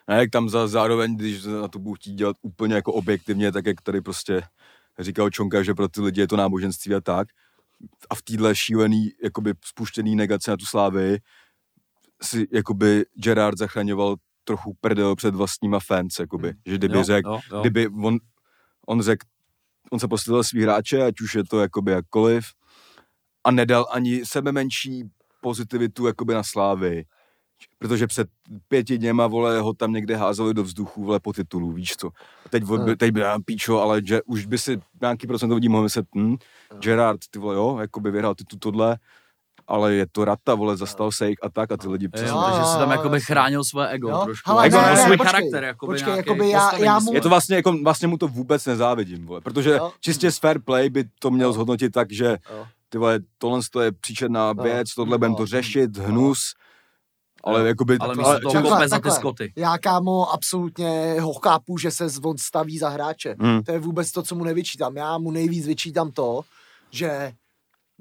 ne, 0.09 0.17
jak 0.17 0.31
tam 0.31 0.49
za, 0.49 0.69
zároveň, 0.69 1.17
když 1.17 1.45
na 1.45 1.69
to 1.69 1.79
budu 1.79 1.95
chtít 1.95 2.15
dělat 2.15 2.37
úplně 2.43 2.75
jako 2.75 2.93
objektivně, 2.93 3.53
tak 3.53 3.67
jak 3.67 3.81
tady 3.81 4.01
prostě 4.01 4.43
říkal 4.99 5.31
Čonka, 5.31 5.63
že 5.63 5.75
pro 5.75 5.89
ty 5.89 6.01
lidi 6.01 6.21
je 6.21 6.29
to 6.29 6.37
náboženství 6.37 6.95
a 6.95 7.01
tak. 7.01 7.29
A 8.11 8.15
v 8.15 8.23
téhle 8.23 8.55
šílený, 8.57 9.11
jakoby 9.25 9.55
spuštěný 9.65 10.17
negaci 10.17 10.51
na 10.51 10.57
tu 10.57 10.65
slávy 10.67 11.19
si 12.23 12.47
jakoby 12.53 13.05
Gerard 13.15 13.59
zachraňoval 13.59 14.17
trochu 14.45 14.77
prdel 14.81 15.17
před 15.17 15.35
vlastníma 15.35 15.81
fans, 15.81 16.19
jakoby. 16.21 16.55
Že 16.67 16.75
kdyby 16.79 16.97
Jo, 16.97 17.05
řekl, 17.05 17.29
jo, 17.29 17.41
jo. 17.53 17.61
kdyby 17.61 17.89
on, 17.89 18.19
on 18.87 19.03
řekl, 19.03 19.27
on 19.91 19.99
se 19.99 20.09
postavil 20.09 20.45
svý 20.45 20.63
hráče, 20.63 21.03
ať 21.03 21.21
už 21.21 21.35
je 21.35 21.45
to 21.45 21.61
jakoby 21.61 21.93
jakkoliv, 21.93 22.45
a 23.45 23.51
nedal 23.51 23.87
ani 23.91 24.27
sebe 24.27 24.53
menší 24.53 25.05
pozitivitu 25.41 26.07
jakoby 26.07 26.35
na 26.35 26.43
slávy. 26.43 27.05
Protože 27.79 28.07
před 28.07 28.29
pěti 28.69 28.99
dněma, 28.99 29.27
vole, 29.27 29.61
ho 29.61 29.73
tam 29.73 29.93
někde 29.93 30.17
házeli 30.17 30.55
do 30.55 30.63
vzduchu, 30.63 31.05
vole, 31.05 31.21
po 31.21 31.33
titulu, 31.33 31.73
víš 31.73 31.97
co. 31.97 32.09
A 32.47 32.49
teď, 32.49 32.63
Hmm. 32.63 32.79
hmm. 32.79 32.97
teď 32.97 33.11
by 33.11 33.21
já 33.21 33.39
píčo, 33.45 33.79
ale 33.81 34.01
že 34.05 34.23
už 34.23 34.47
by 34.47 34.59
si 34.59 34.81
nějaký 35.01 35.27
procent 35.27 35.53
lidí 35.53 35.69
mohl 35.69 35.83
myslet, 35.83 36.07
hm, 36.17 36.37
Gerard, 36.81 37.21
ty 37.31 37.39
vole, 37.39 37.55
jo, 37.55 37.79
jakoby 37.81 38.11
vyhrál 38.11 38.35
titul 38.35 38.59
tohle, 38.59 38.97
ale 39.73 39.95
je 39.95 40.07
to 40.13 40.25
rata, 40.25 40.55
vole, 40.55 40.77
zastal 40.77 41.13
se 41.13 41.29
jich 41.29 41.39
a 41.45 41.49
tak 41.51 41.73
a 41.73 41.77
ty 41.77 41.89
lidi 41.89 42.09
přesně. 42.09 42.29
Jo, 42.29 42.43
takže 42.47 42.65
si 42.71 42.77
tam 42.79 42.91
jakoby 42.91 43.21
chránil 43.21 43.65
své 43.65 43.89
ego 43.89 44.09
Jo, 44.09 44.21
trošku. 44.25 44.51
hele, 44.51 44.67
jako 44.67 44.77
ne, 44.77 44.95
ne, 44.95 44.97
svůj 45.03 45.17
počkej, 45.17 45.33
charakter, 45.33 45.65
jakoby 45.65 45.93
počkej, 45.93 46.13
nějaký 46.13 46.29
jakoby 46.31 46.51
já- 46.51 46.77
já 46.77 46.99
mu- 46.99 47.15
Je 47.15 47.21
to 47.21 47.29
vlastně 47.29 47.57
jako, 47.57 47.73
vlastně 47.83 48.09
mu 48.09 48.19
to 48.19 48.29
vůbec 48.29 48.67
nezávidím, 48.67 49.27
vole, 49.27 49.41
protože 49.41 49.71
Jo. 49.71 49.93
čistě 50.01 50.33
z 50.33 50.39
fair 50.39 50.59
play 50.61 50.91
by 50.91 51.05
to 51.19 51.31
měl 51.31 51.49
Jo. 51.49 51.53
zhodnotit 51.53 51.91
tak, 51.91 52.13
že 52.13 52.25
Jo. 52.51 52.67
ty 52.89 52.99
vole, 52.99 53.21
tohle 53.39 53.61
to 53.73 53.81
je 53.81 53.93
příčetná 53.93 54.49
Jo. 54.49 54.63
věc, 54.63 54.95
tohle 54.95 55.19
budeme 55.19 55.35
to 55.37 55.43
Jo. 55.43 55.47
řešit, 55.47 55.97
hnus, 55.99 56.39
ale 57.45 57.67
jakoby... 57.69 57.97
Ale 58.01 58.09
Ale 58.09 58.17
místo 58.17 58.41
toho 58.41 58.53
takhle, 58.71 58.89
za 58.89 58.99
ty 58.99 59.11
skoty. 59.11 59.53
Já 59.57 59.79
kámo 59.79 60.33
absolutně 60.33 61.17
ho 61.21 61.33
chápu, 61.35 61.79
že 61.79 61.91
se 61.91 62.07
on 62.25 62.39
staví 62.39 62.79
za 62.79 62.89
hráče. 62.89 63.37
Hmm. 63.41 63.63
To 63.63 63.73
je 63.73 63.79
vůbec 63.79 64.13
to, 64.13 64.23
co 64.23 64.35
mu 64.35 64.45
nevyčítám. 64.45 64.97
Já 64.97 65.19
mu 65.19 65.31
nejvíc 65.31 65.67
vyčítám 65.67 66.11
to, 66.11 66.41
že 66.91 67.33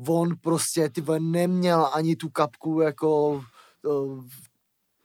on 0.08 0.30
prostě, 0.42 0.90
ty 0.90 1.02
vole, 1.02 1.20
neměl 1.20 1.90
ani 1.94 2.16
tu 2.16 2.30
kapku 2.30 2.82
jako 2.82 3.42
to, 3.82 4.20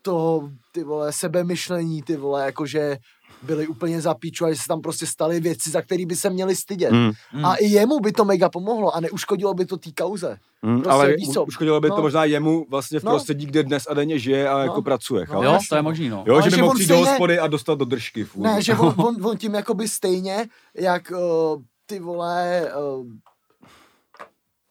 toho, 0.03 0.51
ty 0.73 0.85
vole, 0.85 1.13
sebemyšlení, 1.13 2.03
ty 2.03 2.17
vole, 2.17 2.45
jakože 2.45 2.99
byli 3.43 3.67
úplně 3.67 4.01
za 4.01 4.15
píču 4.15 4.45
a 4.45 4.51
že 4.53 4.57
se 4.57 4.69
tam 4.69 4.81
prostě 4.81 5.07
staly 5.07 5.41
věci, 5.41 5.71
za 5.71 5.83
které 5.83 6.07
by 6.07 6.17
se 6.17 6.31
měli 6.31 6.57
stydět. 6.57 6.93
Mm. 6.93 7.45
A 7.45 7.55
i 7.55 7.65
jemu 7.67 8.01
by 8.01 8.13
to 8.13 8.25
mega 8.25 8.49
pomohlo 8.49 8.97
a 8.97 9.01
neuškodilo 9.01 9.55
by 9.55 9.67
to 9.67 9.77
té 9.77 9.91
kauze. 9.93 10.39
Mm, 10.63 10.75
Prostě, 10.75 10.91
ale 10.91 11.13
víš 11.17 11.29
co? 11.29 11.45
uškodilo 11.45 11.81
by 11.81 11.89
to 11.89 11.97
No. 11.97 12.03
možná 12.03 12.25
jemu 12.25 12.67
vlastně 12.71 13.01
v 13.01 13.05
No. 13.05 13.11
prostředí, 13.11 13.47
kde 13.47 13.63
dnes 13.63 13.87
a 13.91 13.95
denně 13.95 14.19
žije 14.19 14.49
a 14.49 14.59
jako 14.59 14.83
pracuje. 14.83 15.27
No. 15.33 15.43
Jo, 15.43 15.59
to 15.69 15.77
je 15.77 15.83
možný, 15.83 16.09
no. 16.09 16.25
Jo, 16.27 16.35
Ale 16.35 16.43
že 16.43 16.51
by 16.51 16.57
že 16.57 16.63
mohl 16.63 16.71
on 16.71 16.77
přijít 16.77 16.89
do 16.89 16.95
stejně- 16.95 17.11
hospody 17.11 17.39
a 17.39 17.47
dostat 17.47 17.79
do 17.79 17.85
držky. 17.85 18.25
Fůj. 18.25 18.43
Ne, 18.43 18.63
že 18.63 18.75
on, 18.75 18.95
on, 19.07 19.27
on 19.27 19.37
tím 19.37 19.55
jakoby 19.55 19.89
stejně, 19.89 20.47
jak 20.75 21.11
uh, 21.11 21.63
ty 21.87 21.99
vole, 22.01 22.63
uh, 22.99 23.07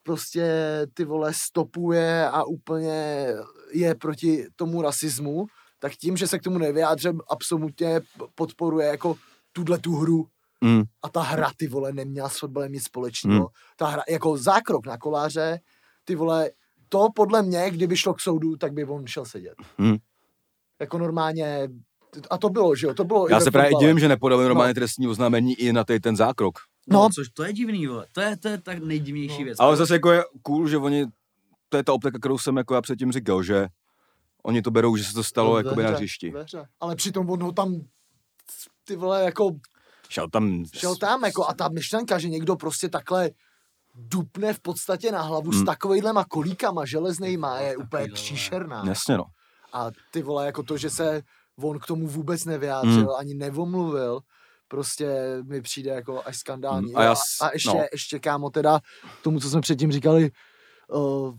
prostě 0.06 0.48
ty 0.94 1.06
vole 1.06 1.34
stopuje 1.34 2.30
a 2.30 2.44
úplně 2.44 3.28
je 3.72 3.96
proti 3.96 4.48
tomu 4.56 4.82
rasismu, 4.82 5.46
tak 5.80 5.96
tím, 5.96 6.18
že 6.18 6.28
se 6.28 6.40
k 6.40 6.42
tomu 6.42 6.58
nevyjádře, 6.58 7.14
absolutně 7.30 8.02
podporuje 8.36 8.88
jako 8.88 9.16
tuhle 9.52 9.78
tu 9.78 9.96
hru. 9.96 10.28
Mm. 10.62 10.84
A 11.04 11.10
ta 11.10 11.22
hra, 11.22 11.52
ty 11.58 11.68
vole, 11.68 11.94
neměla 11.94 12.30
s 12.30 12.40
fotbalem 12.40 12.72
nic 12.72 12.84
společného. 12.84 13.40
Hmm. 13.40 13.48
Ta 13.78 13.88
hra, 13.88 14.04
jako 14.10 14.38
zákrok 14.38 14.86
na 14.86 14.98
koláře, 14.98 15.60
ty 16.04 16.16
vole, 16.16 16.50
to 16.90 17.08
podle 17.16 17.44
mě, 17.44 17.72
kdyby 17.72 17.98
šlo 17.98 18.14
k 18.14 18.22
soudu, 18.22 18.56
tak 18.56 18.74
by 18.74 18.86
on 18.86 19.08
šel 19.08 19.26
sedět. 19.26 19.56
Hmm. 19.78 19.98
Jako 20.80 20.98
normálně, 20.98 21.70
a 22.30 22.38
to 22.38 22.50
bylo, 22.50 22.76
že 22.76 22.88
jo, 22.88 22.94
to 22.94 23.04
bylo 23.04 23.30
Já 23.30 23.40
se 23.40 23.52
právě 23.52 23.70
fotbale. 23.70 23.84
divím, 23.84 24.00
že 24.00 24.08
nepodali 24.08 24.46
normálně 24.46 24.74
trestní 24.74 25.08
oznámení 25.08 25.54
i 25.54 25.74
na 25.74 25.84
ten 25.84 26.16
zákrok. 26.16 26.60
No, 26.88 27.00
No. 27.04 27.10
což 27.16 27.30
to 27.30 27.44
je 27.44 27.54
divný, 27.54 27.88
vole. 27.88 28.06
To 28.12 28.22
je, 28.22 28.38
to 28.38 28.48
je 28.48 28.58
tak 28.58 28.78
nejdivnější 28.84 29.40
No. 29.40 29.46
věc. 29.46 29.60
Ale 29.60 29.78
zase 29.78 29.94
jako 29.94 30.12
je 30.12 30.24
cool, 30.42 30.68
že 30.68 30.78
oni, 30.78 31.06
to 31.70 31.78
je 31.78 31.84
ta 31.84 31.94
optika, 31.94 32.20
kterou 32.20 32.38
jsem 32.38 32.58
jako 32.58 32.76
já 32.76 32.82
předtím 32.82 33.12
říkal, 33.12 33.44
že 33.44 33.68
oni 34.44 34.62
to 34.62 34.72
berou, 34.72 34.96
že 34.96 35.04
se 35.04 35.14
to 35.14 35.24
stalo 35.24 35.50
No, 35.52 35.58
jakoby 35.58 35.84
na 35.84 35.90
hřišti. 35.90 36.34
Ale 36.80 36.96
přitom 36.96 37.30
on 37.30 37.44
ho 37.44 37.52
tam 37.52 37.82
ty 38.84 38.96
vole 38.96 39.24
jako 39.24 39.52
Šel 40.10 40.30
tam... 40.30 40.64
šel 40.74 40.96
tam 40.96 41.24
jako 41.26 41.48
a 41.48 41.54
ta 41.54 41.70
myšlenka, 41.70 42.20
že 42.20 42.30
někdo 42.30 42.56
prostě 42.56 42.90
takhle 42.90 43.30
dupne 43.96 44.54
v 44.54 44.60
podstatě 44.60 45.12
na 45.12 45.22
hlavu 45.22 45.52
s 45.52 45.56
Hmm. 45.56 45.66
takovejhlema 45.66 46.26
kolíkama 46.26 46.86
železnejma 46.86 47.60
je 47.60 47.78
úplně 47.78 47.88
Takovýhle, 47.90 48.16
příšerná. 48.16 48.84
Jasně 48.88 49.18
no. 49.18 49.24
A 49.74 49.92
ty 50.12 50.22
vole, 50.22 50.46
jako 50.46 50.64
to, 50.64 50.78
že 50.78 50.90
se 50.90 51.22
on 51.64 51.80
k 51.80 51.86
tomu 51.86 52.08
vůbec 52.08 52.46
nevyjádřil, 52.46 52.94
Hmm. 53.02 53.16
ani 53.20 53.34
nevomluvil, 53.34 54.20
prostě 54.76 55.38
mi 55.44 55.62
přijde 55.62 55.92
jako 55.92 56.22
až 56.26 56.38
skandální. 56.38 56.88
Hmm, 56.88 56.98
a 56.98 57.04
já 57.04 57.12
a, 57.12 57.46
a 57.48 57.50
ještě, 57.54 57.70
no. 57.70 57.86
ještě 57.92 58.20
kámo 58.20 58.50
teda 58.50 58.80
tomu, 59.24 59.40
co 59.40 59.50
jsme 59.50 59.62
předtím 59.62 59.92
říkali, 59.92 60.32
uh, 60.92 61.36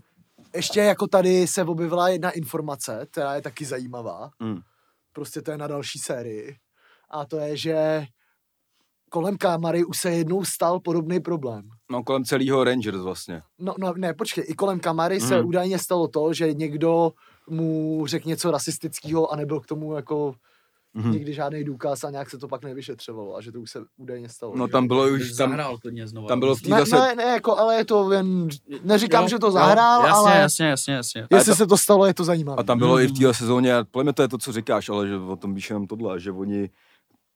ještě 0.54 0.80
jako 0.80 1.06
tady 1.06 1.46
se 1.46 1.64
objevila 1.64 2.08
jedna 2.08 2.30
informace, 2.30 3.06
která 3.10 3.34
je 3.34 3.42
taky 3.42 3.64
zajímavá. 3.64 4.30
Mm. 4.40 4.58
Prostě 5.12 5.42
to 5.42 5.50
je 5.50 5.58
na 5.58 5.66
další 5.66 5.98
sérii. 5.98 6.56
A 7.10 7.24
to 7.26 7.36
je, 7.36 7.56
že 7.56 8.04
kolem 9.10 9.36
Kamary 9.36 9.84
už 9.84 9.98
se 9.98 10.10
jednou 10.10 10.44
stal 10.44 10.80
podobný 10.80 11.20
problém. 11.20 11.62
No 11.90 12.04
kolem 12.04 12.24
celého 12.24 12.64
Rangers 12.64 12.98
vlastně. 12.98 13.42
No, 13.58 13.74
no 13.78 13.94
ne, 13.96 14.14
počkej, 14.14 14.44
i 14.48 14.54
kolem 14.54 14.80
Kamary 14.80 15.20
se 15.20 15.36
Mhm. 15.38 15.46
údajně 15.46 15.78
stalo 15.78 16.08
to, 16.08 16.32
že 16.32 16.54
někdo 16.54 17.12
mu 17.50 18.02
řekl 18.06 18.28
něco 18.28 18.50
rasistického 18.50 19.32
a 19.32 19.36
nebyl 19.36 19.60
k 19.60 19.66
tomu 19.66 19.94
jako 19.94 20.34
Mhm. 20.96 21.12
nikdy 21.12 21.34
žádný 21.34 21.64
důkaz 21.64 22.04
a 22.04 22.10
nějak 22.10 22.30
se 22.30 22.38
to 22.38 22.48
pak 22.48 22.62
nevyšetřovalo 22.64 23.36
a 23.36 23.40
že 23.40 23.52
to 23.52 23.60
už 23.60 23.70
se 23.70 23.78
údajně 23.96 24.28
stalo. 24.28 24.56
No 24.56 24.66
že? 24.66 24.72
tam 24.72 24.86
bylo 24.86 25.08
už, 25.08 25.28
tam, 25.28 25.48
zahrál 25.50 25.78
klidně 25.78 26.06
znovu. 26.06 26.26
tam 26.26 26.40
bylo 26.40 26.54
v 26.56 26.62
ne, 26.62 26.78
zase... 26.78 26.96
ne, 26.96 27.14
ne, 27.14 27.22
jako, 27.22 27.58
ale 27.58 27.76
je 27.76 27.84
to 27.84 28.12
jen, 28.12 28.48
neříkám, 28.82 29.22
Jo, 29.22 29.28
že 29.28 29.38
to 29.38 29.46
jo, 29.46 29.50
zahrál, 29.52 30.00
jasně, 30.06 30.12
ale 30.18 30.38
jasně, 30.40 30.66
jasně, 30.66 30.92
jasně. 30.94 31.26
jestli 31.30 31.52
to- 31.52 31.56
se 31.56 31.66
to 31.66 31.76
stalo, 31.76 32.06
je 32.06 32.14
to 32.14 32.24
zajímavé. 32.24 32.60
A 32.60 32.62
tam 32.62 32.78
bylo 32.78 33.00
i 33.00 33.06
v 33.06 33.10
Mhm. 33.10 33.16
téhle 33.18 33.34
sezóně, 33.34 33.76
a 33.76 33.84
podle 33.90 34.04
mě 34.04 34.12
to 34.12 34.22
je 34.22 34.28
to, 34.28 34.38
co 34.38 34.52
říkáš, 34.52 34.88
ale 34.88 35.08
že 35.08 35.16
o 35.16 35.36
tom 35.36 35.54
víš 35.54 35.70
jenom 35.70 35.86
tohle, 35.86 36.20
že 36.20 36.32
oni 36.32 36.70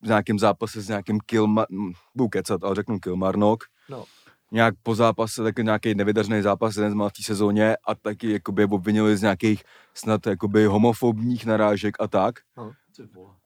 v 0.03 0.07
nějakém 0.07 0.39
zápase 0.39 0.81
s 0.81 0.89
nějakým 0.89 1.19
Kilmar, 1.27 1.67
budu 2.15 2.29
kecat, 2.29 2.65
ale 2.65 2.75
řeknu 2.75 2.99
Kilmarnock, 2.99 3.65
No. 3.91 4.05
nějak 4.53 4.75
po 4.83 4.95
zápase, 4.95 5.43
taky 5.43 5.65
nějaký 5.65 5.95
nevydařený 5.95 6.43
zápas, 6.43 6.77
jeden 6.77 6.93
z 6.93 6.95
v 6.95 7.13
té 7.17 7.23
sezóně 7.23 7.77
a 7.87 7.95
taky 7.95 8.33
jakoby 8.33 8.65
obvinili 8.65 9.17
z 9.17 9.23
nějakých 9.23 9.63
snad 9.95 10.27
jakoby 10.27 10.67
homofobních 10.67 11.47
narážek 11.47 11.97
a 12.01 12.09
tak. 12.09 12.35
Vole. 12.57 12.73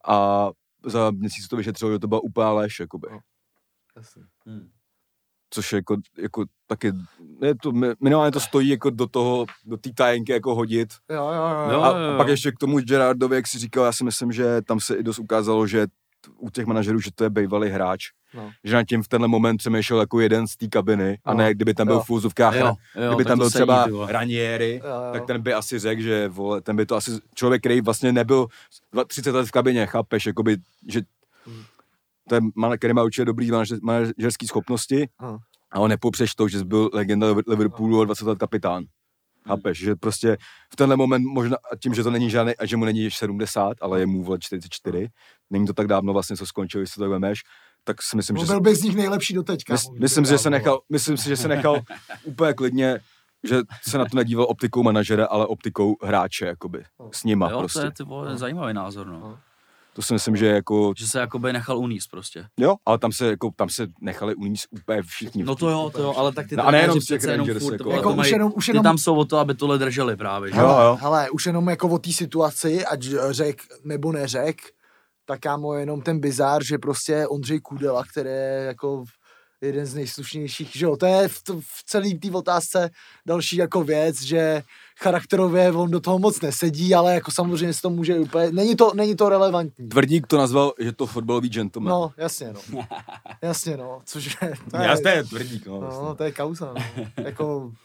A 0.08 0.48
za 0.86 1.10
měsíc 1.10 1.48
to 1.48 1.56
vyšetřilo, 1.56 1.92
že 1.92 1.98
to 1.98 2.08
byla 2.08 2.20
úplná 2.20 2.52
lež, 2.52 2.80
jakoby. 2.80 3.08
No. 3.10 3.18
Jasně. 3.96 4.22
Hm. 4.48 4.70
Což 5.50 5.72
je 5.72 5.76
jako, 5.76 5.96
jako 6.18 6.44
taky, 6.66 6.92
je 7.42 7.54
to, 7.62 7.72
mi- 7.72 7.94
minimálně 8.00 8.32
to 8.32 8.40
stojí 8.40 8.68
jako 8.68 8.90
do 8.90 9.06
toho, 9.06 9.46
do 9.64 9.76
té 9.76 9.90
tajenky 9.94 10.32
jako 10.32 10.54
hodit. 10.54 10.88
Jo, 11.10 11.26
jo, 11.26 11.32
jo. 11.32 11.42
A, 11.42 11.72
jo, 11.72 11.98
jo. 11.98 12.14
a 12.14 12.16
pak 12.16 12.28
ještě 12.28 12.52
k 12.52 12.58
tomu 12.58 12.80
Gerardovi, 12.80 13.36
jak 13.36 13.46
jsi 13.46 13.58
říkal, 13.58 13.84
já 13.84 13.92
si 13.92 14.04
myslím, 14.04 14.32
že 14.32 14.62
tam 14.62 14.80
se 14.80 14.96
i 14.96 15.02
dost 15.02 15.18
ukázalo, 15.18 15.66
že 15.66 15.86
u 16.38 16.50
těch 16.50 16.66
manažerů, 16.66 17.00
že 17.00 17.10
to 17.14 17.24
je 17.24 17.30
bývalý 17.30 17.68
hráč. 17.70 18.04
No. 18.34 18.52
Že 18.64 18.74
na 18.74 18.84
tím 18.84 19.02
v 19.02 19.08
tenhle 19.08 19.28
moment 19.28 19.56
přemýšlel 19.56 20.00
jako 20.00 20.20
jeden 20.20 20.46
z 20.46 20.56
té 20.56 20.68
kabiny 20.68 21.18
a 21.24 21.32
No. 21.32 21.38
ne 21.38 21.54
kdyby 21.54 21.74
tam 21.74 21.86
byl 21.86 21.96
Jo. 21.96 22.02
v 22.02 22.06
fúzovkách, 22.06 22.54
Jo, 22.54 22.74
jo, 22.96 23.08
kdyby 23.08 23.24
tam 23.24 23.38
byl 23.38 23.50
sedí, 23.50 23.54
třeba 23.58 23.86
vole. 23.86 24.12
Ranieri, 24.12 24.80
Jo, 24.84 24.90
jo. 24.90 25.12
tak 25.12 25.26
ten 25.26 25.42
by 25.42 25.52
asi 25.54 25.78
řekl, 25.78 26.02
že 26.02 26.28
vole, 26.28 26.60
ten 26.60 26.76
by 26.76 26.86
to 26.86 26.96
asi 26.96 27.10
člověk, 27.34 27.62
který 27.62 27.80
vlastně 27.80 28.12
nebyl 28.12 28.46
dva- 28.92 29.04
30 29.04 29.30
let 29.34 29.46
v 29.46 29.50
kabině, 29.50 29.86
chápeš, 29.86 30.26
jakoby, 30.26 30.56
že 30.88 31.00
Hmm. 31.46 31.62
ten, 32.28 32.50
man- 32.54 32.76
který 32.78 32.94
má 32.94 33.02
určitě 33.02 33.24
dobrý 33.24 33.50
manažer- 33.50 33.78
manažerský 33.82 34.46
schopnosti, 34.46 35.08
Aha. 35.18 35.38
a 35.72 35.80
on 35.80 35.90
nepopřeš 35.90 36.34
to, 36.34 36.48
že 36.48 36.58
jsi 36.58 36.64
byl 36.64 36.90
legenda 36.92 37.26
Liver- 37.32 37.44
Liverpoolu 37.48 38.00
a 38.00 38.04
20 38.04 38.26
let 38.26 38.38
kapitán. 38.38 38.84
Chápeš, 39.48 39.78
že 39.78 39.96
prostě 39.96 40.36
v 40.72 40.76
tenhle 40.76 40.96
moment 40.96 41.24
možná, 41.24 41.56
a 41.72 41.76
tím, 41.76 41.94
že 41.94 42.02
to 42.02 42.10
není 42.10 42.30
žádný, 42.30 42.56
a 42.56 42.66
že 42.66 42.76
mu 42.76 42.84
není 42.84 43.00
již 43.00 43.16
70, 43.16 43.72
ale 43.80 44.00
je 44.00 44.06
mu 44.06 44.22
vole 44.22 44.38
44, 44.38 45.08
není 45.50 45.66
to 45.66 45.72
tak 45.72 45.86
dávno 45.86 46.12
vlastně, 46.12 46.36
co 46.36 46.46
skončil, 46.46 46.80
když 46.80 46.94
to 46.94 47.00
tak 47.00 47.10
vemeš, 47.10 47.40
tak 47.84 48.02
si 48.02 48.16
myslím, 48.16 48.36
že 48.36 48.46
byl 48.46 48.54
se, 48.54 48.60
by 48.60 48.74
z 48.74 48.82
nich 48.82 48.96
nejlepší 48.96 49.34
do 49.34 49.42
teďka. 49.42 49.72
mys, 49.72 49.86
myslím, 50.00 50.24
si, 50.24 50.30
že 50.30 50.38
se 50.38 50.50
nechal, 50.50 50.80
myslím 50.90 51.16
si, 51.16 51.28
že 51.28 51.36
se 51.36 51.48
nechal 51.48 51.80
úplně 52.24 52.54
klidně, 52.54 53.00
že 53.48 53.60
se 53.88 53.98
na 53.98 54.04
to 54.04 54.16
nedíval 54.16 54.46
optikou 54.48 54.82
manažera, 54.82 55.26
ale 55.26 55.46
optikou 55.46 55.96
hráče, 56.02 56.46
jakoby, 56.46 56.84
s 57.12 57.24
nima 57.24 57.50
Jo, 57.50 57.58
prostě. 57.58 57.80
to 57.80 57.84
je 57.84 57.90
ty 57.90 58.02
vole, 58.02 58.36
zajímavý 58.36 58.74
názor, 58.74 59.06
no. 59.06 59.38
To 59.96 60.02
si 60.02 60.12
myslím, 60.12 60.36
že 60.36 60.46
jako, 60.46 60.92
Že 60.96 61.06
se 61.08 61.18
jakoby 61.20 61.52
nechal 61.52 61.78
uníst 61.78 62.10
prostě. 62.10 62.46
jo, 62.56 62.74
ale 62.86 62.98
tam 62.98 63.12
se, 63.12 63.26
jako, 63.26 63.50
tam 63.56 63.68
se 63.68 63.86
nechali 64.00 64.34
uníst 64.34 64.66
úplně 64.70 65.02
všichni. 65.02 65.42
No 65.44 65.54
to 65.54 65.70
jo, 65.70 65.90
to 65.94 66.02
jo, 66.02 66.14
ale 66.16 66.32
tak 66.32 66.48
ty 66.48 66.56
No 66.56 66.66
a 66.66 66.70
nejenom 66.70 66.88
trenéři 66.94 67.04
z 67.04 67.08
těch 67.08 67.18
přece 67.18 67.32
jenom 67.32 67.46
Rangers, 67.46 67.64
furt, 67.64 67.72
jako- 67.72 67.90
Jako 67.90 68.14
to 68.14 68.20
už 68.20 68.30
jenom- 68.30 68.52
už 68.56 68.66
ty 68.66 68.70
jenom- 68.70 68.82
tam 68.84 68.98
jsou 68.98 69.16
o 69.16 69.24
to, 69.24 69.38
aby 69.38 69.54
tohle 69.54 69.78
drželi 69.78 70.16
právě, 70.16 70.52
že? 70.52 70.58
Jo, 70.60 70.66
jo. 70.68 70.98
Hele, 71.00 71.30
už 71.30 71.46
jenom 71.46 71.68
jako 71.68 71.88
o 71.88 71.98
té 71.98 72.12
situaci, 72.12 72.84
ať 72.84 73.04
řek 73.30 73.62
nebo 73.84 74.12
neřek, 74.12 74.56
tak 75.26 75.40
kámo 75.40 75.74
jenom 75.74 76.02
ten 76.02 76.20
bizár, 76.20 76.64
že 76.64 76.78
prostě 76.78 77.26
Ondřej 77.26 77.60
Kudela, 77.60 78.04
který 78.04 78.28
je 78.28 78.64
jako 78.66 79.04
jeden 79.60 79.86
z 79.86 79.94
nejslušnějších, 79.94 80.70
že 80.76 80.84
jo, 80.84 80.96
to 80.96 81.06
je 81.06 81.28
v, 81.28 81.42
v 81.60 81.84
celé 81.86 82.10
té 82.14 82.30
otázce 82.30 82.90
další 83.26 83.56
jako 83.56 83.84
věc, 83.84 84.22
že 84.22 84.62
charakterově 85.02 85.72
on 85.72 85.90
do 85.90 86.00
toho 86.00 86.18
moc 86.18 86.40
nesedí, 86.40 86.94
ale 86.94 87.14
jako 87.14 87.30
samozřejmě 87.30 87.72
se 87.72 87.82
to 87.82 87.90
může 87.90 88.18
úplně, 88.18 88.52
není 88.52 88.76
to, 88.76 88.92
není 88.94 89.16
to 89.16 89.28
relevantní. 89.28 89.88
Tvrdík 89.88 90.26
to 90.26 90.38
nazval, 90.38 90.72
že 90.78 90.92
to 90.92 91.06
fotbalový 91.06 91.48
gentleman. 91.48 91.90
No, 91.90 92.12
jasně 92.16 92.52
no. 92.52 92.86
Jasně 93.42 93.76
no, 93.76 94.00
což 94.04 94.36
je, 94.42 94.54
to 94.70 94.76
je, 94.76 94.84
Já 94.84 94.96
to 94.96 95.08
je 95.08 95.24
tvrdík, 95.24 95.66
no. 95.66 95.80
vlastně. 95.80 96.04
no, 96.04 96.14
to 96.14 96.24
je 96.24 96.32
kauza, 96.32 96.74
no. 96.76 97.04
Jako, 97.24 97.72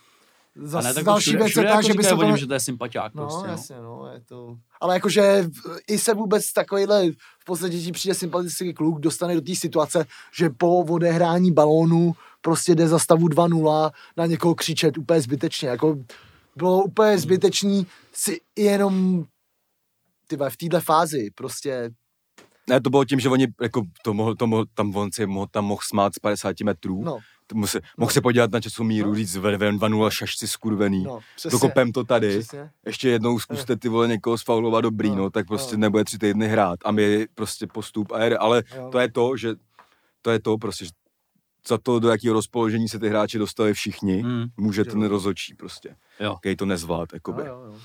A 0.64 0.68
zas 0.68 0.86
ne, 0.86 0.94
tak 0.94 1.04
další 1.04 1.24
všude, 1.30 1.38
věc 1.38 1.46
je 1.48 1.50
všude 1.50 1.68
ta, 1.68 1.70
jako 1.76 1.88
že 1.88 1.94
by 1.94 2.04
se 2.04 2.10
to... 2.10 2.16
ne- 2.24 2.38
že 2.38 2.48
to 2.48 2.54
je 2.54 2.60
sympatiák 2.60 3.14
No, 3.16 3.24
prostě, 3.24 3.48
no. 3.48 3.52
jasně, 3.54 3.76
no, 3.82 4.10
je 4.14 4.22
to... 4.22 4.56
Ale 4.82 4.94
jakože 4.94 5.46
i 5.88 5.98
se 5.98 6.14
vůbec 6.14 6.54
takovýhle, 6.54 7.06
v 7.40 7.46
podstatě 7.46 7.80
ti 7.80 7.92
přijde 7.92 8.16
sympatický 8.16 8.74
kluk, 8.74 9.00
dostane 9.00 9.36
do 9.36 9.42
té 9.42 9.56
situace, 9.56 10.06
že 10.34 10.50
po 10.50 10.80
odehrání 10.84 11.52
balónu 11.52 12.14
prostě 12.42 12.76
jde 12.76 12.88
za 12.88 13.00
stavu 13.00 13.28
2-0 13.28 13.92
na 14.18 14.26
někoho 14.26 14.56
křičet 14.56 14.98
úplně 14.98 15.22
zbytečně, 15.22 15.70
jako 15.70 15.98
bylo 16.60 16.84
úplně 16.84 17.18
zbytečný 17.18 17.88
si 18.14 18.42
jenom 18.58 19.26
ty 20.28 20.36
v 20.50 20.58
téhle 20.58 20.82
fázi 20.82 21.30
prostě, 21.36 21.90
Ne, 22.70 22.82
to 22.82 22.90
bylo 22.90 23.06
tím, 23.06 23.20
že 23.20 23.30
oni, 23.30 23.48
jako, 23.62 23.82
to 24.04 24.14
mohl, 24.14 24.36
to 24.36 24.48
mohl, 24.48 24.66
tam 24.74 24.96
on 24.96 25.12
si 25.12 25.26
mohl, 25.26 25.48
tam 25.52 25.66
mohl 25.66 25.82
smát 25.84 26.16
z 26.16 26.20
50 26.20 26.60
metrů. 26.62 27.04
no, 27.04 27.18
To 27.48 27.56
mohl, 27.56 27.68
se, 27.68 27.80
mohl 27.98 28.12
se 28.12 28.22
podívat 28.22 28.52
na 28.52 28.62
časomíru, 28.62 29.10
No. 29.10 29.16
říct 29.16 29.36
ve- 29.36 29.58
ve 29.58 29.72
2-0 29.72 30.10
šašci 30.12 30.48
skurvený. 30.48 31.04
no, 31.04 31.20
přesně. 31.36 31.52
Dokopem 31.56 31.92
to 31.92 32.04
tady. 32.04 32.40
Přesně. 32.40 32.70
Ještě 32.86 33.10
jednou 33.10 33.40
zkuste 33.40 33.76
ty 33.76 33.90
vole 33.90 34.08
někoho 34.08 34.38
sfaulovat 34.38 34.82
dobrý, 34.84 35.10
No, 35.10 35.16
no, 35.16 35.30
tak 35.30 35.48
prostě 35.48 35.76
no. 35.78 35.82
nebude 35.82 36.04
tři 36.04 36.18
týdny 36.18 36.48
hrát. 36.48 36.80
A 36.86 36.92
my 36.92 37.28
prostě 37.36 37.68
postup 37.68 38.12
a 38.12 38.24
jede. 38.24 38.38
Ale 38.38 38.64
Jo. 38.76 38.90
to 38.92 39.00
je 39.00 39.12
to, 39.12 39.38
že 39.38 39.50
to 40.22 40.32
je 40.32 40.40
to 40.40 40.58
prostě, 40.58 40.86
že 40.86 40.92
za 41.68 41.78
to, 41.78 42.00
do 42.00 42.10
jakého 42.10 42.34
rozpoložení 42.34 42.90
se 42.90 43.00
ty 43.00 43.10
hráči 43.10 43.38
dostali 43.38 43.74
všichni, 43.74 44.24
Mm. 44.24 44.46
může 44.58 44.82
Že 44.82 44.86
ten 44.92 45.04
rozhodčí 45.06 45.56
prostě. 45.56 45.96
Jo. 46.20 46.36
Který 46.36 46.56
to 46.56 46.66
nezvlád, 46.66 47.14
jakoby. 47.14 47.42
Jo, 47.42 47.48
jo, 47.48 47.74
jo. 47.74 47.80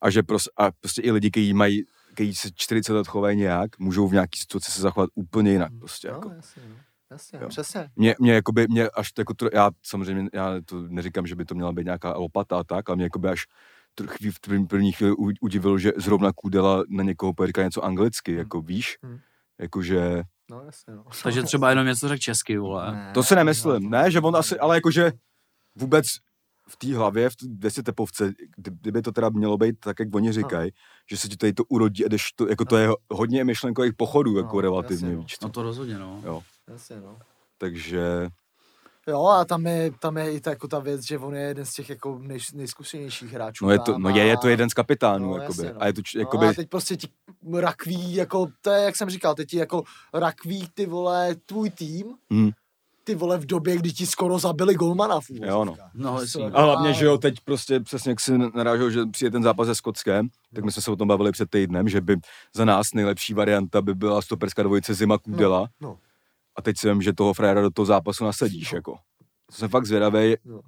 A 0.00 0.10
že 0.10 0.22
prostě, 0.22 0.50
a 0.56 0.70
prostě 0.70 1.02
i 1.02 1.10
lidi, 1.10 1.30
kteří 1.30 1.54
mají 1.54 1.84
kteří 2.14 2.34
se 2.34 2.48
40 2.54 2.92
let 2.92 3.06
chovají 3.06 3.36
nějak, 3.36 3.78
můžou 3.78 4.08
v 4.08 4.12
nějaký 4.12 4.38
situaci 4.38 4.72
se 4.72 4.82
zachovat 4.82 5.10
úplně 5.14 5.52
jinak. 5.52 5.72
Prostě, 5.78 6.08
jako. 6.08 6.28
No, 6.28 6.34
jasně, 6.34 6.62
no. 6.68 6.76
Jasně, 7.10 7.38
jo. 7.42 7.48
přesně. 7.48 7.90
Mě, 7.96 8.14
mě, 8.18 8.32
jakoby, 8.32 8.66
mě 8.68 8.88
až 8.88 9.12
to, 9.12 9.20
jako, 9.20 9.34
to, 9.34 9.48
já 9.52 9.70
samozřejmě, 9.82 10.30
já 10.32 10.60
to 10.64 10.82
neříkám, 10.88 11.26
že 11.26 11.34
by 11.34 11.44
to 11.44 11.54
měla 11.54 11.72
být 11.72 11.84
nějaká 11.84 12.16
lopata 12.16 12.58
a 12.58 12.64
tak, 12.64 12.88
ale 12.88 12.96
mě 12.96 13.04
jakoby 13.04 13.28
až 13.28 13.46
trochu 13.94 14.14
v 14.30 14.40
první, 14.40 14.66
první 14.66 14.92
chvíli 14.92 15.14
udivil, 15.40 15.78
že 15.78 15.92
zrovna 15.96 16.32
Kůdela 16.32 16.82
na 16.88 17.02
někoho 17.02 17.34
říká 17.44 17.62
něco 17.62 17.84
anglicky, 17.84 18.32
hmm. 18.32 18.38
jako 18.38 18.60
víš, 18.60 18.98
hmm. 19.02 19.18
jakože... 19.58 20.22
No 20.50 20.62
jasně, 20.64 20.94
no. 20.94 21.04
Takže 21.22 21.42
třeba 21.42 21.70
jenom 21.70 21.86
něco 21.86 22.08
řekl 22.08 22.20
česky, 22.20 22.58
vole. 22.58 22.92
Ne, 22.92 23.10
to 23.14 23.22
si 23.22 23.34
nemyslím, 23.34 23.90
ne, 23.90 24.10
že 24.10 24.20
on 24.20 24.36
asi, 24.36 24.58
ale 24.58 24.76
jakože 24.76 25.12
vůbec 25.74 26.06
v 26.72 26.76
té 26.76 26.96
hlavě, 26.96 27.30
v 27.30 27.36
té 27.74 27.82
tepovce, 27.82 28.32
kdyby 28.56 29.02
to 29.02 29.12
teda 29.12 29.28
mělo 29.28 29.56
být 29.56 29.80
tak, 29.80 30.00
jak 30.00 30.14
oni 30.14 30.32
říkají, 30.32 30.70
no. 30.70 30.80
že 31.10 31.16
se 31.16 31.28
ti 31.28 31.36
tady 31.36 31.52
to 31.52 31.64
urodí 31.64 32.04
a 32.04 32.08
jdeš 32.08 32.32
to, 32.36 32.48
jako 32.48 32.64
to 32.64 32.76
je 32.76 32.88
hodně 33.10 33.44
myšlenkových 33.44 33.92
pochodů, 33.96 34.36
jako 34.36 34.56
no, 34.56 34.60
relativně, 34.60 35.08
jasně, 35.08 35.22
víš 35.22 35.36
No 35.42 35.48
to 35.48 35.62
rozhodně, 35.62 35.98
no. 35.98 36.20
Jo. 36.24 36.42
Jasně, 36.68 37.00
no. 37.00 37.18
Takže... 37.58 38.28
Jo, 39.08 39.26
a 39.26 39.44
tam 39.44 39.66
je, 39.66 39.90
tam 40.00 40.16
je 40.16 40.32
i 40.32 40.40
ta, 40.40 40.50
jako 40.50 40.68
ta 40.68 40.78
věc, 40.78 41.02
že 41.02 41.18
on 41.18 41.34
je 41.34 41.42
jeden 41.42 41.66
z 41.66 41.72
těch 41.72 41.90
jako 41.90 42.18
nej, 42.22 42.38
nejzkušenějších 42.54 43.32
hráčů. 43.32 43.64
No 43.64 43.70
je 43.72 43.78
to, 43.78 43.98
no 43.98 44.10
je, 44.10 44.24
je 44.24 44.36
to 44.36 44.48
jeden 44.48 44.70
z 44.70 44.74
kapitánů, 44.74 45.30
no, 45.30 45.36
jakoby. 45.36 45.62
Jasně, 45.62 45.74
no. 45.74 45.82
A 45.82 45.86
je 45.86 45.92
to, 45.92 46.02
jakoby... 46.16 46.44
no, 46.44 46.50
a 46.50 46.54
teď 46.54 46.68
prostě 46.68 46.96
ti 46.96 47.08
rakví, 47.54 48.14
jako, 48.14 48.46
to 48.60 48.70
je, 48.70 48.82
jak 48.82 48.96
jsem 48.96 49.10
říkal, 49.10 49.34
teď 49.34 49.48
ti 49.48 49.56
jako 49.56 49.82
rakví 50.14 50.68
ty 50.74 50.86
vole, 50.86 51.34
tvůj 51.46 51.70
tým, 51.70 52.14
hmm 52.30 52.50
ty 53.04 53.14
vole 53.14 53.38
v 53.38 53.46
době, 53.46 53.76
kdy 53.76 53.92
ti 53.92 54.06
skoro 54.06 54.38
zabili 54.38 54.74
golmana 54.74 55.20
v 55.20 55.30
Jo, 55.30 55.64
no. 55.64 55.76
no 55.94 56.18
a 56.52 56.62
hlavně, 56.62 56.94
že 56.94 57.04
jo, 57.04 57.18
teď 57.18 57.34
prostě 57.44 57.80
přesně 57.80 58.10
jak 58.10 58.20
si 58.20 58.38
narážel, 58.38 58.90
že 58.90 59.00
přijde 59.06 59.30
ten 59.30 59.42
zápas 59.42 59.66
se 59.66 59.74
Skotskem, 59.74 60.28
tak 60.54 60.64
my 60.64 60.72
jsme 60.72 60.82
se 60.82 60.90
o 60.90 60.96
tom 60.96 61.08
bavili 61.08 61.32
před 61.32 61.50
týdnem, 61.50 61.88
že 61.88 62.00
by 62.00 62.16
za 62.54 62.64
nás 62.64 62.94
nejlepší 62.94 63.34
varianta 63.34 63.82
by 63.82 63.94
byla 63.94 64.22
stoperská 64.22 64.62
dvojice 64.62 64.94
Zima 64.94 65.18
Kudela. 65.18 65.68
No, 65.80 65.88
no. 65.88 65.98
A 66.56 66.62
teď 66.62 66.78
si 66.78 66.88
vím, 66.88 67.02
že 67.02 67.12
toho 67.12 67.34
frajera 67.34 67.62
do 67.62 67.70
toho 67.70 67.86
zápasu 67.86 68.24
nasadíš, 68.24 68.72
no. 68.72 68.76
jako. 68.76 68.96
To 69.46 69.56
jsem 69.56 69.68
fakt 69.68 69.86
zvědavý. 69.86 70.36
No. 70.44 70.60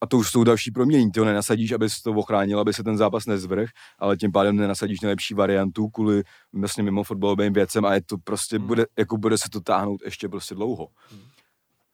A 0.00 0.06
to 0.06 0.16
už 0.18 0.30
jsou 0.30 0.44
další 0.44 0.70
proměny. 0.70 1.10
Ty 1.10 1.20
ho 1.20 1.26
nenasadíš, 1.26 1.72
aby 1.72 1.90
se 1.90 2.02
to 2.02 2.12
ochránil, 2.12 2.60
aby 2.60 2.72
se 2.72 2.84
ten 2.84 2.96
zápas 2.96 3.26
nezvrh, 3.26 3.68
ale 3.98 4.16
tím 4.16 4.32
pádem 4.32 4.56
nenasadíš 4.56 5.00
nejlepší 5.00 5.34
variantu 5.34 5.88
kvůli 5.88 6.22
vlastně 6.52 6.82
mimo 6.82 7.02
fotbalovým 7.02 7.52
věcem 7.52 7.84
a 7.84 7.94
je 7.94 8.02
to 8.02 8.18
prostě, 8.18 8.58
hmm. 8.58 8.66
bude, 8.66 8.86
jako 8.98 9.16
bude 9.16 9.38
se 9.38 9.50
to 9.50 9.60
táhnout 9.60 10.02
ještě 10.04 10.28
prostě 10.28 10.54
dlouho. 10.54 10.88
Hmm. 11.10 11.20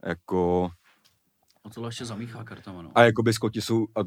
Jako... 0.04 0.70
A 1.64 1.70
tohle 1.70 1.88
ještě 1.88 2.04
zamíchá 2.04 2.44
kartama, 2.44 2.82
no. 2.82 2.90
A 2.94 3.02
jako 3.02 3.22
by 3.22 3.32
Skoti 3.32 3.62
jsou, 3.62 3.86
a 3.96 4.00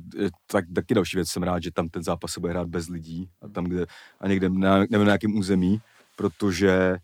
tak 0.47 0.65
taky 0.75 0.93
další 0.93 1.17
věc 1.17 1.29
jsem 1.29 1.43
rád, 1.43 1.63
že 1.63 1.71
tam 1.71 1.89
ten 1.89 2.03
zápas 2.03 2.31
se 2.31 2.39
bude 2.39 2.53
hrát 2.53 2.67
bez 2.67 2.87
lidí 2.87 3.29
a 3.41 3.47
tam, 3.47 3.63
kde, 3.63 3.85
a 4.19 4.27
někde 4.27 4.49
na, 4.49 4.77
nevím, 4.77 4.99
na 4.99 5.05
nějakém 5.05 5.37
území, 5.37 5.81
protože 6.15 6.97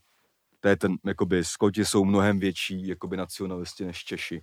to 0.59 0.67
je 0.67 0.75
ten, 0.75 0.95
jakoby, 1.05 1.43
Skoti 1.45 1.85
jsou 1.85 2.05
mnohem 2.05 2.39
větší, 2.39 2.87
jakoby, 2.87 3.17
nacionalisti 3.17 3.85
než 3.85 4.03
Češi 4.03 4.41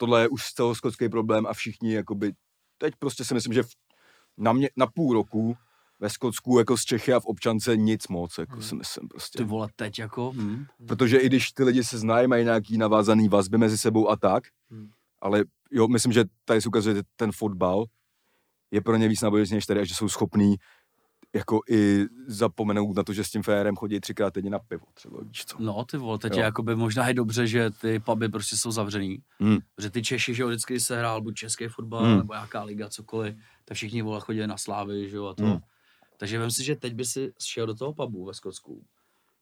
tohle 0.00 0.22
je 0.22 0.28
už 0.28 0.52
celoskotský 0.52 1.08
problém 1.08 1.46
a 1.46 1.52
všichni, 1.52 1.92
jakoby, 1.92 2.32
teď 2.78 2.94
prostě 2.98 3.24
si 3.24 3.34
myslím, 3.34 3.52
že 3.52 3.62
v, 3.62 3.68
na, 4.38 4.52
mě, 4.52 4.70
na 4.76 4.86
půl 4.86 5.12
roku 5.12 5.56
ve 5.98 6.10
Skotsku 6.10 6.58
jako 6.58 6.76
z 6.76 6.84
Čechy 6.84 7.12
a 7.12 7.20
v 7.20 7.26
občance 7.26 7.76
nic 7.76 8.08
moc, 8.08 8.38
jako 8.38 8.52
hmm. 8.52 8.62
si 8.62 8.74
myslím 8.74 9.08
prostě. 9.08 9.38
Ty 9.38 9.44
vole, 9.44 9.68
teď 9.76 9.98
jako? 9.98 10.30
Hmm. 10.30 10.64
Protože 10.88 11.18
i 11.18 11.26
když 11.26 11.52
ty 11.52 11.64
lidi 11.64 11.84
se 11.84 11.98
znají, 11.98 12.28
mají 12.28 12.44
nějaký 12.44 12.78
navázaný 12.78 13.28
vazby 13.28 13.58
mezi 13.58 13.78
sebou 13.78 14.10
a 14.10 14.16
tak, 14.16 14.44
hmm. 14.70 14.90
ale 15.20 15.44
jo, 15.70 15.88
myslím, 15.88 16.12
že 16.12 16.24
tady 16.44 16.60
se 16.60 16.68
ukazuje, 16.68 16.96
že 16.96 17.02
ten 17.16 17.32
fotbal 17.32 17.84
je 18.70 18.80
pro 18.80 18.96
ně 18.96 19.08
víc 19.08 19.20
náboženství 19.20 19.54
než 19.54 19.66
tady 19.66 19.80
a 19.80 19.84
že 19.84 19.94
jsou 19.94 20.08
schopní 20.08 20.56
jako 21.34 21.60
i 21.70 22.06
zapomenout 22.26 22.96
na 22.96 23.02
to, 23.02 23.12
že 23.12 23.24
s 23.24 23.30
tím 23.30 23.42
férem 23.42 23.76
chodí 23.76 24.00
třikrát 24.00 24.34
týdně 24.34 24.50
na 24.50 24.58
pivo, 24.58 24.86
třeba 24.94 25.18
víš 25.22 25.44
co. 25.44 25.56
No 25.60 25.84
ty 25.84 25.96
vole, 25.96 26.18
teď 26.18 26.32
jo. 26.32 26.38
je 26.38 26.44
jakoby 26.44 26.76
možná 26.76 27.08
i 27.08 27.14
dobře, 27.14 27.46
že 27.46 27.70
ty 27.70 27.98
puby 27.98 28.28
prostě 28.28 28.56
jsou 28.56 28.70
zavřený, 28.70 29.18
hmm. 29.38 29.58
že 29.80 29.90
ty 29.90 30.02
Češi, 30.02 30.34
že 30.34 30.42
jo, 30.42 30.48
vždycky 30.48 30.80
se 30.80 30.98
hrál 30.98 31.20
buď 31.20 31.34
český 31.34 31.68
fotbal, 31.68 32.04
hmm. 32.04 32.16
nebo 32.16 32.34
jaká 32.34 32.62
liga, 32.62 32.88
cokoliv, 32.88 33.34
tak 33.64 33.76
všichni 33.76 34.02
vole 34.02 34.20
chodili 34.20 34.46
na 34.46 34.56
slávy, 34.56 35.08
že 35.10 35.16
jo, 35.16 35.26
a 35.26 35.34
to. 35.34 35.44
Hmm. 35.44 35.58
Takže 36.16 36.40
vím 36.40 36.50
si, 36.50 36.64
že 36.64 36.76
teď 36.76 36.94
by 36.94 37.04
si 37.04 37.32
šel 37.42 37.66
do 37.66 37.74
toho 37.74 37.92
pubu 37.92 38.24
ve 38.24 38.34
Skotsku, 38.34 38.84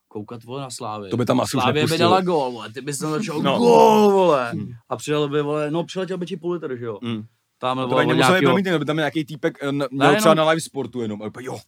koukat 0.09 0.45
vole 0.45 0.61
na 0.61 0.71
Slávy. 0.71 1.11
To 1.11 1.17
by 1.17 1.25
tam 1.25 1.41
asi 1.41 1.51
Slávě 1.51 1.87
by 1.87 1.99
dala 1.99 2.21
gól, 2.21 2.53
vole, 2.53 2.73
ty 2.73 2.81
bys 2.81 2.99
tam 2.99 3.11
začal 3.11 3.43
no. 3.43 3.59
gól, 3.59 4.11
vole. 4.11 4.51
Hmm. 4.51 4.73
A 4.89 4.97
přijel 4.97 5.29
by, 5.29 5.43
vole, 5.43 5.71
no 5.71 5.85
přiletěl 5.85 6.19
by 6.19 6.27
ti 6.27 6.37
půl 6.37 6.53
litr, 6.53 6.77
že 6.77 6.85
jo. 6.85 6.99
Hmm. 7.03 7.25
Tam, 7.59 7.77
no, 7.77 7.89
to 7.89 7.95
by 7.97 8.07
nemusel 8.07 8.41
nějakýho... 8.41 8.79
by 8.79 8.85
tam 8.85 8.97
nějaký 8.97 9.25
týpek, 9.25 9.59
eh, 9.63 9.73
měl 9.73 10.17
třeba 10.17 10.35
na 10.35 10.51
live 10.51 10.61
sportu 10.61 11.01
jenom, 11.01 11.23
ale 11.23 11.31
jo, 11.41 11.59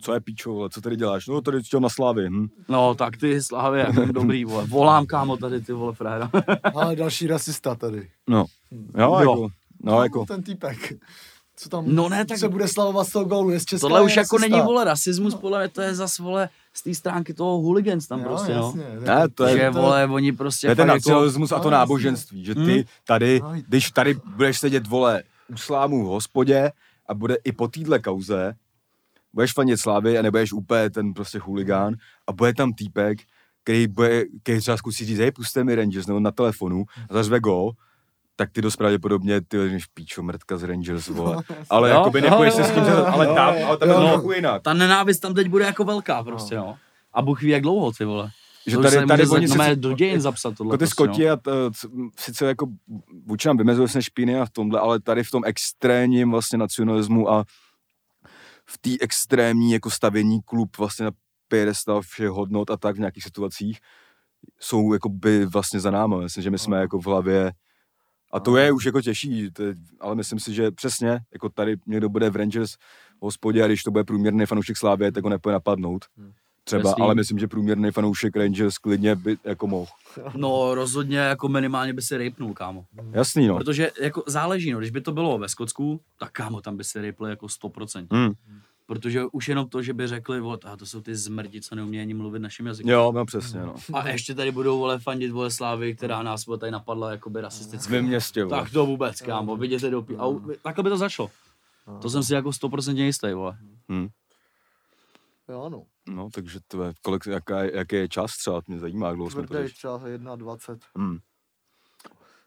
co 0.00 0.14
je 0.14 0.20
píčo, 0.20 0.52
vole, 0.52 0.70
co 0.70 0.80
tady 0.80 0.96
děláš? 0.96 1.26
No, 1.26 1.40
tady 1.40 1.62
chtěl 1.62 1.80
na 1.80 1.88
Slávy. 1.88 2.28
Hm? 2.28 2.48
No, 2.68 2.94
tak 2.94 3.16
ty 3.16 3.42
Slávy, 3.42 3.84
dobrý, 4.12 4.44
vole. 4.44 4.66
Volám, 4.66 5.06
kámo, 5.06 5.36
tady 5.36 5.60
ty, 5.60 5.72
vole, 5.72 5.94
fréra. 5.94 6.30
Ale 6.74 6.96
další 6.96 7.26
rasista 7.26 7.74
tady. 7.74 8.10
No, 8.28 8.44
jo, 8.72 8.86
jo. 8.98 9.18
jako, 9.18 9.48
no, 9.82 10.02
jako. 10.02 10.24
Ten 10.26 10.42
týpek. 10.42 10.92
Co 11.56 11.68
tam 11.68 11.84
no 11.86 12.08
ne, 12.08 12.24
tak... 12.24 12.38
se 12.38 12.48
bude 12.48 12.68
slavovat 12.68 13.04
z 13.04 13.12
toho 13.12 13.24
gólu, 13.24 13.50
je 13.50 13.60
z 13.60 13.64
Česká 13.64 13.80
Tohle 13.80 14.02
už 14.02 14.16
jako 14.16 14.36
rasista. 14.36 14.56
není, 14.56 14.66
vole, 14.66 14.84
rasismus, 14.84 15.34
podle 15.34 15.58
mě 15.58 15.68
to 15.68 15.80
je 15.80 15.94
zas, 15.94 16.18
vole, 16.18 16.48
z 16.78 16.82
té 16.82 16.94
stránky 16.94 17.34
toho 17.34 17.60
hooligans 17.60 18.06
tam 18.06 18.20
jo, 18.20 18.24
prostě, 18.24 18.54
no. 18.54 18.62
jasně, 18.66 18.86
no. 18.94 19.00
Ne, 19.00 19.28
to 19.28 19.46
je, 19.46 19.56
že, 19.56 19.70
to, 19.70 19.80
vole, 19.80 20.06
oni 20.06 20.32
prostě... 20.32 20.66
To 20.66 20.70
je 20.70 20.76
ten 20.76 20.88
nacionalismus 20.88 21.50
jako... 21.50 21.60
a 21.60 21.62
to 21.62 21.70
náboženství, 21.70 22.44
že 22.44 22.54
ty 22.54 22.80
hm? 22.80 22.84
tady, 23.06 23.40
když 23.68 23.90
tady 23.90 24.14
budeš 24.36 24.58
sedět, 24.58 24.86
vole, 24.86 25.22
u 25.48 25.56
slámu 25.56 26.04
v 26.04 26.06
hospodě 26.06 26.70
a 27.08 27.14
bude 27.14 27.36
i 27.44 27.52
po 27.52 27.68
týdle 27.68 27.98
kauze, 27.98 28.54
budeš 29.32 29.52
fanit 29.52 29.80
Slávy 29.80 30.18
a 30.18 30.22
nebudeš 30.22 30.52
úplně 30.52 30.90
ten 30.90 31.14
prostě 31.14 31.38
huligán 31.38 31.94
a 32.26 32.32
bude 32.32 32.54
tam 32.54 32.72
týpek, 32.72 33.18
který, 33.62 33.86
bude, 33.86 34.24
který 34.42 34.60
třeba 34.60 34.76
zkusí 34.76 35.04
říct, 35.04 35.18
hej, 35.18 35.30
puste 35.30 35.64
mi 35.64 35.74
Rangers 35.74 36.06
nebo 36.06 36.20
na 36.20 36.30
telefonu 36.30 36.84
a 37.10 37.14
zařve 37.14 37.40
gol, 37.40 37.72
tak 38.40 38.50
ty 38.52 38.62
dost 38.62 38.76
pravděpodobně 38.76 39.40
ty 39.40 39.56
než 39.56 39.86
píčo 39.86 40.22
mrtka 40.22 40.56
z 40.56 40.62
Rangers, 40.62 41.08
vole. 41.08 41.42
Ale 41.70 41.90
jako 41.90 42.10
by 42.10 42.20
nepoješ 42.20 42.54
se 42.54 42.64
s 42.64 42.70
tím, 42.70 42.82
ale 43.06 43.26
tam, 43.26 43.54
ale 43.66 43.76
tam 43.78 43.88
je 43.88 43.94
to 43.94 44.08
trochu 44.08 44.32
jinak. 44.32 44.62
Ta 44.62 44.74
nenávist 44.74 45.20
tam 45.20 45.34
teď 45.34 45.48
bude 45.48 45.64
jako 45.64 45.84
velká 45.84 46.24
prostě, 46.24 46.56
no. 46.56 46.76
A 47.12 47.22
Bůh 47.22 47.42
ví, 47.42 47.48
jak 47.48 47.62
dlouho, 47.62 47.92
ty 47.92 48.04
vole. 48.04 48.30
Že 48.66 48.76
to 48.76 48.82
tady, 48.82 49.06
tady 49.06 49.26
oni 49.26 49.48
sice, 49.48 49.76
do 49.76 49.92
dějin 49.92 50.20
zapsat 50.20 50.54
tohle. 50.56 50.74
Jako 50.74 50.76
ty 50.76 50.78
prostě, 50.78 50.94
skoti 50.94 51.26
no. 51.26 51.32
a 51.32 51.36
to, 51.36 51.50
sice 52.18 52.46
jako 52.46 52.66
vůči 53.26 53.48
nám 53.48 53.56
vymezuje 53.56 53.88
se 53.88 54.02
špíny 54.02 54.40
a 54.40 54.46
v 54.46 54.50
tomhle, 54.50 54.80
ale 54.80 55.00
tady 55.00 55.24
v 55.24 55.30
tom 55.30 55.42
extrémním 55.46 56.30
vlastně 56.30 56.58
nacionalismu 56.58 57.30
a 57.30 57.44
v 58.66 58.78
té 58.78 58.90
extrémní 59.00 59.72
jako 59.72 59.90
stavění 59.90 60.40
klub 60.42 60.78
vlastně 60.78 61.04
na 61.04 61.10
piedestal 61.48 62.02
všech 62.02 62.28
hodnot 62.28 62.70
a 62.70 62.76
tak 62.76 62.96
v 62.96 62.98
nějakých 62.98 63.24
situacích 63.24 63.78
jsou 64.60 64.92
jako 64.92 65.08
by 65.08 65.46
vlastně 65.46 65.80
za 65.80 65.90
náma. 65.90 66.18
Myslím, 66.18 66.42
že 66.42 66.50
my 66.50 66.58
jsme 66.58 66.80
jako 66.80 66.98
v 66.98 67.06
hlavě 67.06 67.52
a 68.30 68.40
to 68.40 68.56
je 68.56 68.72
už 68.72 68.84
jako 68.84 69.02
těžší, 69.02 69.50
to 69.50 69.62
je, 69.62 69.74
ale 70.00 70.14
myslím 70.14 70.40
si, 70.40 70.54
že 70.54 70.70
přesně, 70.70 71.20
jako 71.32 71.48
tady 71.48 71.76
někdo 71.86 72.08
bude 72.08 72.30
v 72.30 72.36
Rangers 72.36 72.72
v 73.20 73.22
hospodě 73.22 73.64
a 73.64 73.66
když 73.66 73.82
to 73.82 73.90
bude 73.90 74.04
průměrný 74.04 74.46
fanoušek 74.46 74.76
Slávě, 74.76 75.12
tak 75.12 75.24
ho 75.24 75.30
nepůjde 75.30 75.52
napadnout. 75.52 76.04
Hmm 76.16 76.32
třeba, 76.68 76.90
Jasný. 76.90 77.04
ale 77.04 77.14
myslím, 77.14 77.38
že 77.38 77.48
průměrný 77.48 77.90
fanoušek 77.90 78.36
Rangers 78.36 78.78
klidně 78.78 79.14
by 79.14 79.36
jako 79.44 79.66
mohl. 79.66 79.90
No 80.36 80.74
rozhodně 80.74 81.18
jako 81.18 81.48
minimálně 81.48 81.92
by 81.92 82.02
se 82.02 82.18
rejpnul, 82.18 82.54
kámo. 82.54 82.84
Jasný, 83.10 83.46
no. 83.46 83.56
Protože 83.56 83.90
jako 84.00 84.22
záleží, 84.26 84.72
no, 84.72 84.78
když 84.78 84.90
by 84.90 85.00
to 85.00 85.12
bylo 85.12 85.38
ve 85.38 85.48
Skotsku, 85.48 86.00
tak 86.18 86.32
kámo, 86.32 86.60
tam 86.60 86.76
by 86.76 86.84
se 86.84 87.00
rejpli 87.00 87.30
jako 87.30 87.46
100%. 87.46 88.06
Hmm. 88.10 88.32
Protože 88.88 89.24
už 89.32 89.48
jenom 89.48 89.68
to, 89.68 89.82
že 89.82 89.94
by 89.94 90.06
řekli, 90.06 90.40
vole, 90.40 90.58
to 90.78 90.86
jsou 90.86 91.00
ty 91.00 91.16
zmrdi, 91.16 91.60
co 91.60 91.74
neumějí 91.74 92.02
ani 92.02 92.14
mluvit 92.14 92.38
naším 92.38 92.66
jazykem. 92.66 92.92
Jo, 92.92 93.12
no 93.12 93.24
přesně, 93.24 93.60
no. 93.60 93.74
A 93.92 94.08
ještě 94.08 94.34
tady 94.34 94.52
budou, 94.52 94.78
vole, 94.78 94.98
fandit, 94.98 95.30
vole, 95.30 95.50
Slávy, 95.50 95.96
která 95.96 96.22
nás 96.22 96.46
vole, 96.46 96.58
tady 96.58 96.72
napadla 96.72 97.10
jakoby 97.10 97.40
rasisticky. 97.40 97.92
Ve 97.92 98.02
městě, 98.02 98.44
vole. 98.44 98.60
Tak 98.60 98.72
to 98.72 98.86
vůbec, 98.86 99.20
kámo, 99.20 99.56
vidíte 99.56 99.90
do 99.90 100.06
A 100.18 100.54
takhle 100.62 100.84
by 100.84 100.90
to 100.90 100.96
začalo. 100.96 101.30
To 102.02 102.10
jsem 102.10 102.22
si 102.22 102.34
jako 102.34 102.48
100% 102.48 102.96
jistý, 102.96 103.32
vole. 103.32 103.56
Hmm. 103.88 104.08
Jo, 105.48 105.68
no. 105.68 105.82
No, 106.08 106.28
takže 106.34 106.58
to 106.68 106.82
je, 106.82 106.92
kolik, 107.02 107.26
jaká, 107.26 107.62
jaký 107.62 107.96
je 107.96 108.08
čas 108.08 108.30
třeba, 108.30 108.60
mě 108.66 108.78
zajímá, 108.78 109.06
jak 109.06 109.16
dlouho 109.16 109.30
jsme 109.30 109.46
to 109.46 109.68
čas, 109.68 110.02
1,20. 110.02 110.78
Hmm. 110.96 111.18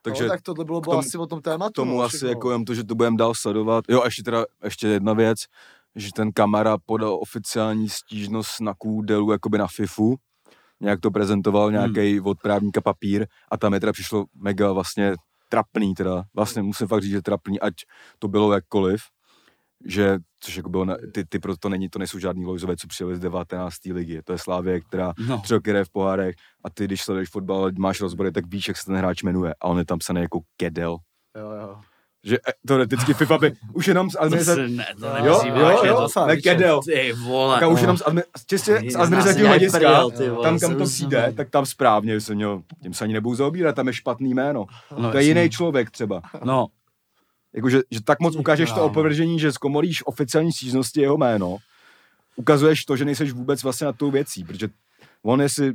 Takže 0.02 0.24
no, 0.24 0.30
tak 0.30 0.42
tohle 0.42 0.66
bylo 0.66 0.82
tomu, 0.82 0.98
asi 0.98 1.18
o 1.18 1.28
tom 1.28 1.42
tématu. 1.42 1.72
Tomu 1.74 1.98
no, 1.98 2.04
asi 2.04 2.26
jako 2.26 2.52
jen 2.52 2.66
to, 2.66 2.74
že 2.74 2.84
to 2.84 2.96
budeme 2.96 3.18
dál 3.18 3.34
sledovat. 3.34 3.86
Jo, 3.90 4.02
a 4.02 4.06
ještě 4.06 4.24
teda, 4.24 4.46
ještě 4.64 4.88
jedna 4.88 5.14
věc, 5.14 5.46
že 5.96 6.10
ten 6.16 6.32
kamera 6.32 6.78
podal 6.86 7.14
oficiální 7.22 7.90
stížnost 7.90 8.62
na 8.62 8.74
Kůdelu, 8.74 9.32
jakoby 9.32 9.58
na 9.58 9.68
FIFU, 9.68 10.16
nějak 10.82 11.00
to 11.00 11.12
prezentoval 11.12 11.68
hmm. 11.68 11.74
nějaký 11.74 12.22
od 12.22 12.42
právníka 12.42 12.82
papír 12.82 13.28
a 13.52 13.58
tam 13.58 13.74
je 13.74 13.80
teda 13.80 13.92
přišlo 13.92 14.26
mega 14.36 14.72
vlastně 14.72 15.16
trapný 15.50 15.94
teda, 15.94 16.24
vlastně 16.34 16.62
musím 16.62 16.88
fakt 16.88 17.02
říct, 17.02 17.12
že 17.12 17.22
trapný, 17.22 17.60
ať 17.60 17.74
to 18.20 18.28
bylo 18.28 18.54
jakkoliv, 18.54 19.02
že, 19.86 20.18
což 20.40 20.56
jako 20.56 20.70
bylo, 20.70 20.86
na, 20.86 20.96
ty, 21.14 21.26
ty 21.26 21.40
proto 21.40 21.70
není, 21.70 21.90
to 21.90 22.00
nejsou 22.00 22.20
žádný 22.20 22.46
lojzové, 22.46 22.78
co 22.78 22.88
přijeli 22.88 23.16
z 23.16 23.20
19. 23.20 23.76
ligy, 23.86 24.22
to 24.24 24.32
je 24.32 24.38
Slávě, 24.38 24.82
která 24.82 25.14
no. 25.28 25.42
třeba 25.42 25.84
v 25.84 25.92
pohárech 25.92 26.36
a 26.64 26.70
ty, 26.70 26.86
když 26.86 27.02
sleduješ 27.02 27.30
fotbal, 27.30 27.72
máš 27.78 28.02
rozbory, 28.02 28.32
tak 28.32 28.46
víš, 28.48 28.68
jak 28.68 28.78
se 28.78 28.86
ten 28.86 28.96
hráč 28.96 29.24
jmenuje 29.24 29.54
a 29.62 29.66
on 29.66 29.78
je 29.78 29.86
tam 29.86 30.00
psaný 30.00 30.22
jako 30.22 30.40
Kedel. 30.58 30.98
Jo, 31.38 31.52
jo. 31.52 31.82
Že 32.24 32.38
eh, 32.48 32.52
teoreticky 32.68 33.14
FIFA 33.14 33.38
by 33.38 33.54
už 33.74 33.88
jenom 33.88 34.10
z 34.10 34.14
To 34.14 34.22
administrativního... 34.22 34.84
se 34.84 34.94
ne, 34.94 34.96
to 35.00 35.06
Jo, 35.06 35.24
nevzýváš, 35.24 35.76
jo, 35.76 35.84
je 35.84 35.90
jo, 35.90 35.98
to 36.02 36.10
fakt, 36.10 36.28
tak 36.28 36.40
kedel. 36.42 36.82
Ty 36.82 37.14
vole. 37.14 37.60
Tak 37.60 37.70
už 37.70 37.76
No. 37.76 37.82
jenom 37.82 37.98
z, 37.98 38.02
admi, 38.06 38.22
čistě 38.48 38.78
z 38.78 38.82
Zná 38.82 38.92
se 38.92 38.98
administrativního 38.98 39.48
nějak 39.58 39.60
hlediska, 39.62 40.42
tam 40.44 40.60
kam 40.60 40.76
to 40.78 40.84
přijde, 40.84 41.34
tak 41.38 41.50
tam 41.50 41.66
správně, 41.66 42.22
se 42.22 42.36
měl, 42.36 42.62
tím 42.84 42.94
se 42.94 43.04
ani 43.04 43.14
nebudou 43.14 43.36
zaobírat, 43.36 43.76
tam 43.76 43.88
je 43.88 43.94
špatný 43.94 44.34
jméno. 44.34 44.66
No, 44.98 45.12
to 45.12 45.18
je 45.18 45.24
jiný 45.24 45.50
člověk 45.50 45.92
třeba. 45.92 46.22
No, 46.44 46.68
Jakože, 47.54 47.82
že 47.92 48.04
tak 48.04 48.20
moc 48.20 48.36
ukážeš 48.36 48.72
to 48.72 48.86
opovržení, 48.86 49.40
že 49.40 49.52
zkomolíš 49.52 50.06
oficiální 50.06 50.52
stížnosti 50.52 51.02
jeho 51.02 51.18
jméno, 51.18 51.58
ukazuješ 52.36 52.86
to, 52.86 52.96
že 52.96 53.06
nejseš 53.06 53.32
vůbec 53.32 53.64
vlastně 53.64 53.86
nad 53.86 53.96
tou 53.98 54.12
věcí, 54.12 54.44
protože 54.44 54.68
on 55.24 55.42
jestli 55.42 55.74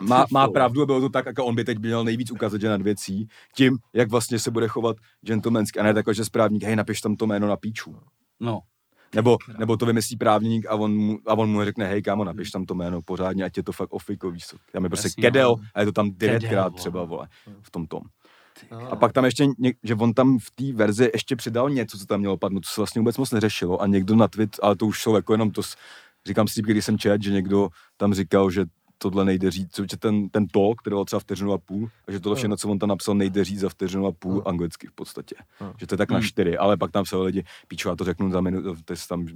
má, 0.00 0.26
má 0.32 0.48
pravdu 0.48 0.82
a 0.82 0.86
bylo 0.86 1.00
to 1.00 1.08
tak, 1.08 1.26
jako 1.26 1.44
on 1.44 1.54
by 1.54 1.64
teď 1.64 1.78
měl 1.78 2.04
nejvíc 2.04 2.30
ukázat, 2.30 2.60
že 2.60 2.68
nad 2.68 2.82
věcí, 2.82 3.28
tím, 3.54 3.78
jak 3.92 4.10
vlastně 4.10 4.38
se 4.38 4.50
bude 4.50 4.68
chovat 4.68 4.96
gentlemansky, 5.26 5.78
a 5.78 5.82
ne 5.82 5.94
tako, 5.94 6.12
že 6.12 6.24
správník, 6.24 6.62
hej, 6.62 6.76
napiš 6.76 7.00
tam 7.00 7.16
to 7.16 7.26
jméno 7.26 7.48
na 7.48 7.56
píču. 7.56 7.96
no. 8.40 8.60
Nebo, 9.14 9.36
nebo 9.58 9.76
to 9.76 9.86
vymyslí 9.86 10.16
právník 10.16 10.66
a 10.66 10.74
on, 10.74 10.96
mu, 10.96 11.18
a 11.26 11.34
on 11.34 11.50
mu 11.50 11.64
řekne, 11.64 11.86
hej 11.86 12.02
kámo, 12.02 12.24
napiš 12.24 12.50
tam 12.50 12.64
to 12.64 12.74
jméno 12.74 13.02
pořádně, 13.02 13.44
ať 13.44 13.56
je 13.56 13.62
to 13.62 13.72
fakt 13.72 13.92
ofiko, 13.92 14.30
víš 14.30 14.46
co. 14.46 14.56
Tam 14.72 14.84
je 14.84 14.90
prostě 14.90 15.06
Jasně, 15.06 15.22
kedel 15.22 15.54
no. 15.58 15.64
a 15.74 15.80
je 15.80 15.86
to 15.86 15.92
tam 15.92 16.10
devětkrát 16.10 16.74
třeba, 16.74 17.04
vole, 17.04 17.28
v 17.62 17.70
tom 17.70 17.86
tom. 17.86 18.00
No. 18.70 18.92
A 18.92 18.96
pak 18.96 19.12
tam 19.12 19.24
ještě, 19.24 19.46
něk, 19.58 19.76
že 19.82 19.94
on 19.94 20.12
tam 20.12 20.38
v 20.38 20.50
té 20.50 20.72
verzi 20.72 21.10
ještě 21.14 21.36
přidal 21.36 21.70
něco, 21.70 21.98
co 21.98 22.06
tam 22.06 22.20
mělo 22.20 22.36
padnout, 22.36 22.64
co 22.64 22.70
se 22.70 22.80
vlastně 22.80 23.00
vůbec 23.00 23.18
moc 23.18 23.30
neřešilo 23.30 23.82
a 23.82 23.86
někdo 23.86 24.16
na 24.16 24.28
tweet, 24.28 24.56
ale 24.62 24.76
to 24.76 24.86
už 24.86 24.98
šlo 24.98 25.16
jako 25.16 25.32
jenom 25.32 25.50
to, 25.50 25.62
říkám 26.26 26.48
si, 26.48 26.62
když 26.62 26.84
jsem 26.84 26.98
čet, 26.98 27.22
že 27.22 27.32
někdo 27.32 27.68
tam 27.96 28.14
říkal, 28.14 28.50
že 28.50 28.64
tohle 29.02 29.24
nejde 29.24 29.50
říct, 29.50 29.80
že 29.90 29.96
ten, 29.96 30.28
ten 30.28 30.46
talk, 30.46 30.80
který 30.80 30.94
byl 30.94 31.04
třeba 31.04 31.20
vteřinu 31.20 31.52
a 31.52 31.58
půl, 31.58 31.90
a 32.08 32.12
že 32.12 32.20
tohle 32.20 32.36
všechno, 32.36 32.56
co 32.56 32.68
on 32.68 32.78
tam 32.78 32.88
napsal, 32.88 33.14
nejde 33.14 33.44
říct 33.44 33.60
za 33.60 33.68
vteřinu 33.68 34.06
a 34.06 34.12
půl 34.12 34.42
anglicky 34.46 34.86
v 34.86 34.92
podstatě. 34.92 35.34
Že 35.78 35.86
to 35.86 35.94
je 35.94 35.98
tak 35.98 36.10
na 36.10 36.16
Hmm. 36.18 36.26
čtyři, 36.26 36.58
ale 36.58 36.76
pak 36.76 36.90
tam 36.90 37.06
se 37.06 37.16
lidi, 37.16 37.44
píču, 37.68 37.88
já 37.88 37.96
to 37.96 38.04
řeknu 38.04 38.30
za 38.30 38.40
minutu, 38.40 38.76
to 38.84 38.92
je 38.92 38.96
tam 39.08 39.26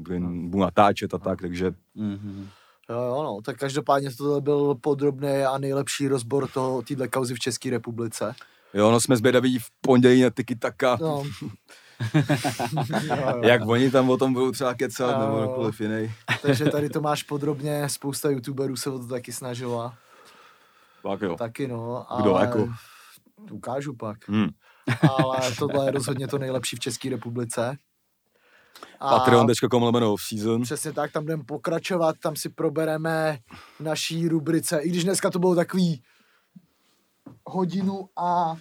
budu 0.50 0.58
natáčet 0.62 1.14
a 1.14 1.18
tak, 1.18 1.40
takže 1.42 1.72
Mhm. 1.94 2.48
Jo, 2.90 2.96
jo, 2.96 3.22
no, 3.22 3.38
tak 3.44 3.56
každopádně 3.56 4.10
tohle 4.10 4.40
byl 4.40 4.74
podrobný 4.74 5.28
a 5.42 5.58
nejlepší 5.58 6.08
rozbor 6.08 6.48
toho, 6.48 6.82
téhle 6.82 7.08
kauzy 7.08 7.34
v 7.34 7.38
České 7.38 7.70
republice. 7.70 8.34
jo, 8.74 8.90
no 8.90 9.00
jsme 9.00 9.16
zbědaví 9.16 9.58
v 9.58 9.64
pondělí 9.80 10.22
na 10.22 10.30
Tiki 10.30 10.56
Taka, 10.56 10.98
No. 11.00 11.22
jo, 12.14 13.16
jo. 13.16 13.40
jak 13.42 13.66
oni 13.66 13.90
tam 13.90 14.10
o 14.10 14.16
tom 14.16 14.32
budou 14.32 14.52
třeba 14.52 14.74
kecat, 14.74 15.10
Jo, 15.10 15.18
nebo 15.18 15.38
kdokoliv 15.38 15.80
jiný. 15.80 16.12
Takže 16.42 16.64
tady 16.64 16.88
to 16.90 17.00
máš 17.00 17.22
podrobně, 17.22 17.88
spousta 17.88 18.30
youtuberů 18.30 18.76
se 18.76 18.90
o 18.90 18.98
to 18.98 19.06
taky 19.06 19.32
snažila. 19.32 19.94
Tak 21.02 21.20
jo. 21.20 21.36
Taky 21.36 21.68
no, 21.68 22.12
ale... 22.12 22.22
Kdo, 22.22 22.38
jako? 22.38 22.68
Ukážu 23.50 23.96
pak. 23.96 24.28
Hmm. 24.28 24.48
Ale 25.10 25.38
tohle 25.58 25.86
je 25.86 25.90
rozhodně 25.90 26.28
to 26.28 26.38
nejlepší 26.38 26.76
v 26.76 26.80
České 26.80 27.10
republice. 27.10 27.76
A 29.00 29.18
Patreon.com 29.18 29.82
lomeno 29.82 30.12
off-season. 30.12 30.62
Přesně 30.62 30.92
tak, 30.92 31.12
tam 31.12 31.24
budeme 31.24 31.44
pokračovat, 31.44 32.16
tam 32.22 32.36
si 32.36 32.48
probereme 32.48 33.38
naší 33.80 34.28
rubrice, 34.28 34.78
i 34.78 34.88
když 34.88 35.04
dneska 35.04 35.30
to 35.30 35.38
bylo 35.38 35.54
takový 35.54 36.02
hodinu 37.46 38.08
a... 38.16 38.56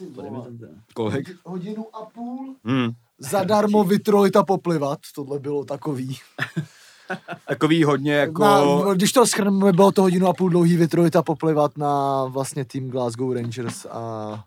Ty 0.00 0.06
vole, 0.22 0.46
Kolik? 0.94 1.30
hodinu 1.44 1.86
a 1.92 2.06
půl 2.14 2.54
Hmm. 2.64 2.90
zadarmo 3.18 3.84
vytrojit 3.84 4.36
a 4.36 4.42
poplivat, 4.42 4.98
tohle 5.14 5.38
bylo 5.38 5.64
takový. 5.64 6.16
Takový 7.48 7.84
hodně 7.84 8.12
jako... 8.12 8.42
Na, 8.42 8.60
když 8.94 9.12
to 9.12 9.26
schrneme, 9.26 9.72
bylo 9.72 9.92
to 9.92 10.02
hodinu 10.02 10.26
a 10.28 10.32
půl 10.32 10.50
dlouhý 10.50 10.76
vytrojit 10.76 11.16
a 11.16 11.22
poplivat 11.22 11.78
na 11.78 12.24
vlastně 12.24 12.64
tým 12.64 12.90
Glasgow 12.90 13.32
Rangers 13.34 13.86
a 13.90 14.44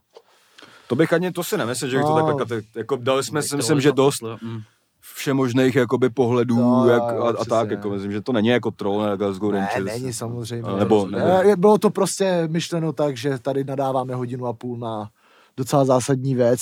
To 0.88 0.96
bych 0.96 1.14
ani, 1.14 1.32
to 1.32 1.44
si 1.44 1.58
nemyslím, 1.58 1.90
že 1.90 1.98
bych 1.98 2.06
to 2.06 2.20
No. 2.20 2.26
takhle, 2.26 2.46
kate- 2.58 2.64
jako 2.76 2.96
dali 2.96 3.24
jsme 3.24 3.42
si, 3.42 3.56
myslím, 3.58 3.82
že 3.82 3.92
dost 3.92 4.22
mm. 4.42 4.62
všemožných 5.02 5.76
jakoby 5.76 6.10
pohledů 6.10 6.60
jo, 6.60 6.86
jak, 6.86 7.02
a, 7.04 7.30
a 7.40 7.46
tak, 7.46 7.72
jako 7.72 7.90
myslím, 7.90 8.12
že 8.12 8.22
to 8.22 8.32
není 8.34 8.48
jako 8.48 8.72
troll 8.72 9.02
na 9.02 9.16
Glasgow 9.16 9.52
ne, 9.52 9.60
Rangers. 9.60 10.02
není 10.02 10.14
samozřejmě. 10.14 10.72
Nebo- 10.80 11.08
Ne, 11.08 11.20
nebo- 11.20 11.50
je- 11.50 11.56
Bylo 11.56 11.78
to 11.78 11.90
prostě 11.90 12.48
myšleno 12.52 12.94
tak, 12.94 13.18
že 13.18 13.40
tady 13.40 13.64
nadáváme 13.64 14.16
hodinu 14.16 14.46
a 14.48 14.54
půl 14.54 14.78
na 14.78 15.10
docela 15.58 15.86
zásadní 15.86 16.36
věc. 16.36 16.60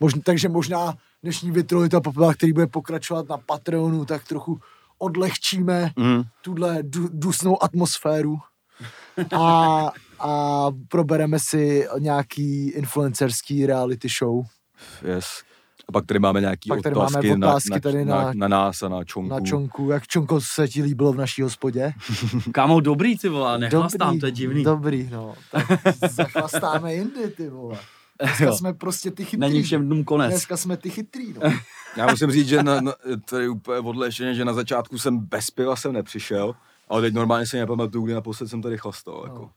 Možn, 0.00 0.20
takže 0.24 0.48
možná 0.48 0.94
dnešní 1.22 1.50
vytrojit 1.50 1.94
a 1.94 2.00
poplivat, 2.00 2.36
který 2.36 2.52
bude 2.52 2.66
pokračovat 2.66 3.28
na 3.28 3.38
Patreonu, 3.38 4.04
tak 4.04 4.28
trochu 4.28 4.60
odlehčíme 4.98 5.90
Mm. 5.96 6.22
tuhle 6.42 6.78
du, 6.82 7.08
dusnou 7.12 7.62
atmosféru 7.62 8.36
a, 9.36 9.90
a 10.20 10.66
probereme 10.88 11.38
si 11.40 11.86
nějaký 11.98 12.68
influencerský 12.70 13.66
reality 13.66 14.08
show 14.18 14.44
Yes. 15.14 15.26
A 15.88 15.92
pak 15.92 16.06
tady 16.06 16.18
máme 16.20 16.40
nějaký 16.40 16.68
Pak 16.68 16.82
tady 16.82 16.94
otázky, 16.94 17.28
máme 17.28 17.36
na, 17.38 17.48
otázky 17.48 17.70
na, 17.70 17.80
tady 17.80 18.04
na, 18.04 18.16
na- 18.24 18.32
na, 18.34 18.48
nás 18.48 18.82
a 18.82 18.88
na 18.88 19.04
čonku. 19.04 19.30
na 19.34 19.40
čonku. 19.40 19.90
Jak 19.90 20.06
čonko 20.06 20.40
se 20.40 20.68
ti 20.68 20.82
líbilo 20.82 21.12
v 21.12 21.16
naší 21.16 21.42
hospodě? 21.42 21.92
Kámo, 22.52 22.80
dobrý 22.80 23.18
ty 23.18 23.28
vole, 23.28 23.58
nechlastám, 23.58 24.18
to 24.18 24.26
je 24.26 24.32
divný. 24.32 24.64
Dobrý, 24.64 25.08
no. 25.12 25.34
Tak 25.50 25.66
zachlastáme 26.10 26.94
jindy, 26.94 27.28
ty 27.36 27.48
vole. 27.48 27.78
Dneska 28.20 28.44
Jo. 28.44 28.52
jsme 28.56 28.72
prostě 28.72 29.10
ty 29.10 29.24
chytrý. 29.24 29.40
Není 29.40 29.62
všem 29.62 29.86
dnům 29.86 30.04
konec. 30.04 30.30
Dneska 30.30 30.56
jsme 30.56 30.76
ty 30.76 30.90
chytrý, 30.90 31.32
no. 31.32 31.52
Já 31.96 32.06
musím 32.10 32.30
říct, 32.30 32.48
že 32.48 32.62
na, 32.62 32.80
na, 32.80 32.94
tady 33.24 33.48
úplně 33.48 33.78
odlešeně, 33.78 34.34
že 34.34 34.44
na 34.44 34.52
začátku 34.52 34.98
jsem 34.98 35.18
bez 35.18 35.50
piva 35.50 35.76
jsem 35.76 35.92
nepřišel, 35.92 36.54
ale 36.88 37.02
teď 37.02 37.14
normálně 37.14 37.46
si 37.46 37.58
nepamatuju, 37.58 38.04
kdy 38.04 38.14
naposled 38.14 38.48
jsem 38.48 38.62
tady 38.62 38.78
chlastal. 38.78 39.22
Jako. 39.24 39.50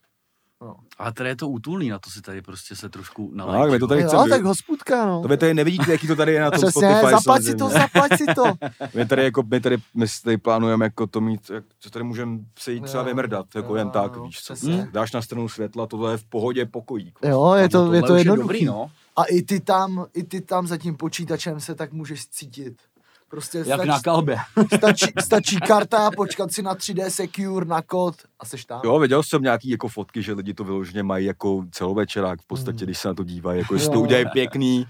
No. 0.61 0.75
Ale 0.97 1.13
tady 1.13 1.29
je 1.29 1.35
to 1.35 1.49
útulný, 1.49 1.89
na 1.89 1.99
to 1.99 2.09
si 2.09 2.21
tady 2.21 2.41
prostě 2.41 2.75
se 2.75 2.89
trošku 2.89 3.27
Tak, 3.27 3.35
nalejčí. 3.35 3.71
my 3.73 3.79
to 3.79 3.87
tady 3.87 4.01
Jo, 4.01 4.07
chceme. 4.07 4.29
tak 4.29 4.43
hospůdka, 4.43 5.05
no. 5.05 5.21
To 5.21 5.27
vy 5.27 5.37
tady 5.37 5.53
nevidíte, 5.53 5.91
jaký 5.91 6.07
to 6.07 6.15
tady 6.15 6.33
je 6.33 6.41
na 6.41 6.51
tom 6.51 6.61
Přesně, 6.61 6.89
Spotify. 6.89 7.11
zaplať 7.11 7.43
si 7.43 7.55
to, 7.55 7.69
zaplať 7.69 8.11
si 8.17 8.25
to. 8.35 8.43
My 8.95 9.05
tady, 9.05 9.23
jako, 9.23 9.43
my 9.43 9.59
tady, 9.59 9.77
my 9.93 10.07
si 10.07 10.23
tady 10.23 10.37
plánujeme 10.37 10.85
jako 10.85 11.07
to 11.07 11.21
mít, 11.21 11.49
jak, 11.49 11.63
co 11.79 11.89
tady 11.89 12.03
můžeme 12.05 12.39
se 12.59 12.71
jít 12.71 12.83
třeba 12.83 13.03
vymrdat, 13.03 13.45
jako 13.55 13.67
jo, 13.67 13.75
jen 13.75 13.89
tak, 13.89 14.15
jo, 14.15 14.23
víš 14.25 14.37
co. 14.43 14.53
přesně. 14.53 14.87
Dáš 14.91 15.11
na 15.11 15.21
stranu 15.21 15.49
světla, 15.49 15.87
tohle 15.87 16.11
je 16.11 16.17
v 16.17 16.23
pohodě 16.23 16.65
pokojík. 16.65 17.19
Jo, 17.23 17.53
je 17.53 17.69
to, 17.69 17.93
je 17.93 18.01
to 18.01 18.15
jednoduchý. 18.15 18.43
dobrý, 18.47 18.65
no. 18.65 18.91
A 19.15 19.23
i 19.23 19.41
ty 19.41 19.59
tam, 19.59 20.05
i 20.13 20.23
ty 20.23 20.41
tam 20.41 20.67
za 20.67 20.77
tím 20.77 20.97
počítačem 20.97 21.59
se 21.59 21.75
tak 21.75 21.93
můžeš 21.93 22.27
cítit. 22.27 22.81
Prostě 23.29 23.57
Jak 23.57 23.65
stačí, 23.67 23.87
na 23.87 23.99
kalbě. 23.99 24.37
stačí, 24.77 25.05
stačí 25.21 25.57
karta, 25.59 26.11
počkat 26.17 26.51
si 26.51 26.61
na 26.61 26.75
3D 26.75 27.07
Secure, 27.09 27.65
na 27.65 27.81
kód 27.81 28.15
a 28.39 28.45
seš 28.45 28.65
tam. 28.65 28.81
Jo, 28.83 28.99
viděl 28.99 29.23
jsem 29.23 29.41
nějaký 29.41 29.69
jako 29.69 29.87
fotky, 29.87 30.21
že 30.21 30.33
lidi 30.33 30.53
to 30.53 30.63
vyloženě 30.63 31.03
mají 31.03 31.25
jako 31.25 31.63
celovečerák 31.71 32.41
v 32.41 32.47
podstatě, 32.47 32.85
když 32.85 32.97
se 32.99 33.07
na 33.07 33.13
to 33.13 33.23
dívají, 33.23 33.59
jako 33.59 33.73
jestli 33.73 33.87
to 33.89 33.93
Hmm. 33.93 34.01
Udělají 34.03 34.25
pěkný. 34.33 34.85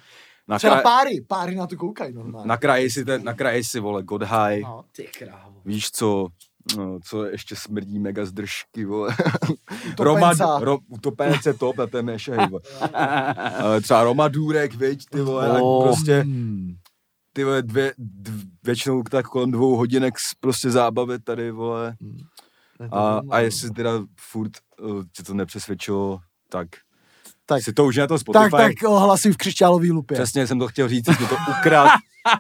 Na, 0.48 0.58
Třeba 0.58 0.74
kraj, 0.74 0.84
páry, 0.84 1.22
páry 1.28 1.56
na 1.56 1.68
to 1.68 1.76
koukají 1.76 2.14
normálně. 2.14 2.48
na 2.48 2.58
kraji 2.58 2.90
si, 2.90 3.06
ten, 3.06 3.24
na 3.24 3.34
kraji 3.34 3.64
si, 3.64 3.80
vole, 3.80 4.04
God 4.04 4.24
High, 4.24 4.62
No. 4.64 4.84
Ty 4.96 5.08
krávo. 5.20 5.62
víš 5.66 5.92
co, 5.92 6.28
no, 6.78 7.00
co 7.04 7.26
ještě 7.26 7.56
smrdí 7.56 8.00
mega 8.00 8.26
zdržky, 8.26 8.86
vole. 8.86 9.16
Utopenca. 9.92 10.46
Roma, 10.46 10.60
ro, 10.60 10.78
utopence 10.90 11.54
top, 11.54 11.78
na 11.78 11.88
tém 11.88 12.06
nešej, 12.06 12.38
třeba 13.82 14.04
Roma 14.04 14.28
Důrek, 14.28 14.76
viď, 14.76 15.06
ty 15.12 15.22
vole, 15.22 15.62
Oh. 15.62 15.84
prostě 15.84 16.20
Hmm. 16.22 16.76
Ty 17.36 17.44
vole, 17.44 17.62
dvě, 17.62 17.94
dv, 17.98 18.46
většinou 18.64 19.04
tak 19.04 19.26
kolem 19.28 19.52
dvou 19.52 19.76
hodinek 19.76 20.14
prostě 20.40 20.72
zábavy 20.72 21.20
tady, 21.20 21.52
vole. 21.52 21.96
To 22.78 22.98
A, 22.98 23.22
a 23.32 23.40
jestli 23.40 23.72
teda 23.72 23.92
furt 24.20 24.52
uh, 24.82 25.04
tě 25.12 25.24
to 25.24 25.34
nepřesvědčilo, 25.34 26.20
tak, 26.50 26.68
Tak- 27.46 27.64
si 27.64 27.74
to 27.74 27.86
už 27.86 27.98
na 27.98 28.08
to 28.08 28.20
Spotify. 28.20 28.52
Tak, 28.52 28.74
tak 28.82 28.90
ohlasuj 28.90 29.32
v 29.32 29.38
křišťálový 29.38 29.92
lupě. 29.92 30.16
Přesně 30.16 30.48
jsem 30.48 30.60
to 30.60 30.68
chtěl 30.68 30.88
říct, 30.88 31.08
mi 31.08 31.16
to 31.16 31.36
ukrad. 31.60 31.90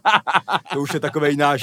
to 0.73 0.81
už 0.81 0.93
je 0.93 0.99
takový 0.99 1.37
náš 1.37 1.61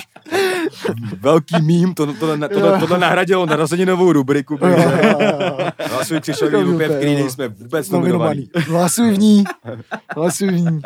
velký 1.21 1.63
mím, 1.63 1.95
to, 1.95 2.07
to, 2.07 2.13
to, 2.13 2.49
tohle, 2.49 2.79
tohle 2.81 2.99
nahradilo 2.99 3.47
narazeninovou 3.47 4.13
rubriku. 4.13 4.59
Hlasuj 5.91 6.21
křišťálový 6.21 6.65
lupě, 6.65 6.89
v 6.89 6.97
který 6.97 7.15
nejsme 7.15 7.49
vůbec 7.49 7.91
nominovaný. 7.91 8.51
Hlasuj 8.69 9.11
v 9.11 9.19
ní. 9.19 9.45
Hlasuj 10.17 10.49
v 10.49 10.61
ní. 10.61 10.81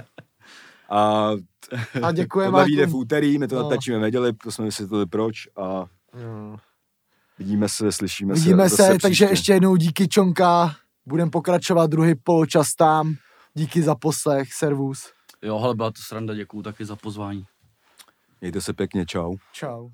A 0.90 1.31
A 2.02 2.12
děkujeme. 2.12 2.51
tohle 2.51 2.64
vyjde 2.64 2.86
v 2.86 2.94
úterý, 2.94 3.38
my 3.38 3.48
to 3.48 3.55
No. 3.56 3.62
natáčíme 3.62 3.98
v 3.98 4.01
neděli, 4.01 4.32
to 4.32 4.51
jsme 4.52 4.64
vysvětlili 4.64 5.06
proč 5.06 5.34
a 5.56 5.84
Jo. 6.22 6.56
vidíme 7.38 7.68
se, 7.68 7.93
slyšíme 7.93 8.34
Vidíme 8.34 8.68
se. 8.70 8.76
se, 8.76 8.82
zase 8.82 8.98
takže 8.98 9.24
příště. 9.26 9.32
ještě 9.32 9.52
jednou 9.52 9.76
díky 9.76 10.09
Čonka. 10.09 10.76
Budeme 11.06 11.30
pokračovat 11.30 11.90
druhý 11.90 12.14
poločas 12.14 12.74
tam. 12.74 13.14
Díky 13.55 13.82
za 13.82 13.94
poslech, 13.94 14.52
servus. 14.52 15.12
Jo, 15.43 15.59
hele, 15.59 15.74
byla 15.74 15.90
to 15.90 16.02
sranda, 16.02 16.34
děkuju 16.34 16.62
taky 16.62 16.84
za 16.84 16.97
pozvání. 16.97 17.44
Mějte 18.40 18.60
se 18.60 18.72
pěkně, 18.72 19.06
čau. 19.06 19.36
Čau. 19.52 19.88